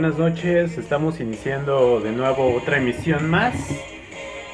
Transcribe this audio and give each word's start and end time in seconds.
Buenas 0.00 0.16
noches, 0.16 0.78
estamos 0.78 1.18
iniciando 1.18 1.98
de 1.98 2.12
nuevo 2.12 2.54
otra 2.54 2.76
emisión 2.76 3.28
más. 3.28 3.52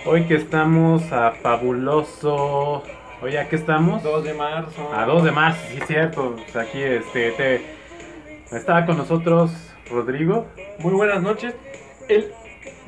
Hoy 0.06 0.25
que 0.25 0.37
estamos 0.37 1.12
a 1.12 1.32
fabuloso. 1.32 2.82
Oye, 3.21 3.38
¿a 3.38 3.47
qué 3.47 3.56
estamos? 3.56 4.03
2 4.03 4.25
de 4.25 4.33
marzo. 4.33 4.91
A 4.94 5.04
2 5.04 5.22
de 5.22 5.33
marzo, 5.33 5.60
sí, 5.69 5.81
cierto. 5.87 6.34
Pues 6.34 6.56
aquí 6.56 6.81
este, 6.81 7.33
te... 7.33 7.60
estaba 8.56 8.87
con 8.87 8.97
nosotros 8.97 9.53
Rodrigo. 9.91 10.47
Muy 10.78 10.94
buenas 10.94 11.21
noches. 11.21 11.54
El... 12.09 12.33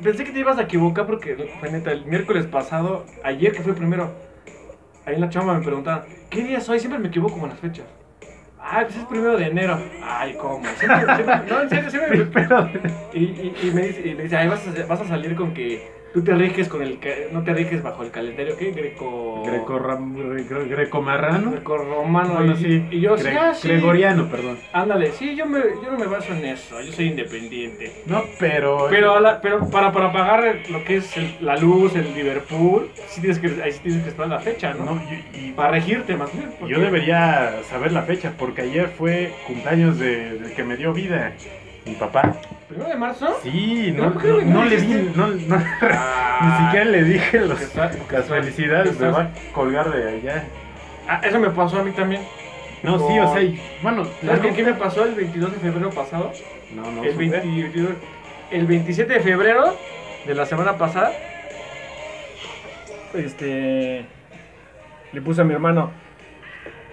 Pensé 0.01 0.23
que 0.23 0.31
te 0.31 0.39
ibas 0.39 0.57
a 0.57 0.63
equivocar 0.63 1.05
porque, 1.05 1.53
fue 1.59 1.71
neta, 1.71 1.91
el 1.91 2.05
miércoles 2.07 2.47
pasado, 2.47 3.05
ayer 3.23 3.51
que 3.51 3.61
fue 3.61 3.75
primero, 3.75 4.15
ahí 5.05 5.13
en 5.13 5.21
la 5.21 5.29
chamba 5.29 5.53
me 5.53 5.63
preguntaban, 5.63 6.05
¿qué 6.31 6.43
día 6.43 6.57
es 6.57 6.67
hoy? 6.67 6.79
Siempre 6.79 6.97
me 6.97 7.09
equivoco 7.09 7.37
con 7.37 7.49
las 7.49 7.59
fechas. 7.59 7.85
Ay, 8.69 8.85
pues 8.85 8.97
es 8.97 9.05
primero 9.05 9.37
de 9.37 9.47
enero. 9.47 9.79
Ay, 10.03 10.35
¿cómo? 10.39 10.61
Siempre, 10.77 11.15
siempre- 11.15 11.41
no, 11.49 11.61
en 11.61 11.69
serio, 11.69 11.89
siempre 11.89 12.17
me- 12.25 12.91
Y, 13.13 13.23
y, 13.23 13.55
y 13.63 13.71
me 13.71 13.81
dice, 13.87 14.07
y 14.07 14.15
me 14.15 14.23
dice, 14.23 14.35
ay, 14.37 14.47
vas 14.49 14.67
a, 14.67 14.85
vas 14.85 15.01
a 15.01 15.05
salir 15.07 15.35
con 15.35 15.53
que 15.53 15.89
tú 16.17 16.23
te 16.23 16.33
riges 16.33 16.67
con 16.67 16.81
el... 16.81 16.97
No 17.31 17.43
te 17.43 17.53
riges 17.53 17.83
bajo 17.83 18.01
el 18.01 18.09
calendario, 18.09 18.57
¿qué? 18.57 18.71
Greco... 18.71 19.43
greco, 19.45 19.79
gre- 19.79 20.67
greco 20.67 20.99
marrano. 20.99 21.51
Greco-romano. 21.51 22.33
Bueno, 22.33 22.53
y, 22.53 22.55
sí. 22.57 22.85
y 22.89 23.01
yo, 23.01 23.15
Gre- 23.15 23.21
sí, 23.21 23.37
ah, 23.39 23.53
sí. 23.53 23.67
Gregoriano, 23.67 24.27
perdón. 24.27 24.57
Ándale, 24.73 25.11
sí, 25.11 25.35
yo, 25.35 25.45
me, 25.45 25.59
yo 25.59 25.91
no 25.91 25.99
me 25.99 26.07
baso 26.07 26.33
en 26.33 26.43
eso, 26.45 26.81
yo 26.81 26.91
soy 26.91 27.09
independiente. 27.09 28.01
No, 28.07 28.23
pero. 28.39 28.87
Pero, 28.89 29.13
a 29.15 29.19
la- 29.21 29.39
pero 29.41 29.69
para, 29.69 29.91
para 29.91 30.11
pagar 30.11 30.57
lo 30.71 30.83
que 30.83 30.97
es 30.97 31.15
el- 31.17 31.35
la 31.41 31.55
luz, 31.55 31.95
el 31.95 32.11
Liverpool, 32.15 32.89
sí 33.09 33.21
tienes 33.21 33.37
que, 33.37 33.61
ahí 33.61 33.71
sí 33.71 33.79
tienes 33.83 34.01
que 34.01 34.09
esperar 34.09 34.29
la 34.29 34.39
fecha, 34.39 34.73
¿no? 34.73 34.85
No, 34.85 35.01
y- 35.35 35.37
y- 35.49 35.51
Para 35.51 35.69
regirte 35.69 36.15
más 36.15 36.33
bien. 36.33 36.49
porque- 36.59 36.73
Yo 36.73 36.79
debería 36.79 37.59
saber 37.69 37.91
la 37.91 38.01
fecha 38.01 38.33
porque 38.39 38.63
ayer 38.63 38.87
fue 38.87 39.31
cumpleaños 39.45 39.99
de, 39.99 40.39
del 40.39 40.53
que 40.55 40.63
me 40.63 40.77
dio 40.77 40.93
vida, 40.93 41.33
mi 41.85 41.93
papá. 41.93 42.35
¿Primero 42.67 42.89
de 42.89 42.95
marzo? 42.95 43.39
Sí, 43.43 43.93
no, 43.95 44.11
¿Por 44.13 44.21
qué 44.21 44.27
no, 44.27 44.41
no 44.41 44.65
le 44.65 44.77
di, 44.77 45.11
no, 45.15 45.27
no- 45.27 45.63
Ah, 45.81 46.39
ni 46.59 46.65
siquiera 46.65 46.85
le 46.85 47.03
dije 47.05 47.39
los- 47.39 47.75
las 47.75 48.25
felicidades, 48.27 48.99
me 48.99 49.07
va 49.09 49.21
a 49.21 49.31
colgar 49.53 49.89
de 49.91 50.09
allá. 50.17 50.43
Ah, 51.07 51.21
eso 51.23 51.39
me 51.39 51.49
pasó 51.49 51.79
a 51.79 51.83
mí 51.83 51.91
también. 51.91 52.21
No, 52.83 52.99
sí, 53.07 53.17
o 53.19 53.31
sea, 53.33 53.41
y- 53.41 53.59
bueno, 53.81 54.05
¿Sabes 54.23 54.41
con 54.41 54.53
qué 54.53 54.63
me 54.63 54.73
pasó 54.73 55.05
el 55.05 55.15
22 55.15 55.51
de 55.53 55.57
febrero 55.59 55.89
pasado? 55.91 56.31
No, 56.75 56.91
no, 56.91 57.03
el, 57.03 57.11
supe. 57.13 57.29
20 57.29 57.39
22 57.47 57.91
el 58.51 58.67
27 58.67 59.13
de 59.13 59.19
febrero 59.21 59.75
de 60.25 60.35
la 60.35 60.45
semana 60.45 60.77
pasada, 60.77 61.11
este, 63.13 64.05
le 65.13 65.21
puse 65.21 65.41
a 65.41 65.43
mi 65.45 65.53
hermano, 65.53 65.91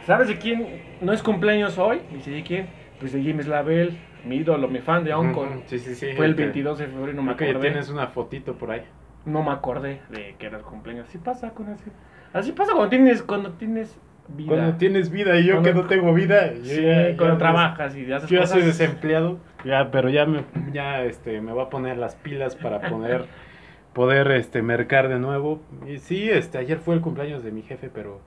¿sabes 0.07 0.29
de 0.29 0.39
quién 0.39 0.67
no 1.01 1.13
es 1.13 1.23
cumpleaños 1.23 1.77
hoy? 1.79 2.01
Me 2.11 2.19
dice, 2.19 2.31
¿de 2.31 2.43
quién? 2.45 2.67
Pues 3.01 3.13
de 3.13 3.23
James 3.23 3.47
Label, 3.47 3.99
mi 4.25 4.37
ídolo, 4.37 4.69
mi 4.69 4.79
fan 4.81 5.05
de. 5.05 5.15
Ujú, 5.15 5.47
Sí, 5.67 5.79
sí, 5.79 5.95
sí. 5.95 6.09
Fue 6.17 6.27
el 6.27 6.33
este, 6.33 6.43
22 6.45 6.79
de 6.79 6.87
febrero, 6.87 7.13
no 7.15 7.23
me 7.23 7.29
ya 7.37 7.47
acordé. 7.51 7.61
tienes 7.69 7.89
una 7.91 8.07
fotito 8.09 8.55
por 8.55 8.71
ahí. 8.71 8.83
No 9.25 9.43
me 9.43 9.51
acordé 9.53 10.01
de 10.11 10.35
que 10.39 10.47
era 10.47 10.59
el 10.59 10.65
cumpleaños. 10.65 11.09
Así 11.09 11.19
pasa 11.19 11.51
con 11.51 11.69
así. 11.69 11.91
Así 12.33 12.53
pasa 12.53 12.73
cuando 12.73 12.91
tienes, 12.91 13.23
cuando 13.23 13.53
tienes 13.53 13.97
vida. 14.29 14.49
Cuando 14.55 14.77
tienes 14.77 15.11
vida 15.11 15.39
y 15.39 15.45
yo 15.47 15.55
Cuando- 15.61 15.69
que 15.71 15.75
no 15.75 15.87
tengo 15.87 16.13
vida. 16.15 16.53
Sí, 16.63 16.83
ya- 16.83 17.17
cuando 17.17 17.35
ya- 17.35 17.39
trabajas 17.39 17.97
y 17.97 18.11
haces 18.13 18.29
Yo 18.29 18.37
ya 18.37 18.41
cosas. 18.43 18.59
soy 18.59 18.63
desempleado, 18.67 19.39
ya, 19.65 19.91
pero 19.91 20.09
ya 20.11 20.27
me, 20.27 20.45
ya 20.73 21.03
este, 21.05 21.41
me 21.41 21.53
voy 21.53 21.63
a 21.65 21.69
poner 21.71 21.97
las 21.97 22.17
pilas 22.17 22.55
para 22.57 22.81
poder, 22.81 23.25
poder 23.95 24.31
este, 24.33 24.63
mercar 24.63 25.09
de 25.09 25.19
nuevo. 25.19 25.63
Y 25.87 25.99
sí, 25.99 26.29
este, 26.31 26.59
ayer 26.59 26.79
fue 26.79 26.95
el 26.95 27.01
cumpleaños 27.01 27.43
de 27.45 27.53
mi 27.53 27.63
jefe, 27.63 27.89
pero 27.93 28.21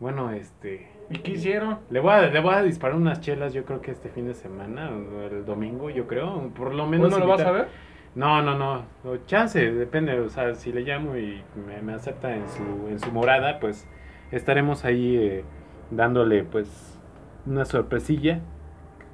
bueno, 0.00 0.30
este, 0.32 0.88
¿Y 1.10 1.18
qué 1.18 1.32
hicieron? 1.32 1.78
le 1.90 2.00
voy 2.00 2.12
a, 2.12 2.22
le 2.28 2.40
voy 2.40 2.54
a 2.54 2.62
disparar 2.62 2.96
unas 2.96 3.20
chelas, 3.20 3.52
yo 3.52 3.64
creo 3.64 3.80
que 3.80 3.90
este 3.90 4.08
fin 4.08 4.26
de 4.26 4.34
semana, 4.34 4.90
el 5.30 5.44
domingo, 5.44 5.90
yo 5.90 6.06
creo, 6.06 6.50
por 6.56 6.74
lo 6.74 6.86
menos. 6.86 7.08
¿Cuándo 7.08 7.26
lo 7.26 7.32
vas 7.32 7.42
a 7.42 7.50
ver? 7.50 7.68
No, 8.14 8.42
no, 8.42 8.56
no, 8.56 8.84
o 9.04 9.16
chance, 9.26 9.72
depende, 9.72 10.20
o 10.20 10.28
sea, 10.28 10.54
si 10.54 10.72
le 10.72 10.82
llamo 10.82 11.16
y 11.16 11.42
me, 11.66 11.82
me 11.82 11.94
acepta 11.94 12.34
en 12.34 12.48
su, 12.48 12.88
en 12.88 13.00
su 13.00 13.10
morada, 13.10 13.58
pues 13.58 13.88
estaremos 14.30 14.84
ahí 14.84 15.16
eh, 15.16 15.44
dándole 15.90 16.44
pues 16.44 17.00
una 17.44 17.64
sorpresilla, 17.64 18.40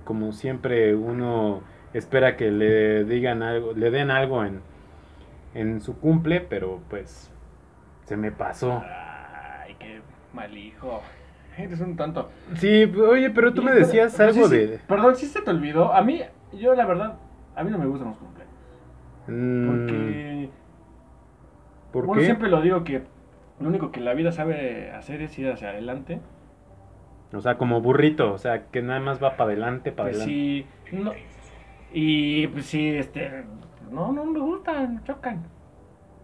como 0.04 0.32
siempre 0.32 0.94
uno 0.94 1.62
espera 1.94 2.36
que 2.36 2.50
le 2.50 3.04
digan 3.04 3.42
algo, 3.42 3.72
le 3.72 3.90
den 3.90 4.10
algo 4.10 4.44
en, 4.44 4.60
en 5.54 5.80
su 5.80 5.98
cumple, 5.98 6.40
pero 6.40 6.80
pues 6.90 7.32
se 8.04 8.16
me 8.16 8.30
pasó. 8.32 8.82
Ay, 8.84 9.76
qué 9.78 10.00
mal 10.34 10.56
hijo. 10.56 11.00
Eres 11.64 11.80
un 11.80 11.96
tonto. 11.96 12.30
Sí, 12.54 12.84
oye, 12.84 13.30
pero 13.30 13.52
tú 13.54 13.62
me 13.62 13.72
decías 13.72 14.14
pero 14.16 14.30
algo 14.30 14.48
sí, 14.48 14.56
de... 14.56 14.68
sí, 14.78 14.84
perdón, 14.86 15.16
si 15.16 15.26
se 15.26 15.42
te 15.42 15.50
olvidó. 15.50 15.92
A 15.92 16.02
mí, 16.02 16.22
yo 16.52 16.74
la 16.74 16.86
verdad, 16.86 17.18
a 17.54 17.62
mí 17.64 17.70
no 17.70 17.78
me 17.78 17.86
gustan 17.86 18.08
los 18.08 18.16
cumpleaños. 18.18 18.54
Mm, 19.26 19.66
Porque, 19.66 20.50
¿Por 21.92 22.06
bueno, 22.06 22.20
qué? 22.20 22.26
siempre 22.26 22.48
lo 22.48 22.60
digo 22.62 22.84
que 22.84 23.02
lo 23.60 23.68
único 23.68 23.90
que 23.92 24.00
la 24.00 24.14
vida 24.14 24.32
sabe 24.32 24.90
hacer 24.92 25.20
es 25.22 25.38
ir 25.38 25.50
hacia 25.50 25.70
adelante. 25.70 26.20
O 27.32 27.40
sea, 27.40 27.58
como 27.58 27.80
burrito, 27.80 28.32
o 28.32 28.38
sea, 28.38 28.66
que 28.70 28.82
nada 28.82 29.00
más 29.00 29.22
va 29.22 29.36
para 29.36 29.50
adelante, 29.52 29.92
para 29.92 30.08
Pues 30.10 30.22
adelante. 30.22 30.66
sí, 30.90 30.96
no, 30.96 31.12
y 31.92 32.46
pues 32.48 32.66
sí, 32.66 32.88
este, 32.88 33.44
no, 33.90 34.12
no 34.12 34.24
me 34.24 34.40
gustan, 34.40 35.02
chocan. 35.04 35.44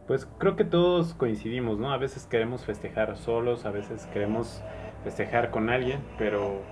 Pues 0.06 0.28
creo 0.38 0.56
que 0.56 0.64
todos 0.64 1.14
coincidimos, 1.14 1.78
¿no? 1.78 1.92
A 1.92 1.98
veces 1.98 2.26
queremos 2.26 2.64
festejar 2.64 3.16
solos, 3.16 3.66
a 3.66 3.70
veces 3.70 4.06
queremos 4.12 4.62
festejar 5.02 5.50
con 5.50 5.68
alguien, 5.68 6.00
pero 6.16 6.62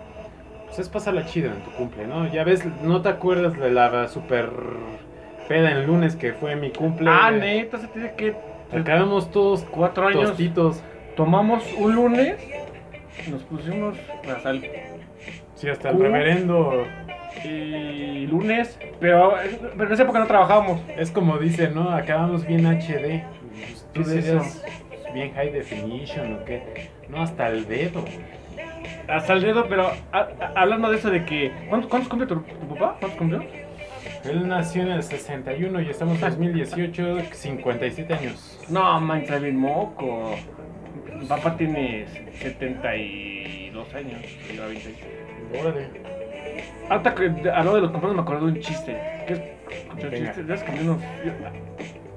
pues 0.67 0.79
es 0.79 0.89
pasarla 0.89 1.27
chida 1.27 1.53
en 1.53 1.63
tu 1.65 1.71
cumple, 1.73 2.07
¿no? 2.07 2.31
Ya 2.33 2.45
ves, 2.45 2.65
¿no 2.83 3.03
te 3.03 3.09
acuerdas 3.09 3.59
de 3.59 3.71
la 3.71 4.09
super 4.09 4.51
peda 5.49 5.73
el 5.73 5.87
lunes 5.87 6.17
que 6.17 6.33
fue 6.33 6.57
mi 6.57 6.71
cumple? 6.71 7.11
Ah, 7.11 7.31
neta, 7.31 7.79
se 7.79 7.89
tiene 7.89 8.15
que 8.15 8.35
Acabamos 8.73 9.31
todos 9.31 9.65
cuatro 9.71 10.07
años. 10.07 10.31
tostitos. 10.31 10.83
Tomamos 11.17 11.63
un 11.79 11.95
lunes, 11.95 12.37
nos 13.31 13.43
pusimos 13.45 13.97
hasta 14.29 14.51
el 14.51 14.69
Sí, 15.55 15.69
hasta 15.69 15.91
el 15.91 16.01
reverendo 16.01 16.85
y 17.45 18.27
lunes, 18.27 18.79
pero, 19.01 19.35
pero 19.77 19.87
en 19.89 19.93
esa 19.93 20.03
época 20.05 20.19
no 20.21 20.27
trabajábamos. 20.27 20.81
Es 20.97 21.11
como 21.11 21.39
dice, 21.39 21.69
¿no? 21.69 21.91
Acabamos 21.91 22.47
bien 22.47 22.67
HD. 22.67 23.25
Pues, 23.55 23.87
Tú 23.93 24.03
¿Qué 24.03 24.19
es 24.19 24.25
dirías 24.25 24.65
bien 25.15 25.33
high 25.35 25.51
definition 25.53 26.35
o 26.35 26.45
qué. 26.45 26.91
No, 27.09 27.23
hasta 27.23 27.49
el 27.49 27.67
dedo. 27.67 28.05
Hasta 29.09 29.33
el 29.35 29.43
dedo, 29.43 29.67
pero 29.69 29.89
a- 30.13 30.19
a- 30.19 30.53
hablando 30.57 30.91
de 30.91 30.97
eso 30.97 31.11
de 31.11 31.25
que... 31.25 31.53
¿Cuántos, 31.69 31.91
cuántos 31.91 32.09
cumple 32.09 32.27
tu, 32.27 32.37
tu 32.41 32.69
papá? 32.75 32.97
¿Cuántos 32.99 33.19
cumplió? 33.19 33.43
Él 34.25 34.49
nació 34.49 34.83
en 34.83 34.93
el 34.93 35.03
61 35.03 35.83
y 35.83 35.91
estamos 35.91 36.15
en 36.15 36.21
2018, 36.23 37.19
57 37.33 38.15
años. 38.15 38.59
No, 38.69 39.01
man, 39.01 39.25
bien 39.41 39.57
moco. 39.57 40.35
Mi 41.21 41.27
papá 41.27 41.57
tiene 41.57 42.07
72 42.41 43.95
años, 43.95 44.21
y 44.53 44.57
yo 44.57 44.67
26. 44.67 44.97
Órale. 45.61 45.89
Ahorita 46.91 47.15
que 47.15 47.25
hablando 47.51 47.75
de 47.77 47.81
los 47.83 47.91
cumpleaños 47.91 48.17
me 48.17 48.23
acordé 48.23 48.41
de 48.41 48.53
un 48.53 48.61
chiste. 48.61 48.97
¿Qué 49.27 49.33
es? 49.35 49.41
Un 49.93 49.99
chiste. 49.99 50.45
Ya 50.47 50.55
es 50.55 50.63
como 50.65 50.81
unos- 50.81 51.03
yo- 51.25 51.33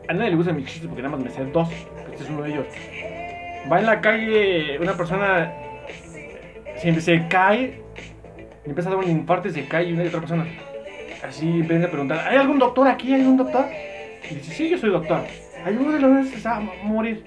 A 0.10 0.14
nadie 0.14 0.30
le 0.31 0.36
gustan 0.38 0.56
mis 0.56 0.66
chistes 0.66 0.88
porque 0.88 1.02
nada 1.02 1.16
más 1.16 1.25
me 1.25 1.30
sé 1.31 1.46
dos. 1.46 1.69
Este 2.12 2.24
es 2.24 2.30
uno 2.30 2.42
de 2.44 2.52
ellos. 2.52 2.66
Va 3.72 3.80
en 3.80 3.86
la 3.86 4.00
calle 4.02 4.78
una 4.80 4.94
persona. 4.94 5.52
Siempre 6.78 7.02
se 7.02 7.28
cae. 7.28 7.81
Y 8.66 8.69
empieza 8.69 8.90
a 8.90 8.96
dar 8.96 9.04
un 9.04 9.10
infarto 9.10 9.48
y 9.48 9.52
se 9.52 9.66
cae 9.66 9.86
y 9.90 9.94
una 9.94 10.04
y 10.04 10.08
otra 10.08 10.19
persona. 10.19 10.46
Así 11.24 11.60
empieza 11.62 11.88
a 11.88 11.90
preguntar: 11.90 12.28
¿Hay 12.28 12.38
algún 12.38 12.60
doctor 12.60 12.88
aquí? 12.88 13.14
¿Hay 13.14 13.22
algún 13.22 13.38
doctor? 13.38 13.66
Y 14.30 14.36
dice: 14.36 14.54
Sí, 14.54 14.69
yo 14.69 14.78
soy 14.78 14.92
doctor. 14.92 15.22
Ayúdelo, 15.66 16.24
se 16.24 16.48
va 16.48 16.58
a 16.58 16.60
morir. 16.84 17.25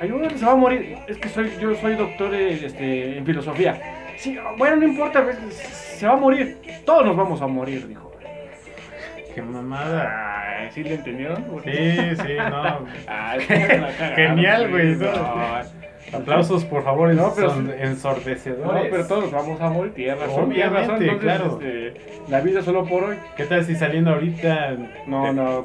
Ayúdalo, 0.00 0.38
se 0.38 0.44
va 0.46 0.52
a 0.52 0.56
morir. 0.56 0.96
Es 1.08 1.18
que 1.18 1.28
soy, 1.28 1.50
yo 1.60 1.74
soy 1.74 1.96
doctor 1.96 2.34
este, 2.34 3.18
en 3.18 3.26
filosofía. 3.26 3.80
Sí, 4.18 4.36
bueno, 4.56 4.76
no 4.76 4.84
importa, 4.84 5.22
pues, 5.22 5.36
se 5.54 6.06
va 6.06 6.12
a 6.14 6.16
morir. 6.16 6.58
Todos 6.84 7.06
nos 7.06 7.16
vamos 7.16 7.40
a 7.40 7.46
morir, 7.46 7.86
dijo. 7.86 8.12
Qué 9.34 9.42
mamada. 9.42 10.68
¿sí 10.72 10.82
le 10.82 10.94
entendieron? 10.94 11.44
Sí, 11.64 11.96
sí, 12.16 12.34
no. 12.50 12.84
Ay, 13.06 13.40
Genial, 14.16 14.70
güey, 14.70 14.96
Aplausos, 16.12 16.64
por 16.64 16.82
favor, 16.84 17.12
No, 17.14 17.32
pero 17.36 17.50
son 17.50 17.70
ensordecedores. 17.78 18.84
no, 18.84 18.90
pero 18.90 19.06
todos 19.06 19.30
vamos 19.30 19.60
a 19.60 19.68
morir. 19.68 19.92
Tierra, 19.94 20.26
Obviamente, 20.30 20.86
son, 20.86 21.02
entonces, 21.02 21.18
claro. 21.20 21.58
este, 21.60 21.94
la 22.30 22.40
vida 22.40 22.62
solo 22.62 22.84
por 22.86 23.04
hoy. 23.04 23.16
¿Qué 23.36 23.44
tal 23.44 23.62
si 23.64 23.76
saliendo 23.76 24.10
ahorita... 24.12 24.76
No, 25.06 25.22
te- 25.24 25.32
no. 25.34 25.64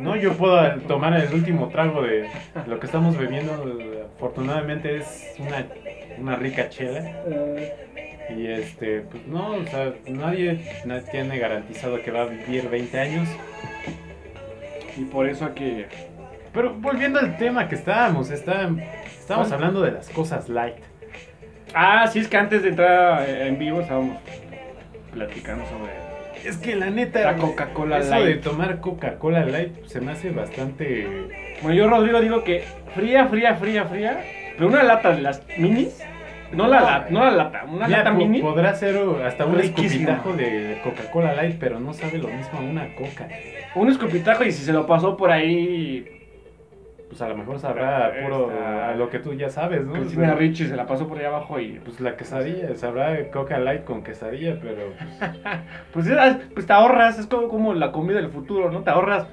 No, 0.00 0.16
yo 0.16 0.32
puedo 0.32 0.72
tomar 0.88 1.14
el 1.20 1.32
último 1.32 1.68
trago 1.68 2.02
de 2.02 2.28
lo 2.66 2.80
que 2.80 2.86
estamos 2.86 3.16
bebiendo. 3.16 3.52
Afortunadamente 4.16 4.96
es 4.96 5.34
una, 5.38 5.66
una 6.18 6.36
rica 6.36 6.68
chela. 6.68 7.12
Y 8.36 8.46
este, 8.46 9.00
pues 9.00 9.26
no, 9.26 9.52
o 9.52 9.66
sea, 9.66 9.92
nadie, 10.06 10.60
nadie 10.84 11.02
tiene 11.10 11.38
garantizado 11.38 12.02
que 12.02 12.10
va 12.10 12.22
a 12.22 12.26
vivir 12.26 12.68
20 12.68 12.98
años. 12.98 13.28
Y 14.96 15.04
por 15.04 15.28
eso 15.28 15.46
hay 15.46 15.52
que. 15.52 15.86
Pero 16.52 16.74
volviendo 16.74 17.18
al 17.18 17.36
tema 17.36 17.68
que 17.68 17.74
estábamos, 17.74 18.30
está, 18.30 18.70
estábamos 19.06 19.50
hablando 19.52 19.82
de 19.82 19.92
las 19.92 20.08
cosas 20.10 20.48
light. 20.48 20.76
Ah, 21.74 22.06
sí, 22.06 22.20
es 22.20 22.28
que 22.28 22.36
antes 22.36 22.62
de 22.62 22.68
entrar 22.70 23.28
en 23.28 23.58
vivo 23.58 23.80
estábamos 23.80 24.18
platicando 25.12 25.64
sobre. 25.66 25.92
Es 26.44 26.58
que 26.58 26.76
la 26.76 26.90
neta, 26.90 27.20
La 27.20 27.36
Coca-Cola 27.36 27.98
eso 27.98 28.22
de 28.22 28.34
tomar 28.34 28.80
Coca-Cola 28.80 29.46
Light 29.46 29.86
se 29.86 30.02
me 30.02 30.12
hace 30.12 30.28
bastante... 30.28 31.56
Bueno, 31.62 31.74
yo, 31.74 31.88
Rodrigo, 31.88 32.20
digo 32.20 32.44
que 32.44 32.64
fría, 32.94 33.26
fría, 33.28 33.54
fría, 33.54 33.86
fría. 33.86 34.22
Pero 34.56 34.68
una 34.68 34.82
lata 34.82 35.14
de 35.14 35.22
las 35.22 35.42
minis. 35.58 36.02
No 36.52 36.68
la, 36.68 36.80
lata, 36.82 37.06
no 37.10 37.24
la 37.24 37.30
lata, 37.32 37.64
una 37.64 37.86
Mira, 37.86 37.98
lata 37.98 38.12
po- 38.12 38.16
mini. 38.18 38.40
podrá 38.40 38.74
ser 38.74 38.96
hasta 39.26 39.44
un 39.44 39.56
Riquísimo. 39.56 40.08
escupitajo 40.10 40.32
de 40.36 40.78
Coca-Cola 40.84 41.34
Light, 41.34 41.56
pero 41.58 41.80
no 41.80 41.92
sabe 41.92 42.18
lo 42.18 42.28
mismo 42.28 42.58
a 42.58 42.62
una 42.62 42.94
Coca. 42.94 43.28
Un 43.74 43.88
escupitajo 43.88 44.44
y 44.44 44.52
si 44.52 44.62
se 44.62 44.72
lo 44.72 44.86
pasó 44.86 45.16
por 45.16 45.32
ahí. 45.32 46.06
Pues 47.08 47.20
a 47.22 47.28
lo 47.28 47.36
mejor 47.36 47.58
sabrá 47.58 48.08
Esta- 48.10 48.22
puro 48.24 48.52
a 48.52 48.94
lo 48.94 49.10
que 49.10 49.18
tú 49.18 49.34
ya 49.34 49.48
sabes, 49.50 49.84
¿no? 49.84 49.94
Cristina 49.94 50.34
Ricci 50.34 50.66
se 50.68 50.76
la 50.76 50.86
pasó 50.86 51.08
por 51.08 51.18
ahí 51.18 51.24
abajo 51.24 51.58
y. 51.58 51.80
Pues 51.84 52.00
la 52.00 52.16
quesadilla, 52.16 52.72
sabrá 52.76 53.30
Coca 53.32 53.58
Light 53.58 53.82
con 53.84 54.04
quesadilla, 54.04 54.56
pero 54.60 54.92
Pues, 55.92 56.06
es- 56.06 56.36
pues 56.54 56.66
te 56.66 56.72
ahorras, 56.72 57.18
es 57.18 57.26
como, 57.26 57.48
como 57.48 57.74
la 57.74 57.90
comida 57.90 58.16
del 58.18 58.30
futuro, 58.30 58.70
¿no? 58.70 58.82
Te 58.82 58.90
ahorras. 58.90 59.26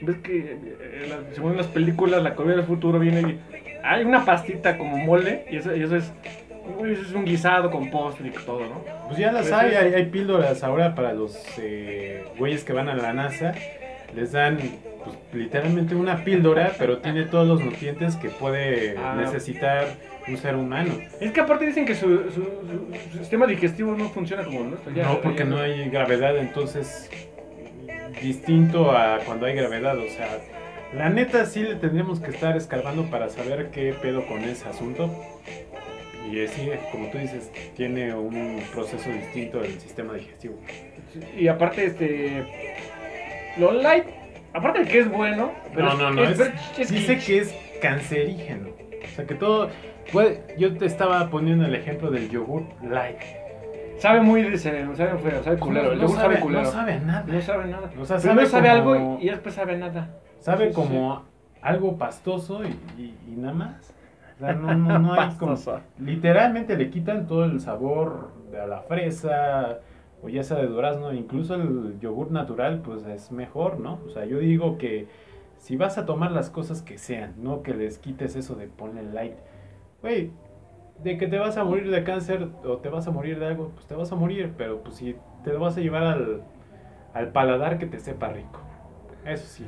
Ves 0.00 0.18
que 0.18 0.38
eh, 0.38 1.06
la- 1.08 1.34
según 1.34 1.56
las 1.56 1.66
películas, 1.66 2.22
la 2.22 2.36
comida 2.36 2.54
del 2.54 2.64
futuro 2.64 3.00
viene 3.00 3.20
y 3.20 3.57
hay 3.82 4.04
una 4.04 4.24
pastita 4.24 4.76
como 4.78 4.96
mole 4.98 5.44
y 5.50 5.56
eso, 5.56 5.74
y 5.74 5.82
eso 5.82 5.96
es. 5.96 6.10
un 7.14 7.24
guisado 7.24 7.70
con 7.70 7.90
postre 7.90 8.28
y 8.28 8.30
todo, 8.30 8.60
¿no? 8.60 8.84
pues 9.06 9.18
ya 9.18 9.32
las 9.32 9.50
hay, 9.52 9.74
hay, 9.74 9.94
hay 9.94 10.04
píldoras 10.06 10.62
ahora 10.62 10.94
para 10.94 11.14
los 11.14 11.34
eh, 11.58 12.24
güeyes 12.38 12.62
que 12.64 12.72
van 12.74 12.88
a 12.88 12.94
la 12.94 13.12
NASA. 13.14 13.54
Les 14.14 14.32
dan 14.32 14.58
pues, 15.04 15.16
literalmente 15.32 15.94
una 15.94 16.24
píldora, 16.24 16.72
pero 16.78 16.98
tiene 16.98 17.24
todos 17.24 17.46
los 17.48 17.62
nutrientes 17.62 18.16
que 18.16 18.28
puede 18.28 18.96
Ah. 18.98 19.14
necesitar 19.18 19.86
un 20.26 20.36
ser 20.36 20.56
humano. 20.56 20.92
Es 21.20 21.32
que 21.32 21.40
aparte 21.40 21.66
dicen 21.66 21.86
que 21.86 21.94
su, 21.94 22.06
su- 22.30 22.32
su- 22.32 23.10
su 23.12 23.18
sistema 23.18 23.46
digestivo 23.46 23.94
no 23.96 24.08
funciona 24.10 24.44
como 24.44 24.60
el 24.60 24.70
nuestro. 24.70 24.92
ya- 24.92 25.04
no, 25.04 25.20
porque 25.20 25.38
ya- 25.40 25.44
no 25.46 25.58
hay 25.58 25.88
gravedad, 25.88 26.36
entonces 26.36 27.08
distinto 28.20 28.90
a 28.92 29.18
cuando 29.24 29.46
hay 29.46 29.54
gravedad, 29.54 29.96
o 29.98 30.08
sea, 30.08 30.28
la 30.94 31.08
neta 31.10 31.44
sí 31.46 31.62
le 31.62 31.74
tendríamos 31.76 32.20
que 32.20 32.30
estar 32.30 32.56
escarbando 32.56 33.04
para 33.10 33.28
saber 33.28 33.70
qué 33.70 33.94
pedo 34.00 34.26
con 34.26 34.38
ese 34.44 34.68
asunto. 34.68 35.10
Y 36.30 36.46
sí, 36.48 36.70
como 36.92 37.08
tú 37.10 37.18
dices, 37.18 37.50
tiene 37.76 38.14
un 38.14 38.60
proceso 38.74 39.08
distinto 39.10 39.60
del 39.60 39.78
sistema 39.80 40.12
digestivo. 40.14 40.56
Y 41.36 41.48
aparte, 41.48 41.86
este. 41.86 42.46
Lo 43.58 43.72
light, 43.72 44.04
aparte 44.52 44.80
de 44.80 44.84
que 44.88 44.98
es 45.00 45.10
bueno. 45.10 45.52
Pero 45.74 45.86
no, 45.94 45.96
no, 45.96 46.10
no, 46.10 46.24
es- 46.24 46.36
pero 46.38 46.50
es 46.78 46.90
dice 46.90 47.18
que 47.18 47.38
es 47.38 47.54
cancerígeno. 47.80 48.68
O 48.68 49.16
sea, 49.16 49.26
que 49.26 49.34
todo... 49.34 49.70
yo 50.58 50.76
te 50.76 50.84
estaba 50.86 51.28
poniendo 51.30 51.64
el 51.64 51.74
ejemplo 51.74 52.10
del 52.10 52.28
yogur 52.30 52.64
light. 52.82 53.18
Sabe 53.98 54.20
muy 54.20 54.42
de 54.42 54.56
cerebro, 54.58 54.94
sabe 54.94 55.18
feo, 55.18 55.42
sabe 55.42 55.58
culero. 55.58 55.92
El 55.92 55.98
no, 55.98 56.04
yogur 56.04 56.16
sabe, 56.20 56.34
sabe, 56.34 56.40
culero. 56.44 56.62
no 56.64 56.70
sabe 56.70 57.00
nada. 57.00 57.24
No 57.26 57.40
sabe 57.40 57.64
nada. 57.66 57.90
O 57.98 58.04
sea, 58.04 58.16
Primero 58.18 58.46
sabe 58.48 58.68
sabe 58.68 58.80
como- 58.80 58.94
algo 58.94 59.18
y 59.20 59.28
después 59.30 59.54
sabe 59.54 59.76
nada. 59.78 60.10
Sabe 60.40 60.68
Sí, 60.68 60.74
como 60.74 61.22
algo 61.62 61.96
pastoso 61.96 62.62
y, 62.64 62.68
y- 63.00 63.18
y 63.28 63.36
nada 63.36 63.54
más. 63.54 63.94
O 64.36 64.38
sea, 64.40 64.52
no, 64.54 64.74
no, 64.74 64.98
no 64.98 65.12
hay 65.14 65.30
como... 65.38 65.56
Literalmente 65.98 66.76
le 66.76 66.90
quitan 66.90 67.26
todo 67.26 67.44
el 67.44 67.60
sabor 67.60 68.30
de 68.52 68.60
a 68.60 68.66
la 68.66 68.80
fresa 68.82 69.80
o 70.22 70.28
ya 70.28 70.42
sea 70.44 70.58
de 70.58 70.66
durazno. 70.68 71.12
Incluso 71.12 71.54
el 71.56 71.98
yogur 72.00 72.30
natural 72.30 72.80
pues 72.84 73.04
es 73.06 73.32
mejor, 73.32 73.80
¿no? 73.80 73.98
O 74.06 74.10
sea, 74.10 74.24
yo 74.26 74.38
digo 74.38 74.78
que 74.78 75.08
si 75.58 75.76
vas 75.76 75.98
a 75.98 76.06
tomar 76.06 76.30
las 76.30 76.50
cosas 76.50 76.82
que 76.82 76.98
sean, 76.98 77.34
no 77.42 77.62
que 77.62 77.74
les 77.74 77.98
quites 77.98 78.36
eso 78.36 78.54
de 78.54 78.68
ponle 78.68 79.02
light. 79.02 79.34
Güey, 80.02 80.30
de 81.02 81.18
que 81.18 81.26
te 81.26 81.38
vas 81.38 81.56
a 81.56 81.64
morir 81.64 81.90
de 81.90 82.04
cáncer 82.04 82.48
o 82.64 82.76
te 82.78 82.88
vas 82.88 83.08
a 83.08 83.10
morir 83.10 83.38
de 83.40 83.46
algo, 83.46 83.70
pues 83.74 83.86
te 83.86 83.94
vas 83.96 84.12
a 84.12 84.16
morir. 84.16 84.52
Pero 84.56 84.82
pues 84.82 84.96
si 84.96 85.16
te 85.42 85.52
lo 85.52 85.58
vas 85.60 85.76
a 85.76 85.80
llevar 85.80 86.04
al, 86.04 86.42
al 87.14 87.28
paladar 87.32 87.78
que 87.78 87.86
te 87.86 87.98
sepa 87.98 88.28
rico. 88.28 88.60
Eso 89.24 89.46
sí. 89.46 89.66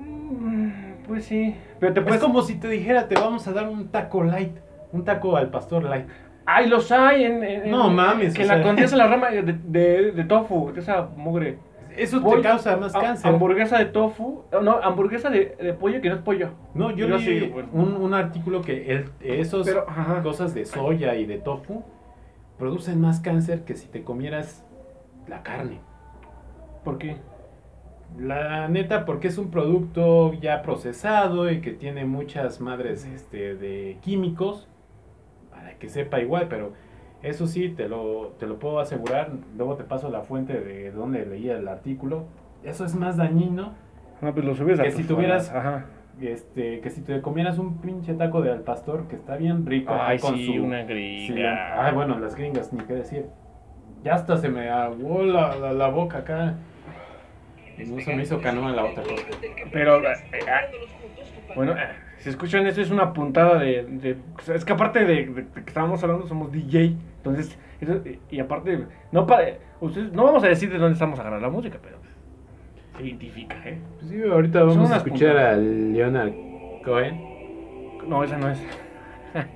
Mm, 0.00 0.70
Pues 1.06 1.24
sí. 1.24 1.54
Pero 1.78 1.92
te 1.92 2.00
Es 2.00 2.18
como 2.18 2.42
si 2.42 2.56
te 2.56 2.68
dijera, 2.68 3.08
te 3.08 3.14
vamos 3.16 3.46
a 3.48 3.52
dar 3.52 3.68
un 3.68 3.88
taco 3.88 4.22
light. 4.24 4.56
Un 4.92 5.04
taco 5.04 5.36
al 5.36 5.50
pastor 5.50 5.84
light. 5.84 6.06
Ay, 6.46 6.68
los 6.68 6.90
hay 6.92 7.24
en. 7.24 7.44
en- 7.44 7.64
en- 7.66 7.70
No 7.70 7.90
mames, 7.90 8.34
Que 8.34 8.42
o 8.44 8.46
la 8.46 8.54
sea. 8.54 8.62
contiesa 8.62 8.96
la 8.96 9.06
rama 9.06 9.30
de, 9.30 9.42
de, 9.42 10.12
de 10.12 10.24
tofu, 10.24 10.72
de 10.72 10.80
esa 10.80 11.08
mugre. 11.16 11.58
Eso 11.96 12.20
Pollo- 12.22 12.36
te 12.36 12.42
causa 12.48 12.76
más 12.76 12.92
cáncer. 12.92 13.30
Hamburguesa 13.32 13.78
de 13.78 13.86
tofu. 13.86 14.44
No, 14.62 14.76
hamburguesa 14.82 15.28
de, 15.28 15.56
de 15.60 15.74
pollo 15.74 16.00
que 16.00 16.08
no 16.08 16.14
es 16.16 16.22
pollo. 16.22 16.50
No, 16.74 16.90
yo 16.90 17.06
Yo 17.08 17.16
leí 17.16 17.40
sí, 17.40 17.50
pues. 17.52 17.66
un, 17.72 17.94
un 17.96 18.14
artículo 18.14 18.62
que 18.62 18.92
ajá. 19.86 20.22
cosas 20.22 20.54
de 20.54 20.64
soya 20.64 21.14
y 21.16 21.26
de 21.26 21.38
tofu 21.38 21.82
producen 22.58 23.00
más 23.00 23.20
cáncer 23.20 23.64
que 23.64 23.74
si 23.74 23.88
te 23.88 24.02
comieras 24.04 24.64
la 25.28 25.42
carne. 25.42 25.80
¿Por 26.84 26.98
qué? 26.98 27.16
La 28.18 28.68
neta, 28.68 29.04
porque 29.06 29.28
es 29.28 29.38
un 29.38 29.50
producto 29.50 30.34
ya 30.34 30.62
procesado 30.62 31.50
y 31.50 31.60
que 31.60 31.70
tiene 31.72 32.04
muchas 32.04 32.60
madres 32.60 33.06
este, 33.06 33.54
de 33.54 33.98
químicos 34.02 34.68
para 35.50 35.74
que 35.78 35.88
sepa 35.88 36.20
igual, 36.20 36.46
pero 36.48 36.72
eso 37.22 37.46
sí, 37.46 37.68
te 37.70 37.88
lo, 37.88 38.34
te 38.38 38.46
lo 38.46 38.58
puedo 38.58 38.78
asegurar. 38.80 39.30
Luego 39.56 39.76
te 39.76 39.84
paso 39.84 40.10
la 40.10 40.22
fuente 40.22 40.60
de 40.60 40.90
donde 40.90 41.24
leía 41.24 41.56
el 41.56 41.68
artículo. 41.68 42.24
Eso 42.62 42.84
es 42.84 42.94
más 42.94 43.16
dañino 43.16 43.72
No, 44.20 44.34
pues 44.34 44.44
lo 44.44 44.54
subes 44.54 44.78
a 44.80 44.82
Que 44.82 44.90
si 44.90 45.04
tuvieras- 45.04 45.50
Ajá. 45.50 45.86
este, 46.20 46.80
que 46.80 46.90
si 46.90 47.00
te 47.00 47.22
comieras 47.22 47.58
un 47.58 47.78
pinche 47.78 48.12
taco 48.14 48.42
de 48.42 48.50
al 48.52 48.60
pastor 48.60 49.08
que 49.08 49.16
está 49.16 49.36
bien 49.36 49.64
rico 49.64 49.94
Ay, 49.98 50.18
con 50.18 50.34
sí, 50.36 50.44
su 50.46 50.62
una 50.64 50.82
gringa. 50.84 51.86
Ay, 51.86 51.94
bueno, 51.94 52.18
las 52.18 52.34
gringas, 52.34 52.70
ni 52.74 52.80
qué 52.84 52.94
decir. 52.94 53.26
Ya 54.04 54.14
hasta 54.14 54.36
se 54.36 54.48
me 54.50 54.68
aguó 54.68 55.22
la, 55.22 55.56
la, 55.56 55.72
la 55.72 55.88
boca 55.88 56.18
acá. 56.18 56.56
No 57.86 58.00
se 58.00 58.14
me 58.16 58.22
hizo 58.22 58.40
canoa 58.40 58.72
la 58.72 58.84
otra 58.84 59.02
cosa. 59.02 59.24
Pero, 59.72 59.98
eh, 60.02 60.14
eh, 60.32 60.42
bueno, 61.54 61.72
eh, 61.72 61.76
si 62.18 62.28
escuchan 62.28 62.66
esto 62.66 62.80
es 62.80 62.90
una 62.90 63.12
puntada 63.12 63.58
de... 63.58 64.16
es 64.54 64.64
que 64.64 64.72
aparte 64.72 65.00
de, 65.04 65.26
de- 65.26 65.42
de 65.42 65.44
que 65.52 65.60
estábamos 65.68 66.02
hablando, 66.02 66.26
somos 66.26 66.52
DJ. 66.52 66.94
Entonces, 67.18 67.58
eso- 67.80 68.00
y, 68.30 68.40
aparte, 68.40 68.86
no, 69.12 69.26
pa- 69.26 69.40
ustedes, 69.80 70.12
no 70.12 70.24
vamos 70.24 70.44
a 70.44 70.48
decir 70.48 70.70
de 70.70 70.78
dónde 70.78 70.94
estamos 70.94 71.18
agarrando 71.18 71.46
la 71.46 71.52
música, 71.52 71.78
pero 71.82 71.96
se 72.96 73.02
identifica, 73.06 73.56
¿eh? 73.64 73.78
Pues 73.98 74.10
sí, 74.10 74.22
ahorita 74.22 74.62
vamos 74.64 74.90
a 74.90 74.96
escuchar 74.96 75.28
puntadas. 75.30 75.54
a 75.54 75.56
Leonard 75.56 76.32
Cohen. 76.84 77.20
No, 78.06 78.24
esa 78.24 78.36
no 78.38 78.50
es. 78.50 78.60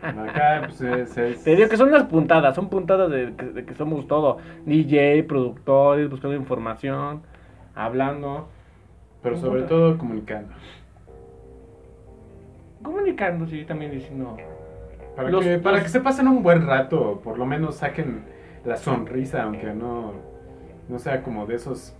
Acá, 0.02 0.62
pues 0.66 0.80
es. 0.80 1.16
es- 1.18 1.44
Te 1.44 1.56
digo 1.56 1.68
que 1.68 1.76
son 1.76 1.88
unas 1.88 2.04
puntadas, 2.04 2.54
son 2.54 2.68
puntadas 2.68 3.10
de 3.10 3.34
que, 3.36 3.44
de 3.46 3.64
que 3.64 3.74
somos 3.74 4.06
todo. 4.06 4.38
DJ, 4.66 5.24
productores, 5.24 6.08
buscando 6.08 6.36
información, 6.36 7.22
hablando, 7.74 8.48
Pero 9.22 9.36
sobre 9.36 9.62
todo 9.62 9.96
comunicando. 9.98 10.52
comunicando, 12.82 13.46
sí, 13.46 13.64
también 13.64 13.90
diciendo. 13.90 14.36
Para, 15.16 15.30
Los- 15.30 15.44
que, 15.44 15.58
para 15.58 15.76
los- 15.76 15.84
que 15.84 15.90
se 15.90 16.00
pasen 16.00 16.28
un 16.28 16.42
buen 16.42 16.66
rato, 16.66 17.20
por 17.22 17.38
lo 17.38 17.46
menos 17.46 17.76
saquen 17.76 18.24
la 18.64 18.76
sonrisa, 18.76 19.44
aunque 19.44 19.72
no, 19.72 20.12
no 20.88 20.98
sea 20.98 21.22
como 21.22 21.46
de 21.46 21.54
esos. 21.56 21.96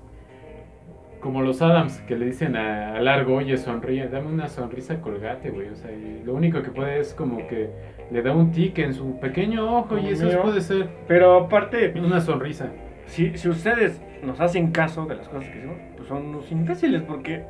Como 1.20 1.40
los 1.40 1.62
Adams 1.62 2.02
que 2.02 2.16
le 2.16 2.26
dicen 2.26 2.54
a, 2.54 2.96
a 2.96 3.00
Largo, 3.00 3.36
oye, 3.36 3.56
sonríe, 3.56 4.08
dame 4.08 4.26
una 4.28 4.46
sonrisa 4.48 5.00
colgate, 5.00 5.48
güey. 5.48 5.70
O 5.70 5.74
sea, 5.74 5.90
y 5.90 6.22
lo 6.22 6.34
único 6.34 6.60
que 6.62 6.70
puede 6.70 7.00
es 7.00 7.14
como 7.14 7.38
que 7.48 7.70
le 8.10 8.20
da 8.20 8.32
un 8.34 8.50
tic 8.52 8.78
en 8.80 8.92
su 8.92 9.18
pequeño 9.20 9.78
ojo 9.78 9.96
y 9.96 10.08
eso 10.08 10.26
mío. 10.26 10.42
puede 10.42 10.60
ser 10.60 10.86
Pero 11.08 11.34
aparte, 11.44 11.94
una 11.98 12.20
sonrisa. 12.20 12.66
Si, 13.14 13.38
si 13.38 13.48
ustedes 13.48 14.00
nos 14.22 14.40
hacen 14.40 14.72
caso 14.72 15.06
de 15.06 15.14
las 15.16 15.28
cosas 15.28 15.48
que 15.48 15.58
hicimos, 15.58 15.76
pues 15.96 16.08
son 16.08 16.26
unos 16.26 16.50
imbéciles, 16.50 17.02
porque. 17.02 17.44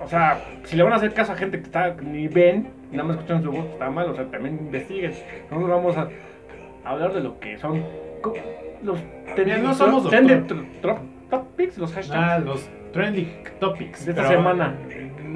o 0.00 0.08
sea, 0.08 0.40
si 0.64 0.76
le 0.76 0.82
van 0.82 0.92
a 0.92 0.96
hacer 0.96 1.14
caso 1.14 1.32
a 1.32 1.36
gente 1.36 1.58
que 1.58 1.64
está 1.64 1.94
ni 1.94 2.26
ven, 2.26 2.68
nada 2.90 3.04
más 3.04 3.16
escuchan 3.16 3.42
su 3.42 3.52
voz, 3.52 3.64
está 3.66 3.88
mal, 3.90 4.10
o 4.10 4.14
sea, 4.14 4.24
también 4.26 4.58
investiguen. 4.60 5.12
Nosotros 5.50 5.68
vamos 5.68 5.96
a 5.96 6.08
hablar 6.84 7.12
de 7.12 7.20
lo 7.20 7.38
que 7.38 7.56
son 7.58 7.84
los 8.82 8.98
Mira, 9.36 9.58
no 9.58 9.74
somos 9.74 10.10
topics, 11.30 11.78
los 11.78 11.92
hashtags. 11.92 12.20
Ah, 12.20 12.38
los 12.40 12.68
trending 12.92 13.28
topics. 13.60 14.04
De 14.04 14.10
esta 14.12 14.26
semana. 14.26 14.74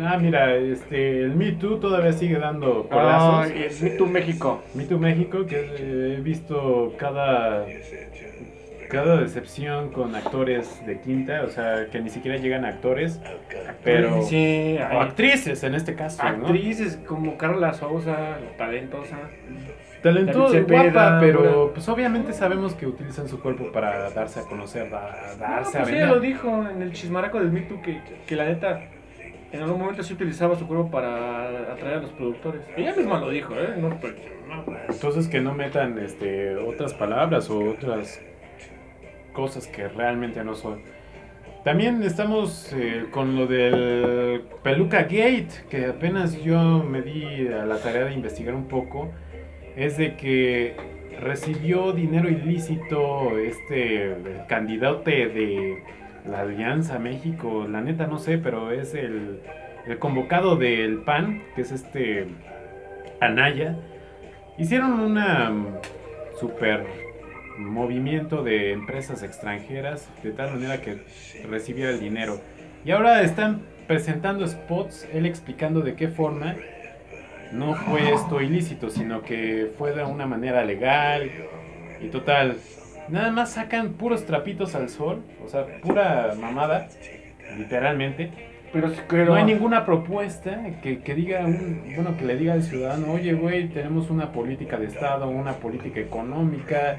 Ah, 0.01 0.19
mira, 0.21 0.57
este, 0.57 1.23
el 1.23 1.37
Me 1.37 1.53
Too 1.53 1.79
todavía 1.79 2.13
sigue 2.13 2.39
dando 2.39 2.89
colazos. 2.89 3.51
el 3.51 3.73
Me 3.83 3.91
Too 3.91 4.07
México. 4.07 4.63
Me 4.75 4.85
Too 4.85 4.99
México, 4.99 5.47
que 5.47 5.57
eh, 5.57 6.17
he 6.19 6.21
visto 6.21 6.95
cada, 6.99 7.65
cada 8.95 9.17
decepción 9.21 9.91
con 9.91 10.15
actores 10.15 10.85
de 10.87 11.01
quinta, 11.01 11.43
o 11.43 11.49
sea, 11.49 11.87
que 11.91 12.01
ni 12.01 12.09
siquiera 12.11 12.39
llegan 12.39 12.65
a 12.65 12.69
actores, 12.69 13.21
pero... 13.83 14.23
Sí, 14.23 14.79
O 14.93 15.01
actrices 15.01 15.63
en 15.65 15.75
este 15.75 15.95
caso, 15.95 16.23
¿no? 16.23 16.47
actrices 16.47 16.97
como 17.07 17.37
Carla 17.37 17.73
Sousa, 17.75 18.39
talentosa. 18.57 19.17
Talentosa, 20.03 20.61
guapa, 20.61 21.19
pero 21.21 21.71
pues 21.73 21.89
obviamente 21.89 22.33
sabemos 22.35 22.75
que 22.75 22.87
utilizan 22.87 23.27
su 23.27 23.41
cuerpo 23.41 23.73
para 23.73 24.11
darse 24.11 24.41
a 24.41 24.43
conocer, 24.43 24.91
No, 24.91 24.99
darse 25.39 25.39
pues 25.39 25.75
a 25.77 25.81
ella 25.81 25.91
vender. 25.91 26.09
lo 26.09 26.21
dijo 26.21 26.69
en 26.71 26.83
el 26.83 26.93
chismaraco 26.93 27.39
del 27.41 27.51
Me 27.51 27.63
Too 27.63 27.81
que, 27.81 28.01
que 28.27 28.37
la 28.37 28.45
neta 28.45 28.81
en 29.51 29.63
algún 29.63 29.81
momento 29.81 30.03
sí 30.03 30.13
utilizaba 30.13 30.57
su 30.57 30.67
cuerpo 30.67 30.91
para 30.91 31.73
atraer 31.73 31.99
a 31.99 32.01
los 32.03 32.11
productores. 32.13 32.61
Ella 32.77 32.95
misma 32.95 33.19
lo 33.19 33.31
dijo, 33.31 33.55
¿eh? 33.55 33.77
No, 33.79 33.97
pero- 34.01 34.15
no. 34.47 34.65
Entonces 34.91 35.27
que 35.29 35.41
no 35.41 35.55
metan 35.55 35.99
este, 35.99 36.55
otras 36.57 36.93
palabras 36.93 37.49
o 37.49 37.71
otras 37.71 38.21
cosas 39.35 39.67
que 39.67 39.89
realmente 39.89 40.43
no 40.43 40.55
son. 40.55 40.81
También 41.65 42.03
estamos 42.03 42.73
eh, 42.75 43.07
con 43.11 43.37
lo 43.37 43.47
del 43.47 44.43
Peluca 44.63 45.03
Gate, 45.03 45.49
que 45.69 45.87
apenas 45.87 46.43
yo 46.43 46.83
me 46.83 47.03
di 47.03 47.49
a 47.49 47.67
la 47.67 47.79
tarea 47.79 48.05
de 48.05 48.15
investigar 48.15 48.55
un 48.55 48.69
poco. 48.69 49.11
Es 49.77 49.99
de 49.99 50.17
que 50.17 50.77
recibió 51.21 51.93
dinero 51.93 52.29
ilícito 52.29 53.39
este 53.39 54.15
candidato 54.49 55.05
de 55.05 55.83
la 56.27 56.41
Alianza 56.41 56.99
México, 56.99 57.67
la 57.69 57.81
neta 57.81 58.07
no 58.07 58.19
sé, 58.19 58.39
pero 58.39 58.71
es 58.71 58.95
el, 58.95 59.41
el 59.87 59.99
convocado 59.99 60.57
del 60.57 60.99
PAN, 60.99 61.43
que 61.55 61.63
es 61.63 61.73
este 61.73 62.27
Anaya. 63.21 63.77
Hicieron 64.59 65.01
una 65.01 65.51
mm, 65.51 65.67
super 66.39 66.85
movimiento 67.59 68.43
de 68.43 68.73
empresas 68.73 69.23
extranjeras 69.23 70.09
de 70.23 70.33
tal 70.33 70.53
manera 70.53 70.81
que 70.81 71.03
recibiera 71.49 71.91
el 71.91 72.01
dinero. 72.01 72.41
Y 72.85 72.91
ahora 72.91 73.23
están 73.23 73.63
presentando 73.87 74.47
spots, 74.47 75.09
él 75.13 75.27
explicando 75.27 75.81
de 75.81 75.95
qué 75.95 76.09
forma 76.09 76.57
no 77.53 77.75
fue 77.75 78.13
esto 78.13 78.41
ilícito, 78.41 78.91
sino 78.91 79.23
que 79.23 79.73
fue 79.79 79.93
de 79.95 80.05
una 80.05 80.27
manera 80.27 80.65
legal 80.65 81.31
y 82.01 82.09
total. 82.09 82.57
Nada 83.09 83.31
más 83.31 83.53
sacan 83.53 83.93
puros 83.93 84.25
trapitos 84.25 84.75
al 84.75 84.89
sol, 84.89 85.23
o 85.45 85.49
sea, 85.49 85.67
pura 85.81 86.35
mamada, 86.41 86.89
literalmente. 87.57 88.31
Pero, 88.73 88.91
pero 89.09 89.27
No 89.27 89.35
hay 89.35 89.45
ninguna 89.45 89.87
propuesta 89.87 90.61
que, 90.83 90.99
que 90.99 91.15
diga, 91.15 91.45
un, 91.45 91.83
bueno, 91.95 92.17
que 92.17 92.25
le 92.25 92.37
diga 92.37 92.55
al 92.55 92.63
ciudadano, 92.65 93.13
oye, 93.13 93.33
güey, 93.35 93.69
tenemos 93.69 94.11
una 94.11 94.33
política 94.33 94.79
de 94.79 94.87
Estado, 94.87 95.29
una 95.29 95.53
política 95.53 96.01
económica, 96.01 96.97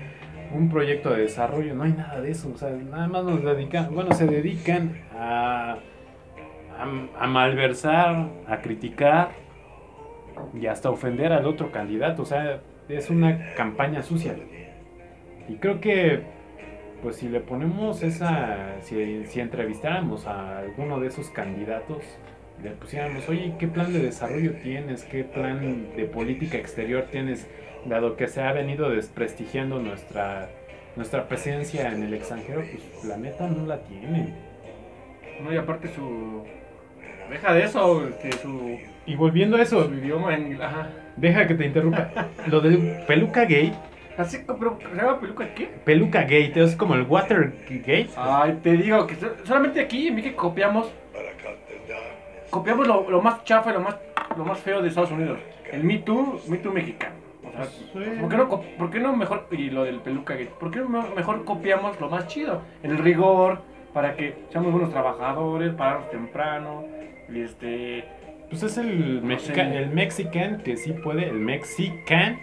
un 0.56 0.70
proyecto 0.70 1.12
de 1.12 1.24
desarrollo, 1.24 1.76
no 1.76 1.84
hay 1.84 1.92
nada 1.92 2.22
de 2.22 2.32
eso, 2.32 2.52
o 2.54 2.58
sea, 2.58 2.70
nada 2.70 3.08
más 3.08 3.24
nos 3.24 3.44
dedican, 3.44 3.94
bueno, 3.94 4.14
se 4.14 4.26
dedican 4.26 5.02
a, 5.14 5.78
a, 6.78 6.84
a 7.20 7.28
malversar, 7.28 8.30
a 8.48 8.62
criticar 8.62 9.30
y 10.54 10.68
hasta 10.68 10.90
ofender 10.90 11.34
al 11.34 11.46
otro 11.46 11.72
candidato, 11.72 12.24
o 12.24 12.26
sea, 12.26 12.62
es 12.90 13.10
una 13.10 13.54
campaña 13.56 14.02
sucia. 14.02 14.36
Y 15.48 15.56
creo 15.56 15.80
que, 15.80 16.22
pues 17.02 17.18
si 17.18 17.30
le 17.30 17.40
ponemos 17.40 18.02
esa, 18.04 18.82
si, 18.82 19.26
si 19.26 19.40
entrevistáramos 19.40 20.26
a 20.28 20.60
alguno 20.60 21.00
de 21.00 21.08
esos 21.08 21.30
candidatos, 21.30 22.04
le 22.64 22.72
pusiéramos, 22.72 23.28
oye, 23.30 23.54
¿qué 23.60 23.68
plan 23.68 23.92
de 23.92 24.00
desarrollo 24.00 24.54
tienes? 24.64 25.04
¿Qué 25.04 25.24
plan 25.24 25.90
de 25.96 26.06
política 26.06 26.58
exterior 26.58 27.06
tienes? 27.12 27.50
Dado 27.86 28.16
que 28.16 28.28
se 28.28 28.42
ha 28.42 28.52
venido 28.52 28.90
desprestigiando 28.90 29.80
nuestra, 29.80 30.50
nuestra 30.96 31.28
presencia 31.28 31.92
en 31.92 32.04
el 32.04 32.14
extranjero, 32.14 32.62
pues 32.62 33.06
la 33.06 33.18
neta 33.18 33.48
no 33.48 33.66
la 33.66 33.78
tienen. 33.84 34.34
no, 35.44 35.54
y 35.54 35.58
aparte 35.58 35.88
su 35.94 36.44
deja 37.30 37.54
de 37.54 37.64
eso, 37.64 38.08
este, 38.08 38.32
su, 38.34 38.80
Y 39.06 39.16
volviendo 39.16 39.58
a 39.58 39.62
eso, 39.62 39.88
su 39.88 39.94
idioma 39.94 40.36
en 40.36 40.62
ajá. 40.62 40.90
deja 41.16 41.48
que 41.48 41.54
te 41.56 41.66
interrumpa. 41.66 42.10
Lo 42.48 42.60
del 42.62 43.04
peluca 43.08 43.46
gay, 43.46 43.74
Así 44.18 44.38
que, 44.38 44.54
pero 44.54 44.80
¿se 44.80 44.96
llama 44.96 45.20
peluca 45.20 45.54
qué? 45.54 45.66
peluca 45.84 46.22
gay, 46.24 46.52
es 46.56 46.76
como 46.78 46.96
el 46.96 47.02
Watergate. 47.04 48.08
Ay, 48.16 48.60
te 48.64 48.72
digo 48.78 49.06
que 49.06 49.16
so- 49.16 49.36
solamente 49.44 49.82
aquí 49.82 50.08
en 50.08 50.16
México 50.16 50.38
copiamos 50.38 50.90
copiamos 52.50 52.88
lo, 52.88 53.10
lo 53.10 53.22
más 53.22 53.44
chafa 53.44 53.72
y 53.72 53.74
lo 53.74 53.82
más 53.82 53.98
lo 54.38 54.46
más 54.46 54.60
feo 54.60 54.82
de 54.82 54.88
Estados 54.90 55.12
Unidos. 55.12 55.40
El 55.72 55.84
Me 55.84 55.98
Too, 56.00 56.42
Me 56.48 56.58
Too 56.58 56.72
mexicano. 56.72 57.16
Sí. 57.64 58.00
¿por, 58.20 58.30
qué 58.30 58.38
no, 58.38 58.50
por 58.78 58.90
qué 58.92 59.00
no 59.00 59.16
mejor, 59.16 59.48
y 59.52 59.70
lo 59.70 59.84
del 59.84 60.00
peluca 60.02 60.36
gay, 60.36 60.50
¿por 60.60 60.72
qué 60.72 60.80
no 60.80 60.88
mejor 61.16 61.46
copiamos 61.46 62.00
lo 62.02 62.10
más 62.10 62.28
chido? 62.28 62.62
El 62.84 62.98
rigor, 62.98 63.62
para 63.94 64.16
que 64.16 64.36
seamos 64.50 64.72
buenos 64.72 64.92
trabajadores, 64.92 65.74
pararnos 65.74 66.10
temprano, 66.10 66.84
y 67.34 67.42
este... 67.42 68.04
Pues 68.50 68.62
es 68.62 68.78
el, 68.78 69.22
No 69.22 69.28
mexica- 69.28 69.66
sé. 69.68 69.78
el 69.78 69.90
mexican 69.90 70.62
que 70.62 70.78
sí 70.78 70.94
puede, 70.94 71.28
el 71.30 71.40
mexican 71.40 72.40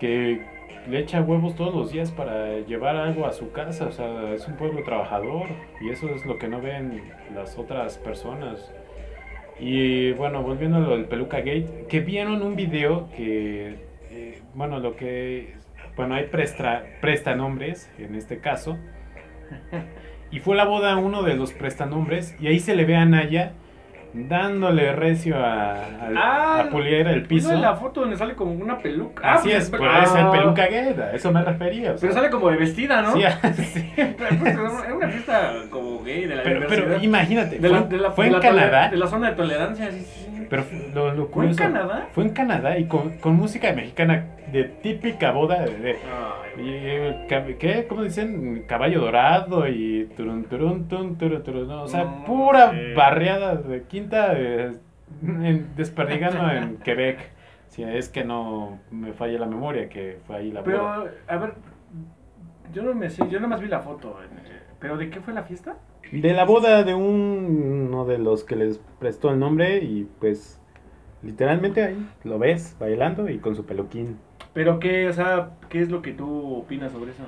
que 0.00 0.40
le 0.88 0.98
echa 1.00 1.20
huevos 1.20 1.54
todos 1.54 1.74
los 1.74 1.92
días 1.92 2.10
para 2.10 2.58
llevar 2.60 2.96
algo 2.96 3.26
a 3.26 3.32
su 3.32 3.52
casa, 3.52 3.86
o 3.86 3.92
sea, 3.92 4.32
es 4.32 4.46
un 4.48 4.56
pueblo 4.56 4.82
trabajador 4.84 5.46
y 5.80 5.90
eso 5.90 6.08
es 6.14 6.24
lo 6.24 6.38
que 6.38 6.48
no 6.48 6.60
ven 6.60 7.02
las 7.34 7.58
otras 7.58 7.98
personas. 7.98 8.72
Y 9.60 10.12
bueno, 10.12 10.42
volviendo 10.42 10.78
a 10.78 10.80
lo 10.80 10.90
del 10.90 11.04
Peluca 11.06 11.38
Gate, 11.38 11.86
que 11.88 12.00
vieron 12.00 12.42
un 12.42 12.54
video 12.56 13.08
que, 13.16 13.76
eh, 14.18 14.42
bueno, 14.54 14.78
lo 14.80 14.96
que, 14.96 15.54
bueno, 15.96 16.14
hay 16.14 16.24
presta, 16.26 16.82
prestanombres 17.00 17.90
en 17.98 18.14
este 18.14 18.38
caso, 18.38 18.78
y 20.30 20.40
fue 20.40 20.56
la 20.56 20.64
boda 20.64 20.96
uno 20.96 21.22
de 21.22 21.34
los 21.36 21.52
prestanombres 21.52 22.36
y 22.40 22.48
ahí 22.48 22.58
se 22.58 22.74
le 22.76 22.84
ve 22.84 22.96
a 22.96 23.04
Naya 23.04 23.52
dándole 24.14 24.92
recio 24.92 25.36
a, 25.36 25.74
a- 25.74 26.10
Ah, 26.16 26.60
a 26.62 26.70
pulir 26.70 27.06
el 27.06 27.22
piso. 27.24 27.48
¿no 27.50 27.54
es 27.56 27.60
la 27.60 27.76
foto 27.76 28.00
donde 28.00 28.16
sale 28.16 28.34
como 28.34 28.52
una 28.52 28.78
peluca. 28.78 29.22
Ah, 29.24 29.34
Así 29.34 29.50
pues, 29.50 29.64
es, 29.64 29.70
pues 29.70 29.82
ah, 29.84 30.02
es 30.02 30.14
el 30.14 30.30
peluca 30.30 30.66
gay, 30.66 30.96
a 30.98 31.12
eso 31.14 31.30
me 31.30 31.42
refería. 31.42 31.92
o 31.92 31.98
sea. 31.98 32.00
Pero 32.08 32.12
sale 32.14 32.30
como 32.30 32.50
de 32.50 32.56
vestida, 32.56 33.02
¿no? 33.02 33.12
Sí, 33.12 33.22
así. 33.42 33.92
Era 33.96 34.94
una 34.96 35.08
fiesta 35.08 35.52
como 35.70 36.02
gay 36.02 36.24
de 36.24 36.36
la 36.36 36.42
pero, 36.42 36.66
pero 36.68 37.02
imagínate, 37.02 37.58
de 37.58 37.68
fue, 37.68 37.80
la, 37.80 37.86
de 37.86 37.96
la- 37.98 38.10
fue 38.10 38.24
de 38.24 38.28
en 38.30 38.36
la 38.36 38.40
Canadá, 38.40 38.88
De 38.88 38.96
la 38.96 39.06
zona 39.06 39.30
de 39.30 39.36
tolerancia, 39.36 39.90
sí, 39.92 40.00
sí. 40.00 40.27
Pero 40.48 40.64
lo, 40.94 41.06
lo 41.14 41.26
¿Fue 41.26 41.44
en 41.46 41.54
curioso, 41.54 41.58
Canadá? 41.62 42.08
Fue 42.12 42.24
en 42.24 42.30
Canadá 42.30 42.78
y 42.78 42.86
con, 42.86 43.18
con 43.18 43.34
música 43.36 43.72
mexicana 43.72 44.26
de 44.52 44.64
típica 44.64 45.30
boda 45.32 45.60
de... 45.64 45.78
de- 45.78 45.96
y, 46.56 46.70
eh, 46.70 47.56
¿Qué? 47.58 47.86
¿Cómo 47.88 48.02
dicen? 48.02 48.64
Caballo 48.66 49.00
dorado 49.00 49.68
y 49.68 50.08
turun, 50.16 50.44
turun, 50.44 50.88
turun, 50.88 51.16
turun, 51.16 51.68
no, 51.68 51.82
O 51.82 51.88
sea, 51.88 52.04
No, 52.04 52.24
pura 52.24 52.70
sí. 52.72 52.94
barriada 52.96 53.54
de 53.56 53.82
quinta 53.84 54.32
eh, 54.36 54.72
en- 55.22 55.68
desperdigando 55.76 56.50
en 56.50 56.76
Quebec. 56.84 57.18
Si 57.68 57.82
es 57.84 58.08
que 58.08 58.24
no 58.24 58.80
me 58.90 59.12
falla 59.12 59.38
la 59.38 59.46
memoria, 59.46 59.88
que 59.88 60.18
fue 60.26 60.36
ahí 60.36 60.50
la 60.50 60.62
Pero, 60.64 60.82
boda. 60.82 61.10
a 61.28 61.36
ver, 61.36 61.52
yo 62.72 62.82
no 62.82 62.94
me 62.94 63.08
sé, 63.10 63.28
yo 63.28 63.38
nada 63.38 63.48
más 63.48 63.60
vi 63.60 63.68
la 63.68 63.80
foto. 63.80 64.18
eh, 64.22 64.60
¿Pero 64.80 64.96
de 64.96 65.10
qué 65.10 65.20
fue 65.20 65.32
la 65.34 65.42
fiesta? 65.42 65.76
De 66.12 66.32
la 66.32 66.44
boda 66.44 66.84
de 66.84 66.94
un- 66.94 67.86
uno 67.88 68.04
de 68.04 68.18
los 68.18 68.44
que 68.44 68.56
les 68.56 68.80
prestó 68.98 69.30
el 69.30 69.38
nombre 69.38 69.78
y 69.78 70.06
pues 70.20 70.60
literalmente 71.22 71.82
ahí 71.82 72.08
lo 72.24 72.38
ves 72.38 72.76
bailando 72.78 73.28
y 73.28 73.38
con 73.38 73.54
su 73.56 73.64
peluquín. 73.66 74.16
¿Pero 74.54 74.78
qué, 74.78 75.08
o 75.08 75.12
sea, 75.12 75.50
qué 75.68 75.80
es 75.80 75.90
lo 75.90 76.02
que 76.02 76.12
tú 76.12 76.54
opinas 76.56 76.92
sobre 76.92 77.10
eso? 77.12 77.22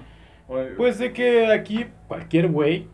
Pues 0.77 0.99
de 0.99 1.13
que 1.13 1.47
aquí 1.47 1.87
cualquier 2.09 2.49
güey, 2.49 2.87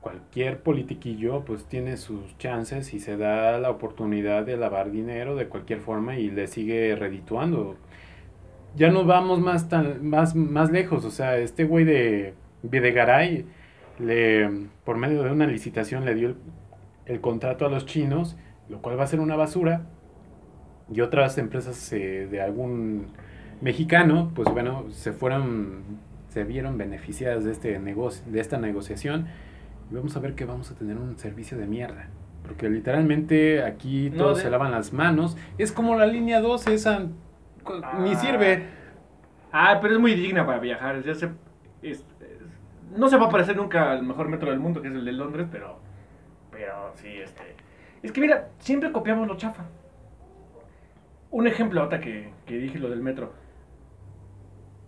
cualquier 0.00 0.60
politiquillo, 0.62 1.44
pues 1.44 1.64
tiene 1.66 1.96
sus 1.96 2.36
chances 2.38 2.92
y 2.92 3.00
se 3.00 3.16
da 3.16 3.58
la 3.58 3.70
oportunidad 3.70 4.44
de 4.44 4.56
lavar 4.56 4.90
dinero 4.90 5.34
de 5.36 5.48
cualquier 5.48 5.80
forma 5.80 6.18
y 6.18 6.30
le 6.30 6.46
sigue 6.46 6.94
redituando. 6.96 7.76
Ya 8.76 8.90
nos 8.90 9.06
vamos 9.06 9.40
más 9.40 9.68
tan 9.68 10.06
más 10.06 10.34
más 10.36 10.70
lejos, 10.70 11.04
o 11.04 11.10
sea, 11.10 11.38
este 11.38 11.64
güey 11.64 11.84
de 11.84 12.34
Videgaray 12.62 13.46
le 13.98 14.68
por 14.84 14.96
medio 14.96 15.22
de 15.22 15.30
una 15.32 15.46
licitación 15.46 16.04
le 16.04 16.14
dio 16.14 16.28
el, 16.28 16.36
el 17.06 17.20
contrato 17.20 17.66
a 17.66 17.68
los 17.68 17.86
chinos, 17.86 18.36
lo 18.68 18.80
cual 18.80 18.98
va 18.98 19.04
a 19.04 19.06
ser 19.06 19.20
una 19.20 19.36
basura. 19.36 19.82
Y 20.90 21.00
otras 21.02 21.36
empresas 21.38 21.92
eh, 21.92 22.26
de 22.30 22.40
algún 22.40 23.08
mexicano, 23.60 24.30
pues 24.34 24.48
bueno, 24.50 24.86
se 24.90 25.12
fueron, 25.12 25.82
se 26.28 26.44
vieron 26.44 26.78
beneficiadas 26.78 27.44
de 27.44 27.52
este 27.52 27.78
negocio, 27.78 28.24
de 28.30 28.40
esta 28.40 28.56
negociación. 28.58 29.26
Y 29.90 29.94
vamos 29.94 30.16
a 30.16 30.20
ver 30.20 30.34
que 30.34 30.44
vamos 30.46 30.70
a 30.70 30.74
tener 30.74 30.96
un 30.96 31.18
servicio 31.18 31.58
de 31.58 31.66
mierda. 31.66 32.08
Porque 32.42 32.70
literalmente 32.70 33.62
aquí 33.64 34.08
No, 34.10 34.16
todos 34.18 34.38
de- 34.38 34.44
se 34.44 34.50
lavan 34.50 34.70
las 34.70 34.92
manos. 34.94 35.36
Es 35.58 35.72
como 35.72 35.96
la 35.96 36.06
línea 36.06 36.40
12, 36.40 36.72
esa 36.72 37.06
co- 37.64 37.80
ni 38.00 38.12
Ah. 38.12 38.16
sirve. 38.16 38.64
Ah, 39.52 39.78
pero 39.82 39.94
es 39.94 40.00
muy 40.00 40.14
digna 40.14 40.46
para 40.46 40.58
viajar. 40.60 41.02
ya 41.02 41.14
se- 41.14 41.28
es- 41.82 42.04
no 42.96 43.08
se 43.08 43.16
va 43.16 43.26
a 43.26 43.30
parecer 43.30 43.56
nunca 43.56 43.92
al 43.92 44.02
mejor 44.02 44.28
metro 44.28 44.50
del 44.50 44.60
mundo, 44.60 44.80
que 44.82 44.88
es 44.88 44.94
el 44.94 45.04
de 45.04 45.12
Londres, 45.12 45.46
pero. 45.50 45.78
Pero 46.50 46.92
sí, 46.94 47.08
este. 47.08 47.56
Es 48.02 48.12
que 48.12 48.20
mira, 48.20 48.48
siempre 48.58 48.92
copiamos 48.92 49.26
lo 49.26 49.36
chafa. 49.36 49.64
Un 51.30 51.46
ejemplo, 51.46 51.80
ahorita 51.80 52.00
que, 52.00 52.32
que 52.46 52.58
dije 52.58 52.78
lo 52.78 52.88
del 52.88 53.02
metro. 53.02 53.32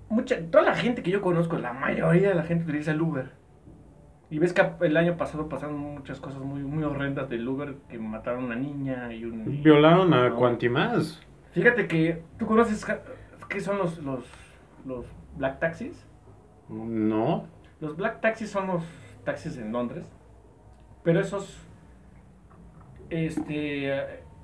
Mucha, 0.09 0.41
toda 0.51 0.65
la 0.65 0.75
gente 0.75 1.03
que 1.03 1.11
yo 1.11 1.21
conozco, 1.21 1.59
la 1.59 1.73
mayoría 1.73 2.31
de 2.31 2.35
la 2.35 2.43
gente 2.43 2.65
utiliza 2.65 2.93
el 2.93 3.01
Uber. 3.01 3.31
Y 4.31 4.39
ves 4.39 4.53
que 4.53 4.63
el 4.81 4.97
año 4.97 5.17
pasado 5.17 5.49
pasaron 5.49 5.77
muchas 5.77 6.21
cosas 6.21 6.41
muy, 6.41 6.63
muy 6.63 6.85
horrendas 6.85 7.29
del 7.29 7.47
Uber, 7.47 7.75
que 7.89 7.99
mataron 7.99 8.45
a 8.45 8.47
una 8.47 8.57
niña 8.57 9.13
y 9.13 9.25
un... 9.25 9.63
Violaron 9.63 10.15
a. 10.15 10.35
Cuantimás. 10.35 11.21
Fíjate 11.53 11.89
que, 11.89 12.23
¿tú 12.39 12.47
conoces 12.47 12.87
qué 13.49 13.61
son 13.61 13.79
los, 13.79 13.99
los, 13.99 14.25
los 14.87 15.05
black 15.37 15.59
taxis? 15.59 16.07
No. 16.69 17.47
Los 17.81 17.97
black 17.97 18.21
taxis 18.21 18.51
son 18.51 18.67
los 18.67 18.85
taxis 19.25 19.57
en 19.57 19.73
Londres, 19.73 20.07
pero 21.03 21.21
esos, 21.21 21.59
este, 23.09 23.93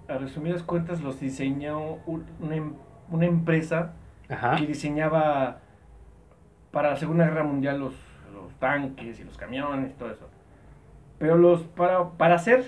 a, 0.09 0.19
resumidas 0.19 0.63
cuentas, 0.63 1.03
los 1.03 1.21
diseñó 1.21 1.99
una, 2.07 2.57
em- 2.57 2.75
una 3.11 3.27
empresa 3.27 3.93
Ajá. 4.29 4.57
que 4.57 4.67
diseñaba 4.67 5.59
para 6.71 6.91
la 6.91 6.97
Segunda 6.97 7.25
Guerra 7.27 7.45
Mundial 7.45 7.79
los, 7.79 7.95
los 8.33 8.53
tanques 8.55 9.21
y 9.21 9.25
los 9.25 9.37
camiones 9.37 9.91
y 9.91 9.95
todo 9.95 10.11
eso. 10.11 10.29
Pero 11.19 11.37
los 11.37 11.63
para, 11.63 12.11
para 12.11 12.39
ser 12.39 12.65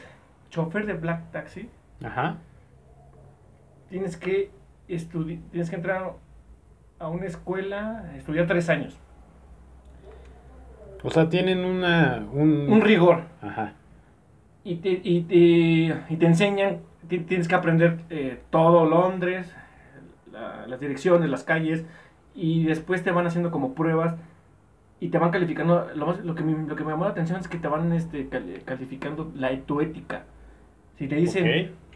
chofer 0.50 0.86
de 0.86 0.94
black 0.94 1.30
taxi, 1.30 1.68
Ajá. 2.02 2.36
tienes 3.88 4.16
que 4.16 4.50
tienes 4.86 5.68
que 5.68 5.76
entrar 5.76 6.14
a 6.98 7.08
una 7.08 7.26
escuela, 7.26 8.10
estudiar 8.16 8.46
tres 8.46 8.68
años. 8.70 8.98
O 11.02 11.10
sea, 11.10 11.28
tienen 11.28 11.64
una... 11.64 12.26
Un, 12.32 12.70
Un 12.72 12.80
rigor. 12.80 13.22
Ajá. 13.42 13.72
Y 14.64 14.76
te, 14.76 15.00
y 15.02 15.22
te, 15.22 15.34
y 15.34 16.16
te 16.16 16.26
enseñan, 16.26 16.78
ti- 17.08 17.20
tienes 17.20 17.48
que 17.48 17.54
aprender 17.54 17.98
eh, 18.10 18.40
todo 18.50 18.84
Londres, 18.86 19.54
la- 20.32 20.66
las 20.66 20.80
direcciones, 20.80 21.30
las 21.30 21.44
calles, 21.44 21.84
y 22.34 22.64
después 22.64 23.02
te 23.02 23.10
van 23.10 23.26
haciendo 23.26 23.50
como 23.50 23.74
pruebas 23.74 24.14
y 25.00 25.08
te 25.08 25.18
van 25.18 25.30
calificando. 25.30 25.88
Lo, 25.94 26.06
más- 26.06 26.24
lo, 26.24 26.34
que, 26.34 26.42
me, 26.42 26.66
lo 26.68 26.74
que 26.76 26.84
me 26.84 26.90
llamó 26.90 27.04
la 27.04 27.10
atención 27.10 27.38
es 27.40 27.48
que 27.48 27.58
te 27.58 27.68
van 27.68 27.92
este, 27.92 28.28
cali- 28.28 28.60
calificando 28.64 29.30
la, 29.36 29.56
tu 29.60 29.80
ética. 29.80 30.24
Si 30.98 31.06
te 31.06 31.14
dicen, 31.16 31.44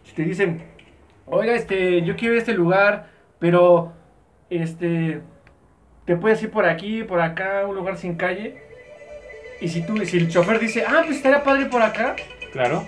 si 0.05 0.15
te 0.15 0.23
dicen, 0.23 0.63
oiga, 1.27 1.55
este, 1.55 2.03
yo 2.03 2.15
quiero 2.17 2.35
ir 2.35 2.39
a 2.39 2.43
este 2.43 2.55
lugar, 2.55 3.09
pero 3.41 3.93
este, 4.49 5.21
te 6.07 6.17
puedes 6.17 6.43
ir 6.43 6.51
por 6.51 6.65
aquí, 6.67 7.03
por 7.03 7.21
acá, 7.21 7.67
un 7.69 7.75
lugar 7.75 7.97
sin 7.97 8.15
calle. 8.15 8.71
Y 9.63 9.69
si 9.69 9.83
tú, 9.83 9.97
si 10.05 10.17
el 10.19 10.29
chofer 10.29 10.59
dice, 10.59 10.85
ah, 10.87 11.03
pues 11.05 11.19
estaría 11.19 11.43
padre 11.43 11.67
por 11.67 11.81
acá, 11.83 12.17
Claro. 12.53 12.85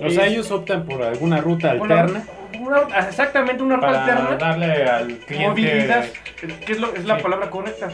O 0.00 0.10
sea, 0.10 0.26
ellos 0.26 0.50
optan 0.50 0.84
por 0.84 1.02
alguna 1.02 1.38
ruta 1.40 1.70
alterna 1.72 2.24
una- 2.60 2.98
exactamente 3.08 3.62
una 3.62 3.76
ruta 3.76 3.86
para 3.88 4.02
alterna. 4.04 4.36
darle 4.36 4.84
al 4.84 5.06
cliente... 5.18 5.48
Movilidad, 5.48 6.04
que 6.66 6.72
es, 6.72 6.78
lo- 6.80 6.94
es 6.94 7.04
la 7.04 7.16
Sí. 7.16 7.22
palabra 7.22 7.50
correcta. 7.50 7.88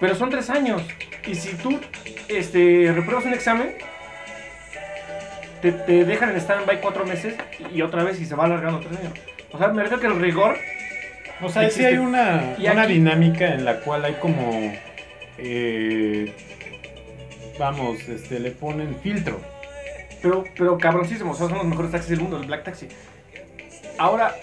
Pero 0.00 0.14
son 0.14 0.28
tres 0.30 0.50
años. 0.50 0.82
Y 1.26 1.34
si 1.36 1.54
tú 1.56 1.78
este, 2.28 2.90
repruebas 2.94 3.24
un 3.26 3.32
examen, 3.34 3.74
te, 5.62 5.72
te 5.72 6.04
dejan 6.04 6.30
en 6.30 6.36
stand-by 6.40 6.80
cuatro 6.80 7.04
meses 7.06 7.34
y 7.72 7.80
otra 7.82 8.02
vez 8.04 8.20
y 8.20 8.24
se 8.26 8.34
va 8.34 8.44
alargando 8.44 8.80
tres 8.80 8.98
años. 8.98 9.12
O 9.52 9.58
sea, 9.58 9.68
me 9.68 9.82
refiero 9.82 10.00
que 10.00 10.06
el 10.08 10.20
rigor. 10.20 10.56
O 11.42 11.48
sea, 11.48 11.62
sí 11.62 11.66
Existe. 11.66 11.86
hay 11.86 11.98
una, 11.98 12.54
Y 12.58 12.66
una 12.68 12.82
aquí- 12.82 12.94
dinámica 12.94 13.46
en 13.54 13.64
la 13.64 13.76
cual 13.80 14.04
hay 14.04 14.14
como... 14.14 14.72
eh, 15.38 16.32
vamos, 17.58 18.00
este, 18.08 18.40
le 18.40 18.50
ponen 18.52 18.96
filtro. 19.02 19.40
Pero, 20.22 20.44
pero 20.56 20.78
cabroncísimo, 20.78 21.32
o 21.32 21.34
sea, 21.34 21.48
son 21.48 21.58
los 21.58 21.66
mejores 21.66 21.90
taxis 21.92 22.10
del 22.10 22.20
mundo, 22.20 22.38
el 22.38 22.46
Black 22.46 22.64
Taxi. 22.64 22.88
Ahora, 23.98 24.34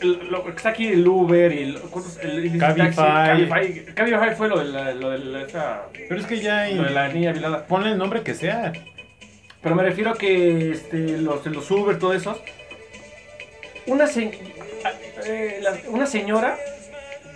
el- 0.00 0.28
lo 0.30 0.44
que 0.44 0.50
está 0.50 0.70
aquí 0.70 0.88
el 0.88 1.06
Uber 1.06 1.52
y 1.52 1.58
el, 1.62 1.78
el, 2.22 2.38
el 2.52 2.58
Cabify. 2.58 2.76
taxi, 2.94 2.96
Cabify. 2.96 3.84
Cabify 3.94 4.34
fue 4.36 4.48
lo 4.48 4.58
de 4.58 4.64
la, 4.66 4.92
lo 4.94 5.10
de 5.10 5.18
la, 5.18 5.42
esa- 5.42 5.82
Pero 5.92 6.20
es 6.20 6.26
que 6.26 6.40
ya 6.40 6.62
hay... 6.62 6.74
lo 6.74 6.84
de 6.84 6.90
la 6.90 7.08
niña 7.08 7.32
violada. 7.32 7.66
Ponle 7.66 7.90
el 7.92 7.98
nombre 7.98 8.22
que 8.22 8.34
sea. 8.34 8.72
Pero 9.62 9.74
me 9.74 9.82
refiero 9.82 10.10
a 10.10 10.14
que 10.18 10.70
este, 10.72 11.18
los, 11.18 11.44
los 11.46 11.70
Uber, 11.70 11.98
todo 11.98 12.12
eso. 12.14 12.40
Una, 13.86 14.06
se- 14.06 14.38
eh, 15.26 15.60
la- 15.62 15.78
una 15.90 16.06
señora, 16.06 16.58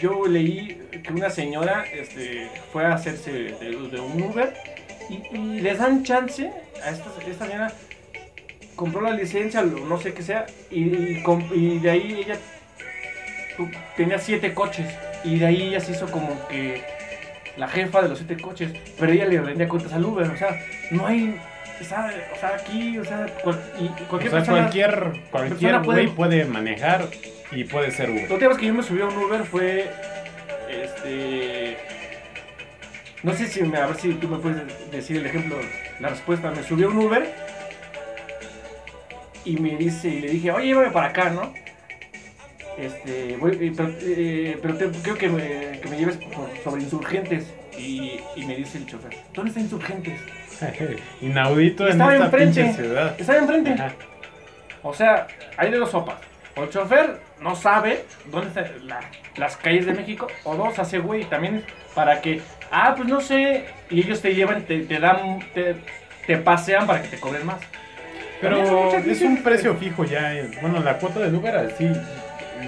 yo 0.03 0.27
leí 0.27 0.83
que 1.03 1.13
una 1.13 1.31
señora 1.31 1.85
este, 1.93 2.49
fue 2.73 2.85
a 2.85 2.95
hacerse 2.95 3.31
de, 3.31 3.77
un 3.77 4.21
Uber 4.21 4.53
y, 5.09 5.37
y 5.37 5.61
les 5.61 5.79
dan 5.79 6.03
chance 6.03 6.51
a 6.85 6.91
esta, 6.91 7.11
esta 7.27 7.47
señora. 7.47 7.73
Compró 8.75 9.01
la 9.01 9.13
licencia, 9.13 9.61
o 9.61 9.65
no 9.65 10.01
sé 10.01 10.13
qué 10.13 10.23
sea, 10.23 10.47
y, 10.71 11.23
y 11.55 11.79
de 11.79 11.91
ahí 11.91 12.25
ella 12.25 12.37
tenía 13.97 14.19
siete 14.19 14.53
coches. 14.55 14.87
Y 15.23 15.39
de 15.39 15.47
ahí 15.47 15.63
ella 15.69 15.79
se 15.79 15.93
hizo 15.93 16.11
como 16.11 16.49
que 16.49 16.83
la 17.57 17.69
jefa 17.69 18.03
de 18.03 18.09
los 18.09 18.19
siete 18.19 18.43
coches, 18.43 18.73
pero 18.99 19.13
ella 19.13 19.27
le 19.27 19.41
rendía 19.41 19.69
cuentas 19.69 19.93
al 19.93 20.05
Uber, 20.05 20.29
o 20.29 20.37
sea, 20.37 20.59
no 20.91 21.07
hay, 21.07 21.39
o 21.87 22.37
sea, 22.39 22.57
aquí, 22.61 22.99
o 22.99 23.05
sea, 23.05 23.27
cual- 23.43 23.61
y, 23.79 23.85
y 23.85 23.89
O 23.89 24.09
cualquier 24.09 24.31
sea, 24.31 24.39
persona, 24.41 24.59
cualquier, 24.63 25.13
cualquier 25.31 25.83
puede- 25.83 26.03
güey 26.07 26.17
puede 26.17 26.45
manejar 26.45 27.09
y 27.51 27.65
puede 27.65 27.91
ser 27.91 28.09
La 28.09 28.15
Uber. 28.15 28.33
última 28.33 28.49
vez 28.51 28.59
que 28.59 28.67
yo 28.67 28.75
me 28.75 28.83
subí 28.83 29.01
a 29.03 29.07
un 29.07 29.17
Uber 29.17 29.45
fue, 29.45 29.91
este, 30.71 31.77
no 33.23 33.33
sé 33.35 33.47
si, 33.47 33.63
me- 33.63 33.79
a 33.79 33.87
ver 33.87 33.97
si 33.97 34.15
tú 34.15 34.29
me 34.29 34.39
puedes 34.39 34.63
decir 34.91 35.17
el 35.19 35.27
ejemplo, 35.27 35.57
la 36.01 36.09
respuesta, 36.09 36.51
me 36.51 36.63
subí 36.63 36.85
a 36.85 36.89
un 36.89 36.99
Uber 36.99 37.29
y 39.45 39.57
me 39.57 39.77
dice, 39.77 40.09
y 40.09 40.21
le 40.21 40.29
dije, 40.31 40.51
oye, 40.53 40.67
llévame 40.69 40.91
para 40.91 41.09
acá, 41.09 41.31
¿no? 41.31 41.53
Este, 42.79 43.37
voy, 43.37 43.53
eh, 43.61 43.73
pero, 43.77 43.91
eh, 44.01 44.59
pero 44.63 44.77
te- 44.77 44.89
creo 45.03 45.15
que 45.17 45.29
me, 45.29 45.79
que 45.81 45.89
me 45.91 45.99
lleves 45.99 46.17
por- 46.17 46.49
sobre 46.65 46.83
insurgentes. 46.83 47.53
Y, 47.77 48.21
y 48.37 48.45
me 48.45 48.55
dice 48.55 48.77
el 48.79 48.87
chofer, 48.87 49.17
¿dónde 49.35 49.49
está 49.51 49.61
insurgentes? 49.61 50.21
Inaudito 51.21 51.85
en 51.87 51.93
esta 52.01 52.17
enfrente. 52.17 52.63
pinche 52.65 52.83
ciudad. 52.83 53.15
Estaba 53.19 53.39
enfrente. 53.39 53.73
Ajá. 53.73 53.93
O 54.83 54.93
sea, 54.95 55.27
hay 55.57 55.71
de 55.71 55.79
dos 55.79 55.91
sopas. 55.91 56.17
O 56.57 56.65
el 56.65 56.71
chofer 56.71 57.17
no 57.41 57.57
sabe 57.57 58.05
dónde 58.27 58.49
están 58.49 58.87
la- 58.87 59.01
las 59.37 59.57
calles 59.57 59.87
de 59.87 59.95
México, 59.95 60.27
o 60.45 60.55
dos, 60.57 60.79
hace 60.79 60.99
güey 60.99 61.25
también 61.25 61.65
para 61.95 62.21
que, 62.21 62.43
ah, 62.71 62.95
pues 62.97 63.09
no 63.09 63.21
sé, 63.21 63.65
y 63.89 64.01
ellos 64.01 64.21
te 64.21 64.35
llevan, 64.35 64.63
te, 64.63 64.81
te 64.81 64.99
dan, 64.99 65.41
te, 65.55 65.77
te 66.27 66.37
pasean 66.37 66.87
para 66.87 67.01
que 67.03 67.09
te 67.09 67.19
cobren 67.19 67.47
más. 67.47 67.61
Pero 68.41 68.93
es 68.97 69.23
un 69.23 69.43
precio 69.43 69.75
fijo 69.77 70.05
ya. 70.05 70.35
eh, 70.35 70.51
Bueno, 70.61 70.81
la 70.81 70.99
cuota 70.99 71.21
del 71.21 71.35
Uber 71.35 71.57
así 71.57 71.89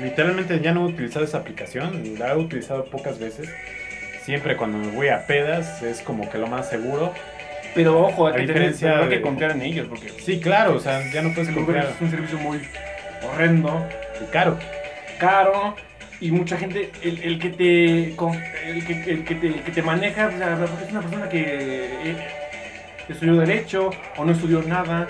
literalmente 0.00 0.60
ya 0.60 0.72
no 0.72 0.82
he 0.86 0.92
utilizado 0.92 1.24
esa 1.24 1.38
aplicación, 1.38 2.18
la 2.18 2.32
he 2.32 2.36
utilizado 2.36 2.84
pocas 2.86 3.18
veces. 3.18 3.48
Siempre 4.22 4.56
cuando 4.56 4.78
me 4.78 4.88
voy 4.88 5.08
a 5.08 5.26
pedas 5.26 5.82
es 5.82 6.00
como 6.00 6.30
que 6.30 6.38
lo 6.38 6.46
más 6.46 6.68
seguro. 6.70 7.12
Pero 7.74 8.00
ojo, 8.00 8.28
hay 8.28 8.34
A 8.34 8.36
que, 8.36 8.52
tener, 8.52 8.74
hay 8.86 9.08
que 9.08 9.20
confiar 9.20 9.50
en 9.52 9.62
ellos, 9.62 9.86
porque 9.88 10.08
Sí, 10.24 10.40
claro, 10.40 10.76
o 10.76 10.80
sea, 10.80 11.00
ya 11.12 11.22
no 11.22 11.34
puedes 11.34 11.48
el 11.48 11.54
comprar 11.56 11.86
es 11.86 12.00
un 12.00 12.10
servicio 12.10 12.38
muy 12.38 12.60
horrendo, 13.22 13.86
caro. 14.32 14.58
caro, 15.18 15.74
y 16.20 16.30
mucha 16.30 16.56
gente, 16.56 16.90
el, 17.02 17.20
el 17.22 17.38
que 17.38 17.50
te 17.50 18.04
el 18.04 18.86
que, 18.86 19.10
el 19.10 19.24
que 19.24 19.34
te, 19.34 19.52
que 19.60 19.72
te 19.72 19.82
maneja, 19.82 20.28
o 20.28 20.38
sea, 20.38 20.54
es 20.84 20.90
una 20.90 21.00
persona 21.00 21.28
que 21.28 21.40
eh, 21.42 22.16
estudió 23.08 23.34
Derecho 23.34 23.90
o 24.16 24.24
no 24.24 24.32
estudió 24.32 24.62
nada. 24.62 25.08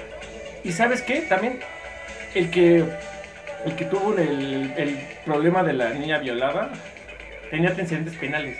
Y 0.64 0.72
sabes 0.72 1.02
qué, 1.02 1.20
también 1.20 1.60
el 2.34 2.50
que, 2.50 2.84
el 3.66 3.76
que 3.76 3.84
tuvo 3.84 4.16
el, 4.16 4.72
el 4.76 4.98
problema 5.26 5.62
de 5.62 5.74
la 5.74 5.90
niña 5.90 6.18
violada 6.18 6.70
tenía 7.50 7.68
antecedentes 7.70 8.14
penales. 8.16 8.56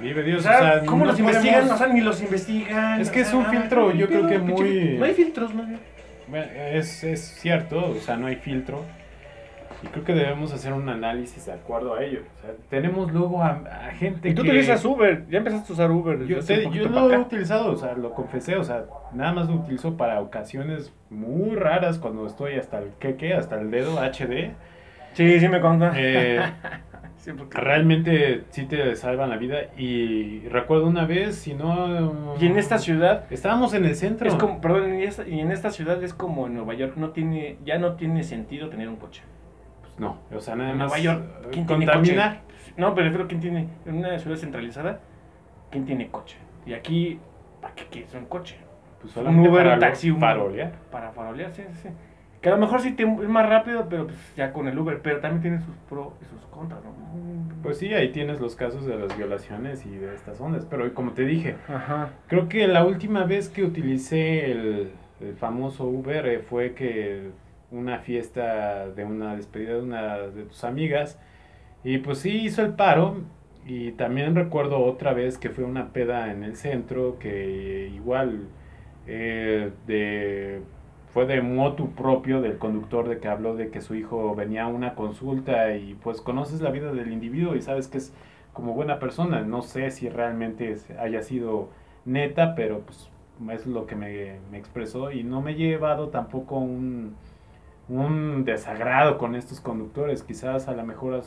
Vive 0.00 0.20
O 0.20 0.24
Dios, 0.24 0.42
sea, 0.42 0.82
¿cómo 0.86 1.04
no 1.04 1.10
los 1.12 1.20
investigan? 1.20 1.54
podemos- 1.60 1.74
O 1.80 1.84
sea, 1.84 1.92
ni 1.92 2.00
los 2.00 2.22
investigan. 2.22 3.00
Es 3.00 3.10
que 3.10 3.20
o 3.20 3.22
es 3.22 3.32
un 3.34 3.46
filtro, 3.46 3.92
yo 3.92 4.08
¿qué 4.08 4.14
creo 4.14 4.26
que 4.28 4.38
muy- 4.38 4.96
No 4.98 5.04
hay 5.04 5.14
filtros, 5.14 5.54
no. 5.54 5.64
Bueno, 6.28 6.46
es, 6.72 7.02
es 7.04 7.20
cierto, 7.20 7.90
o 7.90 7.94
sea, 7.96 8.16
no 8.16 8.26
hay 8.26 8.36
filtro. 8.36 8.84
Y 9.82 9.86
creo 9.86 10.04
que 10.04 10.12
debemos 10.12 10.52
hacer 10.52 10.74
un 10.74 10.86
análisis 10.90 11.46
de 11.46 11.52
acuerdo 11.52 11.94
a 11.94 12.04
ello. 12.04 12.20
O 12.38 12.40
sea, 12.42 12.50
tenemos 12.68 13.10
luego 13.12 13.42
a, 13.42 13.62
a 13.86 13.90
gente 13.92 14.28
Y 14.28 14.34
tú 14.34 14.42
que... 14.42 14.48
utilizas 14.50 14.84
Uber, 14.84 15.24
ya 15.30 15.38
empezaste 15.38 15.72
a 15.72 15.74
usar 15.74 15.90
Uber. 15.90 16.26
Yo, 16.26 16.40
te- 16.40 16.68
yo 16.70 16.86
lo 16.88 17.10
he 17.10 17.16
utilizado, 17.18 17.72
o 17.72 17.76
sea, 17.76 17.94
lo 17.94 18.12
confesé, 18.12 18.56
o 18.56 18.64
sea, 18.64 18.84
nada 19.14 19.32
más 19.32 19.48
lo 19.48 19.54
utilizo 19.54 19.96
para 19.96 20.20
ocasiones 20.20 20.92
muy 21.08 21.56
raras 21.56 21.98
cuando 21.98 22.26
estoy 22.26 22.56
hasta 22.56 22.78
el 22.78 22.90
queque, 23.00 23.32
hasta 23.32 23.58
el 23.58 23.70
dedo 23.70 23.98
HD. 23.98 24.52
Sí, 25.14 25.40
sí 25.40 25.48
me 25.48 25.60
consta. 25.60 25.92
Eh, 25.96 26.40
Sí, 27.20 27.32
porque- 27.36 27.58
realmente 27.60 28.44
sí 28.50 28.64
te 28.64 28.96
salvan 28.96 29.28
la 29.30 29.36
vida. 29.36 29.58
Y 29.76 30.40
recuerdo 30.48 30.86
una 30.86 31.04
vez, 31.04 31.36
si 31.36 31.54
no... 31.54 32.34
Y 32.40 32.46
en 32.46 32.56
esta 32.56 32.78
ciudad 32.78 33.24
Estábamos 33.30 33.74
en 33.74 33.84
el 33.84 33.94
centro. 33.94 34.26
es 34.26 34.34
como, 34.36 34.60
perdón, 34.60 34.98
y, 34.98 35.02
esta- 35.04 35.28
y 35.28 35.38
en 35.40 35.52
esta 35.52 35.70
ciudad 35.70 36.02
es 36.02 36.14
como 36.14 36.46
en 36.46 36.54
Nueva 36.54 36.72
York, 36.74 36.94
no 36.96 37.10
tiene, 37.10 37.58
ya 37.64 37.78
no 37.78 37.94
tiene 37.94 38.24
sentido 38.24 38.70
tener 38.70 38.88
un 38.88 38.96
coche. 38.96 39.22
Pues 39.82 39.98
no, 40.00 40.16
o 40.34 40.40
sea, 40.40 40.56
nada 40.56 40.70
En 40.70 40.78
más... 40.78 40.88
Nueva 40.88 40.98
York, 41.02 41.24
¿quién 41.52 41.66
tiene 41.66 41.84
Contaminar. 41.86 42.40
No, 42.78 42.94
pero 42.94 43.06
prefiero 43.08 43.28
quién 43.28 43.40
tiene, 43.40 43.68
en 43.84 43.96
una 43.96 44.18
ciudad 44.18 44.36
centralizada, 44.36 45.00
quién 45.70 45.84
tiene 45.84 46.08
coche. 46.10 46.38
Y 46.64 46.72
aquí, 46.72 47.18
¿para 47.60 47.74
qué 47.74 47.84
quieres 47.90 48.14
un 48.14 48.24
coche? 48.26 48.56
Pues 49.02 49.14
Un 49.16 49.38
Uber, 49.40 49.62
para 49.64 49.74
un 49.74 49.80
taxi, 49.80 50.10
un- 50.10 50.20
farolear. 50.20 50.72
Para 50.90 51.10
farolear, 51.10 51.52
sí, 51.52 51.62
sí, 51.72 51.78
sí. 51.82 51.88
Que 52.40 52.48
a 52.48 52.52
lo 52.52 52.58
mejor 52.58 52.80
sí 52.80 52.92
te- 52.92 53.02
es 53.02 53.28
más 53.28 53.48
rápido, 53.48 53.86
pero 53.90 54.06
pues 54.06 54.18
ya 54.36 54.52
con 54.52 54.66
el 54.66 54.78
Uber, 54.78 55.00
pero 55.02 55.20
también 55.20 55.42
tiene 55.42 55.58
sus 55.60 55.74
pros 55.88 56.14
y 56.22 56.24
sus 56.24 56.40
contras, 56.46 56.80
¿no? 56.82 56.90
Pues 57.62 57.76
sí, 57.78 57.92
ahí 57.92 58.12
tienes 58.12 58.40
los 58.40 58.56
casos 58.56 58.86
de 58.86 58.96
las 58.96 59.14
violaciones 59.16 59.84
y 59.84 59.90
de 59.96 60.14
estas 60.14 60.40
ondas. 60.40 60.66
Pero 60.70 60.92
como 60.94 61.12
te 61.12 61.24
dije, 61.26 61.56
Ajá. 61.68 62.10
creo 62.28 62.48
que 62.48 62.66
la 62.66 62.84
última 62.86 63.24
vez 63.24 63.50
que 63.50 63.62
utilicé 63.64 64.50
el, 64.50 64.92
el 65.20 65.34
famoso 65.36 65.84
Uber 65.84 66.26
eh, 66.26 66.38
fue 66.38 66.72
que 66.72 67.30
una 67.70 67.98
fiesta 67.98 68.88
de 68.88 69.04
una 69.04 69.36
despedida 69.36 69.74
de 69.74 69.82
una 69.82 70.16
de 70.18 70.44
tus 70.44 70.64
amigas. 70.64 71.18
Y 71.84 71.98
pues 71.98 72.18
sí 72.18 72.30
hizo 72.30 72.62
el 72.62 72.72
paro. 72.72 73.18
Y 73.66 73.92
también 73.92 74.34
recuerdo 74.34 74.78
otra 74.82 75.12
vez 75.12 75.36
que 75.36 75.50
fue 75.50 75.64
una 75.64 75.92
peda 75.92 76.32
en 76.32 76.42
el 76.42 76.56
centro 76.56 77.18
que 77.18 77.90
igual 77.94 78.48
eh, 79.06 79.70
de 79.86 80.62
fue 81.12 81.26
de 81.26 81.42
motu 81.42 81.90
propio 81.92 82.40
del 82.40 82.58
conductor 82.58 83.08
de 83.08 83.18
que 83.18 83.28
habló 83.28 83.56
de 83.56 83.70
que 83.70 83.80
su 83.80 83.94
hijo 83.94 84.34
venía 84.34 84.64
a 84.64 84.68
una 84.68 84.94
consulta 84.94 85.74
y 85.76 85.94
pues 85.94 86.20
conoces 86.20 86.60
la 86.60 86.70
vida 86.70 86.92
del 86.92 87.12
individuo 87.12 87.56
y 87.56 87.62
sabes 87.62 87.88
que 87.88 87.98
es 87.98 88.12
como 88.52 88.74
buena 88.74 88.98
persona. 88.98 89.42
No 89.42 89.62
sé 89.62 89.90
si 89.90 90.08
realmente 90.08 90.76
haya 90.98 91.22
sido 91.22 91.68
neta, 92.04 92.54
pero 92.54 92.80
pues 92.80 93.10
es 93.52 93.66
lo 93.66 93.86
que 93.86 93.96
me, 93.96 94.38
me 94.50 94.58
expresó 94.58 95.10
y 95.12 95.24
no 95.24 95.40
me 95.42 95.52
he 95.52 95.54
llevado 95.54 96.08
tampoco 96.10 96.56
un, 96.58 97.14
un 97.88 98.44
desagrado 98.44 99.18
con 99.18 99.34
estos 99.34 99.60
conductores. 99.60 100.22
Quizás 100.22 100.68
a 100.68 100.72
lo 100.74 100.84
mejor 100.86 101.22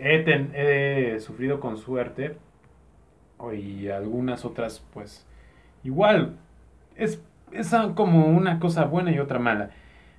he, 0.00 0.18
ten- 0.20 0.52
he 0.54 1.18
sufrido 1.20 1.60
con 1.60 1.76
suerte 1.76 2.36
y 3.52 3.88
algunas 3.88 4.44
otras 4.44 4.82
pues 4.92 5.26
igual 5.82 6.36
es, 6.96 7.22
es 7.54 7.74
como 7.94 8.26
una 8.26 8.58
cosa 8.58 8.84
buena 8.84 9.10
y 9.12 9.18
otra 9.18 9.38
mala. 9.38 9.70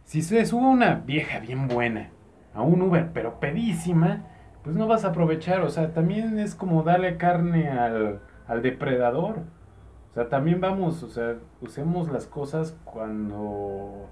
Si 0.03 0.21
se 0.21 0.45
sube 0.45 0.65
una 0.67 0.95
vieja 0.95 1.39
bien 1.39 1.67
buena 1.67 2.09
a 2.53 2.61
un 2.61 2.81
Uber, 2.81 3.09
pero 3.13 3.39
pedísima, 3.39 4.23
pues 4.63 4.75
no 4.75 4.87
vas 4.87 5.05
a 5.05 5.09
aprovechar. 5.09 5.61
O 5.61 5.69
sea, 5.69 5.93
también 5.93 6.39
es 6.39 6.55
como 6.55 6.83
darle 6.83 7.17
carne 7.17 7.69
al, 7.69 8.19
al 8.47 8.61
depredador. 8.61 9.39
O 10.11 10.13
sea, 10.13 10.29
también 10.29 10.61
vamos, 10.61 11.03
o 11.03 11.09
sea, 11.09 11.35
usemos 11.61 12.09
las 12.09 12.25
cosas 12.25 12.77
cuando 12.85 14.09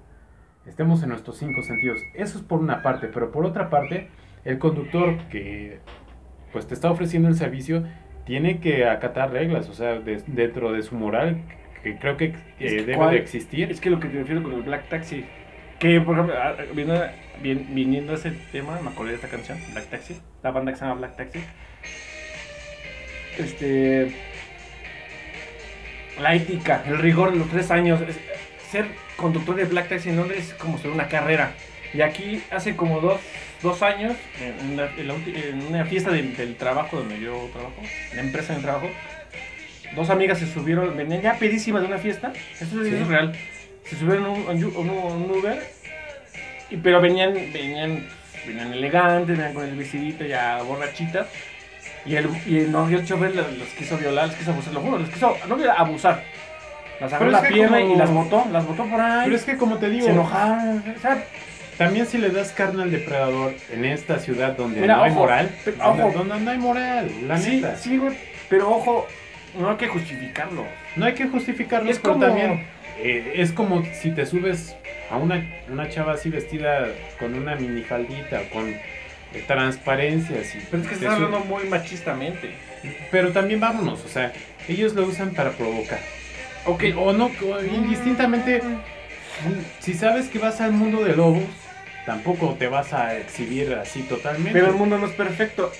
estemos 0.66 1.02
en 1.02 1.10
nuestros 1.10 1.36
cinco 1.38 1.62
sentidos. 1.62 1.98
Eso 2.14 2.38
es 2.38 2.44
por 2.44 2.60
una 2.60 2.82
parte, 2.82 3.08
pero 3.08 3.30
por 3.32 3.44
otra 3.46 3.70
parte, 3.70 4.08
el 4.44 4.58
conductor 4.58 5.16
que 5.30 5.80
pues 6.52 6.66
te 6.66 6.74
está 6.74 6.90
ofreciendo 6.90 7.28
el 7.28 7.34
servicio 7.36 7.84
tiene 8.24 8.60
que 8.60 8.86
acatar 8.88 9.30
reglas, 9.32 9.68
o 9.68 9.74
sea, 9.74 9.98
de- 9.98 10.22
dentro 10.26 10.72
de 10.72 10.82
su 10.82 10.94
moral, 10.94 11.42
que 11.84 11.96
creo 11.98 12.16
que, 12.16 12.24
eh, 12.24 12.34
debe 12.58 12.94
cuál- 12.94 13.10
de 13.12 13.18
existir. 13.18 13.70
Es 13.70 13.80
que 13.80 13.90
lo 13.90 14.00
que 14.00 14.08
te 14.08 14.18
refiero 14.18 14.42
con 14.42 14.54
el 14.54 14.62
Black 14.62 14.88
Taxi, 14.88 15.24
que 15.78 16.00
por 16.00 16.14
ejemplo, 16.16 16.34
ah, 16.42 16.54
viniendo, 16.74 17.04
vin- 17.42 17.66
viniendo 17.74 18.12
a 18.12 18.16
ese 18.16 18.32
tema, 18.50 18.80
me 18.80 18.90
acordé 18.90 19.10
de 19.10 19.16
esta 19.16 19.28
canción, 19.28 19.58
Black 19.72 19.86
Taxi, 19.90 20.16
la 20.42 20.50
banda 20.50 20.72
que 20.72 20.78
se 20.78 20.84
llama 20.84 20.98
Black 20.98 21.16
Taxi. 21.16 21.40
Este. 23.38 24.12
La 26.20 26.34
ética, 26.34 26.82
el 26.86 26.98
rigor 26.98 27.32
de 27.32 27.38
los 27.38 27.48
tres 27.50 27.70
años. 27.70 28.00
es- 28.02 28.18
ser 28.70 28.86
conductor 29.16 29.54
de 29.54 29.64
Black 29.64 29.88
Taxi 29.88 30.08
en 30.08 30.16
Londres 30.16 30.48
es 30.48 30.54
como 30.54 30.78
ser 30.78 30.90
una 30.90 31.06
carrera. 31.08 31.52
Y 31.92 32.00
aquí 32.00 32.42
hace 32.50 32.74
como 32.74 33.00
dos, 33.00 33.20
dos 33.62 33.82
años, 33.82 34.16
en 34.40 34.72
una, 34.72 34.88
en 34.96 35.06
la 35.08 35.14
ulti- 35.14 35.34
en 35.36 35.62
una 35.66 35.84
fiesta 35.84 36.10
del- 36.10 36.36
del 36.36 36.56
trabajo 36.56 36.96
donde 36.98 37.20
yo 37.20 37.48
trabajo, 37.52 37.80
la 38.14 38.20
empresa 38.20 38.54
de 38.54 38.62
trabajo, 38.62 38.88
dos 39.94 40.10
amigas 40.10 40.38
se 40.38 40.46
subieron, 40.52 40.96
venían 40.96 41.20
ya 41.22 41.34
pedísimas 41.34 41.82
de 41.82 41.88
una 41.88 41.98
fiesta, 41.98 42.32
esto 42.60 42.82
es, 42.82 42.88
Sí. 42.88 43.04
real, 43.04 43.32
se 43.84 43.96
subieron 43.96 44.24
a 44.26 44.30
un, 44.30 45.30
Uber, 45.30 45.62
y, 46.70 46.76
pero 46.78 47.00
venían, 47.00 47.34
venían, 47.34 48.06
venían 48.46 48.72
elegantes, 48.72 49.36
venían 49.36 49.54
con 49.54 49.64
el 49.64 49.76
vestidito 49.76 50.24
ya 50.24 50.62
borrachitas, 50.62 51.26
y 52.06 52.16
el, 52.16 52.28
y 52.46 52.58
el, 52.58 52.72
no, 52.72 52.90
y 52.90 52.94
el 52.94 53.06
chofer 53.06 53.34
los, 53.34 53.50
los 53.58 53.68
quiso 53.68 53.96
violar, 53.98 54.28
los 54.28 54.36
quiso 54.36 54.50
abusar, 54.52 54.74
lo 54.74 54.80
juro, 54.80 54.98
los 54.98 55.10
quiso, 55.10 55.36
no 55.48 55.56
abusar. 55.76 56.22
Las 57.00 57.12
agarró 57.12 57.30
la 57.30 57.42
pierna 57.42 57.80
como- 57.80 57.94
y 57.94 57.96
las 57.96 58.10
botó, 58.10 58.44
las 58.52 58.66
botó 58.66 58.84
por 58.84 59.00
ahí, 59.00 59.22
Pero 59.24 59.36
es 59.36 59.42
que 59.44 59.56
como 59.56 59.78
te 59.78 59.90
digo, 59.90 60.06
se 60.06 60.12
enojaron, 60.12 60.84
o 60.96 61.00
sea, 61.00 61.24
también 61.76 62.06
si 62.06 62.18
le 62.18 62.30
das 62.30 62.52
carne 62.52 62.84
al 62.84 62.90
depredador 62.92 63.52
en 63.72 63.84
esta 63.84 64.18
ciudad 64.20 64.52
donde 64.56 64.80
Mira, 64.80 64.96
no 64.96 65.02
hay 65.02 65.10
moral, 65.12 65.50
pero, 65.64 65.76
ojo. 65.90 66.12
donde 66.18 66.40
no 66.40 66.50
hay 66.52 66.58
moral, 66.58 67.10
la 67.26 67.36
sí, 67.38 67.56
neta. 67.56 67.76
sí, 67.76 67.96
güey, 67.98 68.16
pero 68.48 68.70
ojo, 68.70 69.08
no 69.58 69.70
hay 69.70 69.76
que 69.76 69.88
justificarlo. 69.88 70.66
No 70.96 71.06
hay 71.06 71.14
que 71.14 71.26
justificarlo, 71.26 71.90
Es 71.90 71.98
pero 71.98 72.14
como- 72.14 72.26
también 72.26 72.66
eh, 72.98 73.32
es 73.36 73.52
como 73.52 73.84
si 74.00 74.10
te 74.12 74.24
subes 74.26 74.74
a 75.10 75.16
una, 75.16 75.44
una 75.68 75.88
chava 75.88 76.12
así 76.14 76.30
vestida 76.30 76.88
con 77.18 77.34
una 77.34 77.56
minifaldita, 77.56 78.42
con 78.52 78.68
eh, 78.70 79.44
transparencias. 79.46 80.54
Y 80.54 80.58
Pero 80.70 80.82
es 80.82 80.88
que 80.88 80.94
estás 80.94 81.14
hablando 81.14 81.40
muy 81.40 81.64
machistamente. 81.64 82.50
Pero 83.10 83.32
también 83.32 83.60
vámonos, 83.60 84.04
o 84.04 84.08
sea, 84.08 84.32
ellos 84.68 84.94
lo 84.94 85.04
usan 85.06 85.30
para 85.30 85.50
provocar. 85.50 85.98
Ok, 86.66 86.84
O 86.96 87.12
no, 87.12 87.26
o 87.26 87.60
indistintamente, 87.64 88.62
si 89.80 89.94
sabes 89.94 90.28
que 90.28 90.38
vas 90.38 90.60
al 90.60 90.72
mundo 90.72 91.02
de 91.04 91.16
lobos, 91.16 91.42
tampoco 92.06 92.54
te 92.58 92.68
vas 92.68 92.92
a 92.92 93.16
exhibir 93.16 93.74
así 93.74 94.02
totalmente. 94.02 94.52
pero 94.52 94.68
el 94.68 94.74
mundo 94.74 94.98
no 94.98 95.06
es 95.06 95.12
perfecto. 95.12 95.72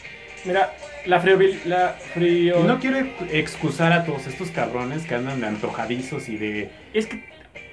Mira, 0.45 0.73
la. 1.07 1.97
Y 2.17 2.51
no 2.67 2.79
quiero 2.79 2.99
excusar 3.31 3.93
a 3.93 4.05
todos 4.05 4.27
estos 4.27 4.51
cabrones 4.51 5.07
que 5.07 5.15
andan 5.15 5.41
de 5.41 5.47
antojadizos 5.47 6.29
y 6.29 6.37
de... 6.37 6.71
Es 6.93 7.07
que 7.07 7.23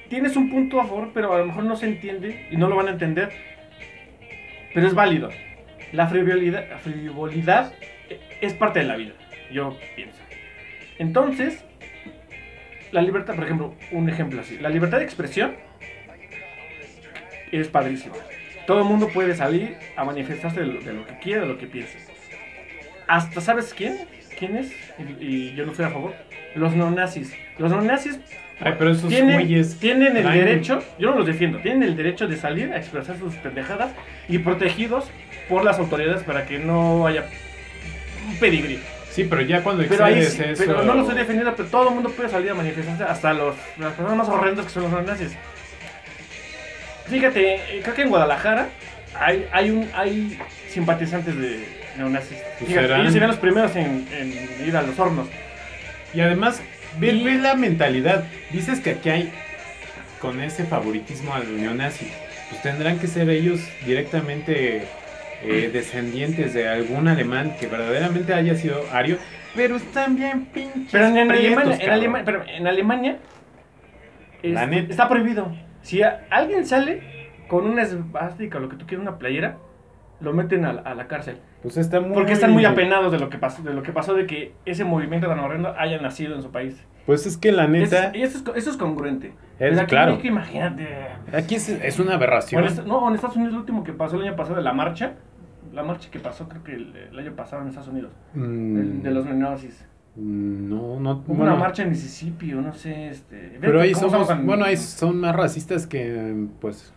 tienes 0.10 0.36
un 0.36 0.50
punto 0.50 0.80
a 0.82 0.86
favor, 0.86 1.12
pero 1.14 1.34
a 1.34 1.40
lo 1.40 1.46
mejor 1.46 1.64
no 1.64 1.76
se 1.76 1.86
entiende 1.86 2.48
y 2.52 2.58
no 2.58 2.68
lo 2.68 2.76
van 2.76 2.88
a 2.88 2.92
entender. 2.92 3.32
Pero 4.74 4.88
es 4.88 4.94
válido. 4.94 5.30
La 5.92 6.08
frivolidad, 6.08 6.70
la 6.70 6.78
frivolidad 6.78 7.74
es 8.40 8.54
parte 8.54 8.80
de 8.80 8.86
la 8.86 8.96
vida, 8.96 9.14
yo 9.52 9.78
pienso. 9.96 10.20
Entonces, 10.98 11.64
la 12.92 13.02
libertad, 13.02 13.36
por 13.36 13.46
ejemplo, 13.46 13.76
un 13.92 14.10
ejemplo 14.10 14.42
así. 14.42 14.58
La 14.58 14.70
libertad 14.70 15.00
de 15.00 15.06
expresión 15.06 15.56
es 17.52 17.68
padrísima. 17.68 18.16
Todo 18.68 18.80
el 18.80 18.86
mundo 18.86 19.10
puede 19.10 19.36
salir 19.36 19.76
a 19.96 20.06
manifestarse 20.06 20.62
de 20.62 20.68
lo, 20.68 20.82
de 20.82 20.94
lo 20.94 21.06
que 21.06 21.18
quiera, 21.20 21.42
de 21.42 21.48
lo 21.48 21.58
que 21.58 21.68
piense. 21.68 22.11
Hasta, 23.12 23.42
¿sabes 23.42 23.74
quién? 23.74 24.00
¿Quién 24.40 24.56
es? 24.56 24.72
Y, 25.20 25.26
y 25.26 25.54
yo 25.56 25.66
no 25.66 25.72
estoy 25.72 25.86
a 25.86 25.90
favor. 25.90 26.14
Los 26.56 26.74
neonazis. 26.74 27.34
Los 27.58 27.72
neonazis 27.72 28.20
Ay, 28.64 28.76
pero 28.78 28.92
esos 28.92 29.10
tienen, 29.10 29.78
tienen 29.80 30.16
el 30.16 30.32
derecho, 30.32 30.84
yo 31.00 31.10
no 31.10 31.18
los 31.18 31.26
defiendo, 31.26 31.58
tienen 31.60 31.82
el 31.82 31.98
derecho 31.98 32.28
de 32.28 32.38
salir 32.38 32.72
a 32.72 32.78
expresar 32.78 33.18
sus 33.18 33.34
pendejadas 33.36 33.92
y 34.30 34.38
protegidos 34.38 35.10
por 35.50 35.66
las 35.66 35.80
autoridades 35.80 36.22
para 36.24 36.46
que 36.46 36.60
no 36.60 37.08
haya 37.08 37.26
un 38.30 38.36
pedigrí. 38.38 38.80
Sí, 39.10 39.26
pero 39.26 39.42
ya 39.42 39.62
cuando 39.64 39.84
Pero 39.90 40.06
ahí 40.06 40.24
sí, 40.24 40.44
eso... 40.46 40.64
pero 40.66 40.84
no 40.84 40.94
lo 40.94 41.02
estoy 41.02 41.18
defendiendo, 41.18 41.54
pero 41.56 41.68
todo 41.68 41.90
el 41.90 41.96
mundo 41.96 42.12
puede 42.12 42.30
salir 42.30 42.52
a 42.52 42.54
manifestarse, 42.54 43.04
hasta 43.04 43.34
los, 43.34 43.56
las 43.78 43.94
personas 43.94 44.16
más 44.16 44.30
horrendas 44.30 44.68
que 44.68 44.72
son 44.72 44.84
los 44.84 44.92
neonazis. 44.92 45.36
Fíjate, 47.08 47.56
eh, 47.56 47.82
creo 47.82 47.96
que 47.96 48.04
en 48.04 48.10
Guadalajara 48.10 48.70
hay, 49.20 49.48
hay, 49.52 49.72
un, 49.72 49.90
hay 49.96 50.40
simpatizantes 50.70 51.36
de 51.36 51.81
neonazis. 51.98 52.38
Pues 52.58 52.68
Fíjate, 52.70 52.88
serán- 52.88 53.02
ellos 53.02 53.14
serían 53.14 53.30
los 53.30 53.40
primeros 53.40 53.76
en, 53.76 54.08
en 54.12 54.68
ir 54.68 54.76
a 54.78 54.82
los 54.82 54.98
hornos. 55.00 55.28
Y 56.14 56.22
además, 56.22 56.62
ve, 57.00 57.12
Y- 57.14 57.24
ve 57.24 57.36
la 57.36 57.56
mentalidad. 57.56 58.26
Dices 58.52 58.80
que 58.80 58.92
aquí 58.92 59.10
hay, 59.10 59.32
con 60.20 60.40
ese 60.42 60.66
favoritismo 60.66 61.34
al 61.34 61.60
neonazi, 61.62 62.08
pues 62.50 62.62
tendrán 62.62 63.00
que 63.00 63.08
ser 63.08 63.30
ellos 63.30 63.60
directamente 63.86 64.84
eh, 65.44 65.70
descendientes 65.74 66.54
de 66.54 66.68
algún 66.68 67.08
alemán 67.08 67.56
que 67.60 67.68
verdaderamente 67.68 68.34
haya 68.34 68.56
sido 68.56 68.84
ario, 68.92 69.18
pero 69.56 69.76
están 69.78 70.16
bien 70.16 70.46
pinches 70.46 70.92
Pero 70.92 71.08
en, 71.08 71.18
Alemania, 71.32 71.78
en, 72.20 72.26
pero 72.26 72.44
Alemania 72.68 73.18
La 74.44 74.64
es- 74.64 74.70
neta. 74.70 74.92
está 74.92 75.10
prohibido. 75.10 75.56
Si 75.82 76.04
a- 76.04 76.26
alguien 76.30 76.66
sale 76.66 77.02
con 77.48 77.66
una 77.66 77.82
esvástica 77.84 78.58
o 78.60 78.62
lo 78.62 78.70
que 78.70 78.76
tú 78.78 78.86
quieras, 78.86 79.02
una 79.08 79.18
playera, 79.18 79.58
lo 80.22 80.34
meten 80.34 80.66
a, 80.66 80.74
la- 80.74 80.82
a 80.82 80.96
la 80.96 81.08
cárcel. 81.08 81.38
Pues 81.62 81.78
está 81.78 82.00
muy... 82.00 82.14
Porque 82.14 82.34
están 82.34 82.52
muy 82.52 82.66
apenados 82.66 83.12
de 83.12 83.20
lo 83.20 83.30
que 83.30 83.38
pasó, 83.38 83.62
de 83.64 83.74
lo 83.74 83.84
que 83.84 83.92
pasó 83.92 84.14
de 84.14 84.26
que 84.28 84.54
ese 84.66 84.84
movimiento 84.84 85.28
tan 85.28 85.40
horrendo 85.40 85.74
haya 85.78 86.00
nacido 86.02 86.36
en 86.36 86.42
su 86.42 86.52
país. 86.52 86.84
Pues 87.06 87.26
es 87.26 87.38
que 87.38 87.52
la 87.52 87.68
neta, 87.68 88.08
es- 88.14 88.36
eso 88.36 88.52
es, 88.52 88.58
eso 88.58 88.70
es 88.72 88.78
congruente. 88.78 89.34
Es, 89.60 89.78
aquí 89.78 89.90
claro. 89.90 90.12
México, 90.14 90.28
imagínate. 90.28 90.88
aquí 91.34 91.56
es, 91.56 91.70
es 91.70 92.00
una 92.00 92.14
aberración. 92.16 92.64
no, 92.86 93.08
en 93.10 93.16
Estados 93.16 93.36
Unidos 93.36 93.54
lo 93.54 93.60
último 93.60 93.84
que 93.84 93.94
pasó 93.94 94.16
el 94.18 94.24
año 94.28 94.36
pasado 94.36 94.56
de 94.58 94.64
la 94.64 94.74
marcha. 94.74 95.14
La 95.74 95.84
marcha 95.84 96.10
que 96.12 96.20
pasó 96.20 96.50
creo 96.50 96.64
que 96.64 96.74
el, 96.74 96.94
el 97.12 97.18
año 97.20 97.34
pasado 97.36 97.62
en 97.62 97.70
Estados 97.70 97.88
Unidos. 97.90 98.12
Mm, 98.34 98.78
el 98.78 99.04
de 99.04 99.12
los 99.12 99.26
neonazis. 99.26 99.88
No, 100.16 101.00
no... 101.00 101.12
Hubo 101.26 101.36
bueno, 101.36 101.54
una 101.54 101.56
marcha 101.56 101.84
en 101.84 101.90
Mississippi 101.90 102.54
o 102.54 102.62
no 102.62 102.74
sé. 102.74 103.08
Este, 103.10 103.58
Pero 103.62 103.80
ahí 103.80 103.94
¿cómo 103.94 104.10
somos... 104.10 104.46
Bueno, 104.46 104.66
ahí 104.66 104.76
son 104.78 105.20
más 105.22 105.36
racistas 105.36 105.88
que, 105.88 106.48
pues... 106.60 106.94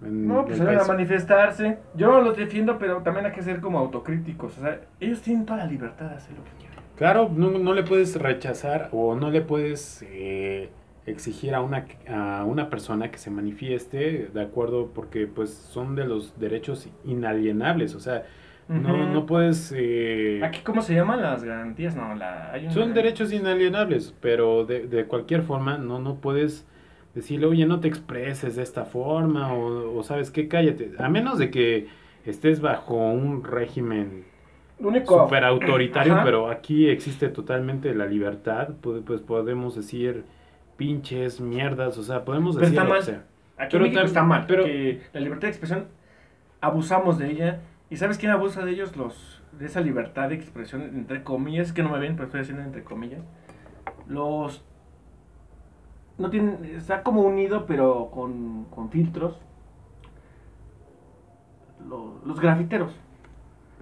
No, 0.00 0.44
pues 0.44 0.60
a 0.60 0.84
manifestarse. 0.86 1.78
Yo 1.94 2.20
los 2.20 2.36
defiendo, 2.36 2.78
pero 2.78 3.02
también 3.02 3.26
hay 3.26 3.32
que 3.32 3.42
ser 3.42 3.60
como 3.60 3.78
autocríticos. 3.78 4.58
O 4.58 4.60
sea, 4.60 4.80
ellos 5.00 5.22
tienen 5.22 5.46
toda 5.46 5.60
la 5.60 5.66
libertad 5.66 6.10
de 6.10 6.16
hacer 6.16 6.36
lo 6.36 6.44
que 6.44 6.50
quieran. 6.58 6.84
Claro, 6.96 7.30
no, 7.34 7.50
no 7.52 7.72
le 7.74 7.82
puedes 7.82 8.14
rechazar 8.20 8.88
o 8.92 9.14
no 9.16 9.30
le 9.30 9.40
puedes 9.40 10.04
eh, 10.08 10.70
exigir 11.06 11.54
a 11.54 11.60
una, 11.60 11.86
a 12.08 12.44
una 12.44 12.70
persona 12.70 13.10
que 13.10 13.18
se 13.18 13.30
manifieste 13.30 14.30
de 14.32 14.42
acuerdo 14.42 14.90
porque 14.94 15.26
pues 15.26 15.50
son 15.54 15.96
de 15.96 16.04
los 16.04 16.38
derechos 16.38 16.88
inalienables, 17.04 17.94
o 17.94 18.00
sea, 18.00 18.24
no, 18.68 19.06
no 19.12 19.26
puedes... 19.26 19.74
eh, 19.76 20.40
Aquí, 20.42 20.60
¿cómo 20.62 20.80
se 20.82 20.94
llaman 20.94 21.20
las 21.20 21.44
garantías? 21.44 21.94
No, 21.96 22.14
la, 22.14 22.50
hay 22.52 22.64
una- 22.64 22.72
son 22.72 22.94
derechos 22.94 23.32
inalienables, 23.32 24.14
pero 24.20 24.64
de, 24.64 24.86
de 24.86 25.04
cualquier 25.06 25.42
forma 25.42 25.76
no, 25.78 25.98
no 25.98 26.14
puedes 26.16 26.66
decirle, 27.14 27.46
oye, 27.46 27.66
no 27.66 27.80
te 27.80 27.88
expreses 27.88 28.56
de 28.56 28.62
esta 28.62 28.84
forma 28.84 29.52
o, 29.52 29.96
o 29.98 30.02
sabes 30.02 30.30
qué, 30.30 30.48
cállate, 30.48 30.92
a 30.98 31.08
menos 31.08 31.38
de 31.38 31.50
que 31.50 31.86
estés 32.24 32.60
bajo 32.60 32.96
un 32.96 33.44
régimen 33.44 34.24
único. 34.78 35.22
super 35.24 35.44
autoritario, 35.44 36.14
Ajá. 36.14 36.24
pero 36.24 36.50
aquí 36.50 36.88
existe 36.88 37.28
totalmente 37.28 37.94
la 37.94 38.06
libertad, 38.06 38.70
pues, 38.80 39.02
pues 39.06 39.20
podemos 39.20 39.76
decir 39.76 40.24
pinches, 40.76 41.40
mierdas, 41.40 41.96
o 41.98 42.02
sea, 42.02 42.24
podemos 42.24 42.56
Pero 42.56 42.66
decir 42.66 42.78
está 42.78 42.84
lo 42.84 42.88
que 42.94 42.94
mal. 42.98 43.02
sea. 43.04 43.24
Aquí 43.56 43.68
Pero 43.72 43.84
en 43.84 43.90
México 43.92 44.06
está 44.06 44.22
mal, 44.24 44.44
pero- 44.48 44.64
la 44.66 45.20
libertad 45.20 45.42
de 45.42 45.48
expresión 45.50 45.84
abusamos 46.60 47.18
de 47.18 47.30
ella. 47.30 47.60
¿Y 47.90 47.96
sabes 47.96 48.18
quién 48.18 48.32
abusa 48.32 48.64
de 48.64 48.72
ellos? 48.72 48.96
Los 48.96 49.40
de 49.52 49.66
esa 49.66 49.80
libertad 49.80 50.30
de 50.30 50.34
expresión, 50.34 50.82
entre 50.82 51.22
comillas, 51.22 51.72
que 51.72 51.84
no 51.84 51.90
me 51.90 52.00
ven, 52.00 52.14
pero 52.16 52.24
estoy 52.26 52.40
haciendo 52.40 52.64
entre 52.64 52.82
comillas. 52.82 53.20
Los 54.08 54.64
no 56.18 56.30
tienen, 56.30 56.64
está 56.76 57.02
como 57.02 57.22
unido, 57.22 57.66
pero 57.66 58.10
con, 58.10 58.64
con 58.66 58.90
filtros. 58.90 59.38
Los, 61.88 62.24
los 62.24 62.40
grafiteros. 62.40 62.94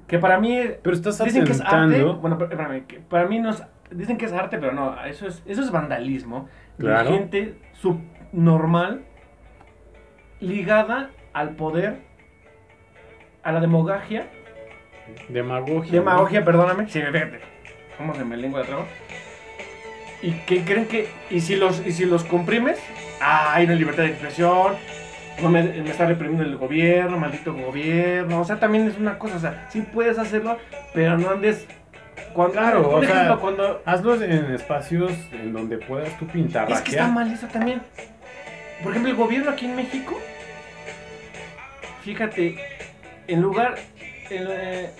Que 0.06 0.18
para 0.18 0.38
mí 0.38 0.58
Pero 0.82 0.94
estás 0.94 1.22
dicen 1.24 1.44
que 1.44 1.52
es 1.52 1.60
arte. 1.60 2.02
Bueno, 2.04 2.36
espérame, 2.40 2.86
que 2.86 3.00
para 3.00 3.26
mí 3.26 3.38
no 3.38 3.50
es. 3.50 3.62
Dicen 3.90 4.16
que 4.16 4.24
es 4.24 4.32
arte, 4.32 4.58
pero 4.58 4.72
no, 4.72 5.02
eso 5.04 5.26
es, 5.26 5.42
eso 5.46 5.62
es 5.62 5.70
vandalismo. 5.70 6.48
Claro. 6.78 7.10
De 7.10 7.16
gente 7.16 7.58
subnormal 7.72 9.04
ligada 10.40 11.10
al 11.32 11.50
poder, 11.50 12.00
a 13.42 13.52
la 13.52 13.60
demagogia. 13.60 14.28
demagogia. 15.28 15.92
Demagogia, 15.92 16.44
perdóname. 16.44 16.88
Sí, 16.88 17.00
fíjate. 17.00 17.40
¿Cómo 17.96 18.14
se 18.14 18.24
me 18.24 18.36
lengua 18.36 18.60
la 18.60 18.66
traba? 18.66 18.84
Y 20.22 20.30
que 20.46 20.62
creen 20.64 20.86
que. 20.86 21.08
Y 21.30 21.40
si 21.40 21.56
los, 21.56 21.84
y 21.86 21.92
si 21.92 22.04
los 22.04 22.24
comprimes, 22.24 22.78
ah, 23.20 23.54
hay 23.54 23.64
una 23.64 23.74
libertad 23.74 24.04
de 24.04 24.10
expresión. 24.10 24.74
No 25.42 25.48
me, 25.48 25.62
me 25.62 25.90
está 25.90 26.06
reprimiendo 26.06 26.44
el 26.44 26.56
gobierno, 26.56 27.18
maldito 27.18 27.52
gobierno. 27.54 28.40
O 28.40 28.44
sea, 28.44 28.60
también 28.60 28.86
es 28.86 28.98
una 28.98 29.18
cosa. 29.18 29.36
O 29.36 29.40
sea, 29.40 29.66
sí 29.70 29.80
puedes 29.82 30.18
hacerlo, 30.18 30.58
pero 30.94 31.18
no 31.18 31.30
andes. 31.30 31.66
Cuando, 32.34 32.52
Claro, 32.54 32.82
por 32.90 33.02
o 33.04 33.06
sea, 33.06 33.36
cuando. 33.40 33.82
Hazlo 33.84 34.14
en 34.22 34.54
espacios 34.54 35.12
en 35.32 35.52
donde 35.52 35.78
puedas 35.78 36.16
tú 36.18 36.26
pintar. 36.26 36.70
Es 36.70 36.80
que 36.82 36.92
está 36.92 37.08
mal 37.08 37.32
eso 37.32 37.46
también. 37.48 37.82
Por 38.82 38.92
ejemplo, 38.92 39.10
el 39.10 39.16
gobierno 39.16 39.50
aquí 39.50 39.66
en 39.66 39.76
México, 39.76 40.18
fíjate, 42.02 42.56
en 43.28 43.40
lugar, 43.40 43.76
en, 44.30 44.46
eh, 44.50 44.90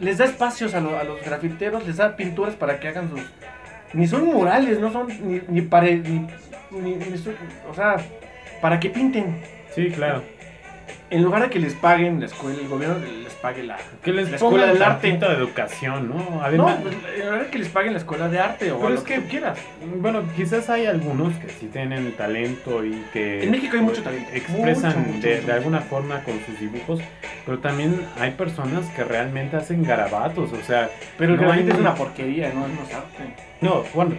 les 0.00 0.18
da 0.18 0.24
espacios 0.24 0.74
a, 0.74 0.80
lo- 0.80 0.98
a 0.98 1.04
los 1.04 1.22
grafiteros, 1.24 1.86
les 1.86 1.96
da 1.96 2.16
pinturas 2.16 2.54
para 2.54 2.80
que 2.80 2.88
hagan 2.88 3.08
sus... 3.10 3.20
Ni 3.94 4.06
son 4.06 4.24
murales, 4.26 4.78
no 4.80 4.92
son 4.92 5.08
ni, 5.22 5.40
ni 5.48 5.62
pared, 5.62 6.02
ni, 6.06 6.26
ni- 6.80 6.96
ni 6.96 7.14
o 7.70 7.74
sea, 7.74 7.96
para 8.60 8.78
que 8.80 8.90
pinten. 8.90 9.40
Sí, 9.74 9.90
claro. 9.90 10.22
En 11.10 11.22
lugar 11.22 11.40
de 11.42 11.48
que 11.48 11.58
les 11.58 11.72
paguen 11.72 12.20
la 12.20 12.26
escuela, 12.26 12.58
el 12.60 12.68
gobierno 12.68 12.96
les 12.98 13.32
pague 13.34 13.62
la... 13.62 13.78
Que 14.02 14.12
les 14.12 14.28
La 14.28 14.36
escuela 14.36 14.66
del 14.66 14.76
el 14.76 14.82
arte. 14.82 15.10
de 15.10 15.26
educación, 15.26 16.06
¿no? 16.08 16.16
No, 16.16 16.42
Además, 16.42 16.76
pues, 16.82 16.94
en 17.18 17.24
lugar 17.24 17.44
de 17.44 17.50
que 17.50 17.58
les 17.60 17.68
paguen 17.70 17.92
la 17.94 17.98
escuela 17.98 18.28
de 18.28 18.38
arte 18.38 18.72
o 18.72 18.76
Pero 18.76 18.88
lo 18.90 18.94
es 18.96 19.00
que- 19.04 19.18
tú 19.20 19.28
quieras. 19.30 19.58
Bueno, 20.00 20.22
quizás 20.36 20.68
hay 20.68 20.84
algunos 20.84 21.32
que 21.36 21.48
sí 21.48 21.70
tienen 21.72 22.12
talento 22.12 22.84
y 22.84 22.92
que 23.14 23.42
En 23.44 23.50
México 23.52 23.76
hay 23.78 23.82
mucho 23.82 24.02
talento. 24.02 24.28
expresan 24.34 24.98
Mucho, 24.98 25.12
mucho, 25.14 25.28
de, 25.28 25.34
mucho, 25.36 25.46
de 25.46 25.52
alguna 25.54 25.80
forma 25.80 26.22
con 26.24 26.38
sus 26.44 26.60
dibujos, 26.60 27.00
pero 27.46 27.58
también 27.58 28.02
hay 28.20 28.32
personas 28.32 28.84
que 28.90 29.02
realmente 29.02 29.56
hacen 29.56 29.82
garabatos, 29.84 30.52
o 30.52 30.62
sea, 30.62 30.90
Pero 31.16 31.32
el 31.34 31.40
no 31.40 31.46
grafite 31.46 31.70
hay- 31.70 31.74
es 31.74 31.80
una 31.80 31.94
porquería, 31.94 32.52
no, 32.52 32.68
no 32.68 32.82
es 32.86 32.94
arte. 32.94 33.47
No, 33.60 33.84
bueno, 33.94 34.16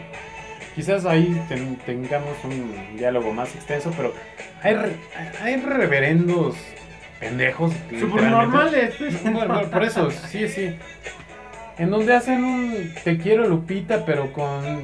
quizás 0.76 1.06
ahí 1.06 1.42
ten- 1.48 1.78
tengamos 1.86 2.36
un 2.44 2.98
diálogo 2.98 3.32
más 3.34 3.54
extenso, 3.56 3.92
pero 3.96 4.14
hay, 4.62 4.76
hay 5.42 5.56
reverendos 5.58 6.56
pendejos. 7.20 7.74
Bueno, 9.32 9.70
por 9.70 9.84
eso, 9.84 10.10
sí, 10.12 10.48
sí. 10.48 10.76
En 11.78 11.90
donde 11.92 12.14
hacen 12.14 12.44
un 12.44 12.94
te 13.04 13.18
quiero 13.18 13.48
Lupita, 13.48 14.06
pero 14.06 14.34
con 14.34 14.84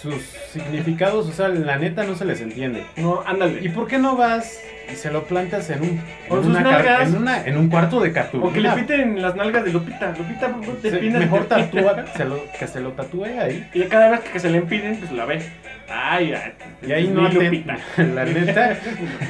sus 0.00 0.14
significados, 0.52 1.26
o 1.28 1.32
sea, 1.32 1.48
la 1.48 1.76
neta 1.76 2.04
no 2.04 2.14
se 2.14 2.24
les 2.24 2.40
entiende. 2.40 2.84
No, 2.96 3.22
ándale. 3.26 3.60
¿Y 3.62 3.68
por 3.68 3.86
qué 3.88 3.98
no 3.98 4.16
vas 4.16 4.60
y 4.92 4.94
se 4.96 5.10
lo 5.10 5.24
plantas 5.24 5.68
en 5.70 5.82
un, 5.82 6.00
en 6.30 6.38
una 6.38 6.62
car- 6.62 7.02
en, 7.02 7.16
una- 7.16 7.44
en 7.44 7.58
un 7.58 7.68
cuarto 7.68 8.00
de 8.00 8.12
cartulina? 8.12 8.48
O 8.48 8.52
que 8.52 8.60
le 8.60 8.70
pinten 8.70 9.20
las 9.20 9.34
nalgas 9.34 9.64
de 9.64 9.72
Lupita. 9.72 10.14
Lupita, 10.16 10.48
¿por 10.48 10.60
qué 10.64 10.72
te 10.82 10.90
Se- 10.92 10.96
pinas 10.98 11.20
mejor 11.20 11.44
tatúa, 11.46 12.04
se 12.16 12.24
lo- 12.24 12.42
que 12.58 12.66
se 12.68 12.80
lo 12.80 12.92
tatúe 12.92 13.24
ahí. 13.24 13.68
Y 13.74 13.82
cada 13.84 14.08
vez 14.10 14.20
que 14.20 14.38
se 14.38 14.50
le 14.50 14.58
impiden, 14.58 14.96
pues 14.98 15.10
la 15.12 15.24
ve. 15.24 15.42
Ay, 15.90 16.32
ay. 16.34 16.52
Y 16.86 16.92
ahí 16.92 17.08
no 17.08 17.26
atentas, 17.26 17.80
la 17.98 18.24
neta, 18.24 18.78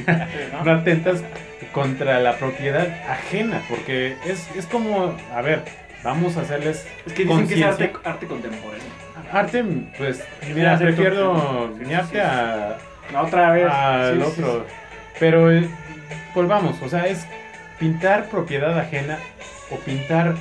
no 0.63 0.71
atentas 0.71 1.23
contra 1.73 2.19
la 2.19 2.37
propiedad 2.37 2.87
ajena, 3.09 3.61
porque 3.69 4.15
es, 4.25 4.47
es 4.55 4.65
como, 4.65 5.15
a 5.33 5.41
ver, 5.41 5.63
vamos 6.03 6.37
a 6.37 6.41
hacerles 6.41 6.85
Es 7.05 7.13
que 7.13 7.23
dicen 7.25 7.47
que 7.47 7.55
es 7.55 7.63
arte, 7.63 7.93
arte 8.03 8.25
contemporáneo. 8.27 8.83
Arte, 9.31 9.63
pues, 9.97 10.23
mira, 10.53 10.77
prefiero 10.77 11.71
mi 11.77 11.93
arte 11.93 12.13
sí. 12.13 12.17
a, 12.19 12.77
La 13.13 13.21
otra 13.23 13.51
vez. 13.51 13.65
al 13.71 14.21
otro. 14.21 14.65
Pero, 15.19 15.51
eh, 15.51 15.67
volvamos, 16.33 16.81
o 16.81 16.89
sea, 16.89 17.05
es 17.07 17.25
pintar 17.79 18.25
propiedad 18.29 18.77
ajena 18.79 19.19
o 19.71 19.75
pintar 19.77 20.35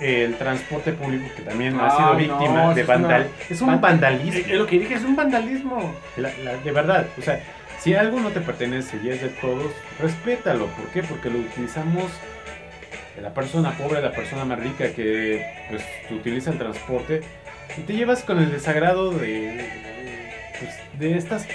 el 0.00 0.36
transporte 0.36 0.92
público 0.92 1.24
que 1.34 1.42
también 1.42 1.80
ha 1.80 1.90
sido 1.96 2.10
no, 2.12 2.16
víctima 2.16 2.64
eso 2.64 2.74
de 2.74 2.80
es 2.82 2.88
una- 2.88 2.96
vandal. 2.98 3.28
Es 3.48 3.60
un 3.62 3.66
van- 3.68 3.80
vandalismo. 3.80 4.40
Es, 4.40 4.46
es 4.48 4.58
lo 4.58 4.66
que 4.66 4.78
dije, 4.78 4.94
es 4.94 5.04
un 5.04 5.16
vandalismo. 5.16 5.94
La- 6.18 6.30
la- 6.44 6.56
de 6.58 6.70
verdad, 6.72 7.06
o 7.18 7.22
sea, 7.22 7.40
si 7.80 7.94
algo 7.94 8.20
no 8.20 8.28
te 8.30 8.40
pertenece 8.40 8.98
y 9.02 9.08
es 9.08 9.22
de 9.22 9.28
todos, 9.30 9.72
respétalo. 10.00 10.66
¿Por 10.66 10.86
qué? 10.88 11.02
Porque 11.02 11.30
lo 11.30 11.38
utilizamos 11.38 12.04
la 13.20 13.32
persona 13.34 13.72
pobre, 13.76 14.00
la 14.00 14.12
persona 14.12 14.44
más 14.44 14.58
rica 14.58 14.92
que 14.92 15.44
pues 15.70 15.82
utiliza 16.10 16.50
el 16.50 16.58
transporte 16.58 17.22
y 17.76 17.80
te 17.82 17.94
llevas 17.94 18.22
con 18.22 18.38
el 18.38 18.50
desagrado 18.50 19.10
de, 19.10 19.64
pues, 20.58 20.70
de 20.98 21.16
estas, 21.18 21.46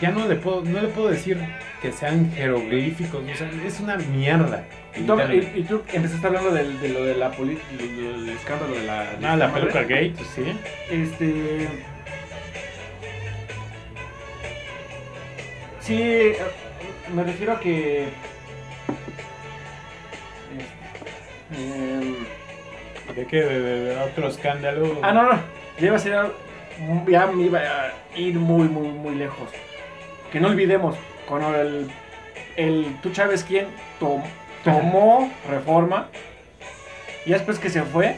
ya 0.00 0.10
no 0.10 0.26
le 0.28 0.36
puedo, 0.36 0.62
no 0.64 0.80
le 0.80 0.88
puedo 0.88 1.08
decir 1.08 1.38
que 1.82 1.92
sean 1.92 2.30
jeroglíficos, 2.32 3.22
o 3.24 3.34
sea, 3.36 3.50
es 3.66 3.80
una 3.80 3.96
mierda. 3.96 4.64
Y 4.94 5.02
tú, 5.02 5.16
literalmente. 5.16 5.52
y- 5.58 5.60
y 5.60 5.64
tú 5.64 5.82
empezaste 5.92 6.26
hablando 6.26 6.50
de 6.52 6.88
lo 6.88 7.04
de 7.04 7.14
la 7.16 7.30
poli- 7.30 7.58
del 7.78 8.28
escándalo 8.30 8.74
de 8.74 8.82
la... 8.82 9.04
de 9.14 9.26
Ah, 9.26 9.36
la 9.36 9.52
peluca 9.54 9.82
gay, 9.84 10.10
pues, 10.10 10.28
sí. 10.34 10.42
Este. 10.90 11.68
Sí, 15.80 16.02
eh, 16.02 16.36
me 17.14 17.24
refiero 17.24 17.52
a 17.54 17.60
que. 17.60 18.08
Eh, 21.52 22.16
¿De 23.14 23.26
qué? 23.26 23.36
¿De, 23.42 23.60
de- 23.60 23.80
de 23.94 24.00
otro 24.00 24.28
escándalo? 24.28 24.98
ah, 25.02 25.12
no, 25.12 25.22
no. 25.24 25.38
Ya 25.78 25.86
iba 25.86 25.96
a 25.96 25.98
ser. 25.98 26.26
Ya 27.08 27.26
me 27.26 27.42
iba 27.44 27.58
a 27.58 27.92
ir 28.16 28.34
muy, 28.36 28.68
muy, 28.68 28.88
muy 28.88 29.14
lejos. 29.14 29.48
Que 30.32 30.40
no 30.40 30.48
olvidemos, 30.48 30.96
cuando 31.28 31.54
el. 31.60 31.90
el 32.56 32.96
tú 33.02 33.14
sabes 33.14 33.42
quién 33.44 33.66
tom- 33.98 34.22
tomó 34.64 35.30
reforma. 35.48 36.08
Y 37.26 37.30
después 37.30 37.58
que 37.58 37.68
se 37.68 37.82
fue, 37.82 38.16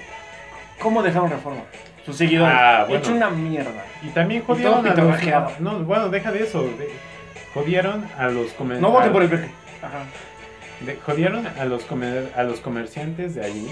¿cómo 0.79 1.03
dejaron 1.03 1.31
reforma? 1.31 1.63
Sus 2.05 2.17
seguidores. 2.17 2.55
Ah, 2.57 2.85
bueno. 2.87 3.03
Hecho 3.03 3.13
una 3.15 3.31
mierda. 3.31 3.85
Y 4.03 4.09
también 4.09 4.43
jodieron 4.45 4.87
a 4.87 4.95
los... 4.95 5.61
No, 5.61 5.79
bueno, 5.81 6.09
deja 6.09 6.31
de 6.33 6.43
eso. 6.45 6.63
de- 6.63 6.91
jodieron 7.55 8.09
a 8.19 8.29
los 8.29 8.53
comerciantes. 8.53 8.81
No 8.81 8.91
voten 8.91 9.13
por 9.13 9.23
el 9.23 9.29
PG. 9.29 9.49
Jodieron 11.05 11.47
a 11.47 11.65
los, 11.65 11.85
comer- 11.85 12.31
a 12.37 12.43
los 12.45 12.61
comerciantes 12.61 13.35
de 13.35 13.45
allí. 13.45 13.67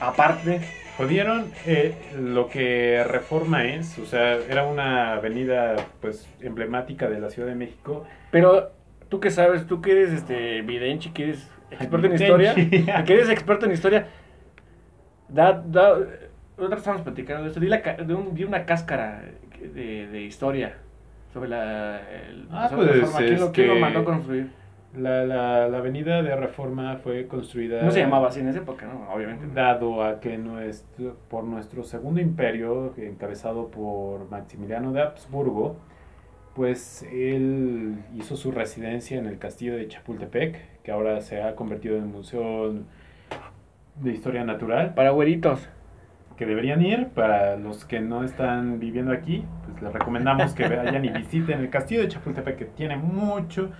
Aparte, 0.00 0.60
Jodieron 0.96 1.50
eh, 1.66 1.94
lo 2.20 2.48
que 2.48 3.02
Reforma 3.04 3.64
es, 3.64 3.98
o 3.98 4.06
sea, 4.06 4.34
era 4.48 4.64
una 4.64 5.14
avenida 5.14 5.76
pues 6.00 6.28
emblemática 6.40 7.08
de 7.08 7.20
la 7.20 7.30
Ciudad 7.30 7.48
de 7.48 7.54
México. 7.54 8.04
pero 8.30 8.70
tú 9.08 9.18
que 9.20 9.30
sabes, 9.30 9.66
tú 9.66 9.80
que 9.80 9.92
eres 9.92 10.10
este 10.12 10.62
vidente, 10.62 11.10
que 11.12 11.24
eres 11.24 11.48
experto 11.70 12.06
en 12.06 12.14
historia, 12.14 12.54
que 13.06 13.12
eres 13.12 13.28
experto 13.30 13.66
en 13.66 13.72
historia, 13.72 14.06
da, 15.28 15.52
da, 15.66 15.96
otra 16.58 16.76
estamos 16.76 17.02
platicando 17.02 17.42
de 17.44 17.48
esto, 17.48 17.60
di, 17.60 17.66
la 17.68 17.78
de 17.78 18.14
un- 18.14 18.34
di 18.34 18.44
una 18.44 18.64
cáscara 18.66 19.22
de, 19.60 20.06
de 20.06 20.20
historia 20.22 20.74
sobre 21.32 21.48
la, 21.48 22.00
el, 22.28 22.46
Ah, 22.50 22.68
sobre 22.68 22.86
pues, 22.88 23.00
Reforma. 23.00 23.18
¿Quién, 23.26 23.40
lo, 23.40 23.52
quién 23.52 23.66
lo 23.68 23.72
este, 23.74 23.80
mandó 23.80 24.00
a 24.00 24.04
construir? 24.04 24.50
La, 24.96 25.24
la, 25.24 25.68
la 25.68 25.78
avenida 25.78 26.20
de 26.22 26.34
Reforma 26.34 26.96
fue 26.96 27.28
construida... 27.28 27.82
No 27.82 27.92
se 27.92 28.00
llamaba 28.00 28.26
así 28.28 28.40
en 28.40 28.48
esa 28.48 28.58
época, 28.58 28.86
¿no? 28.86 29.08
Obviamente. 29.14 29.46
Dado 29.54 30.02
a 30.02 30.18
que 30.18 30.36
nuestro, 30.36 31.16
por 31.28 31.44
nuestro 31.44 31.84
segundo 31.84 32.20
imperio, 32.20 32.92
encabezado 32.96 33.68
por 33.68 34.28
Maximiliano 34.30 34.92
de 34.92 35.02
Habsburgo, 35.02 35.76
pues 36.54 37.04
él 37.12 37.98
hizo 38.16 38.36
su 38.36 38.50
residencia 38.50 39.16
en 39.18 39.26
el 39.26 39.38
castillo 39.38 39.76
de 39.76 39.86
Chapultepec, 39.86 40.82
que 40.82 40.90
ahora 40.90 41.20
se 41.20 41.40
ha 41.40 41.54
convertido 41.54 41.96
en 41.96 42.10
Museo 42.10 42.74
de 43.94 44.10
Historia 44.12 44.42
Natural, 44.44 44.94
Para 44.94 45.10
güeritos. 45.10 45.68
que 46.36 46.46
deberían 46.46 46.82
ir. 46.82 47.08
Para 47.14 47.56
los 47.56 47.84
que 47.84 48.00
no 48.00 48.24
están 48.24 48.80
viviendo 48.80 49.12
aquí, 49.12 49.44
pues 49.68 49.80
les 49.82 49.92
recomendamos 49.92 50.52
que 50.52 50.66
vayan 50.68 51.04
y 51.04 51.10
visiten 51.10 51.60
el 51.60 51.70
castillo 51.70 52.00
de 52.00 52.08
Chapultepec, 52.08 52.56
que 52.56 52.64
tiene 52.64 52.96
mucho. 52.96 53.70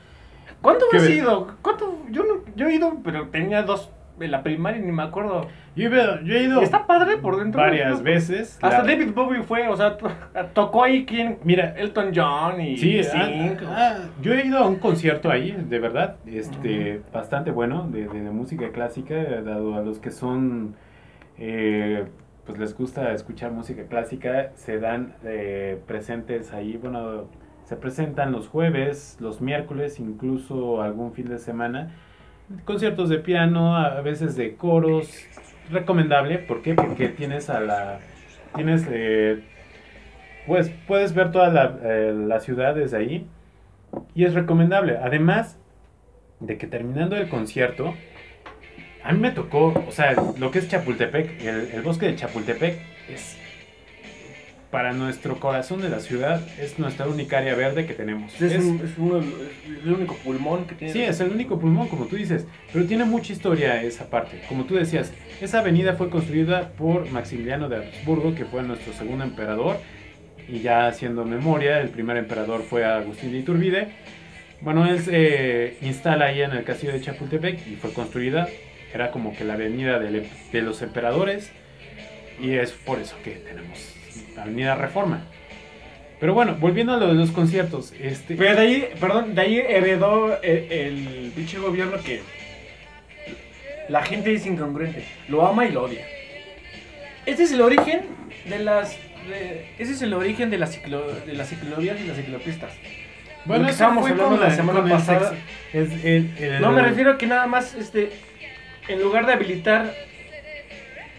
¿Cuánto 0.62 0.86
¿Qué 0.90 0.96
has 0.98 1.08
ve- 1.08 1.14
ido? 1.16 1.54
¿Cuánto? 1.62 1.98
Yo, 2.10 2.24
no, 2.24 2.34
yo 2.56 2.68
he 2.68 2.74
ido, 2.74 2.98
pero 3.04 3.28
tenía 3.28 3.62
dos 3.62 3.90
en 4.18 4.30
la 4.32 4.42
primaria 4.42 4.82
y 4.82 4.84
ni 4.84 4.92
me 4.92 5.02
acuerdo. 5.02 5.46
Yo 5.74 5.88
he 5.88 5.92
ido, 5.92 6.20
yo 6.22 6.34
he 6.34 6.42
ido 6.42 6.60
está 6.60 6.86
padre 6.86 7.16
por 7.16 7.38
dentro. 7.38 7.58
varias 7.60 7.98
¿no? 7.98 8.04
veces. 8.04 8.58
Hasta 8.60 8.82
La- 8.82 8.84
David 8.92 9.12
Bowie 9.14 9.42
fue, 9.42 9.66
o 9.68 9.76
sea, 9.76 9.96
to- 9.96 10.10
tocó 10.52 10.84
ahí 10.84 11.06
quien. 11.06 11.38
Mira, 11.44 11.74
Elton 11.78 12.10
John 12.14 12.60
y 12.60 12.76
Sí, 12.76 13.00
ah, 13.14 13.54
ah, 13.68 13.96
yo 14.20 14.34
he 14.34 14.44
ido 14.46 14.58
a 14.58 14.66
un 14.66 14.76
concierto 14.76 15.30
ahí, 15.30 15.52
de 15.52 15.78
verdad, 15.78 16.16
este, 16.26 17.00
bastante 17.12 17.50
bueno, 17.50 17.88
de, 17.90 18.08
de- 18.08 18.20
de 18.20 18.30
música 18.30 18.70
clásica, 18.72 19.14
dado 19.42 19.74
a 19.76 19.80
los 19.80 19.98
que 20.00 20.10
son, 20.10 20.74
eh, 21.38 22.04
pues 22.44 22.58
les 22.58 22.76
gusta 22.76 23.12
escuchar 23.14 23.52
música 23.52 23.84
clásica, 23.84 24.50
se 24.54 24.78
dan 24.80 25.14
eh, 25.24 25.78
presentes 25.86 26.52
ahí, 26.52 26.76
bueno, 26.76 27.24
se 27.70 27.76
presentan 27.76 28.32
los 28.32 28.48
jueves, 28.48 29.16
los 29.20 29.40
miércoles, 29.40 30.00
incluso 30.00 30.82
algún 30.82 31.12
fin 31.12 31.28
de 31.28 31.38
semana, 31.38 31.92
conciertos 32.64 33.08
de 33.08 33.18
piano, 33.18 33.76
a 33.76 34.00
veces 34.00 34.34
de 34.34 34.56
coros, 34.56 35.08
recomendable, 35.70 36.38
¿por 36.38 36.62
qué? 36.62 36.74
Porque 36.74 37.10
tienes 37.10 37.48
a 37.48 37.60
la, 37.60 38.00
tienes, 38.56 38.84
eh, 38.90 39.44
pues 40.48 40.72
puedes 40.88 41.14
ver 41.14 41.30
toda 41.30 41.50
la, 41.50 41.78
eh, 41.80 42.40
ciudad 42.40 42.74
desde 42.74 42.96
ahí 42.96 43.28
y 44.16 44.24
es 44.24 44.34
recomendable. 44.34 44.98
Además 45.00 45.56
de 46.40 46.58
que 46.58 46.66
terminando 46.66 47.14
el 47.16 47.28
concierto, 47.28 47.94
a 49.04 49.12
mí 49.12 49.20
me 49.20 49.30
tocó, 49.30 49.80
o 49.86 49.92
sea, 49.92 50.16
lo 50.40 50.50
que 50.50 50.58
es 50.58 50.68
Chapultepec, 50.68 51.40
el 51.40 51.82
bosque 51.82 52.06
de 52.06 52.16
Chapultepec 52.16 52.80
es 53.08 53.38
para 54.70 54.92
nuestro 54.92 55.40
corazón 55.40 55.82
de 55.82 55.88
la 55.88 55.98
ciudad, 56.00 56.40
es 56.58 56.78
nuestra 56.78 57.06
única 57.08 57.38
área 57.38 57.54
verde 57.56 57.86
que 57.86 57.94
tenemos. 57.94 58.34
Es, 58.40 58.52
Es- 58.52 58.64
un- 58.64 58.80
es 58.84 58.96
uno- 58.98 59.18
es 59.18 59.84
el 59.84 59.92
único 59.92 60.14
pulmón 60.16 60.64
que 60.66 60.74
tiene. 60.76 60.92
Sí, 60.92 61.02
es 61.02 61.18
el 61.20 61.30
único 61.30 61.58
pulmón, 61.58 61.88
como 61.88 62.06
tú 62.06 62.14
dices, 62.16 62.46
pero 62.72 62.84
tiene 62.86 63.04
mucha 63.04 63.32
historia 63.32 63.82
esa 63.82 64.08
parte. 64.08 64.40
Como 64.48 64.64
tú 64.66 64.76
decías, 64.76 65.12
esa 65.40 65.58
avenida 65.60 65.94
fue 65.94 66.08
construida 66.08 66.68
por 66.78 67.10
Maximiliano 67.10 67.68
de 67.68 67.76
Habsburgo, 67.78 68.34
que 68.34 68.44
fue 68.44 68.62
nuestro 68.62 68.92
segundo 68.92 69.24
emperador, 69.24 69.78
y 70.48 70.60
ya 70.60 70.86
haciendo 70.86 71.24
memoria, 71.24 71.80
el 71.80 71.88
primer 71.88 72.16
emperador 72.16 72.62
fue 72.62 72.84
Agustín 72.84 73.32
de 73.32 73.38
Iturbide. 73.38 73.88
Bueno, 74.60 74.86
él 74.86 75.00
se 75.00 75.78
instala 75.82 76.26
ahí 76.26 76.42
en 76.42 76.52
el 76.52 76.62
castillo 76.64 76.92
de 76.92 77.00
Chapultepec 77.00 77.66
y 77.66 77.74
fue 77.76 77.92
construida, 77.92 78.46
era 78.94 79.10
como 79.10 79.34
que 79.34 79.44
la 79.44 79.54
avenida 79.54 79.98
del- 79.98 80.26
de 80.52 80.62
los 80.62 80.82
emperadores, 80.82 81.50
y 82.40 82.52
es 82.52 82.70
por 82.72 83.00
eso 83.00 83.16
que 83.24 83.30
tenemos 83.32 83.96
Avenida 84.42 84.74
Reforma. 84.74 85.22
Pero 86.18 86.34
bueno, 86.34 86.56
volviendo 86.60 86.92
a 86.92 86.96
lo 86.98 87.06
de 87.08 87.14
los 87.14 87.30
conciertos, 87.30 87.94
este... 87.98 88.34
Pero 88.36 88.54
de 88.54 88.60
ahí, 88.60 88.88
perdón, 89.00 89.34
de 89.34 89.40
ahí 89.40 89.58
heredó 89.58 90.38
el, 90.42 90.70
el 90.70 91.32
pinche 91.34 91.58
gobierno 91.58 91.96
que 92.04 92.20
la 93.88 94.02
gente 94.02 94.32
es 94.34 94.44
incongruente. 94.46 95.04
Lo 95.28 95.46
ama 95.46 95.64
y 95.66 95.72
lo 95.72 95.84
odia. 95.84 96.04
Este 97.26 97.44
es 97.44 97.52
el 97.52 97.60
origen 97.62 98.02
de 98.48 98.58
las. 98.58 98.96
de- 99.28 99.66
ese 99.78 99.92
es 99.92 100.02
el 100.02 100.12
origen 100.14 100.50
de 100.50 100.58
las, 100.58 100.72
ciclo, 100.74 101.06
de 101.26 101.32
las 101.34 101.48
ciclovías 101.48 101.98
y 102.00 102.06
las 102.06 102.16
ciclopistas. 102.16 102.72
Lo 103.46 103.54
que 103.54 103.60
eso 103.62 103.70
estábamos 103.70 104.02
fue 104.02 104.10
hablando 104.12 104.36
con 104.36 104.40
la 104.48 104.54
semana 104.54 104.84
pasada. 104.88 105.34
es 105.72 106.04
el- 106.04 106.30
el- 106.38 106.60
No 106.60 106.70
me 106.72 106.82
refiero 106.82 107.12
a 107.12 107.18
que 107.18 107.26
nada 107.26 107.46
más, 107.46 107.74
este, 107.74 108.10
en 108.88 109.00
lugar 109.02 109.26
de 109.26 109.32
habilitar 109.32 109.94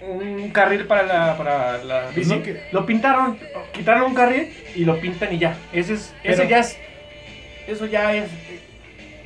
un 0.08 0.50
carril 0.52 0.86
para 0.86 1.04
la, 1.04 1.38
para 1.38 1.84
la 1.84 2.10
bici, 2.16 2.36
no 2.36 2.44
que- 2.44 2.64
lo 2.72 2.86
pintaron, 2.86 3.38
quitaron 3.72 4.04
un 4.04 4.14
carril 4.16 4.50
y 4.76 4.84
lo 4.86 5.00
pintan 5.00 5.34
y 5.34 5.38
ya. 5.40 5.56
Ese 5.72 5.94
es, 5.94 6.14
ese 6.24 6.48
ya 6.48 6.60
es, 6.60 6.78
eso 7.68 7.86
ya 7.86 8.14
es, 8.16 8.30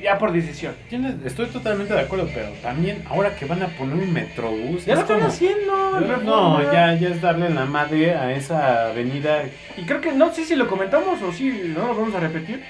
ya 0.02 0.18
por 0.18 0.32
decisión. 0.32 0.74
Tienes- 0.90 1.14
estoy 1.24 1.46
totalmente 1.46 1.94
de 1.94 2.00
acuerdo, 2.00 2.28
pero 2.34 2.48
también 2.62 3.02
ahora 3.08 3.34
que 3.34 3.46
van 3.46 3.62
a 3.62 3.68
poner 3.68 3.94
un 3.96 4.12
metrobús. 4.12 4.84
Ya 4.84 4.92
es 4.92 4.98
lo 4.98 5.02
están 5.02 5.18
como- 5.20 5.28
haciendo. 5.28 6.00
No, 6.24 6.62
ya, 6.72 6.94
ya 6.94 7.08
es 7.08 7.20
darle 7.22 7.48
la 7.50 7.64
madre 7.64 8.14
a 8.14 8.32
esa 8.32 8.88
avenida. 8.90 9.44
Y 9.78 9.82
creo 9.84 10.00
que 10.02 10.12
no 10.12 10.32
sé 10.34 10.44
si 10.44 10.54
lo 10.56 10.68
comentamos 10.68 11.22
o 11.22 11.32
si 11.32 11.48
no 11.74 11.86
lo 11.86 11.94
vamos 11.96 12.14
a 12.14 12.20
repetir. 12.20 12.62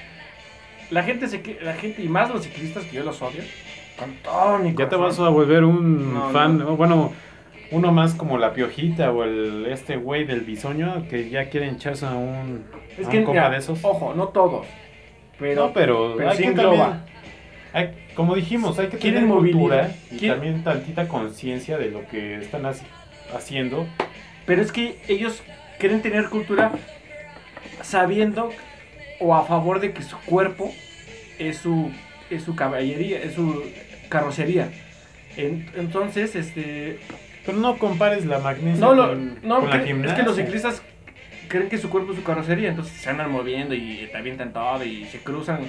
La 0.89 1.03
gente 1.03 1.27
se 1.27 1.41
la 1.61 1.73
gente 1.73 2.01
y 2.01 2.07
más 2.07 2.29
los 2.29 2.43
ciclistas 2.43 2.85
que 2.85 2.95
yo 2.95 3.03
los 3.03 3.21
odio. 3.21 3.43
Con 3.99 4.13
todo 4.23 4.59
mi 4.59 4.73
Ya 4.73 4.87
te 4.87 4.95
vas 4.95 5.19
a 5.19 5.27
volver 5.27 5.65
un 5.65 6.13
No, 6.13 6.29
fan, 6.29 6.59
no. 6.59 6.77
bueno, 6.77 7.11
uno 7.71 7.91
más 7.91 8.13
como 8.13 8.37
la 8.37 8.53
piojita 8.53 9.11
o 9.11 9.23
el 9.23 9.65
este 9.69 9.97
güey 9.97 10.23
del 10.25 10.41
bisoño 10.41 11.07
que 11.09 11.29
ya 11.29 11.49
quieren 11.49 11.75
echarse 11.75 12.05
a 12.05 12.11
un, 12.11 12.65
Es 12.97 13.07
a 13.07 13.09
que 13.09 13.19
un 13.19 13.27
mira, 13.27 13.49
de 13.49 13.57
esos. 13.57 13.79
ojo, 13.83 14.13
no 14.15 14.29
todos. 14.29 14.65
Pero, 15.39 15.67
no, 15.67 15.73
pero, 15.73 16.15
pero 16.17 16.29
hay 16.31 16.37
sí 16.37 16.43
que 16.43 16.49
engloba. 16.49 16.77
también, 16.77 17.03
hay- 17.73 17.89
como 18.15 18.33
dijimos, 18.35 18.79
hay 18.79 18.87
que 18.87 18.97
tener 18.97 19.27
cultura 19.27 19.91
y 20.09 20.27
también 20.27 20.63
tantita 20.63 21.07
conciencia 21.07 21.77
de 21.77 21.91
lo 21.91 22.07
que 22.07 22.35
están 22.35 22.63
haci- 22.63 22.81
haciendo. 23.35 23.85
pero 24.45 24.61
es 24.61 24.71
que 24.71 24.99
ellos 25.07 25.43
quieren 25.77 26.01
tener 26.01 26.29
cultura 26.29 26.71
sabiendo 27.81 28.49
o 29.19 29.35
a 29.35 29.43
favor 29.45 29.79
de 29.79 29.91
que 29.93 30.01
su 30.03 30.17
cuerpo 30.21 30.71
es 31.39 31.57
su 31.57 31.91
es 32.29 32.43
su 32.43 32.55
caballería, 32.55 33.19
es 33.23 33.33
su 33.35 33.63
carrocería. 34.09 34.69
En- 35.37 35.69
entonces, 35.77 36.35
este 36.35 36.99
Pero 37.47 37.57
no 37.57 37.77
compares 37.79 38.25
la 38.25 38.37
magnesia 38.39 38.79
No, 38.85 38.93
lo, 38.93 39.07
con, 39.07 39.39
no 39.41 39.59
con 39.61 39.69
la 39.71 39.77
cre- 39.77 39.79
es 39.81 39.85
gimnasia. 39.87 40.15
que 40.17 40.23
los 40.23 40.35
ciclistas 40.35 40.81
creen 41.47 41.69
que 41.69 41.77
su 41.79 41.89
cuerpo 41.89 42.11
es 42.11 42.17
su 42.19 42.23
carrocería, 42.23 42.69
entonces 42.69 42.93
se 42.95 43.09
andan 43.09 43.31
moviendo 43.31 43.73
y 43.73 44.07
te 44.11 44.17
avientan 44.17 44.53
todo 44.53 44.83
y 44.83 45.05
se 45.05 45.17
cruzan, 45.19 45.61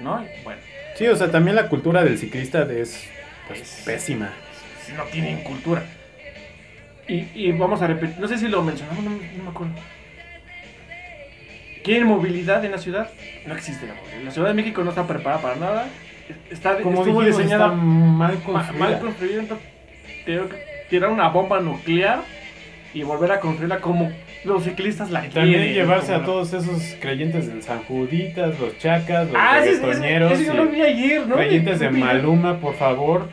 ¿no? 0.00 0.22
Y 0.22 0.44
Bueno, 0.44 0.60
Sí, 0.94 1.06
o 1.08 1.16
sea, 1.16 1.30
también 1.30 1.56
la 1.56 1.68
cultura 1.68 2.04
del 2.04 2.18
ciclista 2.18 2.62
es 2.70 3.08
pues, 3.48 3.82
pésima. 3.84 4.30
si 4.86 4.92
no 4.92 5.02
tienen 5.04 5.42
cultura. 5.42 5.82
Y, 7.08 7.26
y 7.34 7.50
vamos 7.52 7.82
a 7.82 7.86
repetir, 7.88 8.18
no 8.20 8.28
sé 8.28 8.38
si 8.38 8.46
lo 8.46 8.62
mencionamos, 8.62 9.02
no, 9.02 9.10
no 9.10 9.42
me 9.44 9.50
acuerdo. 9.50 9.72
quieren 11.82 12.06
movilidad 12.06 12.64
en 12.64 12.70
la 12.72 12.78
ciudad, 12.78 13.10
no 13.46 13.54
existe 13.54 13.86
la 13.86 13.94
movilidad. 13.94 14.22
La 14.24 14.30
Ciudad 14.30 14.48
de 14.48 14.54
México 14.54 14.84
no 14.84 14.90
está 14.90 15.06
preparada 15.06 15.42
para 15.42 15.56
nada. 15.56 15.88
Está, 16.50 16.76
Como 16.78 17.00
estuvo 17.02 17.20
dijimos, 17.22 17.38
diseñada 17.38 17.66
está 17.66 17.76
mal 17.76 18.34
ma- 18.34 18.40
construida. 18.44 18.78
mal 18.78 18.98
construida. 19.00 19.40
Entonces, 19.40 19.66
que 20.24 20.38
tirar 20.92 21.08
una 21.08 21.30
bomba 21.30 21.58
nuclear 21.58 22.20
y 22.92 23.02
volver 23.02 23.32
a 23.32 23.40
construirla 23.40 23.80
como 23.80 24.12
los 24.44 24.64
ciclistas 24.64 25.10
la 25.10 25.24
Y 25.24 25.30
también 25.30 25.72
llevarse 25.72 26.12
a 26.12 26.22
todos 26.22 26.52
esos 26.52 26.82
creyentes 27.00 27.48
del 27.48 27.62
San 27.62 27.82
Juditas, 27.84 28.60
los 28.60 28.76
chacas, 28.76 29.26
los 29.28 29.36
Ah, 29.38 29.64
eso 29.64 30.36
yo 30.38 30.52
lo 30.52 30.66
vi 30.66 30.82
ayer, 30.82 31.26
¿no? 31.26 31.36
creyentes 31.36 31.80
de 31.80 31.88
Maluma, 31.88 32.58
por 32.58 32.74
favor, 32.74 33.30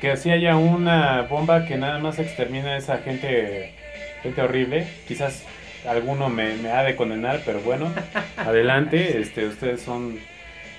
que 0.00 0.12
así 0.12 0.30
haya 0.30 0.56
una 0.56 1.22
bomba 1.22 1.66
que 1.66 1.76
nada 1.76 1.98
más 1.98 2.20
extermine 2.20 2.68
a 2.68 2.76
esa 2.76 2.98
gente, 2.98 3.72
gente 4.22 4.40
horrible. 4.40 4.86
Quizás 5.08 5.42
alguno 5.88 6.28
me, 6.28 6.54
me 6.58 6.70
ha 6.70 6.84
de 6.84 6.94
condenar, 6.94 7.40
pero 7.44 7.58
bueno, 7.58 7.92
adelante, 8.36 9.18
este, 9.20 9.48
ustedes 9.48 9.82
son... 9.82 10.20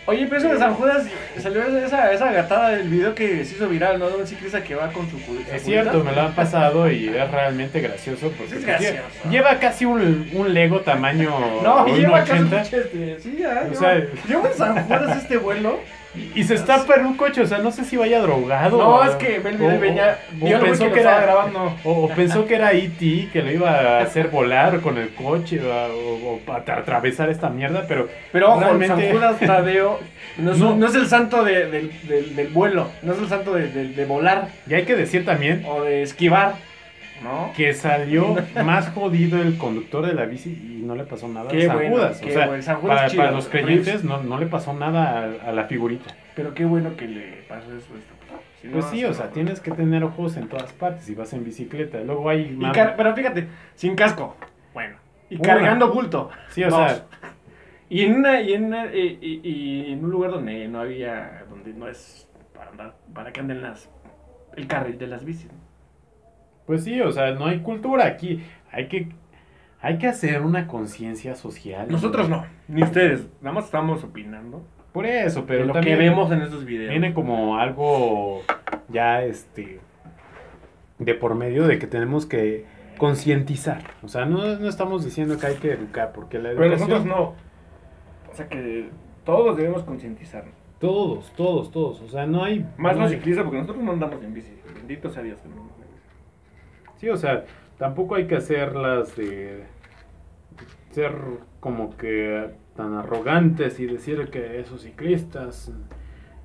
Oye, 0.07 0.27
pero 0.27 0.37
eso 0.39 0.49
de 0.49 0.59
San 0.59 0.73
Judas 0.75 1.07
salió 1.41 1.63
esa, 1.63 2.11
esa 2.13 2.31
gatada 2.31 2.69
del 2.69 2.87
video 2.89 3.15
que 3.15 3.43
se 3.43 3.55
hizo 3.55 3.67
viral, 3.67 3.97
¿no? 3.97 4.07
De 4.09 4.17
un 4.17 4.27
ciclista 4.27 4.63
que 4.63 4.75
va 4.75 4.89
con 4.89 5.09
su 5.09 5.17
Es 5.51 5.63
cierto, 5.63 6.03
me 6.03 6.11
lo 6.11 6.21
han 6.21 6.35
pasado 6.35 6.91
y 6.91 7.07
es 7.07 7.31
realmente 7.31 7.81
gracioso 7.81 8.31
porque 8.37 8.55
Es 8.57 8.65
gracioso. 8.65 8.93
lle- 9.25 9.29
lleva 9.31 9.57
casi 9.59 9.85
un, 9.85 10.29
un 10.33 10.53
Lego 10.53 10.81
tamaño 10.81 11.31
No, 11.63 11.87
lleva 11.87 12.23
casi 12.23 12.43
1.80 12.43 12.61
este, 12.61 13.19
Sí, 13.19 13.37
ya. 13.39 13.63
O 13.67 13.73
lleva- 13.73 13.79
sea- 13.79 14.05
lleva 14.27 14.47
en 14.49 14.57
San 14.57 14.83
Judas 14.83 15.17
este 15.17 15.37
vuelo. 15.37 15.79
Y 16.35 16.43
se 16.43 16.55
está 16.55 16.83
en 16.97 17.05
un 17.05 17.15
coche, 17.17 17.41
o 17.41 17.45
sea, 17.47 17.57
no 17.59 17.71
sé 17.71 17.83
si 17.85 17.97
vaya 17.97 18.19
drogado. 18.21 18.77
No, 18.77 18.89
o- 18.95 19.03
es 19.03 19.15
que 19.15 19.35
el 19.37 19.41
video 19.57 19.75
y 19.75 19.77
venía. 19.77 20.19
o 20.41 20.59
pensó 20.59 20.91
que, 20.91 20.99
era 21.01 21.21
grabando. 21.21 21.73
O, 21.83 21.91
o 22.05 22.09
pensó 22.09 22.45
que 22.45 22.55
era 22.55 22.71
E.T., 22.73 23.29
que 23.31 23.41
lo 23.41 23.51
iba 23.51 23.69
a 23.71 23.99
hacer 24.01 24.29
volar 24.29 24.79
con 24.81 24.97
el 24.97 25.09
coche 25.13 25.59
o, 25.61 26.39
o 26.47 26.51
atravesar 26.51 27.29
esta 27.29 27.49
mierda, 27.49 27.85
pero 27.87 28.07
Pero 28.31 28.51
ojo, 28.51 28.59
Realmente- 28.61 28.87
San 29.09 29.11
Judas 29.11 29.39
Tadeo 29.39 29.99
no 30.37 30.51
es, 30.51 30.57
No. 30.57 30.75
no 30.75 30.87
es 30.87 30.95
el 30.95 31.07
santo 31.07 31.43
de- 31.43 31.69
del, 31.69 31.91
del- 32.07 32.35
del 32.35 32.47
vuelo, 32.49 32.89
no 33.01 33.13
es 33.13 33.19
el 33.19 33.27
santo 33.29 33.53
de, 33.53 33.67
de- 33.67 33.89
de 33.89 34.05
volar 34.05 34.47
ya 34.67 34.77
hay 34.77 34.83
que 34.83 34.95
decir 34.95 35.25
también 35.25 35.63
o 35.67 35.83
de 35.83 36.01
esquivar, 36.01 36.55
¿no? 37.25 37.51
que 37.57 37.73
salió 37.73 38.35
más 38.63 38.89
jodido 38.91 39.41
el 39.41 39.57
conductor 39.57 40.05
de 40.05 40.13
la 40.13 40.25
bici 40.25 40.51
y 40.51 40.81
no 40.85 40.95
le 40.95 41.03
pasó 41.03 41.27
nada 41.27 41.49
Qué 41.49 41.63
a 41.63 41.67
San 41.67 41.75
bueno, 41.75 41.95
Judas. 41.95 42.21
o 42.23 42.29
sea, 42.29 42.47
bueno. 42.47 42.63
San 42.63 42.75
Judas 42.77 42.95
para, 42.97 43.09
chido. 43.09 43.21
para 43.23 43.31
los 43.35 43.47
creyentes 43.49 44.03
no, 44.03 44.23
no 44.23 44.39
le 44.39 44.45
pasó 44.47 44.73
nada 44.73 45.19
a, 45.43 45.49
a 45.49 45.51
la 45.51 45.65
figurita. 45.65 46.15
Pero 46.35 46.53
qué 46.53 46.63
bueno 46.65 46.95
que 46.95 47.07
le 47.07 47.43
pasó 47.49 47.67
eso. 47.75 47.93
esto. 47.95 48.13
Si 48.61 48.67
no, 48.67 48.73
Pues 48.73 48.85
sí, 48.85 49.03
o 49.03 49.13
sea, 49.13 49.29
tienes 49.31 49.59
que 49.59 49.71
tener 49.71 50.03
ojos 50.03 50.37
en 50.37 50.47
todas 50.47 50.71
partes 50.73 51.09
y 51.09 51.15
vas 51.15 51.33
en 51.33 51.43
bicicleta. 51.43 51.99
Luego 51.99 52.29
hay... 52.29 52.57
Y 52.59 52.71
pero 52.97 53.13
fíjate, 53.15 53.47
sin 53.75 53.95
casco. 53.95 54.35
Bueno. 54.73 54.95
Y 55.29 55.35
Una. 55.35 55.43
cargando 55.43 55.91
bulto. 55.91 56.29
Sí, 56.49 56.63
o 56.63 56.69
Dos. 56.69 56.91
sea, 56.91 57.05
Y 57.89 58.01
en 58.01 58.15
una, 58.15 58.41
y 58.41 58.53
en 58.53 58.65
una- 58.65 58.93
y, 58.93 59.17
y- 59.21 59.41
y 59.49 59.93
en 59.93 60.03
un 60.03 60.11
lugar 60.11 60.31
donde 60.31 60.67
no 60.67 60.79
había, 60.81 61.43
donde 61.49 61.73
no 61.73 61.87
es 61.87 62.27
para 62.55 62.71
andar, 62.71 62.95
para 63.13 63.31
que 63.31 63.39
anden 63.39 63.61
las, 63.61 63.89
el 64.55 64.67
carril 64.67 64.97
de 64.97 65.07
las 65.07 65.23
bicis. 65.25 65.49
Pues 66.65 66.83
sí, 66.83 66.99
o 67.01 67.11
sea, 67.11 67.31
no 67.31 67.45
hay 67.45 67.59
cultura 67.59 68.05
aquí. 68.05 68.43
Hay 68.71 68.87
que, 68.87 69.09
hay 69.81 69.97
que 69.97 70.07
hacer 70.07 70.41
una 70.41 70.67
conciencia 70.67 71.35
social. 71.35 71.87
Nosotros 71.89 72.27
no, 72.29 72.45
ni 72.67 72.83
ustedes, 72.83 73.27
nada 73.41 73.53
más 73.55 73.65
estamos 73.65 74.03
opinando 74.03 74.65
Por 74.91 75.05
eso, 75.05 75.45
pero 75.45 75.61
de 75.61 75.65
lo 75.67 75.73
también 75.73 75.97
que 75.97 76.03
vemos 76.03 76.31
en 76.31 76.41
estos 76.41 76.65
videos. 76.65 76.89
viene 76.91 77.13
como 77.13 77.57
algo 77.57 78.41
ya 78.89 79.23
este 79.23 79.79
de 80.99 81.13
por 81.13 81.35
medio 81.35 81.67
de 81.67 81.77
que 81.79 81.87
tenemos 81.87 82.25
que 82.25 82.65
concientizar. 82.97 83.83
O 84.03 84.07
sea, 84.07 84.25
no, 84.25 84.57
no 84.57 84.67
estamos 84.69 85.03
diciendo 85.03 85.37
que 85.37 85.45
hay 85.47 85.55
que 85.55 85.71
educar, 85.73 86.11
porque 86.13 86.37
la 86.39 86.49
Pero 86.49 86.63
educación... 86.63 86.89
nosotros 86.89 87.05
no. 87.05 87.35
O 88.31 88.35
sea 88.35 88.47
que 88.47 88.89
todos 89.25 89.57
debemos 89.57 89.83
concientizarnos. 89.83 90.53
Todos, 90.79 91.31
todos, 91.35 91.71
todos. 91.71 92.01
O 92.01 92.07
sea, 92.07 92.25
no 92.25 92.43
hay... 92.43 92.65
Más 92.77 92.95
no 92.95 93.03
los 93.03 93.11
hay- 93.11 93.17
ciclistas, 93.17 93.43
porque 93.43 93.59
nosotros 93.59 93.83
no 93.83 93.91
andamos 93.91 94.23
en 94.23 94.33
bici. 94.33 94.53
Bendito 94.75 95.09
sea 95.09 95.23
Dios 95.23 95.37
que 95.41 95.49
no. 95.49 95.64
Sí, 97.05 97.09
o 97.09 97.17
sea, 97.17 97.45
tampoco 97.77 98.15
hay 98.15 98.25
que 98.25 98.37
hacerlas 98.37 99.15
de 99.15 99.65
ser 100.89 101.11
como 101.59 101.95
que 101.97 102.49
tan 102.75 102.95
arrogantes 102.95 103.79
y 103.79 103.85
decir 103.85 104.31
que 104.31 104.59
esos 104.59 104.81
ciclistas 104.81 105.71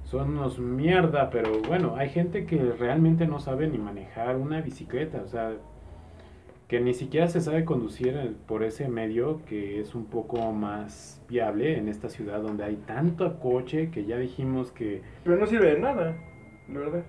son 0.05 0.37
unos 0.37 0.59
mierda, 0.59 1.31
pero 1.31 1.63
bueno, 1.67 1.95
hay 1.97 2.11
gente 2.11 2.45
que 2.45 2.59
realmente 2.79 3.27
no 3.27 3.41
sabe 3.41 3.69
ni 3.69 3.79
manejar 3.79 4.37
una 4.37 4.61
bicicleta, 4.61 5.23
o 5.23 5.29
sea, 5.29 5.55
que 6.69 6.79
ni 6.79 6.93
siquiera 6.93 7.27
se 7.29 7.41
sabe 7.41 7.65
conducir 7.65 8.37
por 8.47 8.63
ese 8.63 8.87
medio 8.87 9.41
que 9.47 9.81
es 9.81 9.95
un 9.95 10.05
poco 10.05 10.53
más 10.53 11.25
viable 11.27 11.79
en 11.79 11.89
esta 11.89 12.11
ciudad 12.11 12.43
donde 12.43 12.65
hay 12.65 12.77
tanto 12.87 13.41
coche 13.41 13.91
que 13.91 14.05
ya 14.05 14.19
dijimos 14.19 14.73
que 14.73 15.01
Pero 15.25 15.39
no 15.39 15.47
sirve 15.47 15.73
de 15.73 15.81
nada, 15.81 16.19
la 16.69 16.79
verdad. 16.79 17.05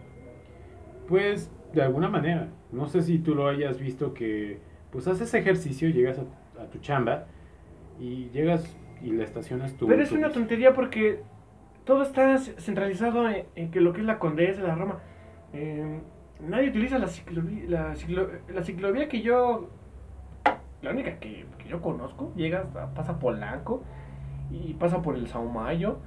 Pues 1.10 1.52
de 1.74 1.82
alguna 1.82 2.10
manera. 2.10 2.48
No 2.72 2.88
sé 2.88 3.02
si 3.02 3.20
tú 3.20 3.36
lo 3.36 3.48
hayas 3.48 3.80
visto 3.80 4.14
que 4.14 4.60
pues 4.92 5.08
haces 5.08 5.34
ejercicio, 5.34 5.90
llegas 5.90 6.20
a, 6.20 6.62
a 6.62 6.66
tu 6.68 6.80
chamba 6.80 7.26
y 8.00 8.30
llegas 8.30 8.76
y 9.02 9.12
le 9.12 9.24
estacionas 9.24 9.74
tu... 9.76 9.88
Pero 9.88 10.04
es 10.04 10.12
una 10.12 10.30
tontería 10.32 10.74
porque 10.74 11.22
todo 11.86 12.04
está 12.04 12.38
centralizado 12.38 13.30
en, 13.30 13.46
en 13.56 13.72
que 13.72 13.80
lo 13.82 13.94
que 13.94 14.02
es 14.02 14.06
la 14.06 14.20
Condesa, 14.20 14.62
la 14.64 14.76
Roma. 14.76 15.00
eh, 15.54 16.00
nadie 16.42 16.70
utiliza 16.70 16.98
la 17.00 17.08
ciclovía, 17.08 17.64
la, 17.68 17.96
ciclo- 17.96 18.30
la 18.54 18.64
ciclovía 18.64 19.08
que 19.08 19.22
yo, 19.22 19.70
la 20.82 20.92
única 20.92 21.20
que, 21.20 21.46
que 21.58 21.70
yo 21.70 21.82
conozco, 21.82 22.32
llega, 22.36 22.62
hasta- 22.62 22.94
pasa 22.94 23.14
por 23.14 23.34
Polanco 23.34 23.84
y 24.52 24.74
pasa 24.74 25.02
por 25.02 25.16
el 25.16 25.28
Saumayo, 25.28 26.00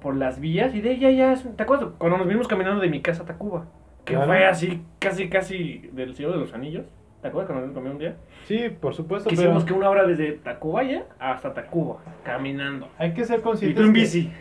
por 0.00 0.14
las 0.16 0.38
vías 0.40 0.74
y 0.74 0.80
de 0.80 0.92
ella 0.92 1.10
ya 1.10 1.32
es, 1.32 1.56
¿te 1.56 1.62
acuerdas? 1.62 1.88
Cuando 1.98 2.18
nos 2.18 2.26
vinimos 2.26 2.46
caminando 2.48 2.80
de 2.80 2.88
mi 2.88 3.02
casa 3.02 3.24
a 3.24 3.26
Tacuba, 3.26 3.66
que 4.06 4.14
Claro. 4.14 4.26
fue 4.28 4.46
así, 4.46 4.82
casi, 4.98 5.28
casi 5.28 5.78
del 5.92 6.14
Señor 6.14 6.32
de 6.32 6.38
los 6.38 6.54
Anillos. 6.54 6.86
¿Te 7.20 7.28
acuerdas 7.28 7.50
cuando 7.52 7.66
vinimos 7.68 7.92
un 7.94 7.98
día? 7.98 8.16
Sí, 8.46 8.68
por 8.80 8.94
supuesto, 8.94 9.28
Que 9.28 9.36
pero 9.36 9.48
hicimos 9.48 9.64
que 9.64 9.72
una 9.74 9.90
hora 9.90 10.06
desde 10.06 10.32
Tacubaya 10.32 11.04
hasta 11.18 11.52
Tacuba, 11.52 11.98
caminando. 12.24 12.88
hay 12.98 13.12
que 13.12 13.24
ser 13.24 13.40
Y 13.40 13.42
conscientes. 13.42 13.82
tú 13.82 13.88
en 13.88 13.92
que- 13.94 14.00
bici. 14.00 14.32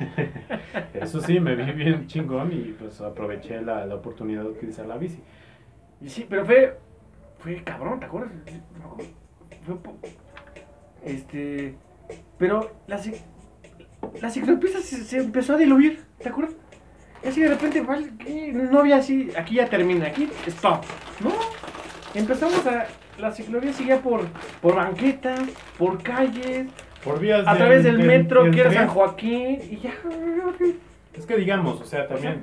Eso 0.94 1.20
sí, 1.20 1.38
me 1.38 1.54
vi 1.54 1.70
bien 1.72 2.06
chingón 2.08 2.52
y 2.52 2.74
pues 2.78 3.00
aproveché 3.00 3.62
la, 3.62 3.86
la 3.86 3.94
oportunidad 3.94 4.42
de 4.42 4.48
utilizar 4.48 4.86
la 4.86 4.96
bici. 4.98 5.22
Y 6.00 6.08
Sí, 6.08 6.26
pero 6.28 6.44
fue. 6.44 6.76
Fue 7.38 7.62
cabrón, 7.62 8.00
¿te 8.00 8.06
acuerdas? 8.06 8.32
Fue. 9.64 9.74
Este. 11.04 11.74
Pero 12.38 12.70
la, 12.86 13.00
la 14.20 14.30
ciclopista 14.30 14.80
se, 14.80 14.96
se 15.04 15.18
empezó 15.18 15.54
a 15.54 15.58
diluir, 15.58 16.00
¿te 16.18 16.28
acuerdas? 16.28 16.56
Y 17.24 17.28
así 17.28 17.40
de 17.40 17.48
repente, 17.48 17.82
no 18.52 18.78
había 18.80 18.96
así, 18.96 19.30
aquí 19.36 19.56
ya 19.56 19.66
termina, 19.66 20.06
aquí 20.06 20.28
stop. 20.46 20.82
No, 21.20 21.30
empezamos 22.14 22.66
a. 22.66 22.86
La 23.18 23.30
ciclovía 23.30 23.72
seguía 23.72 24.00
por, 24.00 24.26
por 24.60 24.74
banquetas, 24.74 25.40
por 25.78 26.02
calles, 26.02 26.66
Por 27.04 27.20
vías 27.20 27.46
a 27.46 27.54
través 27.56 27.84
del, 27.84 27.98
metro, 27.98 28.50
que 28.50 28.60
era. 28.60 28.72
San 28.72 28.88
Joaquín, 28.88 29.60
y 29.70 29.76
ya. 29.78 29.92
Es 31.14 31.26
que 31.26 31.36
digamos, 31.36 31.80
o 31.80 31.84
sea, 31.84 32.08
también... 32.08 32.42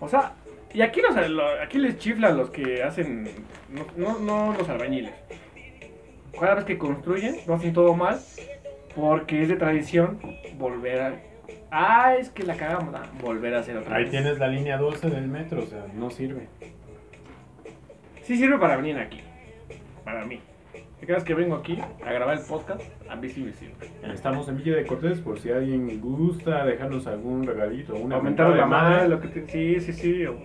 O 0.00 0.08
sea, 0.08 0.32
y 0.72 0.80
aquí, 0.80 1.02
los, 1.02 1.28
lo- 1.28 1.60
aquí 1.62 1.76
les 1.76 1.98
chiflan 1.98 2.38
los 2.38 2.48
que 2.48 2.82
hacen, 2.82 3.28
no, 3.68 3.86
no, 3.96 4.18
no 4.18 4.54
los 4.58 4.66
albañiles. 4.68 5.12
Cada 6.40 6.54
vez 6.54 6.64
que 6.64 6.78
construyen, 6.78 7.36
lo 7.46 7.54
hacen 7.54 7.74
todo 7.74 7.94
mal, 7.94 8.18
porque 8.96 9.42
es 9.42 9.48
de 9.50 9.56
tradición 9.56 10.18
volver 10.58 11.00
a... 11.02 11.20
Ah, 11.70 12.14
es 12.18 12.30
que 12.30 12.42
la 12.42 12.56
cagamos, 12.56 12.94
ah, 12.94 13.02
volver 13.22 13.54
a 13.54 13.60
hacer 13.60 13.76
otra 13.76 13.94
Ahí 13.96 14.02
vez. 14.04 14.10
tienes 14.10 14.38
la 14.38 14.48
línea 14.48 14.76
12 14.76 15.08
del 15.10 15.28
metro, 15.28 15.62
o 15.62 15.66
sea, 15.66 15.86
no 15.94 16.10
sirve. 16.10 16.48
Sí 18.22 18.36
sirve 18.36 18.58
para 18.58 18.76
venir 18.76 18.98
aquí, 18.98 19.20
para 20.04 20.24
mí. 20.26 20.40
Cada 21.00 21.14
vez 21.14 21.24
que 21.24 21.34
vengo 21.34 21.56
aquí 21.56 21.78
a 22.04 22.12
grabar 22.12 22.36
el 22.38 22.44
podcast, 22.44 22.82
a 23.08 23.16
mí 23.16 23.28
sí 23.28 23.40
me 23.42 23.52
sirve. 23.52 23.74
Estamos 24.12 24.48
en 24.48 24.58
Villa 24.58 24.76
de 24.76 24.84
Cortés 24.86 25.18
por 25.20 25.38
si 25.40 25.50
alguien 25.50 26.00
gusta 26.00 26.64
dejarnos 26.66 27.06
algún 27.06 27.44
regalito, 27.46 27.94
una 27.94 28.16
Aumentar 28.16 28.48
mentada 28.48 28.50
la 28.50 28.56
de 28.64 28.66
madre. 28.70 28.94
madre, 28.96 29.08
lo 29.08 29.20
que 29.20 29.28
te- 29.28 29.46
Sí, 29.48 29.80
sí, 29.80 29.92
sí. 29.92 30.26
o- 30.26 30.36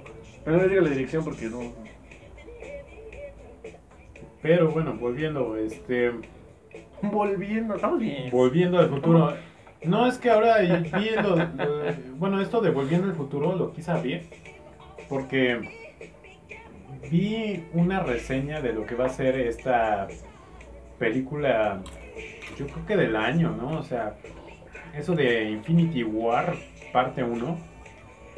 Pero 0.43 0.57
no 0.57 0.61
les 0.63 0.71
digo 0.71 0.84
la 0.84 0.89
dirección 0.89 1.23
porque 1.23 1.45
no... 1.47 1.59
Pero 4.41 4.69
bueno, 4.71 4.93
volviendo, 4.93 5.57
este, 5.57 6.11
Volviendo, 7.01 7.76
estamos 7.76 7.99
bien. 7.99 8.30
volviendo 8.32 8.80
al 8.80 8.89
futuro. 8.89 9.34
No 9.84 10.07
es 10.07 10.17
que 10.17 10.30
ahora 10.30 10.57
vi 10.59 11.09
lo, 11.21 11.36
bueno, 12.17 12.41
esto 12.41 12.61
de 12.61 12.71
volviendo 12.71 13.07
al 13.07 13.13
futuro 13.13 13.55
lo 13.55 13.71
quise 13.71 13.91
abrir 13.91 14.23
porque 15.07 15.59
vi 17.11 17.63
una 17.73 17.99
reseña 17.99 18.61
de 18.61 18.73
lo 18.73 18.86
que 18.86 18.95
va 18.95 19.05
a 19.05 19.09
ser 19.09 19.39
esta 19.39 20.07
película, 20.97 21.82
yo 22.57 22.67
creo 22.67 22.86
que 22.86 22.97
del 22.97 23.15
año, 23.15 23.51
¿no? 23.51 23.80
O 23.80 23.84
sea, 23.84 24.15
eso 24.95 25.13
de 25.15 25.49
Infinity 25.51 26.03
War, 26.03 26.55
parte 26.91 27.23
1. 27.23 27.76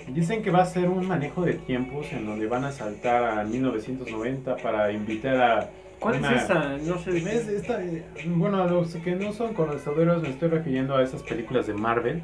Dicen 0.10 0.42
que 0.42 0.52
va 0.52 0.62
a 0.62 0.66
ser 0.66 0.88
un 0.88 1.08
manejo 1.08 1.44
de 1.44 1.54
tiempos 1.54 2.12
en 2.14 2.26
donde 2.26 2.48
van 2.48 2.64
a 2.64 2.72
saltar 2.72 3.40
a 3.40 3.44
1990 3.44 4.56
para 4.58 4.92
invitar 4.92 5.42
a 5.42 5.70
¿Cuál 6.00 6.20
Una- 6.20 6.36
es 6.36 6.44
esa? 6.44 6.78
No 6.78 6.98
sé. 7.00 7.18
Es 7.18 7.48
esta- 7.48 7.84
eh, 7.84 8.04
bueno, 8.28 8.62
a 8.62 8.68
los 8.68 8.96
que 8.96 9.16
no 9.16 9.34
son 9.34 9.54
conocedores 9.54 10.22
me 10.22 10.30
estoy 10.30 10.50
refiriendo 10.50 10.96
a 10.96 11.04
esas 11.04 11.24
películas 11.24 11.68
de 11.68 11.74
Marvel, 11.74 12.22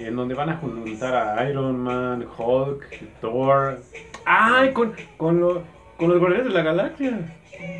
en 0.00 0.16
donde 0.16 0.34
van 0.34 0.50
a 0.50 0.56
juntar 0.56 1.14
a 1.38 1.48
Iron 1.48 1.78
Man, 1.78 2.26
Hulk, 2.38 2.86
Thor. 3.20 3.80
Ay, 4.24 4.72
con, 4.72 4.94
con, 5.16 5.40
lo- 5.40 5.62
con 5.96 6.08
los 6.08 6.18
guardianes 6.18 6.46
de 6.48 6.52
la 6.54 6.62
galaxia. 6.62 7.18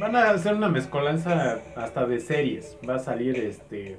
Van 0.00 0.16
a 0.16 0.30
hacer 0.30 0.54
una 0.54 0.68
mezcolanza 0.68 1.60
hasta 1.76 2.06
de 2.06 2.18
series. 2.20 2.76
Va 2.88 2.96
a 2.96 2.98
salir 2.98 3.36
este 3.38 3.98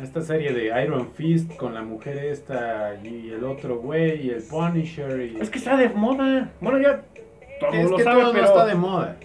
esta 0.00 0.20
serie 0.20 0.52
de 0.52 0.66
Iron 0.84 1.12
Fist 1.14 1.56
con 1.56 1.72
la 1.72 1.80
mujer 1.82 2.18
esta 2.18 2.94
y 3.02 3.30
el 3.30 3.42
otro 3.44 3.78
güey 3.78 4.26
y 4.26 4.30
el 4.30 4.42
Punisher. 4.42 5.20
Y... 5.22 5.40
Es 5.40 5.48
que 5.48 5.56
está 5.58 5.76
de 5.76 5.88
moda. 5.88 6.50
Bueno, 6.60 6.78
ya 6.80 7.02
todo 7.58 7.72
es 7.72 7.90
lo 7.90 7.96
que 7.96 8.04
sabe, 8.04 8.20
todo 8.20 8.32
pero... 8.32 8.42
no 8.44 8.48
está 8.50 8.66
de 8.66 8.74
moda. 8.74 9.16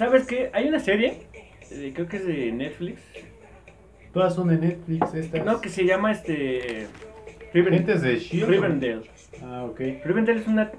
¿Sabes 0.00 0.26
qué? 0.26 0.48
Hay 0.54 0.66
una 0.66 0.80
serie, 0.80 1.26
eh, 1.70 1.92
creo 1.94 2.08
que 2.08 2.16
es 2.16 2.26
de 2.26 2.50
Netflix, 2.52 3.02
Todas 4.14 4.34
son 4.34 4.48
de 4.48 4.56
Netflix 4.56 5.12
estas. 5.12 5.44
no, 5.44 5.60
que 5.60 5.68
se 5.68 5.84
llama 5.84 6.10
este... 6.10 6.86
Riven- 7.52 7.74
Gentes 7.74 8.00
de 8.00 8.16
Shield. 8.16 8.48
Rivendell. 8.48 9.02
Ah, 9.42 9.64
ok. 9.70 9.78
Rivendell 10.02 10.38
es 10.38 10.46
una 10.46 10.72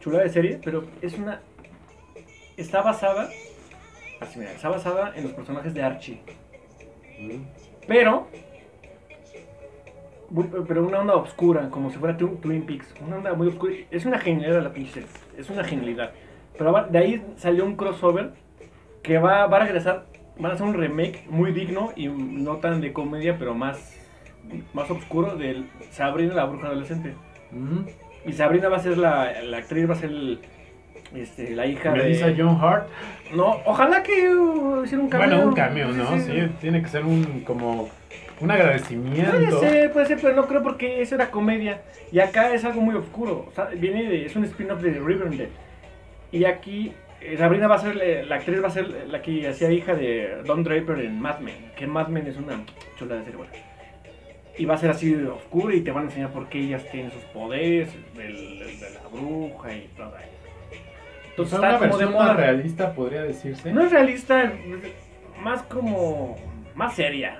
chulada 0.00 0.24
de 0.24 0.30
serie, 0.30 0.58
pero 0.64 0.86
es 1.02 1.18
una... 1.18 1.42
Está 2.56 2.80
basada... 2.80 3.28
Así, 4.20 4.38
mira, 4.38 4.52
está 4.52 4.70
basada 4.70 5.12
en 5.16 5.24
los 5.24 5.32
personajes 5.34 5.74
de 5.74 5.82
Archie. 5.82 6.20
Mm. 7.20 7.42
Pero... 7.86 8.26
Pero 10.66 10.86
una 10.86 11.00
onda 11.00 11.16
oscura, 11.16 11.68
como 11.68 11.90
si 11.90 11.98
fuera 11.98 12.16
Twin 12.16 12.64
Peaks. 12.64 12.94
Una 13.06 13.16
onda 13.16 13.34
muy 13.34 13.48
oscura. 13.48 13.74
Es 13.90 14.06
una 14.06 14.18
genialidad 14.18 14.62
la 14.62 14.72
pinche 14.72 15.02
Es 15.36 15.50
una 15.50 15.62
genialidad. 15.62 16.12
Pero 16.56 16.86
de 16.88 16.98
ahí 16.98 17.22
salió 17.36 17.66
un 17.66 17.76
crossover 17.76 18.30
que 19.02 19.18
va, 19.18 19.46
va 19.46 19.56
a 19.58 19.60
regresar. 19.60 20.04
Van 20.38 20.50
a 20.50 20.54
hacer 20.54 20.66
un 20.66 20.74
remake 20.74 21.26
muy 21.28 21.52
digno 21.52 21.92
y 21.94 22.08
no 22.08 22.56
tan 22.56 22.80
de 22.80 22.92
comedia, 22.92 23.36
pero 23.38 23.54
más, 23.54 23.96
más 24.72 24.90
oscuro 24.90 25.36
del 25.36 25.66
Sabrina 25.90 26.34
la 26.34 26.46
bruja 26.46 26.68
adolescente. 26.68 27.14
Mm. 27.50 27.80
Y 28.24 28.32
Sabrina 28.32 28.68
va 28.68 28.78
a 28.78 28.80
ser 28.80 28.96
la, 28.96 29.42
la 29.42 29.58
actriz, 29.58 29.88
va 29.88 29.94
a 29.94 29.98
ser 29.98 30.10
el- 30.10 30.40
este, 31.14 31.50
la 31.50 31.66
hija 31.66 31.90
Melissa 31.90 32.28
de... 32.28 32.42
John 32.42 32.58
Hart. 32.62 32.88
No, 33.34 33.60
ojalá 33.66 34.02
que 34.02 34.34
uh, 34.34 34.82
hiciera 34.84 35.04
un 35.04 35.10
cameo. 35.10 35.28
Bueno, 35.28 35.48
un 35.48 35.54
cameo, 35.54 35.88
¿no? 35.88 36.18
Sí, 36.18 36.48
tiene 36.60 36.80
que 36.80 36.88
ser 36.88 37.04
un 37.04 37.40
como 37.40 37.90
un 38.40 38.50
agradecimiento. 38.50 39.30
Puede 39.32 39.50
ser, 39.60 39.92
puede 39.92 40.06
ser, 40.06 40.18
pero 40.22 40.34
no 40.34 40.46
creo 40.48 40.62
porque 40.62 41.02
eso 41.02 41.14
era 41.16 41.30
comedia. 41.30 41.82
Y 42.10 42.20
acá 42.20 42.54
es 42.54 42.64
algo 42.64 42.80
muy 42.80 42.94
oscuro. 42.94 43.46
O 43.48 43.52
sea, 43.54 43.66
viene 43.66 44.04
de, 44.04 44.24
es 44.24 44.34
un 44.34 44.44
spin-off 44.44 44.80
de 44.80 44.92
Riverdale. 44.92 45.50
Y 46.30 46.46
aquí 46.46 46.94
Sabrina 47.38 47.68
va 47.68 47.76
a 47.76 47.78
ser, 47.78 47.98
eh, 48.02 48.24
la 48.24 48.36
actriz 48.36 48.62
va 48.62 48.68
a 48.68 48.70
ser 48.70 48.88
la 49.08 49.22
que 49.22 49.46
hacía 49.48 49.70
hija 49.70 49.94
de 49.94 50.42
Don 50.44 50.62
Draper 50.64 50.98
en 51.00 51.20
Mad 51.20 51.38
Men. 51.40 51.72
Que 51.76 51.86
Mad 51.86 52.08
Men 52.08 52.26
es 52.26 52.36
una 52.36 52.64
chula 52.98 53.16
de 53.16 53.24
serie. 53.24 53.36
bueno. 53.38 53.52
Y 54.58 54.64
va 54.66 54.74
a 54.74 54.78
ser 54.78 54.90
así 54.90 55.14
de 55.14 55.28
oscuro 55.28 55.72
y 55.74 55.80
te 55.80 55.90
van 55.92 56.04
a 56.04 56.06
enseñar 56.08 56.30
por 56.30 56.48
qué 56.48 56.58
ellas 56.58 56.84
tienen 56.90 57.10
sus 57.10 57.22
poderes, 57.24 57.88
del- 58.14 58.58
del- 58.58 58.80
de 58.80 58.90
la 58.90 59.08
bruja 59.10 59.74
y 59.74 59.88
todo 59.96 60.14
eso. 60.18 60.26
O 60.28 61.24
Entonces 61.30 61.50
sea, 61.50 61.58
una 61.60 61.68
está 61.70 61.78
como 61.88 61.98
de 61.98 62.04
versión 62.04 62.12
moda. 62.12 62.26
más 62.26 62.36
realista 62.36 62.94
podría 62.94 63.22
decirse. 63.22 63.72
No 63.72 63.82
es 63.84 63.90
realista, 63.90 64.52
más 65.42 65.62
como. 65.62 66.36
más 66.74 66.94
seria 66.94 67.38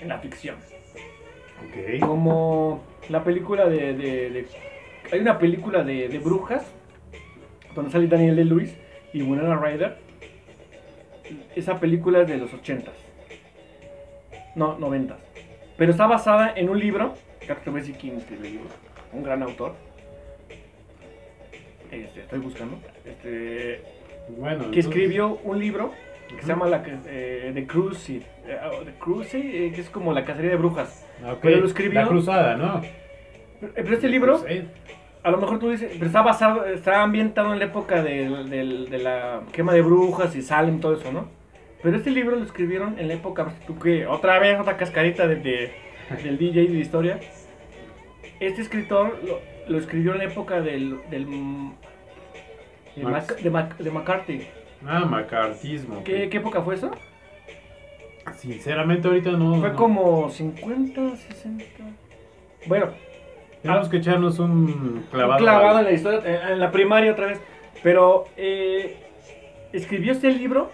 en 0.00 0.08
la 0.08 0.18
ficción. 0.18 0.56
Ok. 1.66 2.00
Como 2.00 2.84
la 3.08 3.24
película 3.24 3.66
de. 3.66 3.94
de- 3.94 4.30
de- 4.30 4.46
hay 5.12 5.18
una 5.20 5.38
película 5.38 5.82
de, 5.82 6.08
de 6.08 6.18
brujas 6.18 6.64
donde 7.74 7.90
sale 7.90 8.06
Daniel 8.06 8.36
de 8.36 8.44
Lewis 8.44 8.76
y 9.14 9.22
Winona 9.22 9.56
Ryder. 9.56 9.96
Esa 11.56 11.80
película 11.80 12.20
es 12.20 12.28
de 12.28 12.36
los 12.36 12.52
80s. 12.52 12.90
No, 14.54 14.78
90s. 14.78 15.16
Pero 15.78 15.90
está 15.92 16.06
basada 16.06 16.52
en 16.54 16.68
un 16.68 16.78
libro. 16.78 17.14
Creo 17.40 17.56
que 17.56 17.62
te 17.64 17.70
voy 17.70 17.80
a 17.80 17.82
decir 17.82 17.96
quién 17.98 18.18
escribió 18.18 18.44
el 18.46 18.52
libro. 18.52 18.68
Un 19.12 19.22
gran 19.22 19.42
autor. 19.42 19.74
Este, 21.90 22.20
estoy 22.20 22.38
buscando. 22.40 22.76
Este, 23.04 23.82
Bueno, 24.28 24.58
que 24.58 24.80
entonces- 24.80 24.86
escribió 24.86 25.38
un 25.44 25.58
libro 25.58 25.92
que 26.28 26.34
se 26.36 26.40
Ujú. 26.40 26.46
llama 26.48 26.66
la, 26.66 26.82
eh, 27.06 27.52
The 27.54 27.66
Crusade. 27.66 28.22
Eh, 28.46 28.58
The 28.84 28.92
Crusade, 28.98 29.66
eh, 29.66 29.72
que 29.72 29.80
es 29.80 29.90
como 29.90 30.12
la 30.12 30.24
cacería 30.24 30.50
de 30.50 30.56
brujas. 30.56 31.06
Ah, 31.24 31.32
ok. 31.34 31.38
pero 31.42 31.58
lo 31.60 31.66
escribió- 31.66 32.00
La 32.02 32.08
cruzada, 32.08 32.56
¿no? 32.56 32.82
Pero, 33.60 33.72
pero 33.74 33.94
este 33.94 34.08
libro, 34.08 34.32
Crusade. 34.38 34.66
A 35.24 35.30
lo 35.30 35.38
mejor 35.38 35.58
tú 35.58 35.70
dices, 35.70 35.90
pero 35.94 36.06
está 36.06 36.22
basado, 36.22 36.64
está 36.66 37.02
ambientado 37.02 37.52
en 37.52 37.58
la 37.58 37.64
época 37.64 38.02
del- 38.02 38.48
del- 38.48 38.88
de, 38.90 38.98
la 38.98 39.40
quema 39.52 39.72
de 39.72 39.82
brujas 39.82 40.36
y 40.36 40.42
Salem, 40.42 40.78
todo 40.80 40.94
eso, 40.94 41.10
¿no? 41.12 41.28
Pero 41.82 41.96
este 41.96 42.10
libro 42.10 42.36
lo 42.36 42.44
escribieron 42.44 42.98
en 42.98 43.08
la 43.08 43.14
época, 43.14 43.52
tú 43.66 43.78
que 43.78 44.06
otra 44.06 44.38
vez, 44.38 44.58
otra 44.60 44.76
cascarita 44.76 45.26
de, 45.26 45.36
de- 45.36 45.72
del 46.22 46.38
DJ 46.38 46.66
de 46.68 46.78
historia. 46.78 47.18
Este 48.40 48.62
escritor 48.62 49.18
lo, 49.26 49.40
lo 49.68 49.78
escribió 49.78 50.12
en 50.12 50.18
la 50.18 50.24
época 50.24 50.60
del, 50.60 50.98
del 51.10 51.26
de. 52.96 53.02
Mac- 53.04 53.36
de 53.40 53.50
Mac- 53.50 53.76
de 53.78 53.90
McCarthy. 53.90 54.46
Ah, 54.86 55.04
macartismo. 55.06 55.98
ok. 55.98 56.04
¿Qué, 56.04 56.28
qué 56.28 56.36
época 56.36 56.60
fue 56.62 56.74
eso? 56.74 56.90
Sinceramente 58.36 59.08
ahorita 59.08 59.30
no. 59.32 59.60
Fue 59.60 59.70
no. 59.70 59.76
como 59.76 60.28
50, 60.30 61.16
60. 61.16 61.64
Bueno, 62.66 62.88
Tenemos 63.64 63.88
que 63.88 63.96
echarnos 63.96 64.38
un 64.40 65.06
clavado. 65.10 65.32
un 65.32 65.38
clavado 65.38 65.78
en 65.78 65.84
la 65.86 65.92
historia, 65.92 66.20
eh, 66.26 66.52
en 66.52 66.60
la 66.60 66.70
primaria 66.70 67.12
otra 67.12 67.28
vez. 67.28 67.40
Pero 67.82 68.26
eh, 68.36 68.98
escribió 69.72 70.12
este 70.12 70.30
libro 70.32 70.70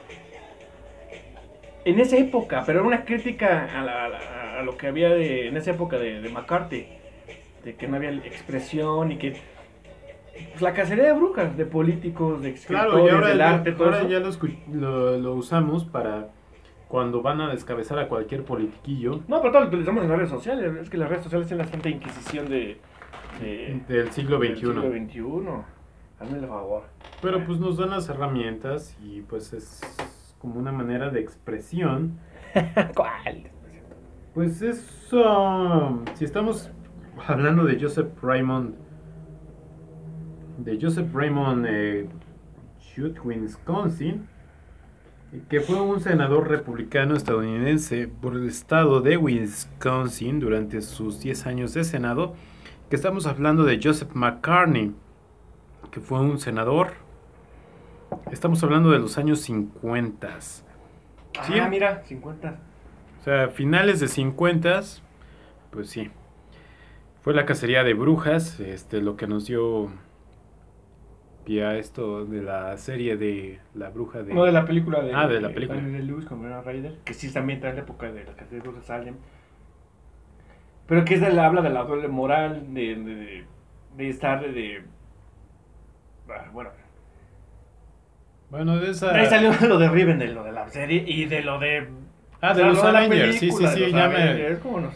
en 1.84 2.00
esa 2.00 2.16
época, 2.16 2.64
pero 2.66 2.80
era 2.80 2.88
una 2.88 3.04
crítica 3.04 3.68
a, 3.78 3.84
la- 3.84 4.04
a 4.06 4.08
la- 4.08 4.58
a 4.58 4.62
lo 4.64 4.76
que 4.76 4.88
había 4.88 5.08
de, 5.10 5.46
en 5.46 5.56
esa 5.56 5.70
época 5.70 5.98
de, 5.98 6.20
de 6.20 6.28
McCarthy, 6.30 6.86
de 7.64 7.76
que 7.76 7.86
no 7.86 7.94
había 7.96 8.10
expresión 8.10 9.12
y 9.12 9.18
que 9.18 9.36
pues, 10.50 10.60
la 10.60 10.74
cacería 10.74 11.04
de 11.04 11.12
brujas, 11.12 11.56
de 11.56 11.66
políticos, 11.66 12.42
de 12.42 12.50
escritores, 12.50 12.90
Claro, 12.92 13.06
y 13.06 13.10
ahora, 13.10 13.28
del 13.28 13.38
ya, 13.38 13.50
arte, 13.50 13.70
todo 13.72 13.84
ahora 13.84 13.98
eso. 14.00 14.08
ya 14.08 14.18
lo, 14.18 14.28
escu- 14.30 14.66
lo, 14.72 15.16
lo 15.16 15.34
usamos 15.34 15.84
para 15.84 16.28
cuando 16.90 17.22
van 17.22 17.40
a 17.40 17.48
descabezar 17.50 17.98
a 18.00 18.08
cualquier 18.08 18.44
politiquillo 18.44 19.20
No, 19.28 19.40
pero 19.40 19.52
todo 19.52 19.62
lo 19.62 19.68
utilizamos 19.68 20.02
en 20.02 20.08
las 20.10 20.18
redes 20.18 20.30
sociales. 20.30 20.74
Es 20.76 20.90
que 20.90 20.98
las 20.98 21.08
redes 21.08 21.22
sociales 21.22 21.50
es 21.50 21.56
la 21.56 21.64
santa 21.66 21.88
inquisición 21.88 22.48
de, 22.50 22.78
de- 23.40 23.80
del 23.88 24.10
siglo 24.10 24.38
del 24.40 24.56
XXI. 24.56 24.66
siglo 24.66 24.82
XXI. 24.90 25.64
Hazme 26.18 26.38
el 26.38 26.46
favor. 26.48 26.82
Pero 27.22 27.44
pues 27.46 27.60
nos 27.60 27.76
dan 27.78 27.90
las 27.90 28.08
herramientas 28.08 28.96
y 29.00 29.20
pues 29.22 29.52
es 29.52 29.80
como 30.40 30.58
una 30.58 30.72
manera 30.72 31.10
de 31.10 31.20
expresión. 31.20 32.18
¿Cuál? 32.96 33.44
Pues 34.34 34.60
eso, 34.60 36.02
si 36.14 36.24
estamos 36.24 36.70
hablando 37.26 37.64
de 37.64 37.80
Joseph 37.80 38.08
Raymond, 38.20 38.74
de 40.58 40.78
Joseph 40.80 41.08
Raymond 41.14 41.66
eh, 41.68 42.08
Chute, 42.78 43.20
Wisconsin, 43.20 44.28
que 45.48 45.60
fue 45.60 45.80
un 45.80 46.00
senador 46.00 46.48
republicano 46.48 47.14
estadounidense 47.14 48.08
por 48.08 48.34
el 48.34 48.48
estado 48.48 49.00
de 49.00 49.16
Wisconsin 49.16 50.40
durante 50.40 50.80
sus 50.82 51.20
10 51.20 51.46
años 51.46 51.74
de 51.74 51.84
senado, 51.84 52.34
que 52.88 52.96
estamos 52.96 53.26
hablando 53.26 53.64
de 53.64 53.80
Joseph 53.82 54.10
McCartney, 54.14 54.92
que 55.92 56.00
fue 56.00 56.20
un 56.20 56.40
senador, 56.40 56.94
estamos 58.32 58.62
hablando 58.64 58.90
de 58.90 58.98
los 58.98 59.18
años 59.18 59.40
50. 59.40 60.40
Sí. 60.40 60.62
Ah, 61.60 61.68
mira, 61.68 62.02
50. 62.02 62.58
O 63.20 63.24
sea, 63.24 63.48
finales 63.48 64.00
de 64.00 64.08
50, 64.08 64.80
pues 65.70 65.88
sí. 65.88 66.10
Fue 67.22 67.34
la 67.34 67.46
cacería 67.46 67.84
de 67.84 67.94
brujas, 67.94 68.58
este, 68.58 69.00
lo 69.00 69.16
que 69.16 69.26
nos 69.26 69.46
dio 69.46 69.90
pie 71.50 71.64
a 71.64 71.76
esto 71.76 72.24
de 72.26 72.42
la 72.42 72.76
serie 72.76 73.16
de 73.16 73.58
la 73.74 73.90
bruja 73.90 74.22
de... 74.22 74.32
No 74.32 74.44
de 74.44 74.52
la 74.52 74.64
película 74.64 75.00
de. 75.00 75.12
Ah, 75.12 75.26
de 75.26 75.40
la 75.40 75.48
película. 75.48 75.80
Daniel 75.80 76.06
Lewis 76.06 76.24
con 76.24 76.38
Winona 76.40 76.62
Ryder. 76.62 76.98
Que 77.04 77.12
sí 77.12 77.32
también 77.32 77.56
está 77.56 77.70
en 77.70 77.74
la 77.74 77.82
época 77.82 78.12
de 78.12 78.22
la 78.22 78.34
cacería 78.34 78.70
de 78.70 78.82
Salem. 78.82 79.16
Pero 80.86 81.04
que 81.04 81.14
es 81.14 81.20
de 81.20 81.32
la, 81.32 81.46
habla 81.46 81.60
de 81.60 81.70
la 81.70 81.82
doble 81.82 82.06
moral, 82.06 82.72
de, 82.72 82.94
de, 82.94 83.14
de, 83.16 83.44
de 83.96 84.08
estar 84.08 84.40
de. 84.40 84.52
de- 84.52 84.84
ah, 86.28 86.50
bueno. 86.52 86.70
Bueno, 88.50 88.76
de 88.76 88.92
esa... 88.92 89.12
Ahí 89.12 89.26
salió 89.26 89.50
lo 89.68 89.78
de 89.78 89.88
Rivendell, 89.88 90.34
lo 90.34 90.44
de 90.44 90.52
la 90.52 90.68
serie 90.68 91.02
y 91.04 91.24
de 91.24 91.42
lo 91.42 91.58
de. 91.58 91.88
Ah, 92.40 92.54
de 92.54 92.62
o 92.62 92.74
sea, 92.76 92.92
los 92.92 92.94
Avengers, 92.94 93.38
sí, 93.40 93.50
sí, 93.50 93.64
de 93.64 93.70
sí, 93.70 93.90
ya 93.90 94.08
me... 94.08 94.22
Avengers, 94.22 94.60
¿cómo 94.60 94.80
no? 94.82 94.92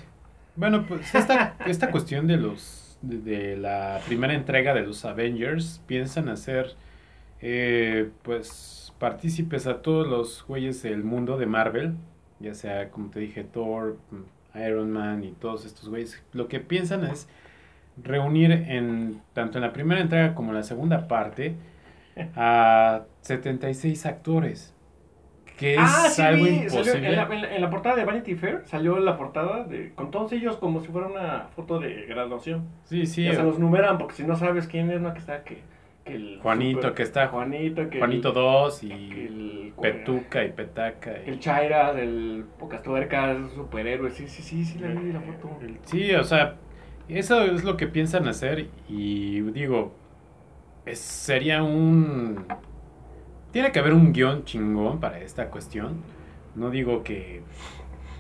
Bueno, 0.55 0.85
pues 0.87 1.13
esta, 1.17 1.57
esta 1.67 1.91
cuestión 1.91 2.29
de 2.29 2.37
los 2.37 2.84
de, 3.09 3.57
la 3.57 4.01
primera 4.07 4.35
entrega 4.35 4.75
de 4.75 4.83
los 4.83 5.05
Avengers 5.05 5.81
piensan 5.87 6.29
hacer 6.29 6.75
eh, 7.41 8.11
pues 8.23 8.93
partícipes 8.99 9.67
a 9.67 9.83
todos 9.83 10.07
los 10.07 10.45
güeyes 10.47 10.83
del 10.83 11.05
mundo 11.05 11.37
de 11.37 11.47
Marvel, 11.47 11.95
ya 12.41 12.55
sea 12.55 12.91
como 12.91 13.11
te 13.11 13.21
dije 13.21 13.45
Thor, 13.45 13.99
Iron 14.55 14.91
Man 14.91 15.25
y 15.25 15.33
todos 15.33 15.65
estos 15.65 15.89
güeyes. 15.89 16.23
Lo 16.33 16.49
que 16.49 16.61
piensan 16.61 17.05
es 17.05 17.29
reunir 18.03 18.51
en 18.51 19.21
tanto 19.33 19.59
en 19.59 19.63
la 19.63 19.73
primera 19.73 20.01
entrega 20.01 20.35
como 20.35 20.51
en 20.51 20.57
la 20.57 20.63
segunda 20.63 21.09
parte 21.09 21.55
a 22.37 23.03
76 23.23 24.07
actores. 24.07 24.74
Que 25.59 25.75
es 25.75 25.81
Ah, 25.81 26.09
sí, 26.11 26.21
algo 26.23 26.47
imposible. 26.47 27.09
en, 27.09 27.17
la, 27.17 27.23
en 27.33 27.43
la- 27.43 27.55
en 27.55 27.61
la 27.61 27.71
portada 27.71 27.97
de 27.97 28.05
Vanity 28.05 28.35
Fair 28.35 28.63
salió 28.67 28.99
la 28.99 29.17
portada 29.17 29.65
de, 29.65 29.93
con 29.95 30.11
todos 30.11 30.33
ellos 30.33 30.57
como 30.57 30.81
si 30.81 30.89
fuera 30.89 31.07
una 31.07 31.49
foto 31.55 31.79
de 31.79 32.07
graduación. 32.07 32.65
Sí, 32.85 33.07
sí. 33.07 33.25
ya 33.25 33.35
se 33.35 33.43
los 33.43 33.59
numeran 33.59 33.99
porque 33.99 34.15
si 34.15 34.25
no 34.25 34.35
sabes 34.37 34.67
quién 34.67 34.91
es, 34.91 35.01
no 35.01 35.13
que 35.13 35.21
está 35.21 35.45
que, 35.45 35.59
que 36.05 36.15
el 36.15 36.41
Juanito, 36.43 36.81
super- 36.81 36.95
que 36.95 37.03
está 37.05 37.29
Juanito, 37.29 37.89
que 37.89 37.99
Juanito 37.99 38.29
el, 38.31 38.35
2 38.35 38.81
que 38.81 38.87
y 38.87 38.91
el 39.27 39.73
Petuca 39.81 40.45
y 40.45 40.51
Petaca. 40.53 41.13
y- 41.25 41.31
el 41.31 41.39
Chaira, 41.41 41.91
el 42.01 42.45
Pocas 42.59 42.83
Tuercas, 42.83 43.37
superhéroe, 43.55 44.11
sí, 44.11 44.27
sí, 44.29 44.43
sí, 44.43 44.65
sí, 44.65 44.79
la 44.81 44.89
vi 44.89 45.13
la 45.13 45.21
foto. 45.21 45.57
el- 45.63 45.79
Sí, 45.85 46.13
o 46.15 46.25
sea, 46.25 46.57
eso 47.09 47.43
es 47.43 47.63
lo 47.65 47.77
que 47.77 47.87
piensan 47.87 48.27
hacer 48.29 48.67
y 48.89 49.41
digo, 49.53 49.95
es- 50.85 50.99
sería 50.99 51.63
un... 51.63 52.45
Tiene 53.55 53.71
que 53.71 53.79
haber 53.79 53.93
un 53.93 54.13
guion 54.13 54.45
chingón 54.45 54.99
para 54.99 55.21
esta 55.21 55.49
cuestión. 55.49 56.03
No 56.57 56.71
digo 56.71 57.05
que, 57.05 57.43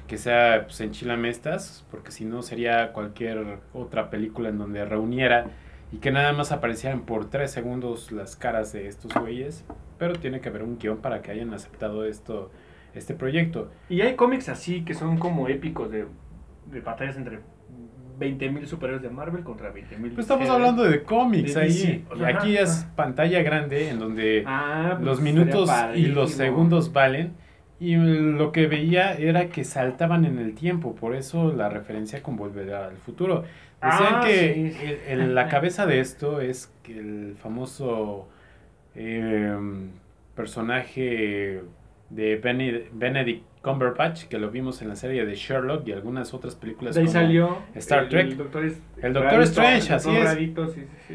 que 0.06 0.16
sea 0.16 0.62
pues, 0.66 0.80
enchilamestas, 0.80 1.84
porque 1.90 2.12
si 2.12 2.24
no 2.24 2.42
sería 2.42 2.92
cualquier 2.92 3.58
otra 3.72 4.10
película 4.10 4.50
en 4.50 4.58
donde 4.58 4.84
reuniera 4.84 5.46
y 5.90 5.96
que 5.96 6.12
nada 6.12 6.32
más 6.34 6.52
aparecieran 6.52 7.00
por 7.00 7.30
tres 7.30 7.50
segundos 7.50 8.12
las 8.12 8.36
caras 8.36 8.72
de 8.72 8.86
estos 8.86 9.12
güeyes. 9.12 9.64
Pero 9.98 10.14
tiene 10.14 10.40
que 10.40 10.50
haber 10.50 10.62
un 10.62 10.78
guion 10.78 10.98
para 10.98 11.20
que 11.20 11.32
hayan 11.32 11.52
aceptado 11.52 12.04
esto, 12.04 12.52
este 12.94 13.14
proyecto. 13.14 13.72
Y 13.88 14.02
hay 14.02 14.14
cómics 14.14 14.48
así 14.48 14.84
que 14.84 14.94
son 14.94 15.18
como 15.18 15.48
épicos 15.48 15.90
de, 15.90 16.06
de 16.66 16.80
batallas 16.80 17.16
entre 17.16 17.40
20.000 18.18 18.66
superhéroes 18.66 19.02
de 19.02 19.10
Marvel 19.10 19.42
contra 19.42 19.72
20.000 19.72 19.98
Pues 20.14 20.18
estamos 20.20 20.48
hablando 20.48 20.84
de 20.84 21.02
cómics 21.02 21.54
De 21.54 21.60
ahí. 21.62 22.04
O 22.10 22.16
Y 22.16 22.24
aquí 22.24 22.56
ajá, 22.56 22.64
es 22.64 22.80
ajá. 22.84 22.96
pantalla 22.96 23.42
grande 23.42 23.88
en 23.90 23.98
donde 23.98 24.44
Ah, 24.46 24.92
pues 24.94 25.04
los 25.06 25.20
minutos 25.20 25.70
y 25.94 26.06
los 26.06 26.32
segundos 26.32 26.92
valen. 26.92 27.32
Y 27.80 27.96
lo 27.96 28.52
que 28.52 28.66
veía 28.68 29.14
era 29.14 29.48
que 29.48 29.64
saltaban 29.64 30.24
en 30.24 30.38
el 30.38 30.54
tiempo, 30.54 30.94
por 30.94 31.14
eso 31.14 31.52
la 31.52 31.68
referencia 31.68 32.22
con 32.22 32.36
Volver 32.36 32.72
al 32.72 32.96
Futuro. 32.98 33.42
Decían 33.82 34.14
Ah, 34.14 34.22
que 34.24 34.54
sí. 34.54 34.86
el- 35.10 35.20
el- 35.20 35.34
la 35.34 35.48
cabeza 35.48 35.84
de 35.84 36.00
esto 36.00 36.40
es 36.40 36.72
que 36.82 36.98
el 36.98 37.36
famoso 37.42 38.28
eh, 38.94 39.52
personaje 40.36 41.62
de 42.10 42.36
Bene- 42.36 42.84
Benedict 42.92 43.44
Cumberbatch, 43.64 44.26
que 44.26 44.38
lo 44.38 44.50
vimos 44.50 44.80
en 44.82 44.88
la 44.88 44.94
serie 44.96 45.26
de 45.26 45.34
Sherlock 45.34 45.88
y 45.88 45.92
algunas 45.92 46.32
otras 46.34 46.54
películas 46.54 46.94
De 46.94 47.00
ahí 47.00 47.06
como 47.06 47.12
salió 47.20 47.58
Star 47.74 48.04
el, 48.04 48.08
Trek. 48.10 48.26
El 48.28 48.36
Doctor, 48.36 48.64
es- 48.64 48.80
El 49.02 49.12
Doctor 49.12 49.32
Rarito, 49.32 49.50
Strange, 49.50 49.88
el 49.88 49.94
así 49.94 50.10
es. 50.16 50.24
Rarito, 50.24 50.68
sí, 50.68 50.80
sí, 50.82 51.14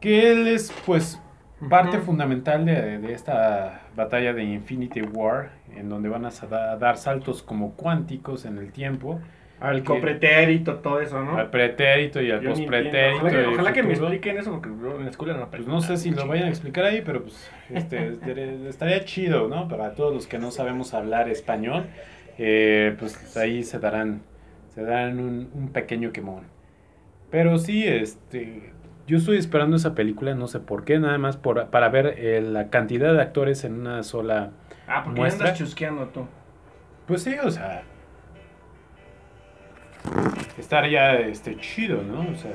que 0.00 0.30
él 0.30 0.46
es 0.46 0.72
pues 0.86 1.20
parte 1.68 1.98
fundamental 1.98 2.64
de, 2.66 2.98
de 2.98 3.12
esta 3.12 3.82
batalla 3.96 4.32
de 4.34 4.44
Infinity 4.44 5.00
War, 5.02 5.50
en 5.74 5.88
donde 5.88 6.08
van 6.08 6.26
a 6.26 6.30
dar 6.76 6.96
saltos 6.98 7.42
como 7.42 7.72
cuánticos 7.72 8.44
en 8.44 8.58
el 8.58 8.70
tiempo, 8.70 9.20
Al 9.60 9.78
que- 9.78 9.84
copretérito, 9.84 10.76
todo 10.76 11.00
eso, 11.00 11.22
¿no? 11.22 11.36
al 11.38 11.48
pretérito 11.48 12.20
y 12.20 12.30
al 12.30 12.40
Yo 12.40 12.50
pospretérito. 12.50 13.16
Ojalá, 13.24 13.30
que, 13.30 13.46
ojalá 13.46 13.72
que 13.72 13.82
me 13.82 13.92
expliquen 13.94 14.36
eso 14.38 14.50
porque 14.50 14.68
yo 14.68 14.96
en 14.96 15.04
la 15.04 15.10
escuela 15.10 15.34
no 15.34 15.48
Pues 15.50 15.66
no 15.66 15.80
sé 15.80 15.96
si 15.96 16.10
lo 16.10 16.26
vayan 16.26 16.46
a 16.46 16.50
explicar 16.50 16.84
ahí, 16.84 17.02
pero 17.04 17.22
pues 17.22 17.50
este, 17.70 18.18
estaría 18.68 19.04
chido, 19.04 19.48
¿no? 19.48 19.68
Para 19.68 19.94
todos 19.94 20.12
los 20.12 20.26
que 20.26 20.38
no 20.38 20.50
sabemos 20.50 20.92
hablar 20.92 21.28
español, 21.28 21.86
eh, 22.36 22.94
pues 22.98 23.36
ahí 23.36 23.62
se 23.62 23.78
darán, 23.78 24.22
se 24.74 24.82
darán 24.82 25.18
un, 25.20 25.48
un 25.54 25.68
pequeño 25.68 26.12
quemón. 26.12 26.42
Pero 27.30 27.56
sí, 27.58 27.86
este, 27.86 28.72
yo 29.06 29.18
estoy 29.18 29.38
esperando 29.38 29.76
esa 29.76 29.94
película, 29.94 30.34
no 30.34 30.46
sé 30.46 30.60
por 30.60 30.84
qué, 30.84 30.98
nada 30.98 31.16
más 31.18 31.36
por, 31.36 31.68
para 31.68 31.88
ver 31.88 32.14
eh, 32.18 32.40
la 32.42 32.70
cantidad 32.70 33.12
de 33.14 33.22
actores 33.22 33.64
en 33.64 33.74
una 33.74 34.02
sola... 34.02 34.50
Ah, 34.86 35.02
porque 35.04 35.20
muestra. 35.20 35.46
andas 35.46 35.58
chusqueando 35.58 36.06
tú. 36.08 36.26
Pues 37.06 37.22
sí, 37.22 37.34
o 37.42 37.50
sea... 37.50 37.82
Estaría 40.58 41.18
este, 41.20 41.56
chido, 41.58 42.02
¿no? 42.02 42.20
O 42.20 42.36
sea, 42.36 42.50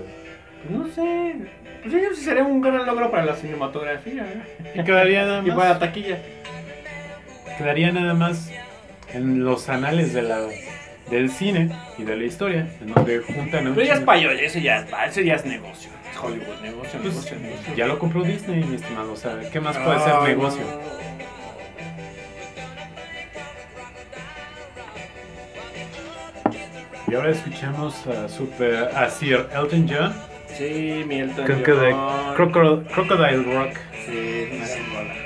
Pues 0.67 0.71
no 0.79 0.87
sé. 0.87 1.35
Pues 1.81 1.93
yo 1.93 1.99
sí 2.15 2.21
sería 2.23 2.43
un 2.43 2.61
gran 2.61 2.85
logro 2.85 3.09
para 3.11 3.25
la 3.25 3.35
cinematografía. 3.35 4.23
¿eh? 4.23 4.71
y 4.75 4.83
quedaría 4.83 5.25
nada 5.25 5.41
Y 5.45 5.49
para 5.51 5.69
más... 5.71 5.79
taquilla. 5.79 6.17
quedaría 7.57 7.91
nada 7.91 8.13
más 8.13 8.49
en 9.13 9.43
los 9.43 9.69
anales 9.69 10.13
de 10.13 10.21
la, 10.21 10.39
del 11.09 11.29
cine 11.29 11.71
y 11.97 12.03
de 12.03 12.15
la 12.15 12.23
historia, 12.23 12.67
en 12.81 12.93
donde 12.93 13.19
juntan 13.19 13.65
a 13.67 13.69
un 13.69 13.75
Pero 13.75 13.87
ya 13.87 13.93
es 13.95 13.99
payo, 14.01 14.31
eso 14.31 14.59
ya, 14.59 14.79
es- 14.79 15.11
eso 15.11 15.21
ya 15.21 15.35
es 15.35 15.45
negocio. 15.45 15.89
Es 16.11 16.17
Hollywood, 16.17 16.61
negocio, 16.61 16.99
Pues, 17.01 17.13
negocio, 17.15 17.39
negocio. 17.39 17.75
ya 17.75 17.85
lo 17.87 17.97
compró 17.99 18.23
Disney, 18.23 18.63
mi 18.63 18.75
estimado. 18.75 19.13
O 19.13 19.15
sea, 19.15 19.39
¿qué 19.51 19.59
más 19.59 19.77
puede 19.77 19.99
ser 19.99 20.13
no. 20.13 20.21
Y 27.09 27.15
ahora 27.15 27.31
escuchamos 27.31 28.05
a, 28.07 28.29
super, 28.29 28.89
a 28.95 29.09
Sir 29.09 29.47
Elton 29.53 29.87
John 29.89 30.13
Sí, 30.55 31.03
mi 31.07 31.19
Elton 31.19 31.45
con 31.47 31.63
que 31.63 31.71
de 31.71 31.93
John. 31.93 32.35
Crocodile, 32.35 32.83
Crocodile 32.93 33.43
Rock. 33.43 33.77
Sí, 34.05 34.49
una 34.51 34.67
gran 34.67 35.18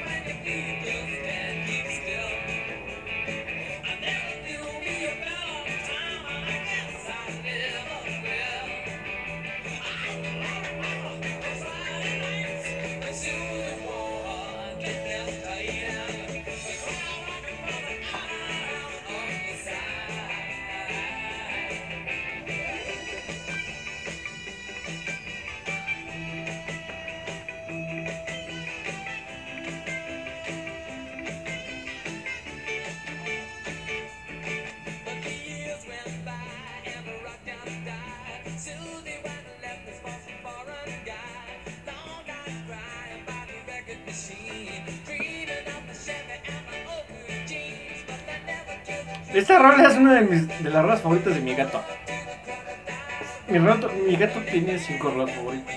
cinco 54.85 55.09
rolas 55.11 55.35
favoritas. 55.35 55.75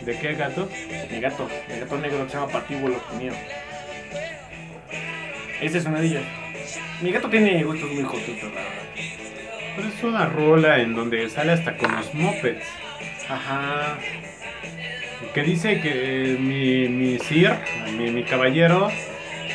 ¿De 0.00 0.18
qué 0.18 0.34
gato? 0.34 0.68
Mi 1.10 1.20
gato, 1.20 1.48
mi 1.68 1.80
gato 1.80 1.98
negro 1.98 2.24
que 2.24 2.30
se 2.30 2.36
llama 2.38 2.52
Patíbulo 2.52 3.00
mío. 3.18 3.32
Esa 5.60 5.78
es 5.78 5.84
una 5.86 6.00
de 6.00 6.06
ellas. 6.06 6.24
Mi 7.02 7.10
gato 7.10 7.28
tiene 7.28 7.62
gustos 7.64 7.90
muy 7.90 8.04
jotutos, 8.04 8.42
la 8.42 8.60
verdad. 8.60 8.72
Pues 9.74 9.94
es 9.94 10.04
una 10.04 10.26
rola 10.26 10.78
en 10.78 10.94
donde 10.94 11.28
sale 11.28 11.52
hasta 11.52 11.76
con 11.76 11.94
los 11.94 12.14
mopeds. 12.14 12.64
Ajá. 13.28 13.98
Que 15.34 15.42
dice 15.42 15.80
que 15.80 16.36
mi, 16.38 16.88
mi 16.88 17.18
Sir, 17.18 17.54
mi, 17.96 18.10
mi 18.10 18.24
caballero, 18.24 18.90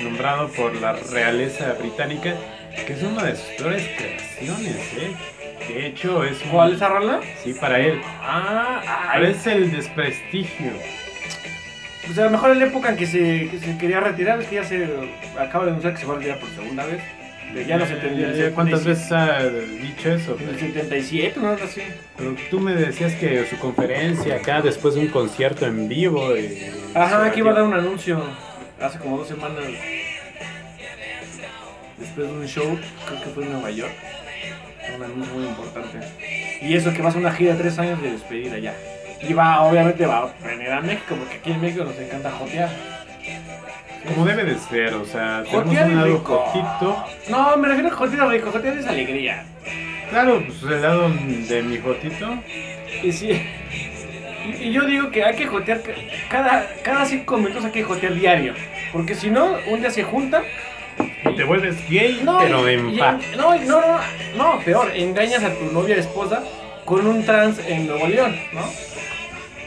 nombrado 0.01 0.49
por 0.49 0.75
la 0.75 0.93
realeza 0.93 1.73
británica, 1.73 2.35
que 2.85 2.93
es 2.93 3.03
una 3.03 3.23
de 3.23 3.35
sus 3.35 3.47
peores 3.57 3.87
creaciones, 3.97 4.75
¿eh? 4.97 5.32
De 5.67 5.87
hecho, 5.87 6.23
es 6.23 6.37
¿Cuál 6.51 6.69
es 6.71 6.75
esa 6.77 6.89
rola? 6.89 7.19
Sí, 7.43 7.53
para 7.53 7.79
él. 7.79 8.01
Ah, 8.21 8.81
ay. 9.13 9.25
es 9.31 9.47
el 9.47 9.71
desprestigio. 9.71 10.71
O 12.09 12.13
sea, 12.13 12.23
a 12.23 12.25
lo 12.25 12.31
mejor 12.33 12.51
en 12.51 12.59
la 12.59 12.65
época 12.65 12.89
en 12.89 12.97
que 12.97 13.05
se, 13.07 13.47
que 13.49 13.59
se 13.59 13.77
quería 13.77 13.99
retirar, 14.01 14.41
es 14.41 14.47
que 14.47 14.55
ya 14.55 14.63
se 14.65 14.87
acaba 15.39 15.63
de 15.65 15.71
anunciar 15.71 15.93
que 15.93 15.99
se 16.01 16.05
va 16.05 16.13
a 16.15 16.17
retirar 16.17 16.39
por 16.39 16.49
segunda 16.49 16.85
vez. 16.85 17.01
Ya 17.67 17.77
no 17.77 17.85
se 17.85 17.93
entendía. 17.93 18.51
¿Cuántas 18.53 18.83
veces 18.83 19.11
ha 19.11 19.43
dicho 19.47 20.11
eso? 20.11 20.35
En 20.41 20.49
el 20.49 20.59
77, 20.59 21.39
no 21.39 21.49
algo 21.49 21.63
así. 21.63 21.81
Pero 22.17 22.35
tú 22.49 22.59
me 22.59 22.73
decías 22.73 23.13
que 23.13 23.45
su 23.45 23.57
conferencia 23.59 24.35
acá, 24.35 24.61
después 24.61 24.95
de 24.95 25.01
un 25.01 25.07
concierto 25.09 25.65
en 25.65 25.87
vivo. 25.87 26.35
y- 26.35 26.71
Ajá, 26.95 27.31
que 27.31 27.39
iba 27.39 27.51
a 27.51 27.53
dar 27.53 27.63
un 27.63 27.73
anuncio 27.73 28.21
hace 28.81 28.97
como 28.99 29.19
dos 29.19 29.27
semanas. 29.27 29.63
Después 31.97 32.27
de 32.27 32.33
un 32.33 32.47
show, 32.47 32.79
creo 33.07 33.23
que 33.23 33.29
fue 33.29 33.43
en 33.43 33.53
Nueva 33.53 33.69
York. 33.71 33.93
Un 34.95 35.03
anuncio 35.03 35.33
muy 35.35 35.47
importante. 35.47 35.99
Y 36.61 36.75
eso 36.75 36.93
que 36.93 37.01
va 37.01 37.09
a 37.09 37.11
ser 37.11 37.21
una 37.21 37.31
gira 37.31 37.53
de 37.53 37.59
tres 37.61 37.79
años 37.79 38.01
de 38.01 38.11
despedida 38.11 38.57
ya. 38.59 38.73
Y 39.21 39.33
va, 39.33 39.61
obviamente 39.63 40.05
va 40.05 40.17
a 40.23 40.47
venir 40.47 40.69
a 40.69 40.81
México, 40.81 41.15
porque 41.17 41.37
aquí 41.37 41.51
en 41.51 41.61
México 41.61 41.83
nos 41.85 41.97
encanta 41.97 42.31
jotear. 42.31 42.69
Como 44.07 44.25
debe 44.25 44.43
de 44.43 44.57
ser, 44.59 44.93
o 44.95 45.05
sea, 45.05 45.43
tenemos 45.43 45.65
Jotear 45.67 45.87
un 45.87 45.95
lado 45.95 46.07
rico. 46.17 46.37
jotito. 46.45 47.05
No, 47.29 47.55
me 47.57 47.67
refiero 47.69 47.89
a 47.89 47.91
jotear 47.95 48.27
rico, 48.27 48.51
jotear 48.51 48.77
es 48.77 48.85
alegría. 48.85 49.45
Claro, 50.09 50.43
pues 50.45 50.61
el 50.73 50.81
lado 50.81 51.09
de 51.09 51.63
mi 51.63 51.77
jotito. 51.77 52.37
Y 53.01 53.11
sí. 53.13 53.41
Y, 54.45 54.63
y 54.67 54.71
yo 54.73 54.85
digo 54.85 55.09
que 55.09 55.23
hay 55.23 55.35
que 55.35 55.47
jotear 55.47 55.81
ca- 55.81 55.93
cada, 56.29 56.67
cada 56.83 57.05
cinco 57.05 57.37
minutos 57.37 57.63
hay 57.63 57.71
que 57.71 57.83
jotear 57.83 58.13
diario. 58.13 58.53
Porque 58.91 59.15
si 59.15 59.29
no, 59.29 59.55
un 59.71 59.79
día 59.79 59.89
se 59.89 60.03
junta 60.03 60.43
te 61.31 61.43
vuelves 61.43 61.77
gay, 61.89 62.21
No, 62.23 62.39
pero 62.39 62.69
y- 62.69 62.73
en 62.73 62.89
y- 62.89 62.97
no, 62.97 63.55
no, 63.55 63.55
no, 63.65 63.99
no, 64.37 64.59
peor, 64.63 64.91
engañas 64.95 65.43
a 65.43 65.53
tu 65.53 65.65
novia 65.71 65.95
esposa 65.97 66.43
con 66.85 67.07
un 67.07 67.25
trans 67.25 67.59
en 67.67 67.87
Nuevo 67.87 68.07
León, 68.07 68.35
¿no? 68.53 68.61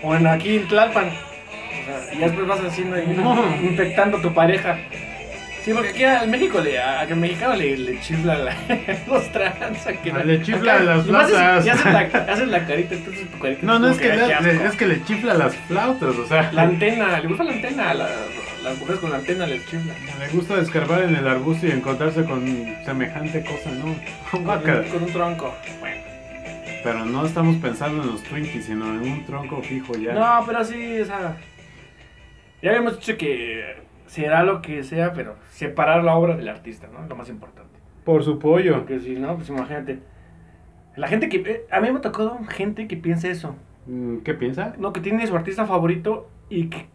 O 0.02 0.14
en 0.14 0.26
aquí 0.26 0.57
en 0.57 0.68
Tlalpan. 0.68 1.09
O 1.09 1.84
sea, 1.86 2.14
y 2.14 2.18
después 2.18 2.46
vas 2.46 2.61
haciendo 2.61 2.96
infectando 3.62 4.18
a 4.18 4.22
tu 4.22 4.32
pareja. 4.34 4.78
Sí, 5.67 5.73
porque 5.75 5.89
aquí 5.91 6.05
al 6.05 6.29
México 6.29 6.61
le, 6.61 6.79
a, 6.79 7.01
al 7.01 7.17
mexicano 7.17 7.57
le, 7.57 7.77
le 7.77 8.01
chifla 8.01 8.39
la- 8.39 8.57
los 9.09 9.33
trans. 9.33 9.85
a 9.87 9.93
que 9.95 10.12
Ah, 10.12 10.23
le 10.25 10.41
chifla 10.41 10.75
acá, 10.77 10.85
las 10.85 11.05
flautas. 11.07 11.67
Y 11.67 11.69
haces 11.69 11.85
la, 11.93 11.99
haces 12.33 12.49
la 12.49 12.67
carita, 12.67 12.95
entonces 12.95 13.29
tu 13.31 13.39
carita 13.41 13.61
No, 13.67 13.79
no 13.81 13.89
es 13.91 13.99
que, 13.99 14.12
"Ay, 14.12 14.19
le, 14.21 14.27
qué 14.29 14.35
asco". 14.35 14.47
le- 14.47 14.64
es 14.67 14.77
que 14.77 14.87
le 14.87 15.05
chifla 15.05 15.35
las 15.35 15.57
flautas, 15.57 16.14
o 16.17 16.27
sea. 16.29 16.53
La 16.53 16.62
antena, 16.62 17.19
le 17.19 17.27
gusta 17.27 17.43
la 17.43 17.53
antena, 17.53 17.95
la- 17.95 18.09
las 18.62 18.79
mujeres 18.79 19.01
con 19.01 19.11
la 19.11 19.17
antena 19.17 19.47
les 19.49 19.67
chifla. 19.67 19.93
Le 20.21 20.29
gusta 20.29 20.55
descarbar 20.57 21.03
en 21.03 21.17
el 21.17 21.27
arbusto 21.27 21.67
y 21.67 21.73
encontrarse 21.73 22.25
con 22.25 22.47
semejante 22.85 23.43
cosa, 23.45 23.71
¿no? 23.73 23.95
Con, 24.31 24.45
con 24.93 25.03
un 25.03 25.12
tronco. 25.12 25.53
Bueno. 25.81 26.01
Pero 26.85 27.05
no 27.05 27.27
estamos 27.27 27.57
pensando 27.57 28.05
en 28.05 28.11
los 28.12 28.23
Twinkies, 28.23 28.67
sino 28.67 28.87
en 28.87 29.01
un 29.01 29.27
tronco 29.27 29.61
fijo 29.62 29.95
ya. 29.97 30.12
No, 30.12 30.45
pero 30.47 30.64
sí, 30.64 31.01
o 31.01 31.05
sea. 31.07 31.37
Ya 32.62 32.71
habíamos 32.71 33.01
dicho 33.01 33.17
que 33.19 33.85
será 34.07 34.42
lo 34.42 34.62
que 34.62 34.82
sea, 34.82 35.12
pero 35.12 35.36
separar 35.50 36.02
la 36.04 36.14
obra 36.16 36.36
del 36.36 36.48
artista, 36.48 36.88
¿no? 36.92 37.02
Es 37.02 37.09
lo 37.09 37.16
más 37.16 37.28
importante. 37.28 37.78
Por 38.04 38.22
su 38.22 38.38
pollo. 38.38 38.74
Porque 38.78 39.00
si 39.00 39.16
no, 39.16 39.36
pues 39.36 39.48
imagínate. 39.48 40.00
La 40.96 41.09
gente 41.09 41.28
que. 41.28 41.38
eh, 41.38 41.66
A 41.70 41.80
mí 41.80 41.90
me 41.90 41.98
ha 41.98 42.00
tocado 42.00 42.38
gente 42.48 42.86
que 42.88 42.96
piensa 42.96 43.28
eso. 43.28 43.57
Mm, 43.86 44.18
¿Qué 44.18 44.34
piensa? 44.34 44.74
No, 44.78 44.92
que 44.92 45.00
tiene 45.00 45.26
su 45.26 45.36
artista 45.36 45.66
favorito 45.66 46.28
y 46.48 46.68
que 46.68 46.86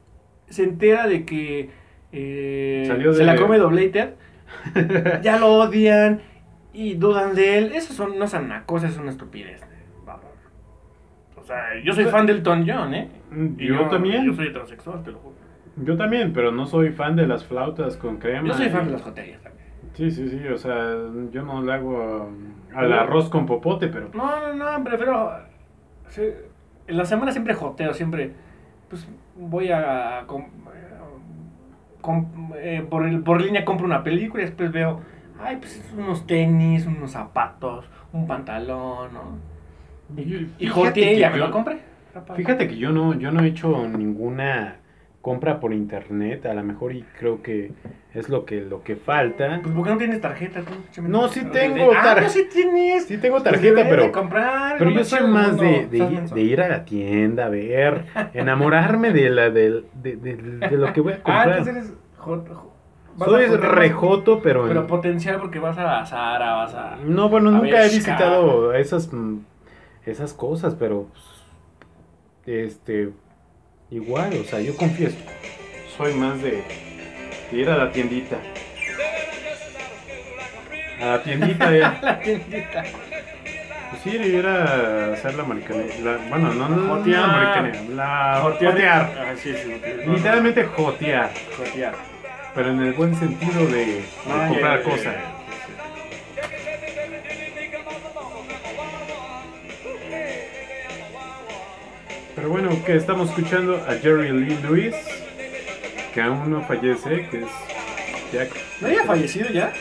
se 0.49 0.63
entera 0.63 1.07
de 1.07 1.25
que. 1.25 1.69
eh, 2.11 2.85
Salió 2.87 3.13
se 3.13 3.19
de- 3.19 3.25
la 3.25 3.35
come 3.35 3.57
Doblater. 3.57 4.15
ya 5.21 5.37
lo 5.37 5.47
odian 5.53 6.21
y 6.73 6.95
dudan 6.95 7.35
de 7.35 7.57
él. 7.57 7.71
Eso 7.73 7.93
son, 7.93 8.17
no 8.17 8.25
es 8.25 8.33
una 8.33 8.65
cosa, 8.65 8.87
es 8.87 8.97
una 8.97 9.11
estupidez. 9.11 9.61
Vamos. 10.05 10.25
O 11.37 11.43
sea, 11.43 11.79
yo 11.83 11.93
soy 11.93 12.05
fan 12.05 12.25
del 12.25 12.37
Elton 12.37 12.65
John, 12.67 12.93
¿eh? 12.93 13.09
Mm, 13.31 13.59
Y 13.59 13.67
Yo 13.67 13.87
también. 13.89 14.25
Yo 14.25 14.33
soy 14.33 14.47
heterosexual, 14.47 15.03
te 15.03 15.11
lo 15.11 15.19
juro. 15.19 15.35
Yo 15.77 15.97
también, 15.97 16.33
pero 16.33 16.51
no 16.51 16.65
soy 16.65 16.91
fan 16.91 17.15
de 17.15 17.27
las 17.27 17.45
flautas 17.45 17.97
con 17.97 18.17
crema. 18.17 18.47
Yo 18.47 18.53
soy 18.53 18.69
fan 18.69 18.85
de 18.85 18.91
las 18.93 19.01
joterías 19.01 19.41
también. 19.41 19.67
Sí, 19.93 20.11
sí, 20.11 20.29
sí, 20.29 20.47
o 20.47 20.57
sea, 20.57 20.95
yo 21.31 21.43
no 21.43 21.61
le 21.61 21.73
hago 21.73 22.29
al 22.73 22.93
arroz 22.93 23.29
con 23.29 23.45
popote, 23.45 23.87
pero... 23.87 24.09
No, 24.13 24.53
no, 24.53 24.77
no, 24.79 24.83
prefiero. 24.83 25.31
sí, 26.07 26.23
en 26.87 26.97
la 26.97 27.05
semana 27.05 27.31
siempre 27.31 27.53
joteo, 27.53 27.93
siempre. 27.93 28.31
Pues 28.89 29.07
voy 29.35 29.69
a. 29.71 30.23
com- 30.27 30.47
com- 32.01 32.51
eh, 32.57 32.85
por, 32.89 33.05
el, 33.07 33.21
por 33.21 33.41
línea 33.41 33.63
compro 33.63 33.85
una 33.85 34.03
película 34.03 34.43
y 34.43 34.45
después 34.47 34.71
veo. 34.71 35.01
Ay, 35.39 35.57
pues 35.57 35.83
unos 35.97 36.27
tenis, 36.27 36.85
unos 36.85 37.11
zapatos, 37.11 37.85
un 38.13 38.27
pantalón, 38.27 39.13
¿no? 39.13 39.37
Y, 40.21 40.49
y 40.59 40.67
joteé 40.67 41.17
ya 41.17 41.29
me 41.29 41.37
lo 41.37 41.51
compré. 41.51 41.79
Fíjate 42.35 42.67
que 42.67 42.77
yo 42.77 42.91
no, 42.91 43.13
yo 43.17 43.31
no 43.31 43.41
he 43.41 43.47
hecho 43.47 43.87
ninguna 43.87 44.75
compra 45.21 45.59
por 45.59 45.71
internet, 45.73 46.45
a 46.47 46.53
lo 46.53 46.63
mejor 46.63 46.93
y 46.95 47.03
creo 47.19 47.43
que 47.43 47.71
es 48.13 48.27
lo 48.27 48.43
que, 48.43 48.61
lo 48.61 48.83
que 48.83 48.95
falta. 48.95 49.59
Pues 49.61 49.73
¿por 49.75 49.83
qué 49.85 49.91
no 49.91 49.97
tienes 49.97 50.19
tarjeta 50.19 50.61
tú? 50.61 51.01
No, 51.03 51.27
sí 51.27 51.43
tengo 51.45 51.91
Ah, 51.95 52.01
tar- 52.03 52.23
no, 52.23 52.29
sí 52.29 52.47
tienes. 52.51 53.05
Sí 53.05 53.17
tengo 53.17 53.35
Pues 53.35 53.43
tarjeta, 53.43 53.83
pero... 53.87 54.11
comprar, 54.11 54.77
Pero 54.79 54.89
yo 54.89 55.03
soy 55.03 55.27
más 55.27 55.57
de, 55.59 55.85
de, 55.87 55.97
ir- 55.99 56.09
menso. 56.09 56.35
de 56.35 56.41
ir 56.41 56.59
a 56.61 56.67
la 56.67 56.85
tienda, 56.85 57.49
ver, 57.49 58.05
enamorarme 58.33 59.13
de, 59.13 59.29
la, 59.29 59.49
de, 59.51 59.83
de, 59.93 60.15
de- 60.15 60.35
de 60.35 60.77
lo 60.77 60.91
que 60.91 61.01
voy 61.01 61.13
a 61.13 61.15
Ah, 61.17 61.21
comprar. 61.23 61.49
entonces 61.59 61.75
eres. 61.75 61.93
jo- 62.17 62.43
vas 63.17 63.29
Soy 63.29 63.45
a 63.45 63.57
rejoto, 63.57 64.41
pero... 64.41 64.65
Pero 64.67 64.81
en- 64.81 64.87
potencial 64.87 65.39
porque 65.39 65.59
vas 65.59 65.77
a 65.77 66.03
Zara, 66.05 66.53
vas 66.53 66.73
a. 66.73 66.97
No, 67.05 67.29
bueno, 67.29 67.49
A 67.49 67.53
nunca 67.53 67.81
he 67.85 67.89
visitado 67.89 68.73
esas, 68.73 69.09
esas 70.05 70.33
cosas, 70.33 70.73
pero 70.75 71.07
pues, 71.11 71.23
este 72.67 73.11
igual, 73.91 74.33
o 74.39 74.43
sea, 74.43 74.59
yo 74.61 74.75
confieso, 74.75 75.17
soy 75.97 76.13
más 76.13 76.41
de, 76.41 76.63
de 77.51 77.57
ir 77.57 77.69
a 77.69 77.77
la 77.77 77.91
tiendita. 77.91 78.37
A 81.01 81.05
la 81.05 81.23
tiendita, 81.23 81.69
de, 81.71 81.79
La 81.79 82.19
tiendita. 82.19 82.83
pues 83.89 84.01
sí, 84.03 84.09
ir 84.17 84.45
a 84.45 85.13
hacer 85.13 85.35
la 85.35 85.43
maricanera. 85.43 86.19
bueno, 86.29 86.53
no, 86.53 86.69
no, 86.69 86.75
no, 86.75 86.95
Jotear. 86.95 87.21
la 87.21 87.27
maricanera, 87.27 87.81
la 87.95 88.39
jotear. 88.41 89.01
Ah, 89.19 89.33
sí, 89.35 89.53
sí, 89.53 89.71
jotear. 89.73 90.07
Literalmente 90.07 90.63
jotear, 90.65 91.31
Jotear. 91.57 91.93
pero 92.55 92.69
en 92.71 92.81
el 92.81 92.93
buen 92.93 93.15
sentido 93.15 93.65
de, 93.67 93.85
de 93.85 94.03
Ah, 94.29 94.45
comprar 94.47 94.77
ya, 94.79 94.83
ya, 94.83 94.89
cosas. 94.89 95.15
Pero 102.35 102.49
bueno, 102.49 102.69
que 102.85 102.95
estamos 102.95 103.29
escuchando 103.29 103.75
a 103.87 103.93
Jerry 103.95 104.31
Lee 104.31 104.57
Lewis, 104.63 104.95
que 106.13 106.21
aún 106.21 106.49
no 106.49 106.61
fallece, 106.63 107.27
que 107.29 107.37
es 107.39 107.45
Jack. 108.33 108.49
¿No 108.79 108.87
había 108.87 109.03
fallecido 109.03 109.49
ya? 109.49 109.73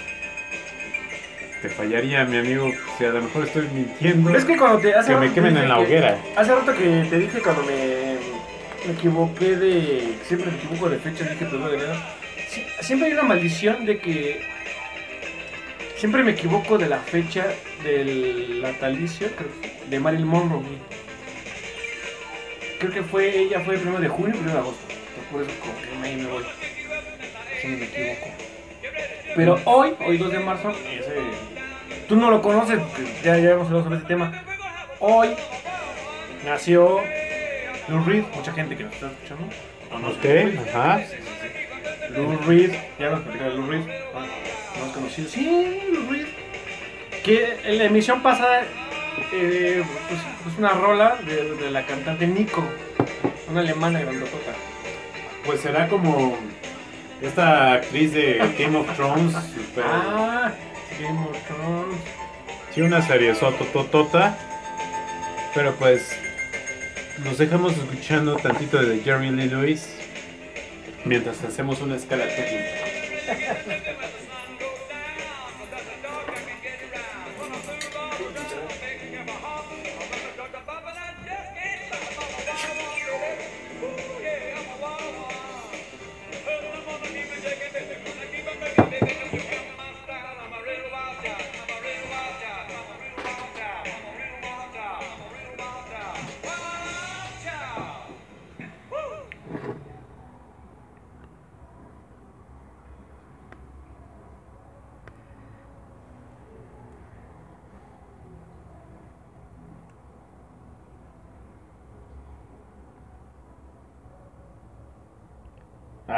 Te 1.62 1.68
fallaría, 1.68 2.24
mi 2.24 2.38
amigo, 2.38 2.70
si 2.98 3.04
a 3.04 3.10
lo 3.10 3.22
mejor 3.22 3.44
estoy 3.44 3.68
mintiendo. 3.74 4.34
Es 4.34 4.44
que 4.44 4.56
cuando 4.56 4.78
te. 4.78 4.94
hace 4.94 5.12
Que 5.12 5.18
me 5.20 5.32
quemen 5.32 5.56
en 5.58 5.68
la 5.68 5.76
que- 5.76 5.82
hoguera. 5.82 6.18
Hace 6.36 6.54
rato 6.54 6.72
que 6.74 7.06
te 7.08 7.18
dije 7.18 7.38
cuando 7.40 7.62
me, 7.64 8.16
me 8.86 8.92
equivoqué 8.94 9.56
de. 9.56 10.14
Siempre 10.26 10.50
me 10.50 10.56
equivoco 10.56 10.88
de 10.88 10.98
fecha, 10.98 11.24
dije 11.24 11.44
primero 11.46 11.70
de 11.70 11.76
enero. 11.76 11.94
Siempre 12.80 13.08
hay 13.08 13.14
una 13.14 13.22
maldición 13.24 13.84
de 13.86 13.98
que. 13.98 14.40
Siempre 15.96 16.22
me 16.24 16.30
equivoco 16.32 16.78
de 16.78 16.88
la 16.88 16.96
fecha 16.98 17.46
del 17.84 18.62
natalicio 18.62 19.28
creo, 19.36 19.50
de 19.88 20.00
Marilyn 20.00 20.26
Monroe. 20.26 20.60
güey. 20.60 20.99
Creo 22.80 22.92
que 22.92 23.02
fue, 23.02 23.38
ella 23.38 23.60
fue 23.60 23.74
el 23.74 23.80
primero 23.80 24.00
de 24.00 24.08
junio, 24.08 24.32
primero 24.32 24.54
de 24.54 24.58
agosto. 24.58 24.80
Por 25.30 25.42
eso 25.42 25.50
como 25.60 25.74
que 25.80 26.08
ahí 26.08 26.16
me 26.16 26.26
voy. 26.26 26.42
Siempre 27.60 27.76
me 27.76 27.84
equivoco. 27.84 28.32
Pero 29.36 29.60
hoy, 29.66 29.94
hoy 30.06 30.16
2 30.16 30.32
de 30.32 30.38
marzo, 30.38 30.70
ese, 30.70 31.14
tú 32.08 32.16
no 32.16 32.30
lo 32.30 32.40
conoces, 32.40 32.80
ya, 33.22 33.36
ya 33.36 33.50
hemos 33.50 33.66
hablado 33.66 33.84
sobre 33.84 33.96
este 33.98 34.08
tema. 34.08 34.42
Hoy 34.98 35.28
nació 36.44 37.00
Lou 37.88 38.02
Reed, 38.02 38.24
mucha 38.34 38.52
gente 38.52 38.74
que 38.74 38.84
nos 38.84 38.94
está 38.94 39.08
escuchando. 39.08 39.44
conoce 39.90 40.48
Ok, 40.48 40.68
ajá. 40.68 41.02
Lou 42.16 42.38
Reed, 42.46 42.72
ya 42.98 43.10
nos 43.10 43.20
platicaba 43.20 43.50
de 43.50 43.56
Lou 43.56 43.70
Reed, 43.70 43.82
ah, 44.14 44.26
no 44.78 44.84
has 44.86 44.92
conocido. 44.92 45.28
Sí, 45.28 45.82
Lou 45.92 46.10
Reed. 46.10 46.26
Que 47.22 47.58
en 47.62 47.78
la 47.78 47.84
emisión 47.84 48.22
pasada, 48.22 48.64
eh, 49.32 49.82
pues, 50.08 50.20
pues 50.44 50.58
una 50.58 50.70
rola 50.70 51.16
de, 51.26 51.54
de 51.56 51.70
la 51.70 51.84
cantante 51.86 52.26
Nico, 52.26 52.62
una 53.48 53.60
alemana 53.60 54.00
grandotota. 54.00 54.52
Pues 55.44 55.60
será 55.60 55.88
como 55.88 56.36
esta 57.22 57.74
actriz 57.74 58.12
de 58.12 58.38
Game 58.58 58.76
of 58.78 58.94
Thrones, 58.96 59.32
super, 59.54 59.84
Ah, 59.86 60.52
Game 61.00 61.20
of 61.20 61.36
Thrones. 61.46 61.96
sí, 62.74 62.80
una 62.82 63.02
serie 63.02 63.34
sotototota. 63.34 64.36
Pero 65.54 65.74
pues 65.74 66.16
nos 67.24 67.36
dejamos 67.38 67.72
escuchando 67.76 68.36
tantito 68.36 68.80
de 68.80 69.00
Jerry 69.00 69.30
Lee 69.30 69.48
Lewis 69.48 69.88
mientras 71.04 71.42
hacemos 71.42 71.80
una 71.80 71.96
escala 71.96 72.24
técnica. 72.26 73.96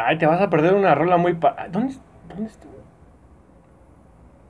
Ay, 0.07 0.19
te 0.19 0.27
vas 0.27 0.41
a 0.41 0.51
perder 0.51 0.75
una 0.75 0.95
rola 0.95 1.17
muy 1.17 1.35
pa... 1.35 1.69
¿Dónde, 1.71 1.95
¿Dónde 2.29 2.51
está? 2.51 2.67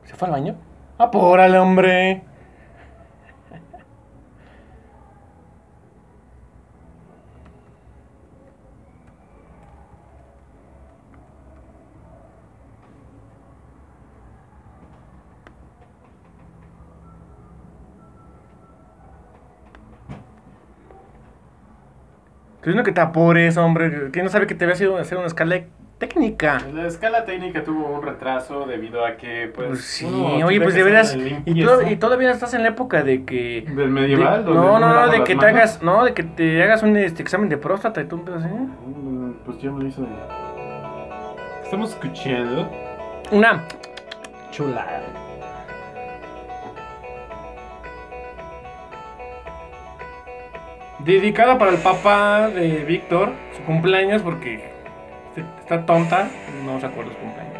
¿Se 0.04 0.14
fue 0.16 0.28
al 0.28 0.32
baño? 0.32 0.56
¡Apórale, 0.98 1.58
hombre! 1.58 2.22
Estoy 22.62 22.74
diciendo 22.74 22.84
que 22.84 22.92
te 22.92 23.00
apures, 23.00 23.56
hombre. 23.56 24.10
¿Quién 24.12 24.24
no 24.24 24.30
sabe 24.30 24.46
que 24.46 24.54
te 24.54 24.64
había 24.64 24.76
sido 24.76 24.96
hacer 24.96 25.18
una 25.18 25.26
escala 25.26 25.62
técnica? 25.98 26.62
La 26.72 26.86
escala 26.86 27.24
técnica 27.24 27.64
tuvo 27.64 27.88
un 27.88 28.04
retraso 28.04 28.66
debido 28.66 29.04
a 29.04 29.16
que, 29.16 29.50
pues. 29.52 29.66
Pues 29.66 29.80
sí, 29.84 30.04
uno 30.06 30.46
oye, 30.46 30.60
pues 30.60 30.72
que 30.72 30.78
de 30.78 30.84
veras. 30.84 31.16
Y, 31.44 31.60
y 31.90 31.96
todavía 31.96 32.30
estás 32.30 32.54
en 32.54 32.62
la 32.62 32.68
época 32.68 33.02
de 33.02 33.24
que. 33.24 33.64
¿Del 33.68 33.88
medieval? 33.88 34.44
de- 34.44 34.54
no, 34.54 34.78
no, 34.78 34.94
no, 34.94 35.08
de 35.10 35.24
que 35.24 35.34
te 35.34 35.34
manos? 35.34 35.50
hagas, 35.50 35.82
no, 35.82 36.04
de 36.04 36.14
que 36.14 36.22
te 36.22 36.62
hagas 36.62 36.84
un 36.84 36.96
este, 36.96 37.20
examen 37.20 37.48
de 37.48 37.56
próstata 37.56 38.00
y 38.00 38.04
tú 38.04 38.22
así. 38.32 38.46
Mm, 38.46 39.32
Pues 39.44 39.58
yo 39.58 39.72
me 39.72 39.82
lo 39.82 39.88
hice. 39.88 40.02
Estamos 41.64 41.90
escuchando. 41.90 42.70
Una 43.32 43.64
chula. 44.52 44.86
Dedicada 51.04 51.58
para 51.58 51.72
el 51.72 51.78
papá 51.78 52.48
de 52.48 52.84
Víctor, 52.84 53.32
su 53.56 53.62
cumpleaños, 53.64 54.22
porque 54.22 54.70
está 55.60 55.84
tonta, 55.84 56.28
no 56.64 56.78
se 56.78 56.86
acuerda 56.86 57.12
su 57.12 57.18
cumpleaños. 57.18 57.52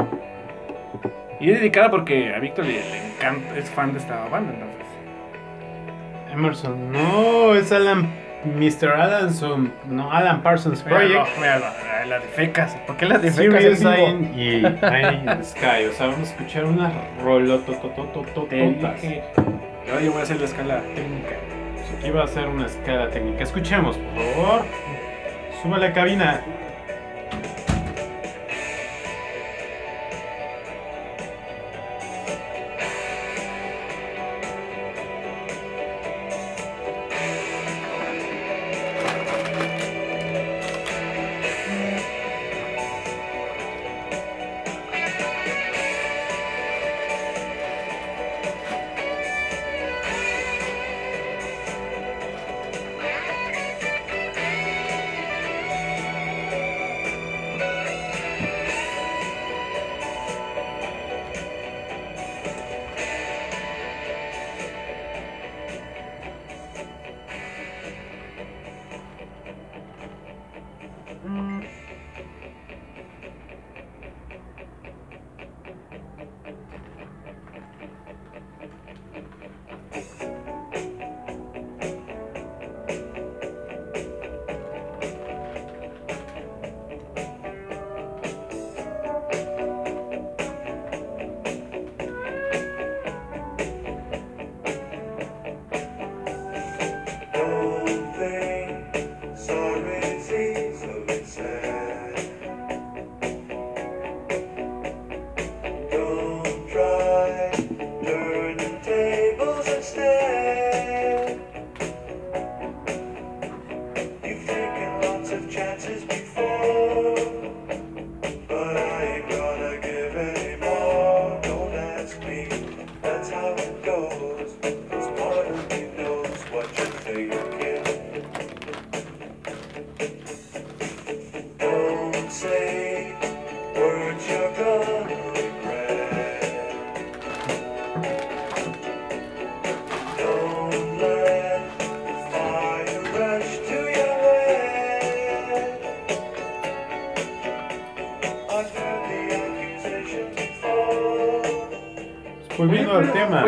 Y 1.41 1.51
es 1.51 1.59
dedicada 1.59 1.91
porque 1.91 2.33
a 2.35 2.39
Víctor 2.39 2.67
le, 2.67 2.75
le 2.75 3.15
encanta, 3.15 3.59
es 3.59 3.69
fan 3.69 3.93
de 3.93 3.99
esta 3.99 4.29
banda, 4.29 4.53
entonces. 4.53 4.87
Emerson, 6.33 6.93
no, 6.93 7.55
es 7.55 7.73
Alan. 7.73 8.23
Mr. 8.45 8.89
Alanson, 8.89 9.73
no, 9.87 10.11
Alan 10.11 10.43
Parsons 10.43 10.83
Project. 10.83 11.29
Véalo, 11.41 11.67
la 12.09 12.19
de 12.19 12.27
fecas. 12.27 12.75
¿Por 12.87 12.97
qué 12.97 13.07
la 13.07 13.19
de 13.19 13.31
fecas? 13.31 13.63
Serious? 13.63 13.79
Sign 13.79 14.33
y 14.37 14.57
in 14.57 15.27
the 15.27 15.45
Sky. 15.45 15.85
O 15.89 15.93
sea, 15.93 16.09
vamos 16.09 16.29
a 16.29 16.33
escuchar 16.33 16.65
una 16.65 16.93
ahora 19.91 20.03
yo 20.03 20.11
voy 20.11 20.21
a 20.21 20.23
hacer 20.25 20.39
la 20.39 20.47
escala 20.47 20.81
técnica. 20.95 21.37
Aquí 21.99 22.11
va 22.11 22.25
a 22.25 22.29
ser 22.29 22.49
una 22.49 22.67
escala 22.67 23.11
técnica. 23.11 23.45
Escuchemos, 23.45 23.97
por 23.97 24.35
favor. 24.35 24.65
Suba 25.63 25.79
la 25.79 25.93
cabina. 25.93 26.43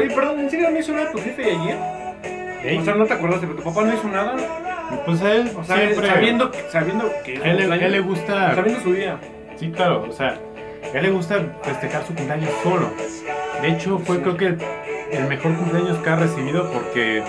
Oye, 0.04 0.14
perdón, 0.14 0.40
¿en 0.40 0.50
serio 0.50 0.70
no 0.70 0.78
hizo 0.78 0.92
nada 0.92 1.10
tu 1.10 1.18
jefe 1.18 1.44
ayer? 1.44 1.76
Ey, 2.62 2.78
O 2.78 2.84
sea, 2.84 2.94
no 2.94 3.04
te 3.06 3.14
acordaste, 3.14 3.46
pero 3.46 3.58
tu 3.58 3.64
papá 3.64 3.86
no 3.86 3.94
hizo 3.94 4.08
nada. 4.08 4.34
pues 5.06 5.22
a 5.22 5.32
él 5.32 5.50
O 5.56 5.64
sea, 5.64 5.76
siempre. 5.76 6.06
sabiendo, 6.08 6.50
sabiendo 6.70 7.10
que. 7.24 7.38
a 7.38 7.50
él, 7.50 7.56
le- 7.68 7.72
a 7.74 7.76
él 7.86 7.92
le 7.92 8.00
gusta. 8.00 8.54
Sabiendo 8.54 8.80
su 8.82 8.92
día. 8.92 9.18
Sí, 9.56 9.70
claro, 9.70 10.06
o 10.08 10.12
sea, 10.12 10.38
a 10.92 10.96
él 10.98 11.02
le 11.04 11.10
gusta 11.10 11.40
festejar 11.62 12.04
su 12.04 12.14
cumpleaños 12.14 12.50
solo. 12.62 12.90
De 13.62 13.68
hecho, 13.68 13.98
fue 13.98 14.20
creo 14.20 14.36
que 14.36 14.56
el, 15.12 15.24
mejor 15.28 15.54
cumpleaños 15.56 15.98
que 15.98 16.10
ha 16.10 16.16
recibido 16.16 16.70
porque 16.72 17.22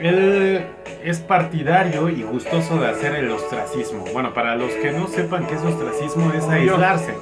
él 0.00 0.64
es 1.04 1.18
partidario 1.20 2.08
y 2.08 2.22
gustoso 2.22 2.78
de 2.78 2.88
hacer 2.88 3.14
el 3.16 3.30
ostracismo. 3.30 4.04
Bueno, 4.12 4.34
para 4.34 4.54
los 4.56 4.70
que 4.74 4.92
no 4.92 5.08
sepan 5.08 5.46
qué 5.46 5.54
es 5.54 5.62
ostracismo, 5.62 6.32
es 6.32 6.46
aislarse. 6.48 7.14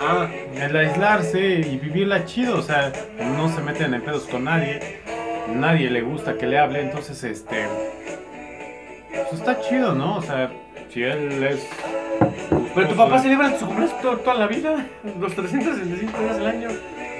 Ah, 0.00 0.26
El 0.74 0.88
aislarse 0.88 1.38
y 1.40 1.78
vivirla 1.78 2.24
chido, 2.24 2.58
o 2.58 2.62
sea, 2.62 2.90
no 3.36 3.48
se 3.48 3.60
meten 3.60 3.94
en 3.94 4.02
pedos 4.02 4.24
con 4.24 4.42
nadie, 4.42 4.80
nadie 5.54 5.88
le 5.88 6.00
gusta 6.02 6.36
que 6.36 6.46
le 6.46 6.58
hable, 6.58 6.80
entonces 6.80 7.22
este. 7.22 7.64
Pues 9.12 9.34
está 9.40 9.60
chido, 9.60 9.94
¿no? 9.94 10.16
O 10.16 10.22
sea, 10.22 10.50
si 10.92 11.04
él 11.04 11.44
es. 11.44 11.64
pero 12.74 12.88
tu 12.88 12.96
papá 12.96 13.20
celebra 13.20 13.56
su 13.56 13.66
cumpleaños 13.66 14.00
to- 14.02 14.16
toda 14.16 14.34
la 14.34 14.48
vida. 14.48 14.84
Los 15.20 15.32
365 15.36 16.18
días 16.20 16.38
del 16.38 16.46
año. 16.48 16.68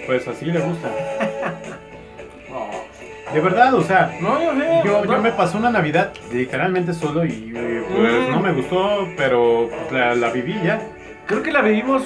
Pues 0.07 0.27
así 0.27 0.47
le 0.47 0.59
gusta. 0.59 0.89
De 3.33 3.41
verdad, 3.41 3.73
o 3.75 3.83
sea, 3.83 4.17
No, 4.21 4.43
yo 4.43 4.53
sé. 4.53 4.83
yo, 5.07 5.19
me 5.23 5.31
pasé 5.31 5.57
una 5.57 5.71
Navidad 5.71 6.13
literalmente 6.33 6.93
solo 6.93 7.25
y 7.25 7.53
eh, 7.55 7.85
pues 7.89 8.29
Mm. 8.29 8.33
no 8.33 8.41
me 8.41 8.53
gustó, 8.53 9.09
pero 9.17 9.71
pues, 9.71 9.93
la, 9.93 10.15
la 10.17 10.31
viví 10.31 10.55
ya. 10.65 10.81
Creo 11.27 11.41
que 11.43 11.53
la 11.53 11.63
vivimos 11.63 12.03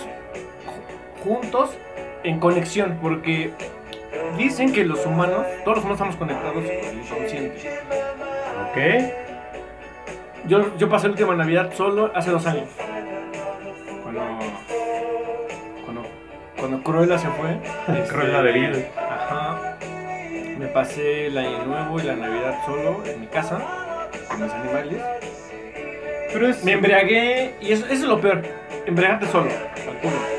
juntos 1.22 1.76
en 2.24 2.40
conexión, 2.40 2.98
porque 3.00 3.52
dicen 4.36 4.72
que 4.72 4.84
los 4.84 5.04
humanos, 5.06 5.46
todos 5.64 5.78
los 5.78 5.84
humanos 5.84 5.96
estamos 5.96 6.16
conectados 6.16 6.54
con 6.54 6.64
el 6.64 6.98
inconsciente. 6.98 7.80
¿Ok? 8.70 8.78
Yo, 10.46 10.76
yo 10.78 10.88
pasé 10.88 11.08
la 11.08 11.12
última 11.12 11.34
Navidad 11.34 11.72
solo 11.74 12.10
hace 12.14 12.30
dos 12.30 12.46
años. 12.46 12.68
Cuando. 14.02 14.20
Cuando, 15.84 16.02
cuando 16.56 16.82
Cruella 16.82 17.18
se 17.18 17.28
fue. 17.28 17.58
este, 17.98 18.08
Cruella 18.08 18.42
de 18.42 18.52
Vil. 18.52 18.86
Ajá. 18.96 19.76
Me 20.58 20.66
pasé 20.66 21.26
el 21.26 21.38
año 21.38 21.64
nuevo 21.66 22.00
y 22.00 22.02
la 22.02 22.16
Navidad 22.16 22.58
solo 22.66 23.02
en 23.04 23.20
mi 23.20 23.26
casa, 23.26 23.60
con 24.28 24.42
mis 24.42 24.52
animales. 24.52 25.02
Pero 26.32 26.48
es. 26.48 26.64
Me 26.64 26.72
embriagué, 26.72 27.54
y 27.60 27.72
eso, 27.72 27.84
eso 27.86 27.94
es 27.94 28.08
lo 28.08 28.20
peor. 28.20 28.42
Embriagarte 28.86 29.26
solo, 29.26 29.50
al 29.50 29.98
culo. 29.98 30.37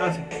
Ah, 0.00 0.12
sí. 0.12 0.33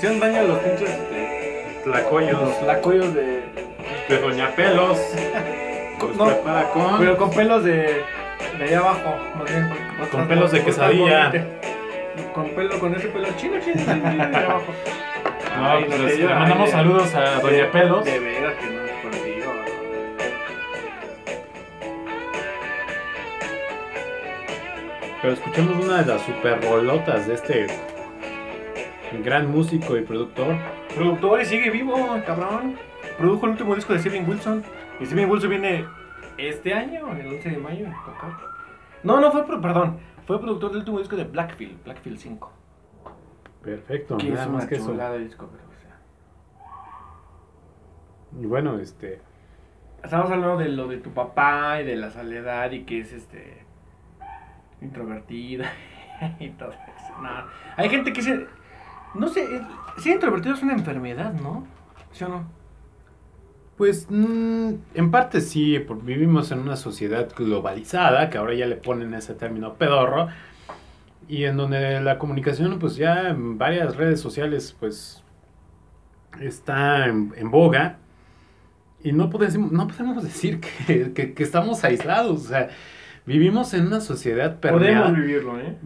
Hicieron 0.00 0.20
daño 0.20 0.40
a 0.40 0.42
los 0.44 0.58
pinches. 0.60 0.88
este, 0.88 1.80
Tlacoyos 1.84 2.40
Los 2.40 2.62
lacoyos 2.62 3.14
de. 3.14 3.42
de 4.08 4.18
Doña 4.18 4.48
Pelos. 4.56 4.98
Los 6.00 6.16
No, 6.16 6.24
prepara 6.26 6.70
con. 6.70 6.98
Pero 6.98 7.16
con 7.18 7.30
pelos 7.30 7.64
de. 7.64 8.02
de 8.58 8.64
allá 8.64 8.78
abajo. 8.78 9.14
más 9.36 9.44
bien, 9.50 9.70
Con 10.10 10.26
pelos 10.28 10.50
de 10.52 10.62
quesadilla. 10.64 11.32
Con 12.34 12.48
pelo, 12.50 12.78
con 12.78 12.94
ese 12.94 13.08
pelo 13.08 13.28
chino, 13.36 13.56
chino, 13.60 13.84
de 13.84 13.92
allá 14.22 14.44
abajo. 14.46 14.72
No, 15.56 15.70
Ay, 15.70 15.84
pues, 15.84 16.18
le 16.18 16.24
mandamos 16.34 16.66
de- 16.66 16.72
saludos 16.72 17.14
a 17.14 17.40
Doña 17.40 17.70
Pelos. 17.70 18.04
De 18.04 18.18
veras 18.18 18.54
que 18.54 18.66
no 18.66 18.84
es 18.84 18.92
contigo. 19.02 19.52
Pero 25.22 25.34
escuchemos 25.34 25.84
una 25.84 26.02
de 26.02 26.12
las 26.14 26.22
super 26.22 26.62
rolotas 26.62 27.26
de 27.26 27.34
este 27.34 27.66
gran 29.18 29.50
músico 29.50 29.96
y 29.96 30.02
productor. 30.02 30.56
Productor 30.94 31.40
y 31.40 31.44
sigue 31.44 31.70
vivo, 31.70 31.96
cabrón. 32.26 32.76
Produjo 33.18 33.46
el 33.46 33.52
último 33.52 33.74
disco 33.74 33.92
de 33.92 33.98
Steven 33.98 34.28
Wilson. 34.28 34.62
Y 35.00 35.06
Steven 35.06 35.30
Wilson 35.30 35.50
viene 35.50 35.86
este 36.38 36.72
año, 36.72 37.14
el 37.16 37.26
11 37.26 37.50
de 37.50 37.58
mayo. 37.58 37.86
No, 39.02 39.20
no 39.20 39.30
fue, 39.32 39.46
perdón. 39.46 39.98
Fue 40.26 40.40
productor 40.40 40.70
del 40.70 40.78
último 40.80 40.98
disco 40.98 41.16
de 41.16 41.24
Blackfield, 41.24 41.82
Blackfield 41.84 42.18
5. 42.18 42.52
Perfecto, 43.62 44.16
Que 44.16 44.30
nada 44.30 44.44
es 44.44 44.50
más 44.50 44.66
que 44.66 44.76
eso. 44.76 44.86
chulada 44.86 45.12
de 45.12 45.24
disco, 45.24 45.50
pero, 45.50 45.64
o 45.68 45.80
sea. 45.80 45.98
Y 48.40 48.46
bueno, 48.46 48.78
este. 48.78 49.20
Estamos 50.02 50.30
hablando 50.30 50.56
de 50.56 50.68
lo 50.70 50.88
de 50.88 50.96
tu 50.98 51.10
papá 51.10 51.80
y 51.82 51.84
de 51.84 51.96
la 51.96 52.10
soledad 52.10 52.70
y 52.70 52.84
que 52.84 53.00
es 53.00 53.12
este 53.12 53.66
introvertida 54.80 55.70
y 56.40 56.48
todo 56.50 56.70
eso. 56.70 57.20
No, 57.20 57.28
hay 57.76 57.88
gente 57.90 58.12
que 58.12 58.22
se 58.22 58.46
no 59.14 59.28
sé, 59.28 59.44
es- 59.56 60.02
ser 60.02 60.12
introvertido 60.14 60.54
es 60.54 60.62
una 60.62 60.72
enfermedad, 60.74 61.32
¿no? 61.34 61.66
¿Sí 62.12 62.24
o 62.24 62.28
no? 62.28 62.44
Pues 63.76 64.06
mm, 64.10 64.72
en 64.94 65.10
parte 65.10 65.40
sí, 65.40 65.78
por- 65.78 66.02
vivimos 66.04 66.50
en 66.52 66.58
una 66.60 66.76
sociedad 66.76 67.28
globalizada, 67.36 68.28
que 68.30 68.38
ahora 68.38 68.54
ya 68.54 68.66
le 68.66 68.76
ponen 68.76 69.14
ese 69.14 69.34
término 69.34 69.74
pedorro, 69.74 70.28
y 71.28 71.44
en 71.44 71.56
donde 71.56 72.00
la 72.00 72.18
comunicación, 72.18 72.78
pues 72.78 72.96
ya 72.96 73.28
en 73.30 73.56
varias 73.56 73.96
redes 73.96 74.20
sociales, 74.20 74.76
pues 74.78 75.22
está 76.40 77.06
en, 77.06 77.32
en 77.36 77.50
boga, 77.50 77.98
y 79.02 79.12
no 79.12 79.30
podemos, 79.30 79.72
no 79.72 79.86
podemos 79.88 80.22
decir 80.22 80.60
que, 80.60 81.12
que- 81.12 81.32
que 81.34 81.42
estamos 81.42 81.82
aislados, 81.84 82.44
o 82.46 82.48
sea, 82.48 82.68
vivimos 83.26 83.72
en 83.74 83.86
una 83.86 84.00
sociedad 84.00 84.58
permeada. 84.60 85.04
Podemos 85.06 85.20
vivirlo, 85.26 85.58
¿eh? 85.60 85.76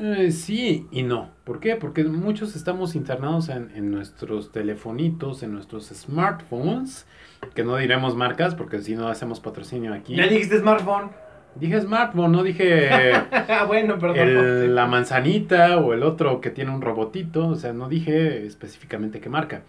Eh, 0.00 0.30
Sí 0.30 0.86
y 0.90 1.02
no. 1.02 1.30
¿Por 1.44 1.60
qué? 1.60 1.76
Porque 1.76 2.04
muchos 2.04 2.54
estamos 2.56 2.94
internados 2.94 3.48
en, 3.48 3.70
en 3.74 3.90
nuestros 3.90 4.52
telefonitos, 4.52 5.42
en 5.42 5.52
nuestros 5.52 5.86
smartphones, 5.88 7.06
que 7.54 7.64
no 7.64 7.76
diremos 7.76 8.14
marcas 8.16 8.54
porque 8.54 8.80
si 8.80 8.94
no 8.94 9.08
hacemos 9.08 9.40
patrocinio 9.40 9.92
aquí. 9.94 10.14
Ya 10.16 10.26
dijiste 10.26 10.58
smartphone. 10.60 11.10
Dije 11.54 11.80
smartphone, 11.82 12.32
no 12.32 12.42
dije 12.42 13.12
Ah, 13.32 13.64
bueno, 13.66 13.98
perdón. 13.98 14.18
el- 14.20 14.74
la 14.74 14.86
manzanita 14.86 15.78
o 15.78 15.92
el 15.92 16.02
otro 16.02 16.40
que 16.40 16.50
tiene 16.50 16.70
un 16.70 16.80
robotito, 16.80 17.48
o 17.48 17.56
sea, 17.56 17.72
no 17.74 17.88
dije 17.88 18.46
específicamente 18.46 19.20
qué 19.20 19.28
marca. 19.28 19.62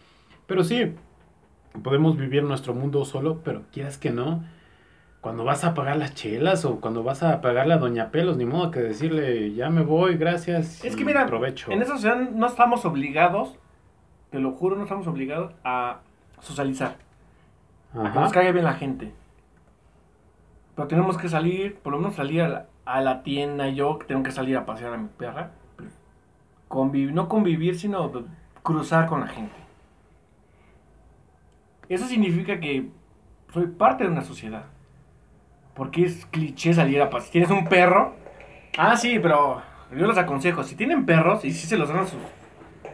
Pero 0.48 0.64
sí, 0.64 0.94
podemos 1.84 2.18
vivir 2.18 2.44
nuestro 2.44 2.74
mundo 2.74 3.04
solo, 3.06 3.42
pero 3.44 3.64
quieras 3.74 3.98
que 3.98 4.12
no, 4.12 4.44
cuando 5.24 5.44
vas 5.46 5.64
a 5.64 5.74
pagar 5.74 5.96
las 5.98 6.14
chelas 6.14 6.66
o 6.66 6.80
cuando 6.82 7.02
vas 7.02 7.24
a 7.24 7.40
pagarle 7.42 7.74
a 7.74 7.78
Doña 7.78 8.12
Pelos, 8.12 8.36
ni 8.38 8.46
modo 8.46 8.70
que 8.72 8.82
decirle, 8.82 9.54
ya 9.56 9.70
me 9.70 9.82
voy, 9.82 10.18
gracias. 10.18 10.84
Es 10.86 10.96
que 10.98 11.06
mira, 11.06 11.26
provecho. 11.26 11.72
En 11.72 11.82
esa 11.82 11.94
sociedad 11.94 12.18
no 12.18 12.46
estamos 12.46 12.84
obligados, 12.86 13.56
te 14.32 14.40
lo 14.40 14.52
juro, 14.52 14.76
no 14.76 14.84
estamos 14.84 15.08
obligados 15.08 15.54
a 15.64 16.00
socializar. 16.42 16.98
A 17.96 18.12
que 18.12 18.20
nos 18.20 18.32
caiga 18.34 18.52
bien 18.52 18.66
la 18.66 18.74
gente. 18.74 19.14
Pero 20.76 20.88
tenemos 20.90 21.18
que 21.18 21.30
salir, 21.30 21.76
por 21.78 21.94
lo 21.94 22.00
menos 22.00 22.16
salir 22.16 22.42
a 22.42 22.48
la, 22.50 22.66
a 22.86 23.00
la 23.02 23.24
tienda. 23.24 23.70
Yo 23.70 24.00
que 24.00 24.06
tengo 24.08 24.24
que 24.24 24.32
salir 24.32 24.58
a 24.58 24.66
pasear 24.66 24.94
a 24.94 24.98
mi 24.98 25.08
perra. 25.08 25.52
conviv- 26.68 27.12
no 27.14 27.30
convivir, 27.30 27.80
sino 27.80 28.12
cruzar 28.62 29.06
con 29.08 29.22
la 29.22 29.28
gente. 29.28 29.56
Eso 31.88 32.08
significa 32.08 32.60
que 32.60 32.90
soy 33.54 33.68
parte 33.68 34.04
de 34.04 34.10
una 34.10 34.24
sociedad. 34.24 34.66
Porque 35.74 36.06
es 36.06 36.26
cliché 36.28 36.74
salir 36.74 37.02
a 37.02 37.10
pasear. 37.10 37.26
Si 37.26 37.32
tienes 37.32 37.50
un 37.50 37.68
perro. 37.68 38.16
Ah, 38.78 38.98
sí, 38.98 39.20
pero 39.20 39.62
yo 39.96 40.08
les 40.08 40.18
aconsejo. 40.18 40.64
Si 40.64 40.76
tienen 40.76 41.06
perros 41.06 41.46
y 41.46 41.52
si 41.52 41.68
se 41.68 41.78
los 41.78 41.90
dan 41.90 42.00
a 42.00 42.08
sus, 42.08 42.20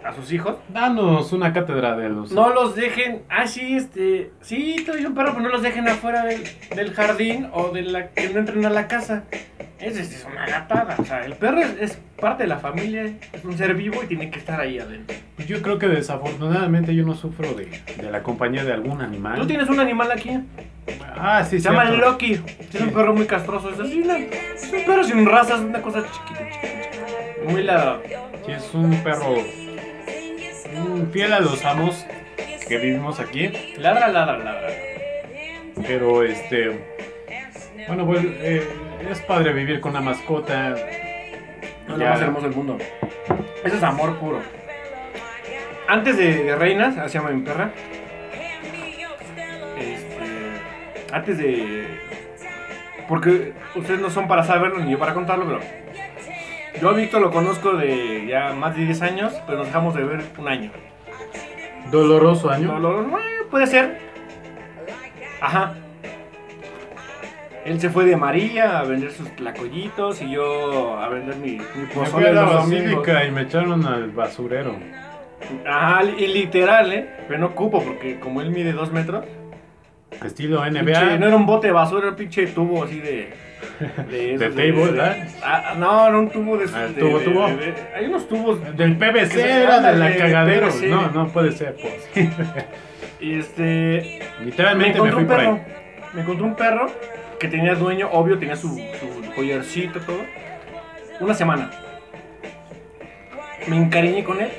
a 0.06 0.14
sus 0.14 0.32
hijos, 0.32 0.56
Danos 0.70 1.32
una 1.34 1.52
cátedra 1.54 1.96
de 1.96 2.10
los... 2.10 2.32
no 2.32 2.50
los 2.54 2.76
dejen, 2.76 3.24
ah, 3.30 3.48
sí, 3.48 3.76
este, 3.76 4.32
sí, 4.42 4.78
te 4.86 4.92
doy 4.94 5.06
un 5.06 5.14
perro, 5.14 5.32
pero 5.32 5.44
no 5.44 5.50
los 5.50 5.62
dejen 5.62 5.88
afuera 5.88 6.24
del, 6.26 6.44
del 6.76 6.94
jardín 6.94 7.50
o 7.54 7.70
de 7.70 7.82
la 7.84 8.08
que 8.10 8.30
no 8.30 8.40
entren 8.40 8.66
a 8.66 8.70
la 8.70 8.88
casa. 8.88 9.24
Es, 9.80 9.98
es, 9.98 10.14
es 10.14 10.26
una 10.26 10.46
gatada, 10.46 10.96
o 10.98 11.06
sea, 11.06 11.26
el 11.26 11.34
perro 11.36 11.60
es, 11.60 11.74
es 11.80 12.00
parte 12.20 12.44
de 12.44 12.50
la 12.50 12.58
familia, 12.60 13.06
es 13.32 13.46
un 13.46 13.58
ser 13.58 13.74
vivo 13.76 14.04
y 14.04 14.08
tiene 14.08 14.30
que 14.30 14.38
estar 14.40 14.60
ahí 14.60 14.78
adentro. 14.78 15.16
Yo 15.48 15.62
creo 15.62 15.80
que 15.80 15.88
desafortunadamente 15.88 16.94
yo 16.94 17.06
no 17.06 17.16
sufro 17.16 17.54
de, 17.54 17.68
de 17.96 18.12
la 18.12 18.22
compañía 18.22 18.66
de 18.66 18.74
algún 18.74 19.02
animal. 19.02 19.40
Tú 19.40 19.48
tienes 19.48 19.70
un 19.70 19.80
animal 19.80 20.12
aquí, 20.12 20.32
Ah, 21.16 21.44
sí, 21.46 21.60
se 21.60 21.70
llama. 21.70 21.86
Loki, 21.86 22.38
tiene 22.72 22.88
un 22.88 22.94
perro 22.94 23.14
muy 23.14 23.26
castroso, 23.26 23.70
es 23.70 23.80
así, 23.80 24.02
una- 24.02 24.18
es 24.18 24.72
un 24.74 24.84
perro 24.86 25.04
sin 25.04 25.26
raza, 25.26 25.56
es 25.56 25.62
una 25.62 25.82
cosa 25.82 26.04
chiquita, 26.12 26.40
chiquita, 26.50 26.82
chiquita. 26.92 27.52
Muy 27.52 27.64
la... 27.64 28.00
Sí, 28.46 28.52
es 28.52 28.74
un 28.74 28.92
perro 29.04 29.36
fiel 31.12 31.34
a 31.34 31.40
los 31.40 31.64
amos 31.66 32.06
que 32.68 32.78
vivimos 32.78 33.20
aquí. 33.20 33.52
Ladra, 33.78 34.10
ladra, 34.10 34.38
ladra. 34.38 34.70
Pero 35.88 36.24
este. 36.24 36.80
Bueno, 37.88 38.06
pues 38.06 38.24
eh, 38.24 38.68
es 39.10 39.20
padre 39.22 39.54
vivir 39.54 39.80
con 39.80 39.92
una 39.92 40.02
mascota. 40.02 40.76
No 41.88 41.94
es 41.94 42.00
lo 42.00 42.06
más 42.06 42.22
hermoso 42.22 42.48
del 42.48 42.56
mundo. 42.56 42.78
Eso 43.64 43.76
es 43.76 43.84
amor 43.84 44.18
puro. 44.18 44.40
Antes 45.88 46.18
de, 46.18 46.44
de 46.44 46.56
Reinas, 46.56 46.98
así 46.98 47.18
llama 47.18 47.32
mi 47.32 47.42
perra. 47.42 47.72
Este, 49.80 51.12
antes 51.12 51.38
de. 51.40 51.88
Porque 53.08 53.54
ustedes 53.74 54.00
no 54.00 54.12
son 54.12 54.28
para 54.28 54.44
saberlo 54.44 54.80
ni 54.80 54.92
yo 54.92 55.00
para 55.00 55.16
contarlo, 55.16 55.46
pero. 55.48 55.60
Yo 56.82 56.90
a 56.90 56.94
Víctor 56.94 57.22
lo 57.22 57.32
conozco 57.32 57.74
de 57.74 58.26
ya 58.28 58.54
más 58.54 58.76
de 58.76 58.86
10 58.86 59.02
años, 59.02 59.34
pero 59.46 59.60
nos 59.60 59.68
dejamos 59.68 59.94
de 59.96 60.04
ver 60.04 60.22
un 60.38 60.48
año. 60.48 60.72
Doloroso 61.92 62.50
año. 62.50 62.80
Lo- 62.80 63.04
bueno, 63.04 63.26
puede 63.50 63.68
ser. 63.68 63.98
Ajá. 65.42 65.74
Él 67.66 67.80
se 67.82 67.90
fue 67.90 68.06
de 68.06 68.16
María 68.16 68.80
a 68.80 68.84
vender 68.84 69.12
sus 69.12 69.30
tlacoyitos 69.36 70.22
y 70.22 70.32
yo 70.32 70.98
a 70.98 71.10
vender 71.10 71.36
mi, 71.36 71.52
mi 71.52 71.58
Me 71.58 71.66
fui 71.88 72.04
pozole 72.04 72.30
a 72.30 72.32
la 72.34 72.42
basílica 72.44 73.26
y 73.26 73.32
me 73.32 73.42
echaron 73.42 73.86
al 73.86 74.12
basurero. 74.12 74.76
Ajá, 75.68 76.04
y 76.06 76.28
literal, 76.28 76.92
¿eh? 76.94 77.10
Pero 77.28 77.40
no 77.40 77.56
cupo 77.56 77.84
porque 77.84 78.20
como 78.20 78.42
él 78.42 78.52
mide 78.52 78.72
dos 78.72 78.92
metros. 78.92 79.26
Estilo 80.24 80.62
pinche- 80.64 80.82
NBA. 80.84 81.18
no 81.18 81.28
era 81.28 81.36
un 81.36 81.46
bote 81.46 81.68
de 81.68 81.74
basura, 81.74 82.02
era 82.04 82.10
un 82.12 82.16
pinche 82.16 82.48
tubo 82.48 82.84
así 82.84 83.00
de. 83.00 83.34
De, 84.10 84.38
De 84.38 84.50
table, 84.50 84.72
¿verdad? 84.92 85.18
Ah, 85.44 85.74
no, 85.78 86.08
era 86.08 86.18
un 86.18 86.30
tubo 86.30 86.58
de. 86.58 86.66
Ah, 86.74 86.88
de- 86.88 86.94
tubo, 86.94 87.20
de- 87.20 87.26
tubo. 87.26 87.46
hay 87.96 88.06
unos 88.06 88.28
tubos. 88.28 88.78
Del 88.78 88.98
PVC 88.98 89.42
era 89.64 89.80
de 89.82 89.98
la 89.98 90.16
cagadero. 90.16 90.68
PVC. 90.68 90.88
No, 90.88 91.10
no 91.12 91.28
puede 91.30 91.52
ser, 91.52 91.76
pues. 91.76 92.10
Y 93.22 93.38
este. 93.40 94.20
Me 94.40 94.46
Literalmente 94.46 95.02
me, 95.02 95.10
encontré 95.10 95.12
fui 95.14 95.22
un 95.24 95.28
por 95.28 95.38
perro. 95.38 95.52
ahí. 95.54 95.62
Me 96.14 96.22
encontré 96.22 96.44
un 96.46 96.56
perro 96.56 96.92
que 97.38 97.48
tenía 97.50 97.76
dueño, 97.76 98.10
obvio, 98.12 98.38
tenía 98.40 98.56
su, 98.56 98.70
su 98.70 99.34
collarcito, 99.36 100.00
todo. 100.02 100.22
Una 101.20 101.34
semana. 101.34 101.70
Me 103.68 103.76
encariñé 103.76 104.24
con 104.24 104.40
él. 104.42 104.50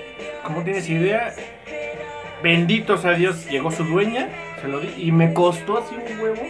¿Cómo 0.44 0.62
tienes 0.62 0.88
idea? 0.90 1.32
Bendito 2.42 2.96
sea 2.96 3.12
Dios, 3.12 3.46
llegó 3.50 3.70
su 3.70 3.84
dueña, 3.84 4.28
se 4.60 4.68
lo 4.68 4.80
di 4.80 4.90
y 4.96 5.12
me 5.12 5.32
costó 5.34 5.78
así 5.78 5.94
un 5.94 6.20
huevo 6.20 6.40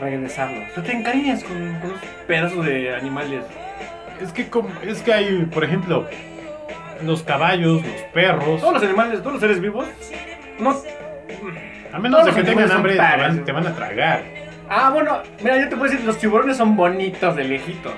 regresarlo. 0.00 0.62
O 0.70 0.74
sea, 0.74 0.82
te 0.82 0.92
encariñas 0.92 1.42
con, 1.44 1.56
con 1.80 1.90
esos 1.90 2.04
pedazos 2.26 2.64
de 2.66 2.94
animales. 2.94 3.42
Es 4.20 4.32
que, 4.32 4.48
como- 4.48 4.68
es 4.82 5.02
que 5.02 5.12
hay, 5.12 5.44
por 5.46 5.64
ejemplo, 5.64 6.06
los 7.04 7.22
caballos, 7.22 7.82
los 7.82 8.02
perros. 8.12 8.60
Todos 8.60 8.74
los 8.74 8.82
animales, 8.82 9.18
todos 9.20 9.32
los 9.32 9.40
seres 9.40 9.60
vivos, 9.60 9.86
no. 10.58 10.74
A 11.92 11.98
menos 11.98 12.24
de 12.24 12.32
que 12.32 12.42
tengan 12.44 12.70
hambre, 12.70 12.92
te 12.94 12.98
van, 12.98 13.44
te 13.44 13.52
van 13.52 13.66
a 13.66 13.74
tragar. 13.74 14.22
Ah, 14.68 14.90
bueno, 14.90 15.18
mira, 15.42 15.58
yo 15.58 15.68
te 15.68 15.76
puedo 15.76 15.90
decir, 15.90 16.04
los 16.04 16.18
tiburones 16.18 16.56
son 16.56 16.76
bonitos 16.76 17.36
de 17.36 17.44
lejitos. 17.44 17.92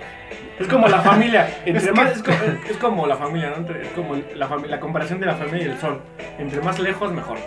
Es 0.58 0.66
como 0.66 0.88
la 0.88 1.00
familia. 1.00 1.48
Entre 1.64 1.78
Es 1.82 1.84
que- 1.86 1.92
más, 1.92 2.12
es, 2.12 2.22
co- 2.22 2.32
es 2.68 2.76
como 2.78 3.06
la 3.06 3.16
familia, 3.16 3.52
¿no? 3.56 3.72
Es 3.74 3.88
como 3.94 4.16
la 4.34 4.80
comparación 4.80 5.20
de 5.20 5.26
la 5.26 5.34
familia 5.36 5.68
y 5.68 5.70
el 5.70 5.78
sol. 5.78 6.00
Entre 6.38 6.60
más 6.60 6.78
lejos, 6.78 7.12
mejor. 7.12 7.38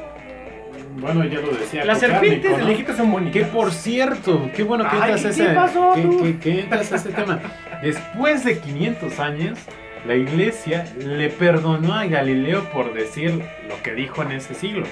Bueno, 0.98 1.24
ya 1.26 1.40
lo 1.40 1.52
decía. 1.52 1.86
Las 1.86 2.00
serpientes 2.00 2.58
de 2.58 2.64
lejitos 2.64 2.96
son 2.98 3.12
bonitas. 3.12 3.34
Que 3.34 3.46
por 3.46 3.72
cierto, 3.72 4.50
qué 4.56 4.64
bueno 4.64 4.84
que 4.90 4.96
Ay, 4.96 5.12
entras 5.14 5.26
a 5.26 5.30
¿qué 5.38 5.44
ese, 5.46 5.54
pasó, 5.56 5.94
que, 5.96 6.02
tú? 6.02 6.24
que- 6.24 6.38
que 6.40 6.60
entras 6.62 6.92
a 6.92 6.96
ese 6.98 7.10
tema. 7.10 7.40
Después 7.82 8.44
de 8.44 8.60
500 8.60 9.20
años, 9.20 9.60
la 10.06 10.16
iglesia 10.16 10.86
le 10.98 11.30
perdonó 11.30 11.94
a 11.94 12.06
Galileo 12.06 12.64
por 12.72 12.94
decir 12.94 13.44
lo 13.70 13.82
que 13.84 13.94
dijo 13.94 14.22
en 14.24 14.32
ese 14.34 14.54
siglo. 14.54 14.86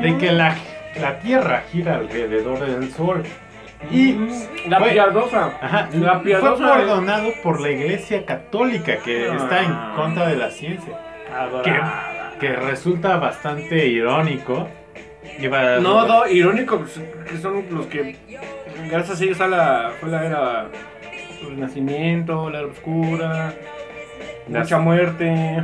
De 0.00 0.16
que 0.18 0.32
la, 0.32 0.54
la 1.00 1.18
Tierra 1.20 1.64
gira 1.72 1.96
alrededor 1.96 2.60
del 2.60 2.90
Sol. 2.92 3.22
Y 3.90 4.16
La 4.68 4.80
fue- 4.80 4.90
piadosa. 4.90 5.52
Ajá, 5.62 5.88
La 5.94 6.14
fue 6.14 6.24
piadosa. 6.24 6.74
perdonado 6.74 7.28
por 7.42 7.60
la 7.60 7.70
iglesia 7.70 8.24
católica 8.26 8.96
que 8.98 9.28
Ah. 9.30 9.36
está 9.36 9.62
en 9.62 9.72
contra 9.96 10.28
de 10.28 10.36
la 10.36 10.50
ciencia. 10.50 10.98
Adorada. 11.32 11.62
Que 11.62 12.17
resulta 12.40 13.16
bastante 13.16 13.86
irónico. 13.86 14.68
Iba- 15.38 15.78
No, 15.80 16.06
no, 16.06 16.26
irónico, 16.26 16.78
pues, 16.78 17.00
que 17.28 17.36
son 17.38 17.64
los 17.70 17.86
que, 17.86 18.16
gracias 18.90 19.20
a 19.20 19.24
ellos 19.24 19.40
a 19.40 19.46
la, 19.48 19.92
fue 20.00 20.08
la 20.10 20.24
era 20.24 20.66
del 21.44 21.60
nacimiento, 21.60 22.48
la 22.50 22.60
era 22.60 22.68
oscura, 22.68 23.52
Las- 24.48 24.64
mucha 24.64 24.78
muerte. 24.78 25.62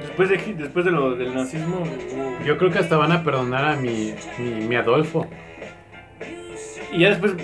Después 0.00 0.28
de, 0.28 0.36
después 0.54 0.84
de 0.84 0.90
lo 0.90 1.14
del 1.16 1.34
nazismo, 1.34 1.82
Yo 2.44 2.58
creo 2.58 2.70
que 2.70 2.78
hasta 2.78 2.96
van 2.96 3.10
a 3.12 3.24
perdonar 3.24 3.64
a 3.64 3.76
mi, 3.76 4.14
mi, 4.38 4.50
mi 4.66 4.76
Adolfo. 4.76 5.26
y 6.92 7.00
ya 7.00 7.08
después, 7.10 7.34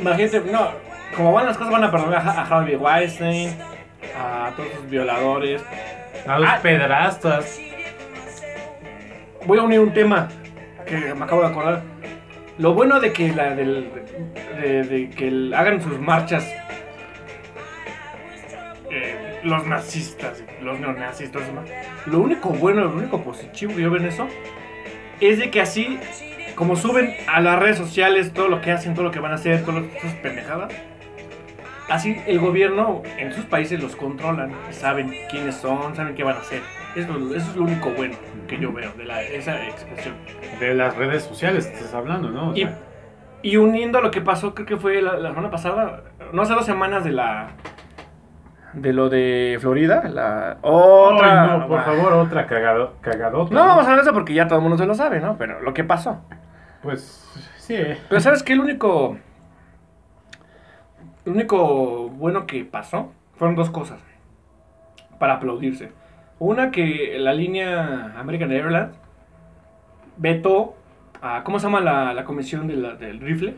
imagínate, 0.00 0.40
no, 0.50 0.70
como 1.16 1.32
van 1.32 1.46
las 1.46 1.58
cosas, 1.58 1.72
van 1.72 1.84
a 1.84 1.90
perdonar 1.90 2.20
a, 2.26 2.30
a 2.30 2.44
Harvey 2.44 2.76
Weinstein, 2.76 3.50
a 4.18 4.52
todos 4.56 4.68
los 4.76 4.88
violadores. 4.90 5.62
A 6.26 6.38
los 6.38 6.48
Ah. 6.48 6.58
pedrastas. 6.62 7.60
Voy 9.48 9.58
a 9.58 9.62
unir 9.62 9.80
un 9.80 9.94
tema 9.94 10.28
que 10.86 11.14
me 11.14 11.24
acabo 11.24 11.40
de 11.40 11.46
acordar. 11.48 11.82
Lo 12.58 12.74
bueno 12.74 13.00
de 13.00 13.14
que 13.14 13.32
la 13.32 13.54
del, 13.54 13.90
de, 14.60 14.82
de 14.84 15.08
que 15.08 15.28
el- 15.28 15.54
hagan 15.54 15.80
sus 15.80 15.98
marchas 15.98 16.46
eh, 18.90 19.40
los 19.44 19.66
nazistas, 19.66 20.44
los 20.60 20.78
neonazis, 20.78 21.32
todo 21.32 21.42
eso, 21.44 21.52
¿no? 21.54 21.62
Lo 22.12 22.18
único 22.18 22.50
bueno, 22.50 22.82
lo 22.82 22.90
único 22.92 23.22
positivo 23.22 23.74
que 23.74 23.80
yo 23.80 23.90
veo 23.90 24.02
en 24.02 24.08
eso 24.08 24.28
es 25.18 25.38
de 25.38 25.50
que 25.50 25.62
así, 25.62 25.98
como 26.54 26.76
suben 26.76 27.14
a 27.26 27.40
las 27.40 27.58
redes 27.58 27.78
sociales 27.78 28.34
todo 28.34 28.48
lo 28.48 28.60
que 28.60 28.70
hacen, 28.70 28.92
todo 28.92 29.04
lo 29.04 29.10
que 29.12 29.20
van 29.20 29.32
a 29.32 29.36
hacer, 29.36 29.64
todas 29.64 29.84
esas 29.96 30.12
pendejadas, 30.16 30.74
así 31.88 32.20
el 32.26 32.38
gobierno 32.38 33.02
en 33.16 33.32
sus 33.32 33.46
países 33.46 33.82
los 33.82 33.96
controlan, 33.96 34.52
saben 34.72 35.10
quiénes 35.30 35.54
son, 35.54 35.96
saben 35.96 36.14
qué 36.14 36.22
van 36.22 36.36
a 36.36 36.40
hacer. 36.40 36.60
Eso, 36.94 37.16
eso 37.34 37.50
es 37.50 37.56
lo 37.56 37.62
único 37.64 37.90
bueno 37.90 38.16
que 38.46 38.58
yo 38.58 38.72
veo 38.72 38.92
de 38.92 39.04
la, 39.04 39.22
esa 39.22 39.62
expresión. 39.66 40.14
De 40.58 40.74
las 40.74 40.96
redes 40.96 41.22
sociales 41.24 41.66
estás 41.66 41.94
hablando, 41.94 42.30
¿no? 42.30 42.50
O 42.50 42.54
Y, 42.54 42.62
sea, 42.62 42.78
y 43.42 43.56
uniendo 43.56 44.00
lo 44.00 44.10
que 44.10 44.20
pasó, 44.20 44.54
creo 44.54 44.66
que 44.66 44.76
fue 44.76 45.00
la, 45.02 45.16
la 45.16 45.28
semana 45.30 45.50
pasada, 45.50 46.02
no 46.32 46.42
hace 46.42 46.54
dos 46.54 46.66
semanas 46.66 47.04
de 47.04 47.12
la. 47.12 47.50
De 48.72 48.92
lo 48.92 49.08
de 49.08 49.58
Florida, 49.60 50.02
la 50.08 50.58
otra. 50.62 51.52
Ay, 51.54 51.58
no, 51.60 51.68
por 51.68 51.82
favor, 51.84 52.12
otra 52.14 52.46
cagado, 52.46 52.94
cagadota. 53.00 53.54
No 53.54 53.60
vamos 53.66 53.86
a 53.86 53.90
hablar 53.90 53.96
de 54.04 54.10
eso 54.10 54.12
porque 54.12 54.34
ya 54.34 54.46
todo 54.46 54.58
el 54.58 54.62
mundo 54.62 54.76
se 54.78 54.86
lo 54.86 54.94
sabe, 54.94 55.20
¿no? 55.20 55.36
Pero 55.38 55.60
lo 55.60 55.72
que 55.72 55.84
pasó. 55.84 56.20
Pues 56.82 57.00
sí. 57.58 57.76
Pero 58.08 58.20
¿sabes 58.20 58.42
qué? 58.42 58.52
El 58.54 58.60
único. 58.60 59.16
Lo 61.24 61.32
único 61.32 62.08
bueno 62.10 62.46
que 62.46 62.64
pasó 62.64 63.12
fueron 63.36 63.56
dos 63.56 63.70
cosas. 63.70 64.00
Para 65.18 65.34
aplaudirse. 65.34 65.92
Una 66.38 66.70
que 66.70 67.16
la 67.18 67.32
línea 67.32 68.14
American 68.18 68.52
Airlines 68.52 68.90
vetó 70.16 70.76
a. 71.20 71.42
¿Cómo 71.44 71.58
se 71.58 71.66
llama 71.66 71.80
la, 71.80 72.12
la 72.14 72.24
comisión 72.24 72.68
de 72.68 72.76
la- 72.76 72.94
del 72.94 73.20
rifle 73.20 73.56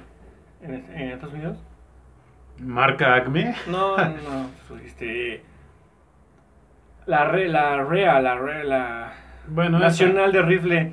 en, 0.62 0.74
en 0.94 1.10
Estados 1.10 1.34
Unidos? 1.34 1.58
Marca 2.58 3.14
Acme. 3.14 3.54
No, 3.66 3.96
no, 3.96 4.04
no. 4.04 4.76
Este. 4.84 5.42
La, 7.06 7.24
re, 7.24 7.48
la 7.48 7.82
REA, 7.82 8.20
la, 8.20 8.34
la 8.64 9.12
Bueno, 9.48 9.78
Nacional 9.78 10.32
de 10.32 10.42
Rifle 10.42 10.92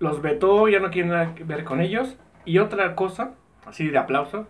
los 0.00 0.20
vetó, 0.22 0.68
ya 0.68 0.80
no 0.80 0.90
quieren 0.90 1.12
nada 1.12 1.34
que 1.34 1.44
ver 1.44 1.64
con 1.64 1.80
ellos. 1.80 2.18
Y 2.44 2.58
otra 2.58 2.94
cosa, 2.94 3.32
así 3.64 3.88
de 3.88 3.98
aplauso: 3.98 4.48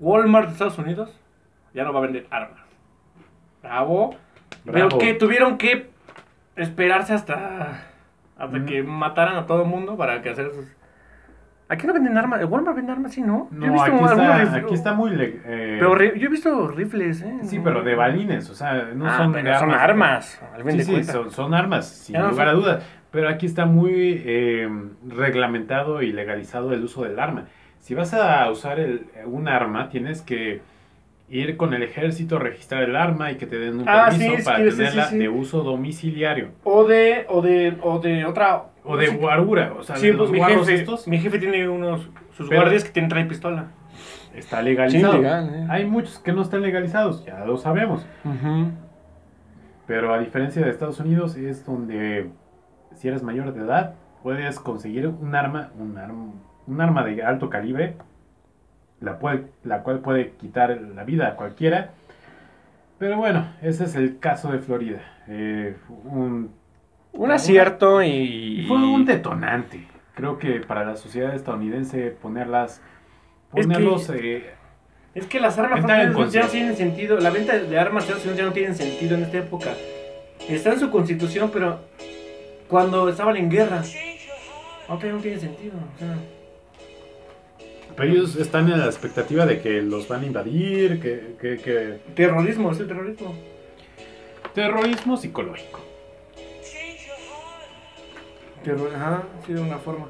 Walmart 0.00 0.46
de 0.48 0.52
Estados 0.52 0.78
Unidos 0.78 1.18
ya 1.74 1.84
no 1.84 1.92
va 1.92 2.00
a 2.00 2.02
vender 2.02 2.26
armas. 2.30 2.60
Bravo. 3.62 4.16
Pero 4.72 4.98
que 4.98 5.14
tuvieron 5.14 5.58
que 5.58 5.90
esperarse 6.56 7.12
hasta, 7.14 7.84
hasta 8.36 8.64
que 8.66 8.82
mataran 8.82 9.36
a 9.36 9.46
todo 9.46 9.62
el 9.62 9.68
mundo 9.68 9.96
para 9.96 10.22
que 10.22 10.30
hacer 10.30 10.50
sus. 10.52 10.66
Aquí 11.70 11.86
no 11.86 11.92
venden 11.92 12.16
armas. 12.16 12.42
Walmart 12.48 12.76
vende 12.76 12.92
armas, 12.92 13.12
sí, 13.12 13.20
¿no? 13.20 13.48
Yo 13.50 13.58
he 13.58 13.66
No, 13.66 13.72
visto 13.74 13.92
aquí 13.92 14.04
está, 14.04 14.54
aquí 14.54 14.74
está 14.74 14.92
muy... 14.94 15.12
eh, 15.20 15.76
Pero 15.78 16.02
yo 16.14 16.26
he 16.26 16.30
visto 16.30 16.68
rifles, 16.68 17.20
¿eh? 17.20 17.38
Sí, 17.42 17.60
pero 17.62 17.82
de 17.82 17.94
balines, 17.94 18.48
o 18.48 18.54
sea, 18.54 18.88
no 18.94 19.06
Ah, 19.06 19.18
son 19.18 19.32
pero 19.32 19.50
de 19.50 19.58
son 19.58 19.70
armas. 19.72 20.40
Sí, 20.70 20.82
sí, 20.82 21.04
son, 21.04 21.30
son 21.30 21.52
armas, 21.54 21.86
sin 21.88 22.14
Ya 22.14 22.22
no 22.22 22.30
lugar 22.30 22.48
a 22.48 22.52
dudas. 22.52 22.84
Pero 23.10 23.28
aquí 23.28 23.44
está 23.46 23.66
muy 23.66 24.22
eh, 24.24 24.68
reglamentado 25.08 26.00
y 26.02 26.12
legalizado 26.12 26.72
el 26.72 26.84
uso 26.84 27.04
del 27.04 27.18
arma. 27.18 27.44
Si 27.80 27.94
vas 27.94 28.12
a 28.14 28.50
usar 28.50 28.80
el- 28.80 29.06
un 29.26 29.48
arma, 29.48 29.88
tienes 29.90 30.22
que 30.22 30.60
ir 31.30 31.56
con 31.56 31.74
el 31.74 31.82
ejército, 31.82 32.38
registrar 32.38 32.82
el 32.84 32.96
arma 32.96 33.30
y 33.32 33.36
que 33.36 33.46
te 33.46 33.58
den 33.58 33.80
un 33.80 33.88
Ah, 33.88 34.06
permiso 34.08 34.36
sí, 34.38 34.42
para 34.44 34.58
sí, 34.70 34.76
tenerla 34.76 35.04
sí, 35.04 35.10
sí. 35.10 35.18
de 35.18 35.28
uso 35.28 35.62
domiciliario. 35.62 36.48
O 36.64 36.84
de, 36.84 37.26
o 37.28 37.42
de, 37.42 37.76
o 37.82 37.98
de 37.98 38.24
otra. 38.24 38.64
O 38.84 38.96
de 38.96 39.08
sí, 39.08 39.16
guarura, 39.16 39.74
o 39.78 39.82
sea, 39.82 39.96
sí, 39.96 40.06
de 40.06 40.12
pues 40.14 40.30
los 40.30 40.30
mi 40.30 40.40
jefe, 40.40 40.74
estos, 40.74 41.06
mi 41.08 41.18
jefe 41.18 41.38
tiene 41.38 41.68
unos, 41.68 42.08
sus 42.32 42.48
Pero- 42.48 42.62
guardias 42.62 42.84
que 42.84 42.90
tienen 42.90 43.10
trae 43.10 43.24
pistola. 43.26 43.66
está 44.34 44.62
legalizado. 44.62 45.12
Sí, 45.14 45.18
legal, 45.18 45.50
eh. 45.54 45.66
Hay 45.68 45.84
muchos 45.84 46.18
que 46.20 46.32
no 46.32 46.40
están 46.42 46.62
legalizados, 46.62 47.24
ya 47.26 47.44
lo 47.44 47.58
sabemos. 47.58 48.06
Pero 49.86 50.12
a 50.14 50.18
diferencia 50.18 50.62
de 50.62 50.70
Estados 50.70 51.00
Unidos, 51.00 51.36
es 51.36 51.64
donde 51.64 52.30
si 52.94 53.08
eres 53.08 53.22
mayor 53.22 53.52
de 53.54 53.60
edad, 53.64 53.94
puedes 54.22 54.58
conseguir 54.60 55.06
un 55.08 55.34
arma, 55.34 55.70
un 55.78 55.96
arma, 55.98 56.32
un 56.66 56.80
arma 56.80 57.04
de 57.04 57.22
alto 57.22 57.48
calibre, 57.48 57.96
la, 59.00 59.18
puede- 59.18 59.46
la 59.64 59.82
cual 59.82 60.00
puede 60.00 60.32
quitar 60.32 60.70
la 60.94 61.04
vida 61.04 61.28
a 61.28 61.36
cualquiera. 61.36 61.90
Pero 62.98 63.16
bueno, 63.16 63.46
ese 63.62 63.84
es 63.84 63.94
el 63.94 64.18
caso 64.18 64.50
de 64.50 64.58
Florida. 64.58 65.00
Eh, 65.28 65.76
un, 66.04 66.50
Un 67.12 67.30
acierto 67.30 68.02
y. 68.02 68.60
y 68.60 68.66
fue 68.66 68.76
un 68.76 69.04
detonante. 69.04 69.86
Creo 70.14 70.38
que 70.38 70.60
para 70.60 70.84
la 70.84 70.96
sociedad 70.96 71.34
estadounidense 71.34 72.10
ponerlas, 72.10 72.82
Es 73.54 73.66
que- 73.66 73.72
ponerlos, 73.72 74.10
eh, 74.10 74.50
Es 75.14 75.26
que 75.26 75.38
las 75.40 75.58
armas 75.58 75.84
ya 76.32 76.42
no 76.42 76.48
tienen 76.48 76.76
sentido. 76.76 77.18
La 77.20 77.30
venta 77.30 77.56
de 77.58 77.78
armas 77.78 78.06
ya 78.36 78.44
no 78.44 78.52
tienen 78.52 78.74
sentido 78.74 79.16
en 79.16 79.22
esta 79.22 79.38
época. 79.38 79.70
Está 80.48 80.72
en 80.72 80.80
su 80.80 80.90
constitución, 80.90 81.50
pero 81.52 81.80
cuando 82.68 83.08
estaban 83.08 83.36
en 83.36 83.48
guerra, 83.50 83.82
ya 83.82 85.12
no 85.12 85.18
tiene 85.20 85.38
sentido. 85.38 85.74
O 85.94 85.98
sea, 85.98 86.16
pero 87.98 88.12
ellos 88.12 88.36
están 88.36 88.70
en 88.70 88.78
la 88.78 88.86
expectativa 88.86 89.44
de 89.44 89.60
que 89.60 89.82
los 89.82 90.06
van 90.06 90.22
a 90.22 90.26
invadir, 90.26 91.00
que, 91.00 91.34
que, 91.40 91.56
que 91.56 91.98
terrorismo, 92.14 92.70
es 92.70 92.78
el 92.78 92.86
terrorismo. 92.86 93.34
terrorismo 94.54 95.16
psicológico. 95.16 95.80
Terror, 98.62 98.94
ajá, 98.94 99.24
sí, 99.44 99.52
de 99.52 99.60
una 99.60 99.78
forma. 99.78 100.06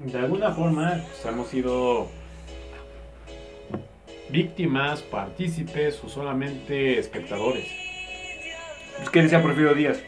De 0.00 0.18
alguna 0.18 0.50
forma 0.50 1.04
pues, 1.06 1.32
hemos 1.32 1.46
sido 1.46 2.08
víctimas, 4.28 5.02
partícipes 5.02 6.02
o 6.02 6.08
solamente 6.08 6.98
espectadores. 6.98 7.70
Es 9.00 9.10
que 9.10 9.22
decía 9.22 9.40
Porfirio 9.40 9.74
Díaz. 9.74 10.02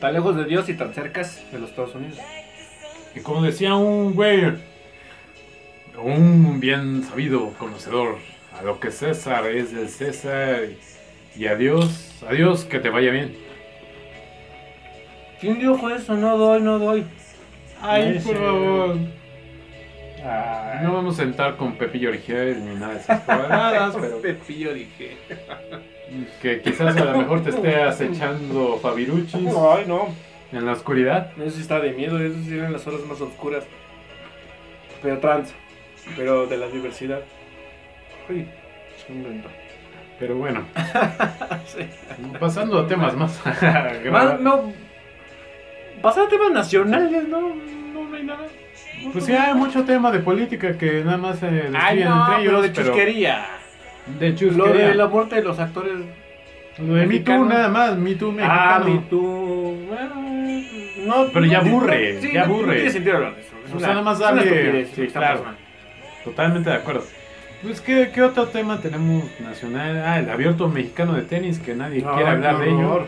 Tan 0.00 0.12
lejos 0.12 0.36
de 0.36 0.44
Dios 0.44 0.68
y 0.68 0.74
tan 0.74 0.92
cercas 0.92 1.50
de 1.50 1.58
los 1.58 1.70
Estados 1.70 1.94
Unidos. 1.94 2.18
Y 3.14 3.20
como 3.20 3.40
decía 3.40 3.74
un 3.74 4.14
güey, 4.14 4.52
un 5.98 6.60
bien 6.60 7.02
sabido 7.04 7.52
conocedor, 7.58 8.16
a 8.58 8.62
lo 8.62 8.80
que 8.80 8.90
César 8.90 9.46
es 9.46 9.72
del 9.74 9.88
César 9.88 10.60
y 11.36 11.46
adiós, 11.46 12.22
adiós, 12.28 12.64
que 12.64 12.78
te 12.78 12.90
vaya 12.90 13.10
bien. 13.10 13.34
¿Quién 15.40 15.58
dijo 15.58 15.88
eso? 15.90 16.14
No 16.16 16.36
doy, 16.36 16.60
no 16.62 16.78
doy. 16.78 17.04
Ay, 17.80 18.16
Ese- 18.16 18.32
por 18.32 18.42
favor. 18.44 18.96
No 20.82 20.92
vamos 20.94 21.18
a 21.18 21.22
sentar 21.22 21.56
con 21.56 21.76
Pepillo 21.76 22.10
Origel 22.10 22.62
ni 22.64 22.74
nada 22.74 22.94
de 22.94 23.00
esas 23.00 23.20
cosas, 23.24 23.96
pero 24.00 24.20
Pepillo 24.20 24.74
dije. 24.74 25.16
que 26.42 26.60
quizás 26.60 26.94
a 26.96 27.04
lo 27.06 27.18
mejor 27.18 27.42
te 27.42 27.50
esté 27.50 27.76
acechando 27.82 28.78
Fabiruchis 28.82 29.34
Ay, 29.46 29.84
no. 29.86 30.08
en 30.52 30.66
la 30.66 30.72
oscuridad. 30.72 31.32
Eso 31.38 31.56
sí 31.56 31.62
está 31.62 31.80
de 31.80 31.92
miedo, 31.92 32.18
eso 32.20 32.36
sí 32.44 32.52
en 32.58 32.72
las 32.72 32.86
horas 32.86 33.00
más 33.06 33.20
oscuras. 33.20 33.64
Pero 35.02 35.18
trans. 35.18 35.54
Pero 36.16 36.46
de 36.46 36.56
la 36.56 36.66
diversidad. 36.68 37.20
Uy, 38.28 38.46
es 38.96 39.08
un 39.08 39.16
invento. 39.16 39.48
Pero 40.18 40.36
bueno, 40.36 40.64
Sí. 41.66 41.86
pasando 42.38 42.78
a 42.80 42.86
temas 42.86 43.16
más. 43.16 43.40
Más, 44.10 44.40
no. 44.40 44.72
Pasar 46.02 46.26
a 46.26 46.28
temas 46.28 46.50
nacionales, 46.52 47.26
no, 47.28 47.40
no, 47.40 48.04
no 48.08 48.16
hay 48.16 48.24
nada. 48.24 48.46
Pues 49.12 49.24
sí, 49.24 49.32
hay 49.32 49.54
mucho 49.54 49.84
tema 49.84 50.10
de 50.10 50.18
política 50.20 50.76
que 50.76 51.02
nada 51.04 51.16
más 51.16 51.38
se 51.38 51.46
Ay, 51.74 52.04
no, 52.04 52.20
entre 52.20 52.42
ellos. 52.42 52.44
pero 52.44 52.62
de 52.62 52.68
pero- 52.70 52.86
chusquería. 52.88 53.46
De 54.18 54.28
hecho, 54.28 54.46
es 54.46 54.56
Lo 54.56 54.66
de 54.72 54.94
la 54.94 55.06
muerte 55.08 55.36
de 55.36 55.42
los 55.42 55.58
actores. 55.58 55.92
lo 56.78 56.94
de 56.94 57.06
Me 57.06 57.18
Too 57.20 57.44
nada 57.44 57.68
más, 57.68 57.96
Me 57.96 58.14
Too 58.14 58.34
Ah, 58.42 58.80
mexicano. 58.80 58.84
Me 58.86 59.00
Too. 59.08 59.86
Bueno, 59.88 60.14
no, 61.06 61.26
Pero 61.32 61.46
ya 61.46 61.58
aburre, 61.58 62.20
sí, 62.20 62.30
ya 62.32 62.42
aburre. 62.44 62.66
No 62.66 62.72
tiene 62.74 62.90
sentido 62.90 63.16
hablar 63.16 63.34
de 63.36 63.40
eso. 63.42 63.54
Es 63.66 63.74
O 63.74 63.78
sea, 63.78 63.88
nada 63.90 64.02
más 64.02 64.18
dale- 64.18 64.86
sí, 64.86 65.06
claro. 65.06 65.38
pasando. 65.40 65.60
Totalmente 66.24 66.70
de 66.70 66.76
acuerdo. 66.76 67.04
Pues, 67.62 67.80
¿qué, 67.80 68.10
¿qué 68.14 68.22
otro 68.22 68.46
tema 68.46 68.80
tenemos 68.80 69.24
nacional? 69.40 70.02
Ah, 70.04 70.18
el 70.18 70.30
abierto 70.30 70.68
mexicano 70.68 71.12
de 71.12 71.22
tenis, 71.22 71.58
que 71.58 71.74
nadie 71.74 72.02
quiere 72.02 72.28
hablar 72.28 72.58
de 72.58 72.70
ello. 72.70 73.06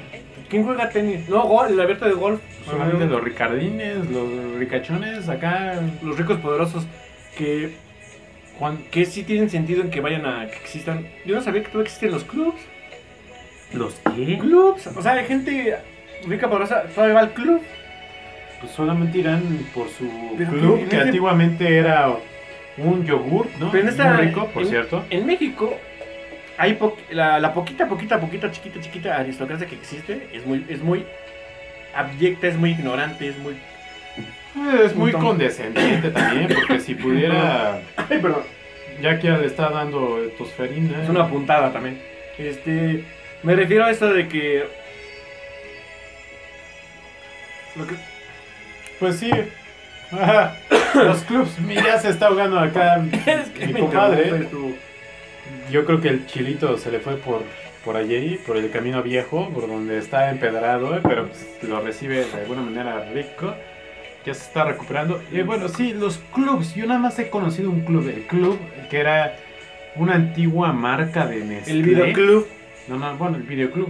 ¿Quién 0.50 0.64
juega 0.64 0.90
tenis? 0.90 1.28
No, 1.28 1.44
gol, 1.44 1.72
el 1.72 1.80
abierto 1.80 2.04
de 2.04 2.12
golf. 2.12 2.40
Solamente 2.66 3.06
los 3.06 3.24
ricardines, 3.24 4.10
los 4.10 4.54
ricachones, 4.58 5.28
acá. 5.30 5.80
Los 6.02 6.18
ricos 6.18 6.38
poderosos 6.38 6.86
que, 7.38 7.74
Juan, 8.58 8.84
que 8.90 9.06
sí 9.06 9.22
tienen 9.22 9.48
sentido 9.48 9.80
en 9.82 9.90
que 9.90 10.02
vayan 10.02 10.26
a 10.26 10.46
que 10.48 10.56
existan. 10.56 11.06
Yo 11.24 11.34
no 11.34 11.40
sabía 11.40 11.62
que 11.62 11.68
todavía 11.68 11.86
existen 11.86 12.10
los 12.10 12.24
clubs. 12.24 12.60
¿los 13.72 13.94
qué? 14.14 14.38
Clubs. 14.38 14.86
O 14.88 15.00
sea, 15.00 15.12
hay 15.12 15.24
gente 15.24 15.78
rica 16.26 16.48
poderosa 16.48 16.82
todavía 16.94 17.14
va 17.14 17.20
al 17.20 17.32
club. 17.32 17.62
Pues 18.60 18.72
solamente 18.72 19.18
irán 19.18 19.42
por 19.74 19.88
su 19.88 20.06
Pero 20.36 20.50
club, 20.50 20.88
que 20.88 20.96
antiguamente 20.96 21.78
era 21.78 22.14
un 22.78 23.04
yogur, 23.04 23.48
¿no? 23.58 23.70
Pero 23.70 23.82
en 23.84 23.88
esta- 23.90 24.12
Muy 24.14 24.26
rico, 24.26 24.46
por 24.48 24.62
en- 24.62 24.68
cierto. 24.68 25.04
En 25.10 25.26
México, 25.26 25.78
hay 26.58 26.74
po- 26.74 26.96
la, 27.10 27.38
la 27.40 27.52
poquita, 27.54 27.88
poquita, 27.88 28.20
poquita, 28.20 28.50
chiquita, 28.50 28.80
chiquita 28.80 29.16
aristocracia 29.16 29.66
que 29.66 29.74
existe 29.74 30.28
es 30.32 30.46
muy, 30.46 30.64
es 30.68 30.80
muy 30.82 31.04
abyecta, 31.94 32.46
es 32.48 32.56
muy 32.56 32.70
ignorante, 32.70 33.28
es 33.28 33.38
muy. 33.38 33.54
Es 34.84 34.94
muy 34.94 35.12
condescendiente 35.12 36.10
también, 36.10 36.48
porque 36.54 36.78
si 36.80 36.94
pudiera, 36.94 37.80
Ay, 37.96 38.18
perdón. 38.18 38.42
ya 39.00 39.18
que 39.18 39.30
le 39.30 39.46
está 39.46 39.70
dando 39.70 40.18
tosferina. 40.36 41.02
Es 41.02 41.08
una 41.08 41.26
puntada 41.26 41.72
también. 41.72 41.98
Este. 42.38 43.02
Me 43.42 43.56
refiero 43.56 43.84
a 43.84 43.90
esto 43.90 44.12
de 44.12 44.28
que. 44.28 44.64
Lo 47.76 47.86
que 47.86 47.94
Pues 49.00 49.16
sí. 49.18 49.30
Los 50.94 51.22
clubs, 51.22 51.58
mira, 51.60 51.98
se 51.98 52.10
está 52.10 52.26
ahogando 52.26 52.58
acá 52.58 53.04
es 53.26 53.48
que 53.50 53.66
mi 53.68 53.80
compadre. 53.80 54.48
Yo 55.70 55.84
creo 55.86 56.00
que 56.00 56.08
el 56.08 56.26
chilito 56.26 56.76
se 56.76 56.90
le 56.90 57.00
fue 57.00 57.16
por, 57.16 57.42
por 57.84 57.96
allí, 57.96 58.38
por 58.46 58.56
el 58.56 58.70
camino 58.70 59.02
viejo, 59.02 59.48
por 59.50 59.66
donde 59.66 59.98
está 59.98 60.30
empedrado, 60.30 61.00
pero 61.02 61.28
pues, 61.28 61.46
lo 61.62 61.80
recibe 61.80 62.24
de 62.26 62.40
alguna 62.40 62.62
manera 62.62 63.10
rico. 63.12 63.54
Ya 64.26 64.34
se 64.34 64.44
está 64.44 64.64
recuperando. 64.64 65.20
Y 65.32 65.40
bueno, 65.42 65.68
sí, 65.68 65.92
los 65.94 66.18
clubs. 66.32 66.74
Yo 66.74 66.86
nada 66.86 67.00
más 67.00 67.18
he 67.18 67.28
conocido 67.28 67.70
un 67.70 67.80
club. 67.80 68.08
El 68.08 68.22
club 68.26 68.58
que 68.88 69.00
era 69.00 69.36
una 69.96 70.14
antigua 70.14 70.72
marca 70.72 71.26
de 71.26 71.44
Nestlé. 71.44 71.72
El 71.72 71.82
videoclub. 71.82 72.46
No, 72.86 72.98
no, 72.98 73.16
bueno, 73.16 73.38
el 73.38 73.42
videoclub. 73.42 73.88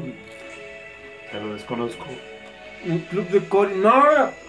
Te 1.30 1.40
lo 1.40 1.52
desconozco. 1.52 2.06
Un 2.86 2.98
club 3.00 3.28
de 3.28 3.40
core. 3.48 3.74
No, 3.76 4.02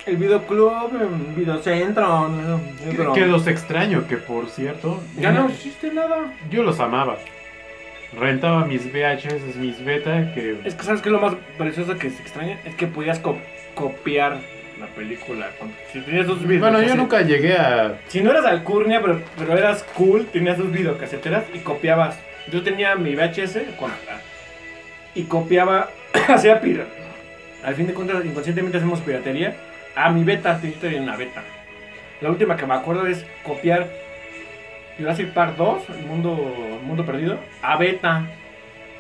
el 0.05 0.17
videoclub, 0.17 0.91
el 0.99 1.35
videocentro. 1.35 2.27
no, 2.29 2.59
pero- 2.95 3.13
Que 3.13 3.25
los 3.27 3.45
extraño, 3.47 4.07
que 4.07 4.17
por 4.17 4.49
cierto. 4.49 5.01
Ya 5.19 5.31
no 5.31 5.47
existe 5.49 5.91
nada. 5.93 6.33
Yo 6.49 6.63
los 6.63 6.79
amaba. 6.79 7.17
Rentaba 8.19 8.65
mis 8.65 8.85
VHS, 8.91 9.55
mis 9.55 9.83
beta, 9.83 10.33
que 10.33 10.59
Es 10.65 10.75
que 10.75 10.83
sabes 10.83 11.01
que 11.01 11.09
lo 11.09 11.19
más 11.19 11.33
precioso 11.57 11.97
que 11.97 12.09
se 12.11 12.21
extraña 12.21 12.59
es 12.63 12.75
que 12.75 12.85
podías 12.85 13.17
co- 13.19 13.37
copiar 13.73 14.37
la 14.79 14.85
película. 14.87 15.47
Si 15.91 15.99
tenías 16.01 16.27
tus 16.27 16.41
videos. 16.45 16.61
Bueno, 16.71 16.81
yo 16.87 16.95
nunca 16.95 17.21
llegué 17.21 17.53
a. 17.57 17.99
Si 18.07 18.21
no 18.21 18.29
eras 18.31 18.45
alcurnia, 18.45 19.01
pero, 19.01 19.19
pero 19.37 19.57
eras 19.57 19.83
cool, 19.95 20.25
tenías 20.27 20.57
tus 20.57 20.71
videocaseteras 20.71 21.45
y 21.55 21.59
copiabas. 21.59 22.19
Yo 22.51 22.61
tenía 22.61 22.95
mi 22.95 23.15
VHS 23.15 23.59
con, 23.79 23.89
y 25.15 25.23
copiaba, 25.23 25.89
hacía 26.27 26.59
pira. 26.61 26.85
Al 27.63 27.75
fin 27.75 27.87
de 27.87 27.93
cuentas, 27.93 28.23
inconscientemente 28.25 28.77
hacemos 28.77 28.99
piratería. 29.01 29.55
Ah, 29.95 30.09
mi 30.11 30.23
beta, 30.23 30.59
yo 30.61 30.71
tenía 30.73 31.01
una 31.01 31.15
beta. 31.15 31.43
La 32.21 32.29
última 32.29 32.55
que 32.57 32.65
me 32.65 32.73
acuerdo 32.73 33.05
es 33.07 33.25
copiar 33.43 33.87
Jurassic 34.97 35.29
Park 35.33 35.55
2, 35.57 35.89
El 35.99 36.05
Mundo, 36.05 36.53
el 36.79 36.85
mundo 36.85 37.05
Perdido, 37.05 37.39
a 37.61 37.77
beta. 37.77 38.25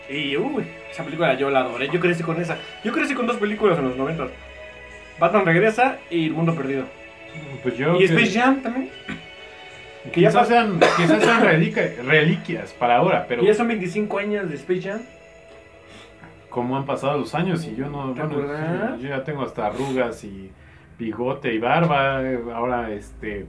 Y 0.09 0.35
uy, 0.37 0.63
esa 0.91 1.03
película 1.03 1.33
yo 1.35 1.49
la 1.49 1.59
adoré. 1.59 1.87
Yo 1.89 1.99
crecí 1.99 2.23
con 2.23 2.39
esa. 2.41 2.57
Yo 2.83 2.91
crecí 2.91 3.13
con 3.13 3.25
dos 3.27 3.37
películas 3.37 3.77
en 3.79 3.85
los 3.85 3.97
90. 3.97 4.27
Batman 5.19 5.45
regresa 5.45 5.97
y 6.09 6.25
El 6.27 6.33
Mundo 6.33 6.55
Perdido. 6.55 6.85
Pues 7.63 7.77
yo. 7.77 7.95
Y 7.95 7.99
que- 7.99 8.05
Space 8.05 8.39
Jam 8.39 8.61
también. 8.61 8.89
que 10.11 10.19
ya 10.21 10.29
quizás, 10.29 10.43
pas- 10.43 10.47
sean, 10.47 10.79
quizás 10.97 11.23
sean 11.23 11.41
reliqui- 11.43 11.95
reliquias 12.03 12.73
para 12.73 12.97
ahora, 12.97 13.25
pero 13.27 13.41
ya 13.43 13.53
son 13.53 13.67
25 13.69 14.19
años 14.19 14.49
de 14.49 14.55
Space 14.55 14.81
Jam. 14.81 15.01
Como 16.53 16.77
han 16.77 16.85
pasado 16.85 17.17
los 17.17 17.33
años 17.33 17.65
y 17.65 17.75
yo 17.75 17.89
no. 17.89 18.13
¿Te 18.13 18.21
Bueno, 18.21 18.97
yo 18.97 19.09
ya 19.09 19.23
tengo 19.23 19.41
hasta 19.41 19.65
arrugas 19.65 20.23
y 20.23 20.51
bigote 20.99 21.51
y 21.51 21.57
barba. 21.57 22.21
Ahora, 22.53 22.91
este. 22.91 23.47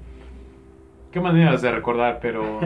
Qué 1.12 1.20
maneras 1.20 1.60
de 1.60 1.70
recordar, 1.70 2.18
pero. 2.20 2.60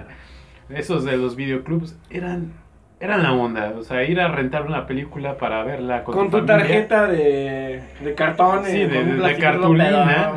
esos 0.70 1.04
de 1.04 1.18
los 1.18 1.36
videoclubs 1.36 1.96
eran. 2.10 2.54
Eran 2.98 3.22
la 3.22 3.34
onda, 3.34 3.74
o 3.76 3.82
sea, 3.82 4.04
ir 4.04 4.18
a 4.18 4.28
rentar 4.28 4.62
una 4.62 4.86
película 4.86 5.36
para 5.36 5.62
verla 5.64 6.02
con, 6.02 6.14
Con, 6.14 6.30
tu 6.30 6.46
tarjeta 6.46 7.06
de, 7.06 7.82
de 8.00 8.14
cartón. 8.14 8.64
Sí, 8.64 8.80
eh, 8.80 8.88
de, 8.88 9.36
cartulina, 9.36 10.32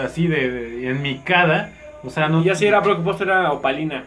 así 0.00 0.28
de, 0.28 0.48
de 0.48 0.90
enmicada. 0.90 1.70
O 2.04 2.10
sea, 2.10 2.28
no. 2.28 2.44
Y 2.44 2.50
así 2.50 2.66
era, 2.66 2.80
pero 2.82 3.02
que 3.02 3.24
era 3.24 3.50
opalina. 3.50 4.04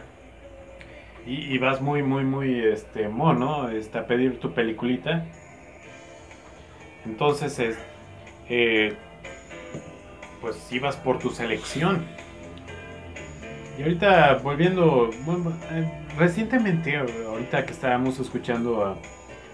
Y, 1.30 1.58
vas 1.58 1.82
muy, 1.82 2.02
muy, 2.02 2.24
muy 2.24 2.58
este, 2.58 3.06
mono 3.06 3.68
este, 3.68 3.98
a 3.98 4.06
pedir 4.06 4.40
tu 4.40 4.54
peliculita. 4.54 5.26
Entonces, 7.04 7.58
es, 7.58 7.76
eh, 8.48 8.96
pues 10.40 10.72
ibas 10.72 10.96
por 10.96 11.18
tu 11.18 11.28
selección. 11.28 12.02
Y 13.78 13.82
ahorita 13.82 14.40
volviendo, 14.42 15.10
eh, 15.70 16.04
recientemente, 16.16 16.96
ahorita 16.96 17.66
que 17.66 17.72
estábamos 17.72 18.18
escuchando 18.18 18.84
a 18.84 18.96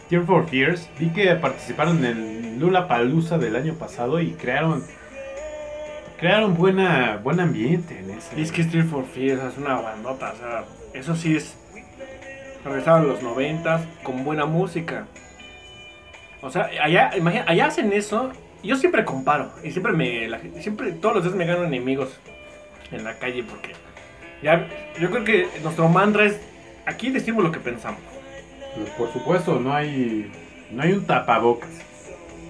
Tear 0.09 0.25
for 0.25 0.47
Fears, 0.47 0.89
vi 0.99 1.09
que 1.11 1.35
participaron 1.35 2.05
en 2.05 2.61
Lula 2.61 2.87
Palusa 2.87 3.37
del 3.37 3.57
año 3.57 3.75
pasado 3.75 4.21
y 4.21 4.31
crearon, 4.35 4.85
crearon 6.19 6.55
buena, 6.55 7.21
buen 7.23 7.41
ambiente 7.41 7.99
en 7.99 8.11
ese. 8.11 8.39
Y 8.39 8.43
es 8.43 8.53
que 8.53 8.63
Street 8.63 8.87
for 8.87 9.05
Fear 9.05 9.49
es 9.49 9.59
una 9.59 9.81
bandota, 9.81 10.33
o 10.33 10.37
sea, 10.37 10.65
eso 10.95 11.17
sí 11.17 11.37
es. 11.37 11.59
Regresaron 12.65 13.09
los 13.09 13.23
90 13.23 13.85
con 14.03 14.25
buena 14.25 14.47
música. 14.47 15.07
O 16.41 16.51
sea, 16.51 16.71
allá, 16.83 17.11
imagina, 17.17 17.45
allá 17.47 17.67
hacen 17.67 17.93
eso. 17.93 18.31
Yo 18.63 18.77
siempre 18.77 19.05
comparo. 19.05 19.51
Y 19.63 19.71
siempre 19.71 19.93
me. 19.93 20.27
la- 20.29 20.41
siempre, 20.61 20.93
todos 20.93 21.17
los 21.17 21.25
días 21.25 21.37
me 21.37 21.45
gano 21.47 21.65
enemigos 21.65 22.19
en 22.91 23.05
la 23.05 23.19
calle 23.19 23.43
porque. 23.43 23.73
Ya, 24.43 24.67
yo 25.01 25.11
creo 25.11 25.25
que 25.25 25.49
nuestro 25.63 25.89
mantra 25.89 26.25
es. 26.25 26.41
Aquí 26.87 27.11
decimos 27.11 27.45
lo 27.45 27.53
que 27.53 27.61
pensamos. 27.61 28.01
Pues, 28.77 28.91
Por 28.91 29.13
supuesto, 29.13 29.59
no 29.61 29.75
hay, 29.75 30.31
no 30.71 30.83
hay 30.83 30.93
un 30.93 31.07
tapabocas. 31.07 31.71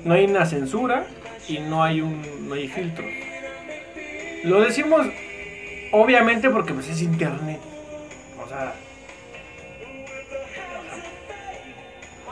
No 0.05 0.15
hay 0.15 0.25
una 0.27 0.45
censura 0.47 1.07
y 1.49 1.59
no 1.59 1.83
hay 1.83 2.01
un. 2.01 2.49
no 2.49 2.55
hay 2.55 2.69
filtros. 2.69 3.07
Lo 4.45 4.61
decimos 4.61 5.07
obviamente 5.93 6.51
porque 6.51 6.73
pues 6.75 6.89
es 6.89 7.03
internet. 7.03 7.59
O 8.45 8.49
sea. 8.49 8.75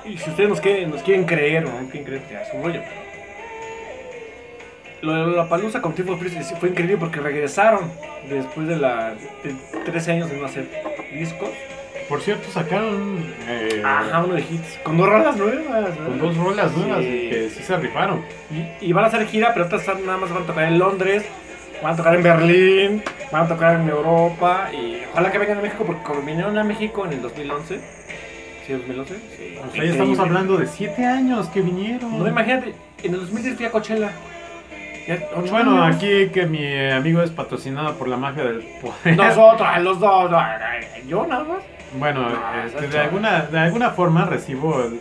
Y 0.05 0.19
si 0.19 0.31
ustedes 0.31 0.49
nos 0.49 0.61
quieren, 0.61 0.91
nos 0.91 1.03
quieren 1.03 1.24
creer 1.24 1.65
o 1.66 1.70
no 1.81 1.89
quieren 1.89 2.05
creer, 2.05 2.23
es 2.43 2.53
un 2.55 2.62
rollo. 2.65 2.81
Lo 5.01 5.31
de 5.31 5.37
la 5.37 5.49
palusa 5.49 5.81
con 5.83 5.95
Freeze 5.95 6.55
fue 6.61 6.69
increíble 6.69 6.97
porque 6.97 7.20
regresaron 7.20 7.91
después 8.29 8.69
de 8.69 8.77
la 8.77 9.15
de 9.43 9.55
13 9.85 10.12
años 10.12 10.31
de 10.31 10.37
no 10.37 10.47
hacer 10.47 10.66
discos. 11.12 11.51
Por 12.09 12.20
cierto, 12.20 12.49
sacaron 12.51 13.24
eh, 13.49 13.83
Ajá, 13.85 14.23
uno 14.24 14.35
de 14.35 14.43
hits. 14.43 14.79
Con 14.85 14.97
dos 14.99 15.09
rolas 15.09 15.37
nuevas. 15.37 15.99
¿no? 15.99 16.07
con 16.09 16.19
dos 16.19 16.37
rolas 16.37 16.73
nuevas 16.77 16.99
Sí. 17.01 17.29
que 17.31 17.51
sí 17.55 17.62
se 17.62 17.77
rifaron. 17.79 18.24
Y, 18.81 18.87
y 18.89 18.93
van 18.93 19.05
a 19.05 19.07
hacer 19.09 19.27
gira, 19.27 19.53
pero 19.55 19.66
otras 19.66 19.87
nada 20.05 20.19
más 20.19 20.31
van 20.33 20.43
a 20.43 20.47
tocar 20.47 20.65
en 20.65 20.79
Londres, 20.79 21.24
van 21.83 21.95
a 21.95 21.97
tocar 21.97 22.15
en 22.15 22.23
Berlín, 22.23 23.03
van 23.33 23.45
a 23.45 23.49
tocar 23.49 23.81
en 23.81 23.89
Europa 23.89 24.69
y 24.73 25.03
ojalá 25.12 25.33
que 25.33 25.39
vengan 25.39 25.59
a 25.59 25.62
México 25.62 25.85
porque 25.85 26.03
vinieron 26.24 26.57
a 26.59 26.65
México 26.65 27.07
en 27.07 27.12
el 27.15 27.23
2011. 27.23 27.81
¿Sí, 28.66 28.72
2011? 28.74 29.14
Sí. 29.36 29.55
O 29.68 29.72
sea, 29.72 29.84
ya 29.84 29.90
estamos 29.90 30.18
hablando 30.18 30.56
de 30.56 30.66
siete 30.66 31.05
años 31.05 31.48
que 31.48 31.60
vinieron. 31.62 32.18
No, 32.18 32.26
imagínate, 32.28 32.74
en 33.02 33.14
el 33.14 33.20
2010 33.20 33.56
fui 33.56 33.66
a 33.66 33.70
Coachella. 33.70 34.12
Ya, 35.09 35.18
Bueno, 35.51 35.82
años. 35.82 35.97
aquí 35.97 36.28
que 36.28 36.47
mi 36.47 36.64
amigo 36.90 37.22
es 37.22 37.30
patrocinado 37.30 37.94
por 37.94 38.06
la 38.06 38.16
magia 38.16 38.44
del 38.44 38.62
poder. 38.80 39.16
Nosotros, 39.16 39.68
los 39.80 39.98
dos, 39.98 40.30
yo 41.09 41.26
nada 41.26 41.43
más. 41.44 41.59
Bueno, 41.98 42.26
este, 42.66 42.86
de, 42.89 42.98
alguna, 43.01 43.40
de 43.47 43.59
alguna 43.59 43.90
forma 43.90 44.24
recibo 44.26 44.80
el- 44.84 45.01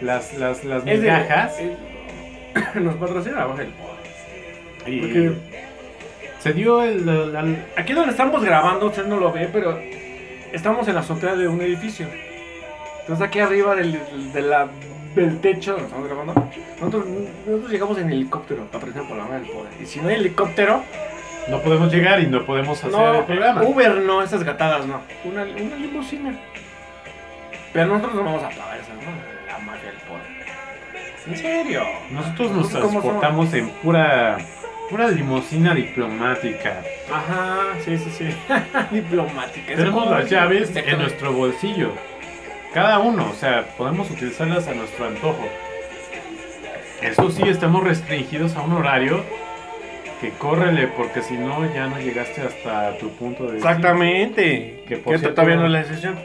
las, 0.00 0.32
las, 0.38 0.64
las 0.64 0.84
de- 0.84 0.96
migajas. 0.96 1.58
es- 1.60 2.74
nos 2.82 2.94
patrocina 2.96 3.36
la 3.36 3.46
del 3.54 3.68
Poder. 3.68 3.68
y 4.86 5.00
porque- 5.00 5.32
se 6.40 6.52
dio 6.54 6.82
el, 6.82 7.06
el- 7.08 7.36
el- 7.36 7.64
Aquí 7.76 7.92
donde 7.92 8.12
estamos 8.12 8.42
grabando, 8.42 8.86
usted 8.86 9.04
no 9.06 9.18
lo 9.18 9.30
ve, 9.30 9.48
pero 9.52 9.78
estamos 10.52 10.88
en 10.88 10.94
la 10.94 11.00
azotea 11.00 11.36
de 11.36 11.46
un 11.48 11.60
edificio. 11.60 12.06
Entonces 13.04 13.26
aquí 13.26 13.38
arriba 13.40 13.74
del, 13.76 13.92
del- 13.92 14.32
de 14.32 14.42
la- 14.42 14.68
del 15.14 15.40
techo 15.40 15.72
donde 15.72 15.86
estamos 15.86 16.06
grabando, 16.08 16.34
nosotros, 16.80 17.04
nosotros 17.46 17.70
llegamos 17.70 17.98
en 17.98 18.10
helicóptero, 18.10 18.64
patrocinado 18.66 19.08
por 19.08 19.16
la 19.18 19.24
Hora 19.26 19.38
del 19.38 19.48
Poder. 19.50 19.72
Y 19.80 19.86
si 19.86 20.00
no 20.00 20.08
hay 20.08 20.16
helicóptero, 20.16 20.82
No 21.48 21.60
podemos 21.60 21.92
llegar 21.92 22.20
y 22.20 22.26
no 22.26 22.44
podemos 22.46 22.78
hacer 22.78 22.90
no, 22.90 23.18
el 23.18 23.24
programa. 23.26 23.62
Uber 23.62 23.96
no, 23.98 24.22
esas 24.22 24.42
gatadas 24.42 24.86
no. 24.86 25.02
Una, 25.24 25.42
una 25.42 25.76
limusina. 25.76 26.34
Pero 27.72 27.86
nosotros 27.88 28.14
no 28.14 28.24
vamos 28.24 28.42
a 28.44 28.48
pagar 28.48 28.78
esas, 28.78 28.96
¿no? 28.96 29.10
La 29.46 29.58
mafia 29.58 29.90
del 29.90 30.00
poder. 30.00 30.24
¿En 31.26 31.36
serio? 31.36 31.82
Nosotros 32.10 32.50
nos 32.50 32.70
transportamos 32.70 33.52
en 33.52 33.68
pura, 33.68 34.38
pura 34.88 35.08
limusina 35.08 35.74
diplomática. 35.74 36.82
Ajá, 37.12 37.58
sí, 37.84 37.98
sí, 37.98 38.10
sí. 38.10 38.28
Diplomática. 38.90 39.74
Tenemos 39.76 40.10
las 40.10 40.30
llaves 40.30 40.74
en 40.74 40.98
nuestro 40.98 41.32
bolsillo. 41.34 41.92
Cada 42.74 42.98
uno, 42.98 43.30
o 43.30 43.34
sea, 43.34 43.66
podemos 43.78 44.10
utilizarlas 44.10 44.66
a 44.66 44.74
nuestro 44.74 45.06
antojo. 45.06 45.48
Eso 47.00 47.30
sí, 47.30 47.42
estamos 47.48 47.84
restringidos 47.84 48.56
a 48.56 48.62
un 48.62 48.72
horario 48.72 49.22
que 50.20 50.30
córrele, 50.30 50.88
porque 50.88 51.22
si 51.22 51.34
no, 51.34 51.72
ya 51.74 51.86
no 51.86 51.98
llegaste 52.00 52.40
hasta 52.42 52.98
tu 52.98 53.10
punto 53.10 53.46
de 53.46 53.58
Exactamente. 53.58 54.84
Que 54.88 54.96
por 54.96 55.18
cierto- 55.18 55.34
todavía 55.34 55.56
no 55.56 55.68
la 55.68 55.78
decisión. 55.82 56.18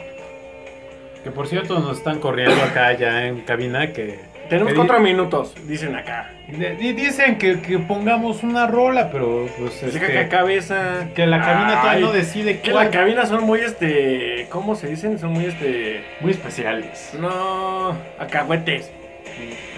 Que 1.22 1.30
por 1.30 1.46
cierto, 1.48 1.78
nos 1.80 1.98
están 1.98 2.18
corriendo 2.18 2.62
acá 2.62 2.92
ya 2.94 3.26
en 3.26 3.42
cabina 3.42 3.92
que. 3.92 4.18
Tenemos 4.50 4.74
cuatro 4.74 5.00
minutos, 5.00 5.54
dicen 5.66 5.94
acá. 5.96 6.30
di- 6.48 6.56
di- 6.76 6.92
Dicen 6.92 7.38
que, 7.38 7.60
que 7.62 7.78
pongamos 7.78 8.42
una 8.42 8.66
rola, 8.66 9.08
pero 9.10 9.48
pues 9.58 9.82
este, 9.82 10.00
que 10.00 10.28
cabeza. 10.28 11.06
que 11.14 11.26
la 11.26 11.40
cabina 11.40 11.80
todavía 11.80 11.90
Ay, 11.92 12.02
no 12.02 12.12
decide 12.12 12.60
Que 12.60 12.72
cuál. 12.72 12.86
la 12.86 12.90
cabina 12.90 13.26
son 13.26 13.44
muy 13.44 13.60
este. 13.60 14.46
¿Cómo 14.50 14.74
se 14.74 14.88
dicen? 14.88 15.18
Son 15.20 15.32
muy 15.32 15.44
este. 15.46 16.04
Muy 16.20 16.32
especiales. 16.32 17.12
No. 17.18 17.96
Acahuetes. 18.18 18.90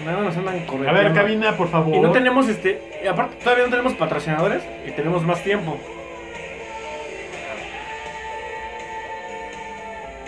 Nada 0.03 0.21
nos 0.21 0.35
andan 0.35 0.65
corriendo. 0.65 0.89
A 0.89 0.93
ver, 1.03 1.13
cabina, 1.13 1.55
por 1.55 1.69
favor. 1.69 1.95
Y 1.95 1.99
no 1.99 2.11
tenemos 2.11 2.49
este. 2.49 2.81
y 3.03 3.07
aparte, 3.07 3.35
todavía 3.43 3.65
no 3.65 3.69
tenemos 3.69 3.93
patrocinadores 3.93 4.63
y 4.87 4.91
tenemos 4.91 5.21
más 5.23 5.41
tiempo. 5.43 5.79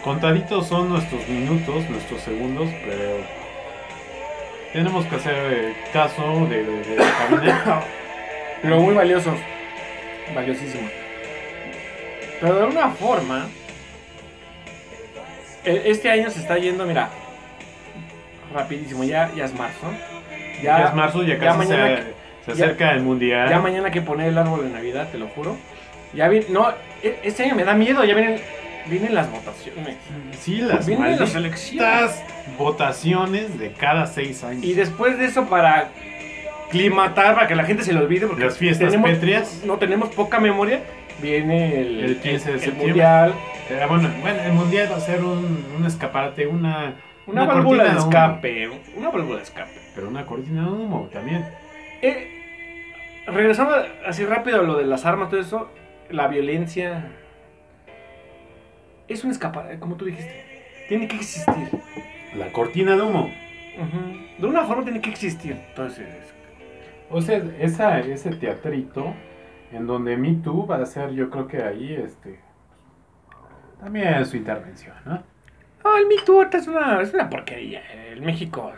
Contaditos 0.03 0.67
son 0.67 0.89
nuestros 0.89 1.27
minutos, 1.27 1.89
nuestros 1.89 2.21
segundos, 2.21 2.69
pero 2.85 3.17
tenemos 4.75 5.05
que 5.05 5.15
hacer 5.15 5.33
eh, 5.53 5.73
caso 5.93 6.45
de, 6.49 6.63
de- 6.63 6.95
de. 6.95 7.53
Pero 8.61 8.79
muy 8.81 8.93
valiosos. 8.93 9.35
Valiosísimos. 10.33 10.91
Pero 12.41 12.55
de 12.55 12.61
alguna 12.63 12.89
forma. 12.89 13.47
e- 15.63 15.83
Este 15.85 16.09
año 16.09 16.29
se 16.29 16.39
está 16.41 16.57
yendo, 16.57 16.85
mira. 16.85 17.09
Rapidísimo, 18.53 19.03
ya, 19.03 19.31
ya 19.35 19.45
es 19.45 19.53
marzo. 19.53 19.87
Ya, 20.61 20.85
es 20.85 20.93
marzo, 20.93 21.23
ya 21.23 21.37
casi 21.37 21.57
mañana 21.57 21.97
se, 22.45 22.51
se 22.53 22.57
ya- 22.59 22.65
acerca 22.65 22.91
el 22.91 23.01
mundial. 23.01 23.49
Ya 23.49 23.59
mañana 23.59 23.87
hay 23.87 23.91
que 23.93 24.01
poner 24.01 24.27
el 24.29 24.37
árbol 24.37 24.63
de 24.63 24.69
Navidad, 24.69 25.09
te 25.11 25.17
lo 25.17 25.27
juro. 25.27 25.57
Ya 26.13 26.27
vi, 26.29 26.45
no, 26.49 26.69
e- 27.03 27.19
este 27.23 27.43
año 27.43 27.55
me 27.55 27.63
da 27.65 27.73
miedo, 27.73 28.03
ya 28.05 28.13
vienen, 28.13 28.39
vienen 28.89 29.13
las 29.15 29.31
votaciones. 29.31 29.97
Sí, 30.39 30.57
las 30.61 30.85
Vienen 30.85 31.19
las 31.19 31.35
elecciones. 31.35 32.21
votaciones 32.57 33.57
de 33.59 33.71
cada 33.73 34.05
seis 34.07 34.43
años. 34.43 34.63
Y 34.63 34.73
después 34.73 35.17
de 35.17 35.25
eso, 35.25 35.45
para 35.45 35.89
climatar, 36.71 37.35
para 37.35 37.47
que 37.47 37.55
la 37.55 37.63
gente 37.63 37.83
se 37.83 37.93
lo 37.93 38.01
olvide, 38.01 38.27
porque 38.27 38.45
Las 38.45 38.57
fiestas 38.57 38.91
tenemos, 38.91 39.63
no 39.65 39.77
tenemos 39.77 40.09
poca 40.09 40.39
memoria, 40.39 40.81
viene 41.21 41.79
el, 41.81 41.99
El 42.03 42.17
15 42.17 42.29
de 42.29 42.53
el 42.55 42.59
septiembre. 42.59 42.87
mundial. 42.87 43.33
Eh, 43.69 43.85
bueno, 43.87 44.09
bueno, 44.21 44.41
el 44.43 44.53
mundial 44.53 44.89
va 44.91 44.97
a 44.97 44.99
ser 44.99 45.23
un, 45.23 45.65
un 45.77 45.85
escaparate, 45.85 46.45
una, 46.47 46.95
Una, 47.27 47.43
Una 47.43 47.53
válvula 47.53 47.83
de 47.85 47.89
humo. 47.91 47.99
escape, 47.99 48.69
una 48.95 49.09
válvula 49.09 49.37
de 49.37 49.43
escape. 49.43 49.71
pero 49.95 50.07
una 50.07 50.25
cortina 50.25 50.63
de 50.63 50.69
humo 50.69 51.09
también. 51.11 51.45
Eh, 52.01 53.23
regresando 53.27 53.75
así 54.05 54.25
rápido 54.25 54.59
a 54.59 54.63
lo 54.63 54.75
de 54.77 54.85
las 54.85 55.05
armas, 55.05 55.29
todo 55.29 55.39
eso, 55.39 55.71
la 56.11 56.27
violencia 56.27 57.07
es 59.07 59.23
un 59.23 59.31
escaparate, 59.31 59.79
como 59.79 59.95
tú 59.95 60.05
dijiste. 60.05 60.43
Tiene 60.87 61.07
que 61.07 61.15
existir. 61.15 61.69
La 62.37 62.51
cortina 62.51 62.95
de 62.95 63.01
humo. 63.01 63.31
De 64.39 64.45
una 64.47 64.63
forma 64.65 64.83
tiene 64.83 65.01
que 65.01 65.09
existir. 65.09 65.53
Entonces, 65.69 66.07
O 67.09 67.21
sea, 67.21 67.41
esa, 67.59 67.99
ese 67.99 68.31
teatrito 68.31 69.13
en 69.71 69.87
donde 69.87 70.15
Me 70.17 70.33
Too 70.35 70.65
va 70.67 70.77
a 70.77 70.85
ser, 70.85 71.11
yo 71.11 71.29
creo 71.29 71.47
que 71.47 71.61
ahí, 71.63 71.93
este, 71.93 72.39
también 73.79 74.25
su 74.25 74.37
intervención, 74.37 74.95
¿no? 75.05 75.21
ah, 75.83 75.93
el 75.99 76.07
Me 76.07 76.15
Too 76.25 76.35
ahorita 76.37 76.57
es 76.57 76.67
una, 76.67 77.01
es 77.01 77.13
una 77.13 77.29
porquería. 77.29 77.81
El 78.11 78.21
México 78.21 78.71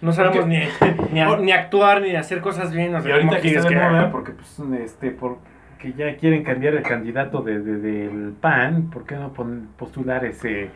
no 0.00 0.12
sabemos 0.12 0.46
ni, 0.46 0.58
ni, 1.12 1.20
a- 1.20 1.36
ni 1.36 1.52
actuar 1.52 2.00
ni 2.02 2.14
hacer 2.16 2.40
cosas 2.40 2.72
bien. 2.72 2.94
O 2.94 3.00
sea, 3.00 3.10
Y 3.10 3.12
ahorita 3.12 3.30
¿cómo 3.30 3.42
que 3.42 3.52
que 3.68 3.74
moda, 3.76 4.00
haga? 4.00 4.10
porque 4.12 4.32
pues, 4.32 4.58
este, 4.82 5.10
porque 5.80 5.96
ya 5.96 6.16
quieren 6.16 6.42
cambiar 6.44 6.74
el 6.74 6.82
candidato 6.82 7.40
de, 7.42 7.60
de- 7.60 7.78
del 7.78 8.32
PAN, 8.40 8.90
¿por 8.90 9.06
qué 9.06 9.16
no 9.16 9.32
pon- 9.32 9.68
postular 9.78 10.24
ese 10.24 10.68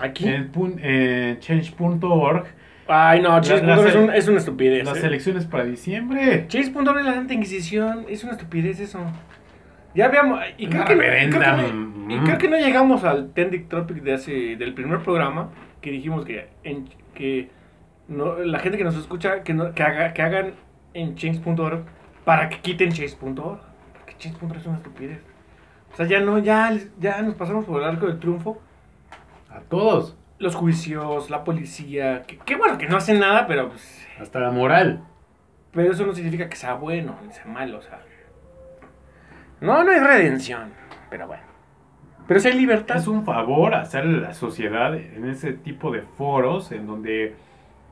Aquí. 0.00 0.26
eh, 0.28 1.36
change.org 1.40 2.44
Ay, 2.86 3.22
no, 3.22 3.40
Chase.org 3.40 3.66
la- 3.82 3.88
es, 3.88 3.94
un- 3.96 4.12
es 4.12 4.28
una 4.28 4.38
estupidez. 4.38 4.84
las 4.84 5.02
eh. 5.02 5.06
elecciones 5.06 5.46
para 5.46 5.64
diciembre? 5.64 6.44
Chase.org 6.48 6.98
es 6.98 7.04
la 7.06 7.14
Santa 7.14 7.32
Inquisición. 7.32 8.04
Es 8.10 8.22
una 8.24 8.32
estupidez 8.34 8.78
eso. 8.78 9.00
Ya 9.94 10.08
veamos. 10.08 10.40
Y 10.58 10.66
creo, 10.66 10.84
que 10.84 10.94
no, 10.94 11.00
creo 11.00 11.56
que 11.56 11.72
mm. 11.72 12.10
y 12.10 12.18
creo 12.18 12.36
que 12.38 12.48
no 12.48 12.58
llegamos 12.58 13.02
al 13.04 13.32
Tendic 13.32 13.68
Tropic 13.68 14.02
de 14.02 14.12
hace, 14.12 14.56
del 14.56 14.74
primer 14.74 14.98
programa. 14.98 15.48
Que 15.80 15.92
dijimos 15.92 16.26
que, 16.26 16.48
en- 16.62 16.88
que 17.14 17.48
no, 18.08 18.36
la 18.40 18.58
gente 18.58 18.76
que 18.76 18.84
nos 18.84 18.96
escucha 18.96 19.42
que, 19.44 19.54
no- 19.54 19.72
que, 19.72 19.82
haga, 19.82 20.12
que 20.12 20.20
hagan 20.20 20.52
en 20.92 21.14
Change.org 21.14 21.84
para 22.26 22.50
que 22.50 22.58
quiten 22.58 22.90
Chase.org. 22.92 23.60
Es 24.28 24.66
una 24.66 24.76
estupidez. 24.76 25.20
O 25.92 25.96
sea, 25.96 26.06
ya 26.06 26.20
no, 26.20 26.38
ya, 26.38 26.72
ya 26.98 27.22
nos 27.22 27.34
pasamos 27.34 27.64
por 27.64 27.82
el 27.82 27.88
arco 27.88 28.06
del 28.06 28.18
triunfo. 28.18 28.60
A 29.50 29.60
todos, 29.60 30.16
Los 30.38 30.56
juicios, 30.56 31.30
la 31.30 31.44
policía. 31.44 32.22
Que, 32.22 32.38
que 32.38 32.56
bueno, 32.56 32.76
que 32.76 32.88
no 32.88 32.96
hacen 32.96 33.20
nada, 33.20 33.46
pero 33.46 33.68
pues, 33.68 34.06
hasta 34.20 34.40
la 34.40 34.50
moral. 34.50 35.04
Pero 35.70 35.92
eso 35.92 36.04
no 36.06 36.12
significa 36.12 36.48
que 36.48 36.56
sea 36.56 36.74
bueno 36.74 37.16
ni 37.24 37.32
sea 37.32 37.46
malo, 37.46 37.78
o 37.78 37.82
sea. 37.82 38.00
No, 39.60 39.84
no 39.84 39.92
hay 39.92 40.00
redención. 40.00 40.72
Pero 41.10 41.26
bueno. 41.28 41.44
Pero 42.26 42.40
si 42.40 42.48
hay 42.48 42.58
libertad. 42.58 42.96
Es 42.96 43.06
un 43.06 43.24
favor 43.24 43.74
hacerle 43.74 44.18
a 44.18 44.28
la 44.28 44.34
sociedad 44.34 44.94
en 44.94 45.28
ese 45.28 45.52
tipo 45.52 45.90
de 45.92 46.02
foros 46.02 46.72
en 46.72 46.86
donde 46.86 47.36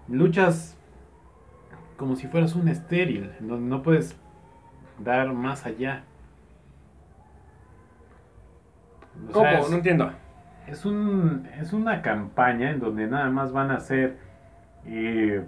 luchas 0.08 0.76
como 1.96 2.16
si 2.16 2.26
fueras 2.26 2.56
un 2.56 2.66
estéril, 2.66 3.30
en 3.38 3.46
donde 3.46 3.68
no 3.68 3.82
puedes 3.82 4.16
dar 4.98 5.32
más 5.32 5.66
allá. 5.66 6.02
O 9.28 9.32
¿Cómo? 9.32 9.44
sea, 9.46 9.60
es, 9.60 9.70
No 9.70 9.76
entiendo. 9.76 10.12
es 10.66 10.84
un, 10.84 11.48
es 11.60 11.72
una 11.72 12.02
campaña 12.02 12.70
en 12.70 12.80
donde 12.80 13.06
nada 13.06 13.30
más 13.30 13.52
van 13.52 13.70
a 13.70 13.76
hacer 13.76 14.16
eh, 14.86 15.44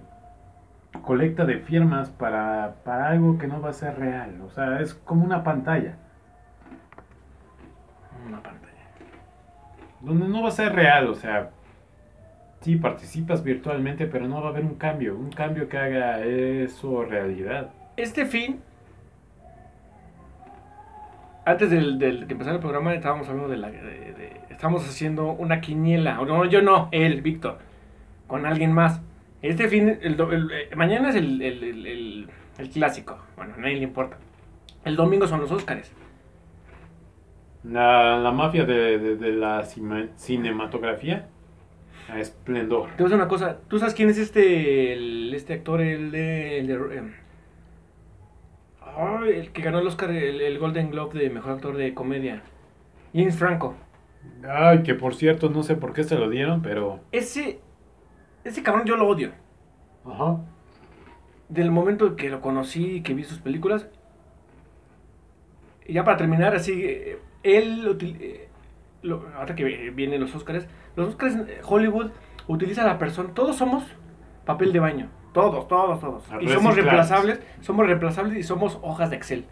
colecta 1.03 1.45
de 1.45 1.59
firmas 1.59 2.11
para, 2.11 2.77
para 2.85 3.09
algo 3.09 3.39
que 3.39 3.47
no 3.47 3.61
va 3.61 3.71
a 3.71 3.73
ser 3.73 3.99
real. 3.99 4.41
O 4.43 4.51
sea, 4.51 4.81
es 4.81 4.95
como 4.95 5.25
una 5.25 5.43
pantalla. 5.43 5.97
Una 8.27 8.43
pantalla. 8.43 8.61
donde 10.01 10.29
no 10.29 10.43
va 10.43 10.49
a 10.49 10.53
ser 10.53 10.73
real, 10.75 11.09
o 11.09 11.15
sea, 11.15 11.51
sí 12.61 12.77
participas 12.77 13.43
virtualmente, 13.43 14.07
pero 14.07 14.27
no 14.29 14.41
va 14.41 14.49
a 14.49 14.51
haber 14.51 14.65
un 14.65 14.75
cambio, 14.75 15.17
un 15.17 15.31
cambio 15.31 15.69
que 15.69 15.79
haga 15.79 16.21
eso 16.21 17.05
realidad. 17.05 17.71
Este 17.97 18.25
fin. 18.27 18.61
Antes 21.47 21.71
del, 21.71 21.99
del 21.99 22.27
que 22.27 22.33
empezara 22.33 22.57
el 22.57 22.61
programa 22.62 22.95
estábamos 22.95 23.29
hablando 23.29 23.49
de 23.51 23.57
la. 23.59 23.71
de- 23.71 23.81
de- 23.81 24.41
estábamos 24.51 24.89
haciendo 24.89 25.31
una 25.33 25.61
quiniela. 25.61 26.15
No, 26.15 26.45
yo 26.47 26.62
no, 26.62 26.89
él, 26.93 27.21
Víctor. 27.23 27.59
Con 28.27 28.47
alguien 28.47 28.73
más. 28.73 29.01
Este 29.43 29.69
fin. 29.69 29.99
el 30.01 30.16
do- 30.16 30.33
el- 30.33 30.51
eh, 30.51 30.71
mañana 30.75 31.11
es 31.11 31.16
el, 31.16 31.43
el- 31.43 31.62
el- 31.62 31.87
el- 31.87 32.29
el 32.59 32.71
clásico. 32.71 33.19
Bueno, 33.37 33.55
a 33.55 33.61
nadie 33.61 33.77
le 33.77 33.83
importa. 33.83 34.16
El 34.85 34.97
domingo 34.97 35.27
son 35.27 35.41
los 35.41 35.51
Óscares. 35.53 35.93
La, 37.62 38.19
la 38.19 38.31
mafia 38.33 38.65
de, 38.65 38.99
de- 38.99 39.16
de 39.16 39.33
la 39.33 39.62
cima- 39.65 40.09
cinematografía, 40.16 41.29
a 42.11 42.21
esplendor. 42.21 42.91
Te 42.97 43.03
voy 43.03 43.05
a 43.05 43.05
decir 43.05 43.16
una 43.16 43.29
cosa. 43.29 43.59
¿Tú 43.69 43.79
sabes 43.79 43.95
quién 43.95 44.11
es 44.11 44.19
este 44.19 44.93
el- 44.93 45.33
este 45.35 45.55
actor, 45.55 45.81
el 45.81 46.11
de... 46.11 46.59
El, 46.59 46.66
de, 46.66 46.75
em, 46.75 47.12
ay, 48.97 49.31
el 49.31 49.53
que 49.53 49.62
ganó 49.62 49.79
el 49.81 49.87
Oscar, 49.87 50.11
el, 50.11 50.41
el 50.41 50.59
Golden 50.59 50.91
Globe 50.91 51.19
de 51.19 51.31
Mejor 51.31 51.53
Actor 51.53 51.77
de 51.77 51.95
Comedia? 51.95 52.43
James 53.15 53.37
Franco. 53.37 53.75
Ay, 54.49 54.83
que 54.83 54.95
por 54.95 55.15
cierto, 55.15 55.51
no 55.51 55.62
sé 55.62 55.77
por 55.77 55.93
qué 55.93 56.05
se 56.05 56.16
lo 56.16 56.29
dieron, 56.29 56.62
pero... 56.62 57.01
Ese... 57.12 57.61
Ese 58.45 58.62
cabrón 58.62 58.85
yo 58.87 58.97
lo 58.97 59.09
odio. 59.09 59.33
Ajá. 60.05 60.41
Del 61.49 61.71
momento 61.71 62.16
que 62.16 62.31
lo 62.31 62.41
conocí 62.41 62.97
y 62.97 63.03
que 63.03 63.15
vi 63.15 63.25
sus 63.25 63.39
películas. 63.39 63.89
Y 65.87 65.93
ya 65.95 66.05
para 66.05 66.16
terminar, 66.16 66.55
así... 66.55 66.83
eh, 66.85 67.19
Él... 67.43 67.87
util- 67.87 68.16
eh, 68.21 68.49
lo- 69.03 69.29
ahora 69.37 69.55
que 69.55 69.65
vienen 69.91 70.21
los 70.21 70.35
Oscars, 70.35 70.66
los 70.97 71.09
Oscars, 71.09 71.37
eh, 71.37 71.61
Hollywood 71.65 72.11
utiliza 72.49 72.83
a 72.83 72.87
la 72.87 72.99
persona, 72.99 73.35
todos 73.35 73.57
somos 73.57 73.85
papel 74.47 74.73
de 74.73 74.81
baño, 74.81 75.09
todos, 75.35 75.69
todos, 75.69 76.01
todos. 76.01 76.32
A 76.32 76.40
Y 76.40 76.48
somos 76.48 76.74
reemplazables, 76.77 77.40
somos 77.61 77.86
reemplazables 77.86 78.39
y 78.39 78.43
somos 78.43 78.78
hojas 78.82 79.11
de 79.11 79.16
Excel. 79.16 79.44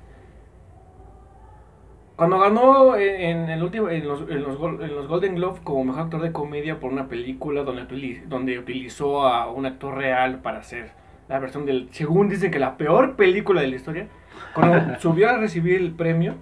Cuando 2.16 2.38
ganó 2.38 2.96
en, 2.96 3.20
en 3.20 3.50
el 3.50 3.62
último, 3.62 3.88
en 3.88 4.06
los, 4.06 4.20
en, 4.30 4.42
los, 4.42 4.56
Gol- 4.58 4.82
en 4.82 4.94
los 4.94 5.08
Golden 5.08 5.34
Globe 5.34 5.60
como 5.64 5.84
mejor 5.84 6.02
actor 6.02 6.22
de 6.22 6.30
comedia 6.32 6.78
por 6.78 6.92
una 6.92 7.08
película 7.08 7.62
donde, 7.64 8.22
donde 8.26 8.58
utilizó 8.58 9.26
a 9.26 9.50
un 9.50 9.66
actor 9.66 9.96
real 9.96 10.38
para 10.40 10.58
hacer 10.58 10.92
la 11.28 11.38
versión 11.38 11.66
del, 11.66 11.88
según 11.90 12.28
dicen 12.28 12.50
que 12.50 12.58
la 12.58 12.76
peor 12.76 13.16
película 13.16 13.60
de 13.62 13.68
la 13.68 13.76
historia, 13.76 14.06
cuando 14.54 14.98
subió 15.00 15.30
a 15.30 15.38
recibir 15.38 15.80
el 15.80 15.92
premio, 15.92 16.34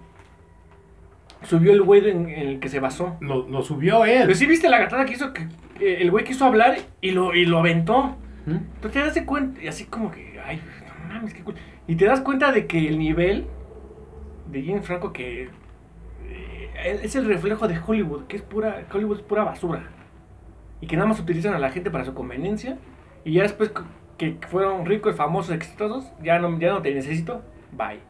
subió 1.45 1.73
el 1.73 1.83
güey 1.83 2.09
en, 2.11 2.29
en 2.29 2.49
el 2.49 2.61
que 2.61 2.69
se 2.69 2.81
basó. 2.81 3.17
Lo, 3.21 3.49
lo 3.49 3.63
subió 3.63 4.05
él. 4.05 4.23
Pero 4.23 4.35
sí 4.35 4.47
viste 4.47 4.69
la 4.69 4.79
gatada 4.81 5.05
que 5.07 5.13
hizo, 5.15 5.33
que 5.33 5.47
que 5.79 6.03
el 6.03 6.11
güey 6.11 6.25
quiso 6.27 6.45
hablar 6.45 6.77
y 7.01 7.13
lo, 7.13 7.35
y 7.35 7.47
lo 7.47 7.59
aventó. 7.59 8.17
¿Mm? 8.47 8.57
Entonces 8.75 8.93
te 8.93 9.21
das 9.21 9.27
cuenta, 9.27 9.63
y 9.63 9.69
así 9.69 9.85
como 9.85 10.11
que, 10.11 10.41
ay, 10.45 10.61
no 10.87 11.15
mames, 11.15 11.35
qué 11.35 11.43
cool. 11.43 11.55
Y 11.87 11.97
te 11.97 12.05
das 12.05 12.21
cuenta 12.21 12.53
de 12.53 12.67
que 12.67 12.89
el 12.89 12.99
nivel 12.99 13.47
de 14.51 14.65
James 14.65 14.87
Franco 14.87 15.13
que 15.13 15.49
eh, 16.25 17.01
es 17.03 17.15
el 17.17 17.27
reflejo 17.27 17.69
de 17.69 17.79
Hollywood, 17.79 18.25
que 18.25 18.37
es 18.37 18.43
pura, 18.43 18.85
Hollywood 18.93 19.19
es 19.19 19.23
pura 19.23 19.45
basura. 19.45 19.85
Y 20.81 20.87
que 20.87 20.97
nada 20.97 21.09
más 21.09 21.21
utilizan 21.21 21.53
a 21.55 21.59
la 21.59 21.71
gente 21.71 21.91
para 21.91 22.05
su 22.05 22.15
conveniencia. 22.15 22.79
Y 23.25 23.33
ya 23.35 23.43
después 23.43 23.71
que 24.17 24.39
fueron 24.49 24.87
ricos, 24.87 25.15
famosos, 25.15 25.55
exitosos, 25.55 26.11
ya 26.23 26.39
no, 26.39 26.59
ya 26.59 26.71
no 26.71 26.83
te 26.83 26.95
necesito, 26.95 27.43
bye. 27.73 28.01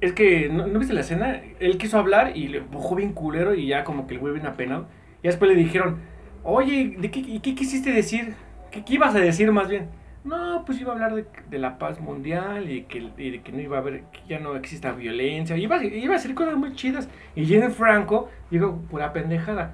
Es 0.00 0.12
que, 0.12 0.48
¿no, 0.48 0.68
¿no 0.68 0.78
viste 0.78 0.94
la 0.94 1.00
escena? 1.00 1.40
Él 1.58 1.76
quiso 1.76 1.98
hablar 1.98 2.36
y 2.36 2.48
le 2.48 2.58
empujó 2.58 2.94
bien 2.94 3.12
culero 3.12 3.54
y 3.54 3.66
ya 3.66 3.82
como 3.82 4.06
que 4.06 4.14
el 4.14 4.20
güey 4.20 4.32
bien 4.32 4.46
apenado. 4.46 4.86
Y 5.22 5.26
después 5.26 5.50
le 5.50 5.56
dijeron, 5.56 5.98
oye, 6.44 6.96
¿de 6.98 7.10
qué, 7.10 7.40
qué 7.40 7.54
quisiste 7.54 7.92
decir? 7.92 8.34
¿Qué, 8.70 8.84
qué 8.84 8.94
ibas 8.94 9.14
a 9.14 9.18
decir 9.20 9.50
más 9.52 9.68
bien? 9.68 9.88
No, 10.24 10.64
pues 10.66 10.80
iba 10.80 10.90
a 10.90 10.94
hablar 10.94 11.14
de, 11.14 11.24
de 11.48 11.58
la 11.58 11.78
paz 11.78 12.00
mundial 12.00 12.70
y, 12.70 12.82
que, 12.82 13.10
y 13.16 13.30
de 13.30 13.40
que 13.42 13.52
no 13.52 13.60
iba 13.60 13.78
a 13.78 13.80
haber, 13.80 14.02
que 14.12 14.20
ya 14.28 14.38
no 14.40 14.56
exista 14.56 14.92
violencia. 14.92 15.56
Iba, 15.56 15.82
iba 15.82 16.14
a 16.14 16.16
decir 16.18 16.34
cosas 16.34 16.56
muy 16.56 16.74
chidas. 16.74 17.08
Y 17.34 17.46
Jane 17.46 17.70
Franco 17.70 18.28
dijo, 18.50 18.80
pura 18.90 19.12
pendejada. 19.12 19.72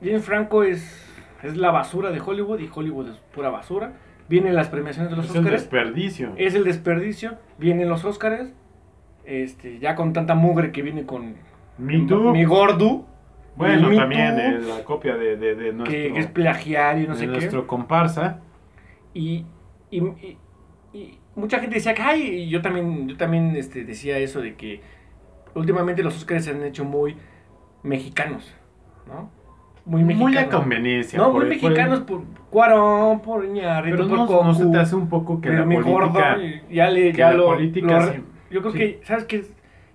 Jane 0.00 0.20
Franco 0.20 0.64
es, 0.64 1.06
es 1.42 1.56
la 1.56 1.70
basura 1.70 2.10
de 2.10 2.20
Hollywood 2.20 2.58
y 2.60 2.68
Hollywood 2.72 3.08
es 3.10 3.16
pura 3.34 3.50
basura. 3.50 3.92
Vienen 4.28 4.54
las 4.54 4.68
premiaciones 4.68 5.10
de 5.10 5.16
los 5.16 5.26
Es 5.26 5.32
un 5.32 5.38
Oscars 5.38 5.62
desperdicio. 5.62 6.32
es 6.36 6.54
el 6.54 6.64
desperdicio. 6.64 7.36
Vienen 7.58 7.88
los 7.88 8.04
Óscares. 8.04 8.52
Este, 9.24 9.78
ya 9.78 9.94
con 9.94 10.12
tanta 10.12 10.34
mugre 10.34 10.72
que 10.72 10.82
viene 10.82 11.04
con 11.06 11.36
mi 12.32 12.44
gordo. 12.44 13.06
Bueno, 13.56 13.88
Me 13.90 13.96
también 13.96 14.34
Too, 14.36 14.42
eh, 14.42 14.58
la 14.78 14.84
copia 14.84 15.16
de, 15.16 15.36
de, 15.36 15.54
de 15.54 15.72
nuestro, 15.72 15.84
que, 15.84 16.12
que 16.12 16.18
es 16.20 16.26
plagiario 16.26 17.04
y 17.04 17.06
no 17.06 17.12
de 17.14 17.18
sé 17.20 17.26
qué. 17.26 17.32
nuestro 17.32 17.66
comparsa. 17.66 18.40
Y, 19.14 19.44
y, 19.90 19.98
y- 20.00 20.38
y 20.94 21.18
mucha 21.36 21.58
gente 21.60 21.74
decía 21.76 21.94
que, 21.94 22.02
ay, 22.02 22.22
y 22.22 22.48
yo 22.48 22.62
también, 22.62 23.08
yo 23.08 23.16
también 23.16 23.54
este, 23.56 23.84
decía 23.84 24.18
eso 24.18 24.40
de 24.40 24.54
que 24.54 24.80
últimamente 25.54 26.02
los 26.02 26.16
Óscares 26.16 26.44
se 26.46 26.50
han 26.52 26.62
hecho 26.64 26.84
muy 26.84 27.16
mexicanos, 27.82 28.54
¿no? 29.06 29.30
Muy 29.84 30.02
mexicanos. 30.04 30.32
Muy 30.32 30.38
a 30.38 30.48
conveniencia. 30.48 31.18
No, 31.18 31.32
por 31.32 31.44
muy 31.44 31.52
el- 31.54 31.60
por 31.60 31.70
el- 31.72 31.76
mexicanos 31.76 32.00
por 32.00 32.22
Cuarón, 32.50 33.20
por 33.20 33.44
Iñárritu, 33.44 33.96
Pero 33.96 34.08
por 34.08 34.18
no, 34.30 34.44
no 34.44 34.54
se 34.54 34.66
te 34.66 34.78
hace 34.78 34.94
un 34.96 35.08
poco 35.08 35.40
que 35.40 35.50
la 35.50 35.64
política... 35.64 35.90
gordo, 35.90 36.18
ya 36.70 36.88
le, 36.90 37.12
ya 37.12 37.32
lo, 37.32 37.46
política 37.46 37.98
lo- 38.00 38.12
sí. 38.12 38.22
Yo 38.50 38.60
creo 38.60 38.72
Sí. 38.72 38.78
que, 38.78 39.00
¿sabes 39.04 39.24
qué? 39.24 39.44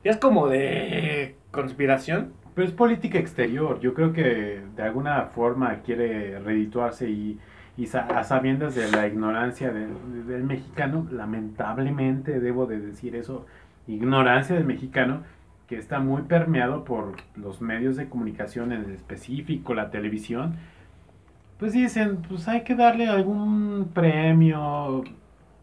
Ya 0.04 0.12
es 0.12 0.18
como 0.18 0.48
de 0.48 1.36
conspiración. 1.52 2.34
Pero 2.58 2.70
es 2.70 2.74
política 2.74 3.20
exterior. 3.20 3.80
Yo 3.82 3.94
creo 3.94 4.14
que 4.14 4.64
de 4.76 4.82
alguna 4.82 5.26
forma 5.26 5.84
quiere 5.84 6.40
redituarse 6.40 7.08
y, 7.08 7.40
y 7.78 7.86
a 7.96 8.24
sabiendas 8.24 8.74
de 8.74 8.90
la 8.90 9.06
ignorancia 9.06 9.72
del, 9.72 10.26
del 10.26 10.44
mexicano, 10.44 11.08
lamentablemente 11.12 12.40
debo 12.40 12.66
de 12.66 12.80
decir 12.80 13.16
eso, 13.16 13.46
ignorancia 13.86 14.56
del 14.56 14.66
mexicano 14.66 15.22
que 15.68 15.78
está 15.78 16.00
muy 16.00 16.24
permeado 16.24 16.84
por 16.84 17.18
los 17.36 17.62
medios 17.62 17.96
de 17.96 18.10
comunicación 18.10 18.72
en 18.72 18.90
específico, 18.90 19.76
la 19.76 19.92
televisión. 19.92 20.56
Pues 21.60 21.74
dicen, 21.74 22.24
pues 22.28 22.48
hay 22.48 22.64
que 22.64 22.74
darle 22.74 23.06
algún 23.06 23.92
premio 23.94 25.04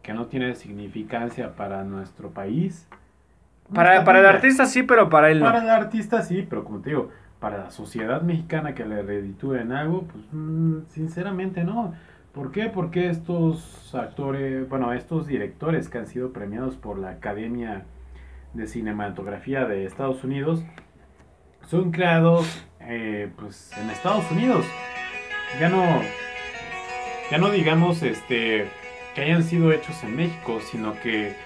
que 0.00 0.12
no 0.12 0.26
tiene 0.26 0.54
significancia 0.54 1.56
para 1.56 1.82
nuestro 1.82 2.30
país. 2.30 2.88
Para, 3.72 4.04
para 4.04 4.20
el 4.20 4.26
artista 4.26 4.66
sí, 4.66 4.82
pero 4.82 5.08
para 5.08 5.30
él 5.30 5.40
no. 5.40 5.46
Para 5.46 5.62
el 5.62 5.70
artista 5.70 6.22
sí, 6.22 6.46
pero 6.48 6.64
como 6.64 6.80
te 6.80 6.90
digo, 6.90 7.10
para 7.40 7.58
la 7.58 7.70
sociedad 7.70 8.22
mexicana 8.22 8.74
que 8.74 8.84
le 8.84 9.02
reditúe 9.02 9.54
en 9.56 9.72
algo, 9.72 10.02
pues 10.02 10.24
mm, 10.32 10.86
sinceramente 10.88 11.64
no. 11.64 11.94
¿Por 12.32 12.50
qué? 12.50 12.64
Porque 12.66 13.08
estos 13.08 13.94
actores, 13.94 14.68
bueno, 14.68 14.92
estos 14.92 15.26
directores 15.26 15.88
que 15.88 15.98
han 15.98 16.06
sido 16.06 16.32
premiados 16.32 16.76
por 16.76 16.98
la 16.98 17.10
Academia 17.10 17.84
de 18.54 18.66
Cinematografía 18.66 19.66
de 19.66 19.84
Estados 19.84 20.24
Unidos 20.24 20.64
son 21.66 21.92
creados 21.92 22.66
eh, 22.80 23.30
pues 23.36 23.70
en 23.78 23.90
Estados 23.90 24.30
Unidos. 24.30 24.64
Ya 25.60 25.68
no, 25.68 25.84
ya 27.30 27.38
no 27.38 27.50
digamos 27.50 28.02
este 28.02 28.68
que 29.14 29.22
hayan 29.22 29.44
sido 29.44 29.70
hechos 29.70 30.02
en 30.02 30.16
México, 30.16 30.58
sino 30.60 30.94
que 31.00 31.36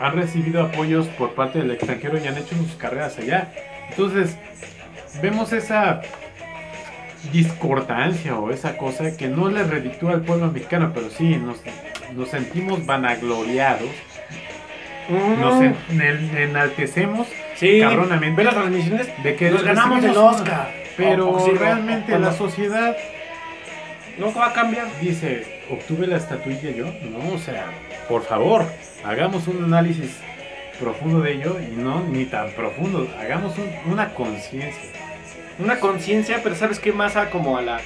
han 0.00 0.16
recibido 0.16 0.62
apoyos 0.62 1.06
por 1.08 1.34
parte 1.34 1.58
del 1.58 1.70
extranjero 1.72 2.18
y 2.18 2.26
han 2.26 2.36
hecho 2.38 2.56
sus 2.56 2.72
carreras 2.76 3.18
allá. 3.18 3.52
Entonces, 3.90 4.36
vemos 5.22 5.52
esa 5.52 6.00
discordancia 7.32 8.36
o 8.36 8.50
esa 8.50 8.76
cosa 8.78 9.16
que 9.16 9.28
no 9.28 9.48
le 9.50 9.62
reditúa 9.64 10.12
al 10.12 10.22
pueblo 10.22 10.50
mexicano, 10.50 10.92
pero 10.94 11.10
sí 11.10 11.36
nos, 11.36 11.60
nos 12.16 12.28
sentimos 12.30 12.84
vanagloriados, 12.86 13.90
Mm. 15.08 15.40
nos 15.40 15.62
en- 15.62 15.76
en- 16.00 16.36
enaltecemos 16.38 17.26
sí, 17.56 17.80
cabronamente 17.80 18.36
ve 18.36 18.44
las 18.44 18.54
transmisiones. 18.54 19.08
de 19.22 19.34
que 19.36 19.50
Nos 19.50 19.64
ganamos 19.64 20.04
el 20.04 20.16
Oscar. 20.16 20.70
Pero 20.96 21.28
O- 21.30 21.36
o 21.36 21.44
sí, 21.44 21.50
o- 21.50 21.58
realmente 21.58 22.18
la 22.18 22.32
sociedad 22.32 22.96
No 24.18 24.32
va 24.32 24.46
a 24.48 24.52
cambiar. 24.52 24.86
dice, 25.00 25.59
obtuve 25.70 26.06
la 26.06 26.16
estatuilla 26.16 26.70
yo. 26.70 26.86
No, 27.02 27.34
o 27.34 27.38
sea, 27.38 27.66
por 28.08 28.22
favor, 28.24 28.64
hagamos 29.04 29.46
un 29.48 29.64
análisis 29.64 30.10
profundo 30.78 31.20
de 31.20 31.32
ello 31.32 31.58
y 31.60 31.76
no 31.76 32.00
ni 32.08 32.24
tan 32.24 32.50
profundo, 32.52 33.06
hagamos 33.20 33.56
un- 33.58 33.92
una 33.92 34.14
conciencia. 34.14 34.90
Una 35.58 35.78
conciencia, 35.78 36.40
pero 36.42 36.54
¿sabes 36.54 36.78
qué 36.78 36.92
más? 36.92 37.16
A 37.16 37.30
como 37.30 37.58
a 37.58 37.62
la... 37.62 37.80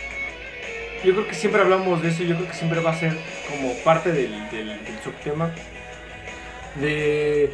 Yo 1.04 1.12
creo 1.12 1.26
que 1.26 1.34
siempre 1.34 1.60
hablamos 1.60 2.00
de 2.02 2.08
eso, 2.10 2.22
yo 2.22 2.36
creo 2.36 2.48
que 2.48 2.54
siempre 2.54 2.80
va 2.80 2.90
a 2.92 2.96
ser 2.96 3.12
como 3.50 3.72
parte 3.84 4.12
del, 4.12 4.30
del, 4.50 4.78
subtema 5.02 5.50
de... 6.76 7.50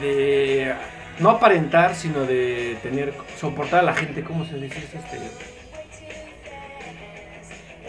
De 0.00 0.74
no 1.18 1.30
aparentar, 1.30 1.94
sino 1.94 2.24
de 2.24 2.76
tener, 2.82 3.12
soportar 3.38 3.80
a 3.80 3.82
la 3.82 3.94
gente, 3.94 4.22
¿cómo 4.22 4.44
se 4.46 4.56
dice? 4.58 4.78
Este, 4.78 5.18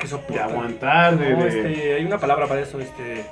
que 0.02 0.34
De 0.34 0.40
aguantar, 0.40 1.18
de, 1.18 1.30
No, 1.32 1.46
este, 1.46 1.94
hay 1.96 2.04
una 2.06 2.18
palabra 2.18 2.48
para 2.48 2.62
eso, 2.62 2.80
este. 2.80 3.24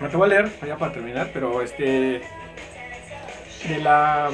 No 0.00 0.08
te 0.08 0.16
voy 0.16 0.26
a 0.26 0.28
leer, 0.30 0.48
ya 0.66 0.76
para 0.76 0.92
terminar, 0.92 1.28
pero 1.32 1.62
este. 1.62 2.22
De 3.68 3.78
la. 3.82 4.30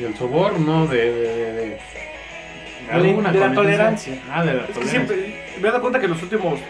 del 0.00 0.14
soborno, 0.16 0.86
de, 0.86 0.96
de, 0.96 1.12
de- 1.12 1.52
de- 1.52 1.78
De 3.32 3.32
la- 3.40 3.52
tolerancia. 3.54 4.18
Ah, 4.30 4.44
de 4.44 4.52
la 4.54 4.60
Es 4.62 4.66
que 4.66 4.72
tolerancia. 4.74 4.90
siempre. 5.06 5.44
Me 5.60 5.68
he 5.68 5.70
dado 5.70 5.80
cuenta 5.80 5.98
que 6.00 6.08
los 6.08 6.22
últimos. 6.22 6.60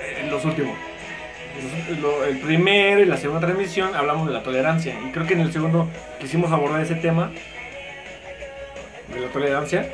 eh, 0.00 0.26
Los 0.28 0.44
últimos. 0.44 0.76
los- 2.00 2.26
el 2.26 2.38
primero 2.38 3.00
y 3.00 3.04
la 3.04 3.16
segunda 3.16 3.40
transmisión 3.46 3.94
hablamos 3.94 4.26
de 4.26 4.32
la 4.32 4.42
tolerancia. 4.42 4.96
Y 5.06 5.12
creo 5.12 5.26
que 5.26 5.34
en 5.34 5.40
el 5.40 5.52
segundo 5.52 5.88
quisimos 6.18 6.50
abordar 6.50 6.80
ese 6.80 6.96
tema. 6.96 7.30
De 9.14 9.20
la 9.20 9.28
tolerancia. 9.28 9.86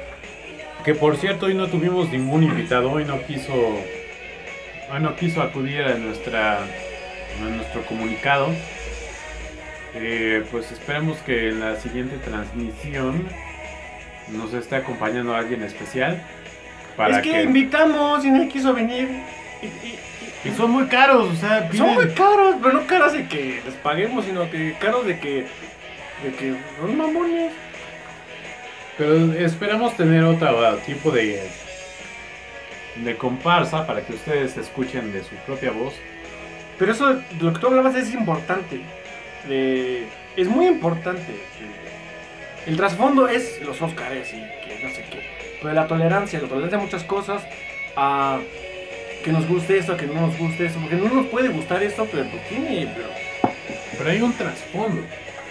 Que 0.85 0.95
por 0.95 1.17
cierto, 1.17 1.47
hoy 1.47 1.55
no 1.55 1.67
tuvimos 1.69 2.09
ningún 2.11 2.43
invitado, 2.43 2.91
hoy 2.91 3.05
no 3.05 3.21
quiso, 3.23 3.53
hoy 3.55 5.01
no 5.01 5.15
quiso 5.17 5.43
acudir 5.43 5.83
a 5.83 5.95
nuestra, 5.95 6.59
a 6.59 7.49
nuestro 7.55 7.83
comunicado. 7.83 8.49
Eh, 9.95 10.45
pues 10.51 10.71
esperemos 10.73 11.19
que 11.19 11.49
en 11.51 11.61
la 11.61 11.77
siguiente 11.77 12.17
transmisión 12.19 13.27
nos 14.29 14.55
esté 14.55 14.77
acompañando 14.77 15.35
alguien 15.35 15.63
especial. 15.63 16.23
Para 16.97 17.17
es 17.19 17.23
que, 17.23 17.43
invitamos 17.43 18.25
y 18.25 18.31
nadie 18.31 18.49
quiso 18.49 18.73
venir. 18.73 19.09
Y, 19.63 19.67
y- 19.67 19.69
y- 19.69 19.99
y 20.49 20.53
son 20.57 20.71
muy 20.71 20.87
caros, 20.87 21.29
o 21.31 21.37
sea, 21.37 21.69
Son 21.73 21.93
muy 21.95 22.09
caros, 22.15 22.57
pero 22.63 22.73
no 22.75 22.87
caros 22.87 23.13
de 23.13 23.27
que 23.29 23.61
les 23.65 23.75
paguemos, 23.83 24.25
sino 24.25 24.51
que 24.51 24.75
caros 24.81 25.05
de 25.07 25.19
que. 25.21 25.47
de 26.25 26.33
que 26.39 26.55
son 26.81 26.97
mamones. 26.97 27.53
Pero 29.01 29.33
esperamos 29.33 29.97
tener 29.97 30.23
otro 30.25 30.77
tipo 30.85 31.11
de, 31.11 31.41
de 32.97 33.17
comparsa 33.17 33.87
para 33.87 34.03
que 34.03 34.13
ustedes 34.13 34.59
escuchen 34.59 35.11
de 35.11 35.23
su 35.25 35.35
propia 35.47 35.71
voz. 35.71 35.95
Pero 36.79 36.93
eso, 36.93 37.19
lo 37.41 37.53
que 37.55 37.59
tú 37.61 37.67
hablabas 37.69 37.95
es 37.97 38.13
importante. 38.13 38.81
de- 39.49 40.05
es 40.37 40.49
muy 40.49 40.67
importante. 40.67 41.25
El 42.67 42.77
trasfondo 42.77 43.27
es 43.27 43.61
los 43.63 43.81
Óscares 43.81 44.29
y 44.35 44.37
que 44.69 44.85
no 44.85 44.91
sé 44.95 45.03
qué. 45.11 45.23
Pero 45.63 45.73
la 45.73 45.87
tolerancia, 45.87 46.39
la 46.43 46.49
tolerancia 46.49 46.79
a 46.79 46.83
muchas 46.83 47.05
cosas, 47.05 47.43
a 47.97 48.39
que 49.25 49.33
nos 49.33 49.49
guste 49.49 49.79
esto, 49.79 49.95
a 49.95 49.97
que 49.97 50.07
no 50.07 50.21
nos 50.21 50.37
guste 50.39 50.67
esto, 50.67 50.79
porque 50.79 50.97
no 50.97 51.09
nos 51.09 51.27
puede 51.29 51.49
gustar 51.49 51.83
esto, 51.83 52.07
pero 52.13 52.27
tiene, 52.51 52.87
pero 52.95 53.09
Pero 53.97 54.11
hay 54.11 54.21
un 54.21 54.33
trasfondo. 54.35 55.03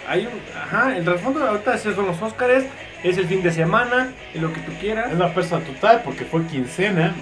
hay 0.06 0.26
un, 0.26 0.40
ajá, 0.56 0.96
el 0.96 1.04
trasfondo 1.04 1.44
ahorita 1.44 1.76
son 1.78 2.06
los 2.06 2.22
Óscares, 2.22 2.64
es 3.02 3.16
el 3.18 3.26
fin 3.26 3.42
de 3.42 3.50
semana, 3.50 4.12
es 4.34 4.40
lo 4.40 4.52
que 4.52 4.60
tú 4.60 4.72
quieras. 4.80 5.12
Es 5.12 5.18
la 5.18 5.32
pesa 5.32 5.60
total 5.60 6.02
porque 6.04 6.24
fue 6.24 6.46
quincena. 6.46 7.14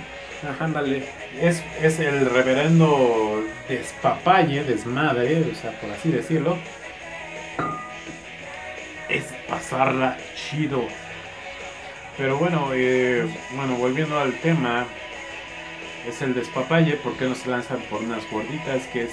Ajá, 0.48 0.64
ándale. 0.64 1.04
Es, 1.40 1.62
es 1.82 1.98
el 2.00 2.26
reverendo 2.26 3.44
despapalle, 3.68 4.64
desmadre, 4.64 5.50
o 5.52 5.54
sea, 5.54 5.72
por 5.80 5.90
así 5.90 6.10
decirlo. 6.10 6.56
Es 9.08 9.24
pasarla 9.48 10.16
chido. 10.34 10.84
Pero 12.16 12.36
bueno, 12.36 12.70
eh, 12.74 13.26
bueno, 13.52 13.76
volviendo 13.76 14.18
al 14.18 14.32
tema, 14.40 14.86
es 16.08 16.20
el 16.22 16.34
despapalle, 16.34 16.98
porque 17.02 17.26
no 17.26 17.34
se 17.34 17.48
lanzan 17.48 17.78
por 17.90 18.02
unas 18.02 18.28
gorditas, 18.30 18.82
que 18.92 19.04
es, 19.04 19.12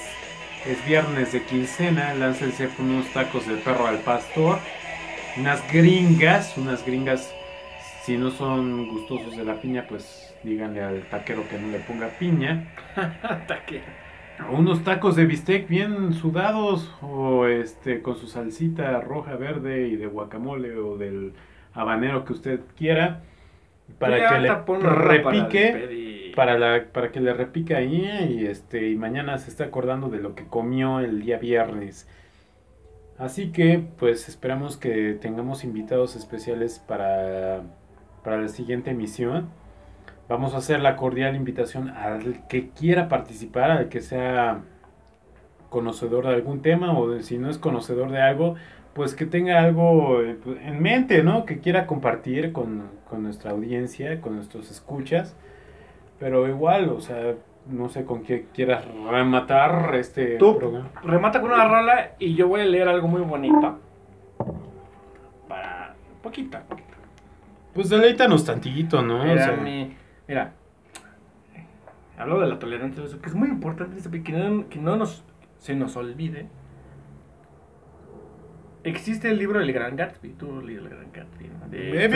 es 0.65 0.83
viernes 0.85 1.31
de 1.31 1.43
quincena, 1.43 2.15
láncense 2.15 2.69
con 2.69 2.89
unos 2.89 3.07
tacos 3.13 3.47
de 3.47 3.55
perro 3.57 3.85
al 3.85 3.99
pastor, 3.99 4.59
unas 5.37 5.71
gringas, 5.71 6.57
unas 6.57 6.85
gringas, 6.85 7.33
si 8.03 8.17
no 8.17 8.31
son 8.31 8.87
gustosos 8.89 9.35
de 9.35 9.43
la 9.43 9.59
piña, 9.61 9.85
pues 9.87 10.33
díganle 10.43 10.81
al 10.81 11.01
taquero 11.09 11.47
que 11.49 11.57
no 11.57 11.67
le 11.69 11.79
ponga 11.79 12.07
piña. 12.19 12.71
Unos 14.51 14.83
tacos 14.83 15.15
de 15.15 15.25
bistec 15.25 15.67
bien 15.69 16.13
sudados 16.13 16.93
o 17.01 17.47
este 17.47 18.01
con 18.01 18.17
su 18.17 18.27
salsita 18.27 18.99
roja, 18.99 19.37
verde 19.37 19.87
y 19.87 19.95
de 19.95 20.07
guacamole 20.07 20.75
o 20.75 20.97
del 20.97 21.33
habanero 21.73 22.25
que 22.25 22.33
usted 22.33 22.59
quiera 22.77 23.21
para 23.97 24.17
Ya, 24.17 24.29
que 24.29 24.39
le 24.39 24.89
repique 24.89 26.33
para 26.35 26.57
la 26.57 26.85
para 26.91 27.11
que 27.11 27.21
le 27.21 27.33
repique 27.33 27.75
ahí 27.75 28.09
y 28.29 28.45
este 28.45 28.89
y 28.89 28.95
mañana 28.95 29.37
se 29.37 29.49
esté 29.49 29.63
acordando 29.63 30.09
de 30.09 30.19
lo 30.19 30.35
que 30.35 30.45
comió 30.45 30.99
el 30.99 31.21
día 31.21 31.37
viernes. 31.37 32.09
Así 33.17 33.51
que 33.51 33.83
pues 33.97 34.27
esperamos 34.27 34.77
que 34.77 35.13
tengamos 35.13 35.63
invitados 35.63 36.15
especiales 36.15 36.79
para 36.79 37.63
para 38.25 38.41
la 38.41 38.49
siguiente 38.49 38.89
emisión. 38.91 39.47
Vamos 40.27 40.55
a 40.55 40.57
hacer 40.57 40.81
la 40.81 40.97
cordial 40.97 41.35
invitación 41.35 41.89
al 41.89 42.47
que 42.47 42.69
quiera 42.71 43.07
participar, 43.07 43.69
al 43.69 43.87
que 43.87 44.01
sea 44.01 44.63
conocedor 45.69 46.25
de 46.25 46.33
algún 46.33 46.61
tema 46.61 46.97
o 46.97 47.21
si 47.21 47.37
no 47.37 47.49
es 47.49 47.59
conocedor 47.59 48.09
de 48.11 48.21
algo, 48.21 48.55
pues 48.93 49.13
que 49.13 49.27
tenga 49.27 49.61
algo 49.61 50.21
eh, 50.21 50.37
en 50.63 50.81
mente, 50.81 51.21
¿no? 51.23 51.45
Que 51.45 51.59
quiera 51.59 51.85
compartir 51.85 52.51
con, 52.51 52.89
con 53.07 53.21
nuestra 53.21 53.51
audiencia, 53.51 54.19
con 54.19 54.35
nuestros 54.35 54.71
escuchas. 54.71 55.35
Pero 56.19 56.47
igual, 56.47 56.89
o 56.89 57.01
sea, 57.01 57.35
no 57.67 57.89
sé 57.89 58.05
con 58.05 58.23
qué 58.23 58.47
quieras 58.53 58.85
rematar 59.09 59.95
este 59.95 60.37
Tú. 60.37 60.57
programa. 60.57 60.89
Remata 61.03 61.41
con 61.41 61.51
una 61.51 61.67
rola 61.67 62.11
y 62.19 62.35
yo 62.35 62.47
voy 62.47 62.61
a 62.61 62.65
leer 62.65 62.87
algo 62.87 63.07
muy 63.07 63.21
bonito. 63.21 63.79
Para. 65.47 65.95
Poquita, 66.21 66.61
poquita. 66.63 66.93
Pues 67.73 67.89
deleítanos 67.89 68.45
tantito, 68.45 69.01
¿no? 69.01 69.21
O 69.21 69.25
Mira, 69.25 69.43
sea, 69.45 69.57
mi- 69.57 69.95
mira. 70.27 70.53
Hablo 72.17 72.39
de 72.39 72.47
la 72.47 72.57
tolerancia, 72.59 73.03
eso, 73.03 73.19
que 73.21 73.27
es 73.29 73.35
muy 73.35 73.49
importante 73.49 73.97
este, 73.97 74.23
que 74.23 74.31
no, 74.31 74.69
que 74.69 74.79
no 74.79 74.95
nos, 74.95 75.23
se 75.57 75.75
nos 75.75 75.97
olvide. 75.97 76.47
Existe 78.83 79.29
el 79.29 79.37
libro 79.39 79.59
El 79.59 79.73
Gran 79.73 79.95
Gatsby. 79.95 80.29
Tú 80.33 80.61
leí 80.61 80.75
El 80.77 80.87
Gran 80.87 81.11
Gatsby. 81.11 81.47
¿no? 81.49 81.67
De 81.69 82.05
he 82.05 82.07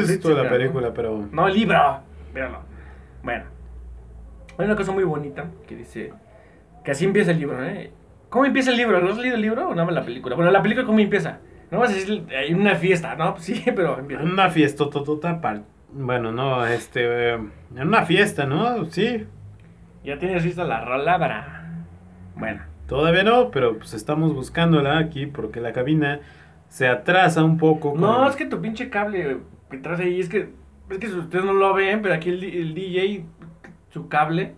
visto 0.00 0.30
la 0.42 0.48
película, 0.48 0.92
pero... 0.92 1.28
No, 1.30 1.46
el 1.46 1.54
libro. 1.54 2.00
Míralo. 2.32 2.60
Bueno. 3.22 3.44
Hay 4.58 4.66
una 4.66 4.76
cosa 4.76 4.92
muy 4.92 5.04
bonita 5.04 5.50
que 5.66 5.76
dice. 5.76 6.12
Que 6.84 6.90
así 6.90 7.04
empieza 7.04 7.30
el 7.30 7.38
libro, 7.38 7.64
¿eh? 7.64 7.90
¿Cómo 8.28 8.44
empieza 8.44 8.70
el 8.70 8.76
libro? 8.76 9.00
¿No 9.00 9.10
has 9.10 9.18
leído 9.18 9.36
el 9.36 9.42
libro 9.42 9.68
o 9.68 9.70
nada 9.74 9.84
más 9.86 9.94
la 9.94 10.04
película? 10.04 10.36
Bueno, 10.36 10.50
la 10.50 10.62
película, 10.62 10.86
¿cómo 10.86 10.98
empieza? 10.98 11.38
No 11.70 11.78
vas 11.78 11.90
a 11.90 11.94
decir, 11.94 12.24
hay 12.36 12.52
una 12.52 12.74
fiesta, 12.74 13.14
¿no? 13.16 13.34
Pues 13.34 13.44
sí, 13.46 13.62
pero 13.74 13.98
empieza. 13.98 14.22
Una 14.22 14.50
fiesta 14.50 14.88
totota 14.90 15.40
Bueno, 15.92 16.32
no, 16.32 16.66
este... 16.66 17.00
eh, 17.04 17.34
En 17.34 17.88
una 17.88 18.04
fiesta, 18.04 18.44
¿no? 18.46 18.84
Sí. 18.86 19.26
Ya 20.04 20.18
tienes 20.18 20.44
lista 20.44 20.64
la 20.64 20.84
rola 20.84 21.18
para. 21.18 21.84
Bueno. 22.36 22.62
Todavía 22.86 23.24
no, 23.24 23.50
pero 23.50 23.78
pues 23.78 23.94
estamos 23.94 24.34
buscándola 24.34 24.98
aquí 24.98 25.26
porque 25.26 25.60
la 25.60 25.72
cabina 25.72 26.20
se 26.68 26.86
atrasa 26.88 27.42
un 27.42 27.56
poco. 27.56 27.92
con 27.92 28.00
No, 28.00 28.28
es 28.28 28.36
que 28.36 28.44
tu 28.46 28.60
pinche 28.60 28.90
cable 28.90 29.38
que 29.70 29.78
traes 29.78 30.00
ahí, 30.00 30.20
es 30.20 30.28
que. 30.28 30.50
Es 30.90 30.98
que 30.98 31.06
ustedes 31.06 31.44
no 31.46 31.54
lo 31.54 31.72
ven, 31.72 32.02
pero 32.02 32.14
aquí 32.14 32.28
el, 32.28 32.44
el 32.44 32.74
DJ, 32.74 33.24
su 33.94 34.08
cable. 34.08 34.54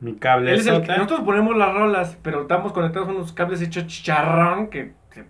Mi 0.00 0.16
cable 0.16 0.52
Él 0.52 0.58
es 0.58 0.66
el 0.66 0.80
que- 0.80 0.86
sota. 0.86 0.96
nosotros 0.96 1.20
ponemos 1.20 1.56
las 1.56 1.72
rolas, 1.74 2.18
pero 2.22 2.42
estamos 2.42 2.72
conectados 2.72 3.08
a 3.08 3.12
unos 3.12 3.32
cables 3.32 3.60
hechos 3.62 3.86
chicharrón 3.86 4.68
que. 4.68 4.94
Que, 5.10 5.24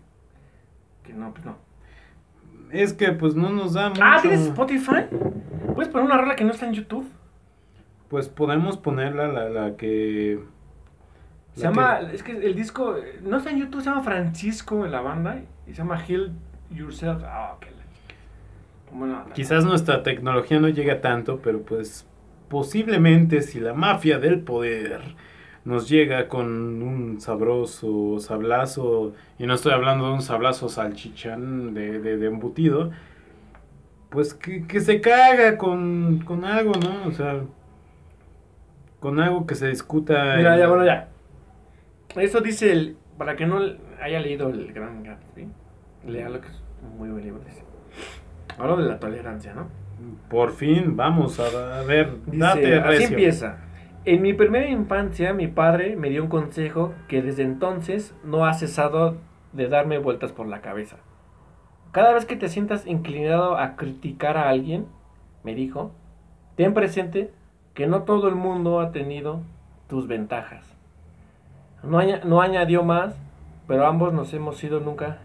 que 1.05 1.13
no, 1.13 1.33
pues 1.35 1.45
no. 1.45 1.57
Es 2.71 2.95
que 2.95 3.13
pues 3.13 3.35
no 3.35 3.51
nos 3.51 3.75
da 3.75 3.91
mucho. 3.91 4.01
Ah, 4.03 4.19
¿tienes 4.23 4.41
Spotify? 4.47 5.05
¿Puedes 5.75 5.91
poner 5.93 6.07
una 6.07 6.17
rola 6.17 6.37
que 6.37 6.45
no 6.45 6.53
está 6.53 6.67
en 6.67 6.73
YouTube? 6.75 7.07
Pues 8.09 8.29
podemos 8.29 8.77
ponerla 8.79 9.27
la, 9.29 9.49
la 9.51 9.77
que... 9.77 10.39
Se 11.55 11.65
la 11.65 11.69
llama, 11.71 11.99
que- 12.09 12.15
es 12.17 12.23
que 12.23 12.33
el 12.33 12.55
disco, 12.55 12.97
no 13.23 13.37
está 13.39 13.51
en 13.51 13.59
YouTube, 13.59 13.83
se 13.83 13.91
llama 13.91 14.03
Francisco 14.03 14.87
en 14.87 14.93
la 14.93 15.01
banda 15.03 15.43
y 15.67 15.71
se 15.73 15.79
llama 15.79 15.99
Heal 16.07 16.33
Yourself. 16.71 17.23
Ah, 17.25 17.55
ok. 17.57 17.67
Bueno, 18.95 19.25
Quizás 19.35 19.65
nuestra 19.65 20.03
tecnología 20.03 20.61
no 20.61 20.69
llega 20.69 21.01
tanto, 21.01 21.41
pero 21.43 21.63
pues 21.63 22.07
posiblemente 22.53 23.41
si 23.41 23.61
la 23.61 23.73
mafia 23.73 24.19
del 24.19 24.41
poder 24.41 25.01
nos 25.65 25.89
llega 25.89 26.29
con 26.29 26.83
un 26.83 27.19
sabroso 27.19 28.19
sablazo, 28.21 29.15
y 29.39 29.47
no 29.47 29.55
estoy 29.55 29.73
hablando 29.73 30.09
de 30.09 30.13
un 30.13 30.21
sablazo 30.21 30.69
salchichán 30.69 31.73
de, 31.73 31.99
de, 31.99 32.19
de 32.19 32.27
embutido, 32.27 32.91
pues 34.11 34.35
que, 34.35 34.67
que 34.67 34.81
se 34.81 35.01
caga 35.01 35.57
con, 35.57 36.19
con 36.27 36.45
algo, 36.45 36.73
¿no? 36.75 37.09
O 37.09 37.13
sea, 37.13 37.41
con 39.01 39.19
algo 39.19 39.47
que 39.47 39.55
se 39.55 39.69
discuta. 39.69 40.37
Mira, 40.37 40.53
en- 40.53 40.61
ya, 40.61 40.69
bueno, 40.69 40.85
ya. 40.85 41.09
Eso 42.17 42.43
dice 42.43 42.71
el. 42.71 42.97
Para 43.17 43.35
que 43.35 43.47
no 43.47 43.61
haya 44.03 44.21
leído 44.21 44.51
el 44.51 44.75
Gran 44.75 45.03
Gatsby, 45.03 45.49
lea 46.07 46.29
lo 46.29 46.39
que 46.43 46.49
es 46.49 46.63
un 46.83 46.99
muy 46.99 47.09
buen 47.09 47.25
libro. 47.25 47.41
Dice. 47.47 47.65
Hablo 48.59 48.77
de 48.77 48.89
la 48.91 48.99
tolerancia, 49.01 49.55
¿no? 49.55 49.69
Por 50.29 50.53
fin, 50.53 50.97
vamos 50.97 51.39
a, 51.41 51.83
ver, 51.83 52.17
Dice, 52.27 52.39
date 52.39 52.75
así 52.77 52.89
recio. 52.89 53.09
empieza. 53.09 53.59
En 54.05 54.23
mi 54.23 54.33
primera 54.33 54.69
infancia, 54.69 55.33
mi 55.33 55.47
padre 55.47 55.95
me 55.97 56.11
dio 56.11 56.23
un 56.23 56.29
consejo 56.29 56.93
que 57.07 57.23
desde 57.23 57.43
entonces 57.43 58.15
no 58.25 58.47
ha 58.47 58.55
cesado 58.55 59.19
de 59.53 59.69
darme 59.69 59.99
vueltas 59.99 60.33
por 60.33 60.47
la 60.47 60.61
cabeza. 60.61 60.97
Cada 61.93 62.13
vez 62.15 62.25
que 62.25 62.37
te 62.37 62.49
sientas 62.49 62.87
inclinado 62.87 63.59
a 63.59 63.77
criticar 63.77 64.37
a 64.37 64.49
alguien, 64.49 64.87
me 65.45 65.55
dijo, 65.55 65.93
ten 66.57 66.75
presente 66.75 67.31
que 67.75 67.87
no 67.87 68.03
todo 68.03 68.29
el 68.29 68.35
mundo 68.35 68.81
ha 68.81 68.93
tenido 68.93 69.43
tus 69.89 70.09
ventajas. 70.09 70.75
No, 71.83 72.01
no 72.25 72.41
añadió 72.41 72.83
más, 72.83 73.15
pero 73.69 73.87
ambos 73.87 74.13
nos 74.13 74.33
hemos 74.33 74.57
sido 74.57 74.81
nunca 74.81 75.19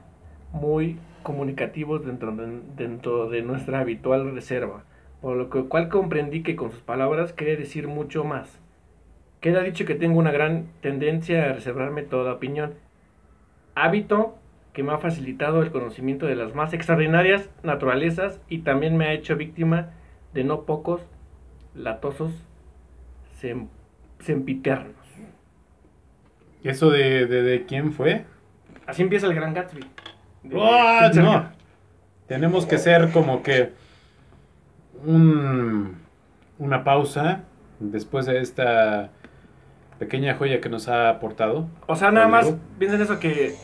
muy 0.51 0.99
comunicativos 1.27 2.05
dentro 2.05 2.31
de, 2.33 2.61
dentro 2.77 3.29
de 3.29 3.41
nuestra 3.41 3.81
habitual 3.81 4.33
reserva, 4.33 4.85
por 5.21 5.35
lo 5.35 5.49
que- 5.49 5.65
cual 5.65 5.89
comprendí 5.89 6.41
que 6.41 6.55
con 6.55 6.71
sus 6.71 6.79
palabras 6.81 7.33
quería 7.33 7.57
decir 7.57 7.89
mucho 7.89 8.23
más. 8.23 8.59
Queda 9.41 9.61
dicho 9.61 9.83
que 9.85 9.95
tengo 9.95 10.19
una 10.19 10.31
gran 10.31 10.67
tendencia 10.81 11.43
a 11.49 11.53
reservarme 11.53 12.03
toda 12.03 12.33
opinión, 12.33 12.75
hábito 13.75 14.37
que 14.73 14.83
me 14.83 14.93
ha 14.93 14.99
facilitado 14.99 15.61
el 15.61 15.71
conocimiento 15.71 16.27
de 16.27 16.35
las 16.35 16.55
más 16.55 16.73
extraordinarias 16.73 17.49
naturalezas 17.63 18.39
y 18.47 18.59
también 18.59 18.95
me 18.95 19.07
ha 19.07 19.13
hecho 19.13 19.35
víctima 19.35 19.89
de 20.33 20.45
no 20.45 20.61
pocos 20.63 21.01
latosos 21.75 22.31
sem- 23.41 23.67
sempiternos. 24.19 24.95
¿Eso 26.63 26.89
de, 26.89 27.27
de, 27.27 27.41
de 27.43 27.65
quién 27.65 27.91
fue? 27.91 28.25
Así 28.87 29.01
empieza 29.01 29.27
el 29.27 29.35
Gran 29.35 29.53
Gatsby. 29.53 29.81
¡Ah, 30.55 31.11
no! 31.13 31.49
Tenemos 32.27 32.65
que 32.65 32.77
ser 32.77 33.11
como 33.11 33.41
que 33.41 33.71
un, 35.05 35.97
una 36.59 36.83
pausa 36.83 37.43
después 37.79 38.25
de 38.25 38.41
esta 38.41 39.09
pequeña 39.99 40.35
joya 40.35 40.59
que 40.59 40.69
nos 40.69 40.87
ha 40.87 41.09
aportado. 41.09 41.67
O 41.87 41.95
sea, 41.95 42.11
nada 42.11 42.27
más 42.27 42.53
piensen 42.77 43.01
eso 43.01 43.19
que. 43.19 43.55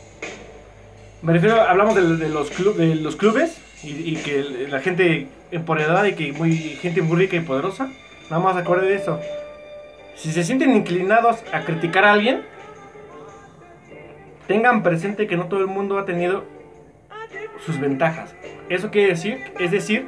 Me 1.22 1.32
refiero, 1.32 1.60
hablamos 1.60 1.94
de, 1.94 2.16
de 2.16 2.28
los, 2.28 2.52
clu- 2.52 2.74
de 2.74 2.94
los 2.96 3.16
clubes 3.16 3.60
y, 3.82 3.90
y 3.90 4.16
que 4.16 4.66
la 4.68 4.80
gente 4.80 5.28
empoderada 5.50 6.08
y 6.08 6.14
que 6.14 6.32
muy 6.32 6.54
gente 6.56 7.02
muy 7.02 7.16
rica 7.16 7.36
y 7.36 7.40
poderosa. 7.40 7.90
Nada 8.30 8.42
más 8.42 8.56
acuérdense 8.56 8.90
de 8.92 8.96
eso. 8.96 9.20
Si 10.16 10.32
se 10.32 10.44
sienten 10.44 10.74
inclinados 10.74 11.42
a 11.52 11.60
criticar 11.64 12.04
a 12.04 12.12
alguien, 12.12 12.42
tengan 14.46 14.82
presente 14.82 15.26
que 15.26 15.36
no 15.36 15.46
todo 15.46 15.60
el 15.60 15.66
mundo 15.66 15.98
ha 15.98 16.04
tenido 16.04 16.44
sus 17.64 17.78
ventajas. 17.78 18.34
Eso 18.68 18.90
quiere 18.90 19.10
decir, 19.10 19.40
es 19.58 19.70
decir, 19.70 20.06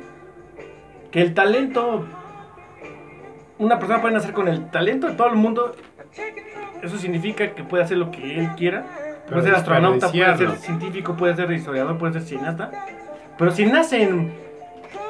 que 1.11 1.23
el 1.23 1.35
talento, 1.35 2.07
una 3.59 3.79
persona 3.79 4.01
puede 4.01 4.15
nacer 4.15 4.33
con 4.33 4.49
el 4.49 4.71
talento 4.71 5.07
de 5.09 5.15
todo 5.15 5.29
el 5.29 5.37
mundo. 5.37 5.75
Eso 6.83 6.99
significa 6.99 7.55
que 7.55 7.65
puede 7.65 7.85
hacer 7.85 7.99
lo 7.99 8.11
que 8.11 8.39
él 8.39 8.51
quiera. 8.57 8.85
Pero 9.27 9.41
Puede 9.41 9.49
ser 9.49 9.55
astronauta, 9.57 10.11
puede 10.11 10.37
ser 10.37 10.51
científico, 10.57 11.17
puede 11.17 11.35
ser 11.35 11.51
historiador, 11.51 11.99
puede 11.99 12.15
ser 12.15 12.23
cineasta. 12.23 12.71
Pero 13.37 13.51
si 13.51 13.67
nace 13.67 14.03
en... 14.03 14.47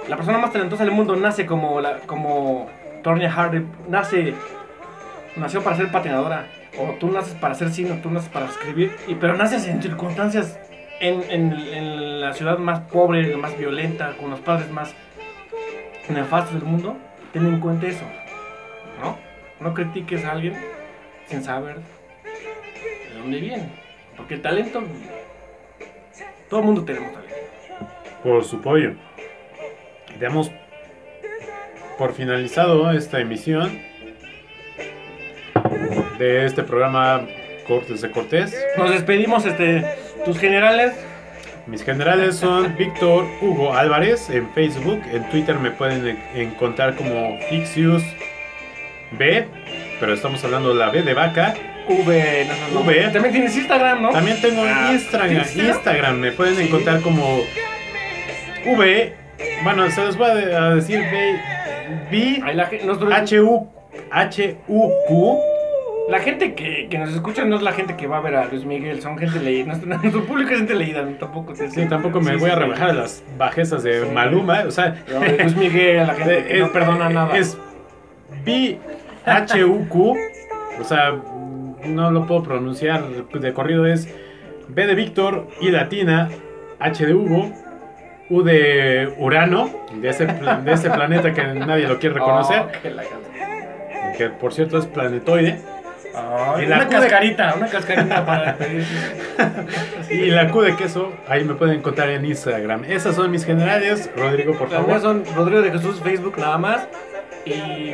La 0.09 0.17
persona 0.17 0.39
más 0.39 0.53
talentosa 0.53 0.85
del 0.85 0.93
mundo 0.93 1.17
nace 1.17 1.47
como, 1.47 1.81
la, 1.81 1.99
como 2.01 2.69
Tonya 3.03 3.31
Harding, 3.31 3.67
nace... 3.89 4.35
Nació 5.37 5.63
para 5.63 5.77
ser 5.77 5.91
patinadora. 5.91 6.47
O 6.79 6.93
tú 6.99 7.11
naces 7.11 7.35
para 7.35 7.53
hacer 7.53 7.71
cine, 7.71 7.93
o 7.93 7.97
tú 7.97 8.11
naces 8.11 8.31
para 8.31 8.47
escribir. 8.47 8.97
Y, 9.07 9.17
pero 9.17 9.37
naces 9.37 9.67
en 9.67 9.83
circunstancias 9.83 10.59
en, 11.01 11.23
en- 11.31 11.53
en 11.53 12.21
la 12.21 12.33
ciudad 12.33 12.59
más 12.59 12.81
pobre, 12.81 13.37
más 13.37 13.57
violenta, 13.59 14.15
con 14.21 14.31
los 14.31 14.41
padres 14.41 14.71
más 14.71 14.95
nefastos 16.09 16.55
del 16.55 16.65
mundo. 16.65 16.97
Ten 17.33 17.47
en 17.47 17.61
cuenta 17.61 17.87
eso. 17.87 18.05
¿No? 19.01 19.19
No 19.61 19.75
critiques 19.75 20.25
a 20.25 20.33
alguien 20.33 20.55
sin 21.27 21.43
saber 21.43 21.77
de 21.77 23.19
dónde 23.19 23.41
viene. 23.41 23.69
Porque 24.17 24.35
el 24.35 24.43
talento... 24.43 24.83
Todo 26.49 26.61
el 26.61 26.67
mundo 26.67 26.85
tenemos 26.85 27.13
talento. 27.13 27.37
por 28.23 28.45
su 28.45 28.61
pollo. 28.63 28.95
Damos 30.21 30.51
por 31.99 32.13
finalizado 32.15 32.91
esta 32.93 33.19
emisión 33.21 33.81
de 36.19 36.47
este 36.47 36.63
programa 36.63 37.27
Cortes 37.67 38.01
de 38.01 38.11
Cortés. 38.11 38.57
Nos 38.79 38.91
despedimos, 38.91 39.45
este, 39.45 39.85
tus 40.27 40.39
generales. 40.39 40.93
Mis 41.67 41.83
generales 41.83 42.37
son 42.37 42.77
Víctor 42.79 43.25
Hugo 43.41 43.73
Álvarez 43.75 44.29
en 44.31 44.49
Facebook, 44.51 45.01
en 45.13 45.29
Twitter 45.31 45.57
me 45.59 45.71
pueden 45.71 46.07
en- 46.07 46.19
encontrar 46.41 46.95
como 46.97 47.39
Fixius 47.49 48.03
B, 49.13 49.47
pero 49.99 50.13
estamos 50.13 50.45
hablando 50.45 50.69
de 50.71 50.75
la 50.77 50.91
B 50.91 51.03
de 51.03 51.15
vaca. 51.15 51.55
V, 51.89 52.47
no, 52.49 52.55
no, 52.75 52.81
no. 52.81 52.87
V. 52.87 53.11
También 53.13 53.33
tienes 53.33 53.57
Instagram, 53.57 54.03
¿no? 54.03 54.11
También 54.11 54.41
tengo 54.43 54.63
Ah, 54.65 54.91
Instagram, 54.93 55.45
Instagram. 55.55 56.17
Me 56.19 56.33
pueden 56.33 56.61
encontrar 56.61 57.01
como 57.01 57.41
V, 58.67 59.15
bueno, 59.63 59.89
se 59.91 60.05
los 60.05 60.17
voy 60.19 60.29
a 60.31 60.71
decir 60.75 60.99
B, 60.99 61.41
B 62.11 62.43
H 63.13 63.41
U 63.41 63.69
H 64.11 64.57
U 64.69 64.91
Q. 65.09 65.39
la 66.09 66.21
gente 66.21 66.55
que, 66.55 66.89
que 66.89 66.99
nos 66.99 67.13
escucha 67.13 67.45
no 67.45 67.57
es 67.57 67.63
la 67.63 67.73
gente 67.73 67.97
que 67.97 68.07
va 68.07 68.19
a 68.19 68.21
ver 68.21 68.37
a 68.37 68.47
Luis 68.47 68.65
Miguel, 68.65 69.01
son 69.03 69.19
gente 69.19 69.41
leída. 69.41 69.75
Nuestro, 69.85 70.25
público 70.25 70.51
es 70.53 70.59
gente 70.59 70.75
leída, 70.75 71.07
tampoco 71.19 71.53
te 71.53 71.69
Sí, 71.71 71.87
tampoco 71.87 72.21
me 72.21 72.33
Sí, 72.33 72.37
voy 72.39 72.51
a 72.51 72.55
rebajar 72.55 72.91
sí. 72.91 72.97
las 72.97 73.25
bajezas 73.37 73.83
de. 73.83 74.07
Maluma, 74.13 74.65
o 74.67 74.71
sea, 74.71 75.03
No, 75.13 75.21
Luis 75.21 75.57
Miguel, 75.57 76.07
la 76.07 76.15
gente 76.15 76.45
que 76.45 76.61
no 76.61 76.73
perdona 76.73 77.09
nada. 77.09 77.37
Es 77.37 77.59
B 78.45 78.79
H 79.25 79.65
U 79.65 79.89
Q, 79.89 80.17
o 80.81 80.85
sea, 80.85 81.15
no 81.85 82.11
lo 82.11 82.27
puedo 82.27 82.43
pronunciar 82.43 83.05
de 83.09 83.53
corrido 83.53 83.87
es 83.87 84.09
B 84.69 84.87
de 84.87 84.95
Víctor, 84.95 85.49
I 85.61 85.71
latina, 85.71 86.29
H 86.79 87.07
de 87.07 87.15
Hugo, 87.15 87.53
U 88.31 88.43
de 88.43 89.13
Urano, 89.19 89.71
de 89.95 90.09
ese, 90.09 90.27
de 90.27 90.73
ese 90.73 90.91
planeta 90.91 91.33
que 91.33 91.43
nadie 91.45 91.87
lo 91.87 91.99
quiere 91.99 92.17
reconocer, 92.17 92.65
Oh, 94.09 94.17
que 94.17 94.31
por 94.31 94.53
cierto 94.53 94.79
es 94.79 94.87
planetoide, 94.87 95.61
Ay, 96.17 96.65
Y 96.65 96.67
la 96.67 96.77
una 96.77 96.87
Q 96.87 96.91
de- 96.95 97.01
cascarita, 97.01 97.55
una 97.59 97.67
cascarita 97.69 98.25
para 98.27 98.55
pedir. 98.57 98.85
y 100.11 100.27
la 100.31 100.49
Q 100.51 100.63
de 100.63 100.77
queso, 100.77 101.13
ahí 101.29 101.45
me 101.45 101.55
pueden 101.55 101.77
encontrar 101.79 102.09
en 102.11 102.25
Instagram. 102.25 102.85
Esas 102.85 103.15
son 103.17 103.31
mis 103.31 103.45
generales, 103.45 104.11
Rodrigo, 104.17 104.55
por 104.57 104.71
Las 104.71 104.81
favor. 104.81 105.01
son 105.01 105.25
Rodrigo 105.35 105.63
de 105.63 105.71
Jesús, 105.73 106.01
Facebook 106.03 106.37
nada 106.39 106.57
más. 106.59 106.89
Y 107.45 107.93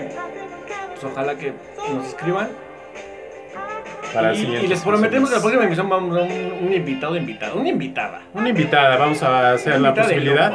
pues 0.90 1.04
ojalá 1.04 1.34
que 1.34 1.52
nos 1.92 2.06
escriban. 2.06 2.48
Para 4.14 4.34
y, 4.34 4.42
y 4.42 4.66
les 4.66 4.80
prometemos 4.82 5.30
que 5.30 5.36
la 5.36 5.40
próxima 5.40 5.64
emisión 5.64 5.88
vamos 5.88 6.16
a 6.18 6.22
un, 6.22 6.30
un 6.66 6.72
invitado, 6.72 7.16
invitada, 7.16 7.54
una 7.54 7.68
invitada. 7.70 8.20
Una 8.34 8.50
invitada, 8.50 8.96
vamos 8.98 9.22
a 9.22 9.52
hacer 9.52 9.80
la 9.80 9.94
posibilidad. 9.94 10.52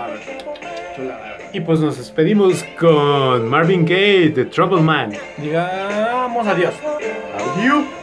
Y 1.53 1.61
pues 1.61 1.79
nos 1.79 1.97
despedimos 1.97 2.63
con 2.79 3.47
Marvin 3.47 3.85
Gaye 3.85 4.29
de 4.29 4.45
Trouble 4.45 4.81
Man. 4.81 5.13
Digamos 5.37 6.45
adiós. 6.47 6.73
Adiós. 7.57 7.96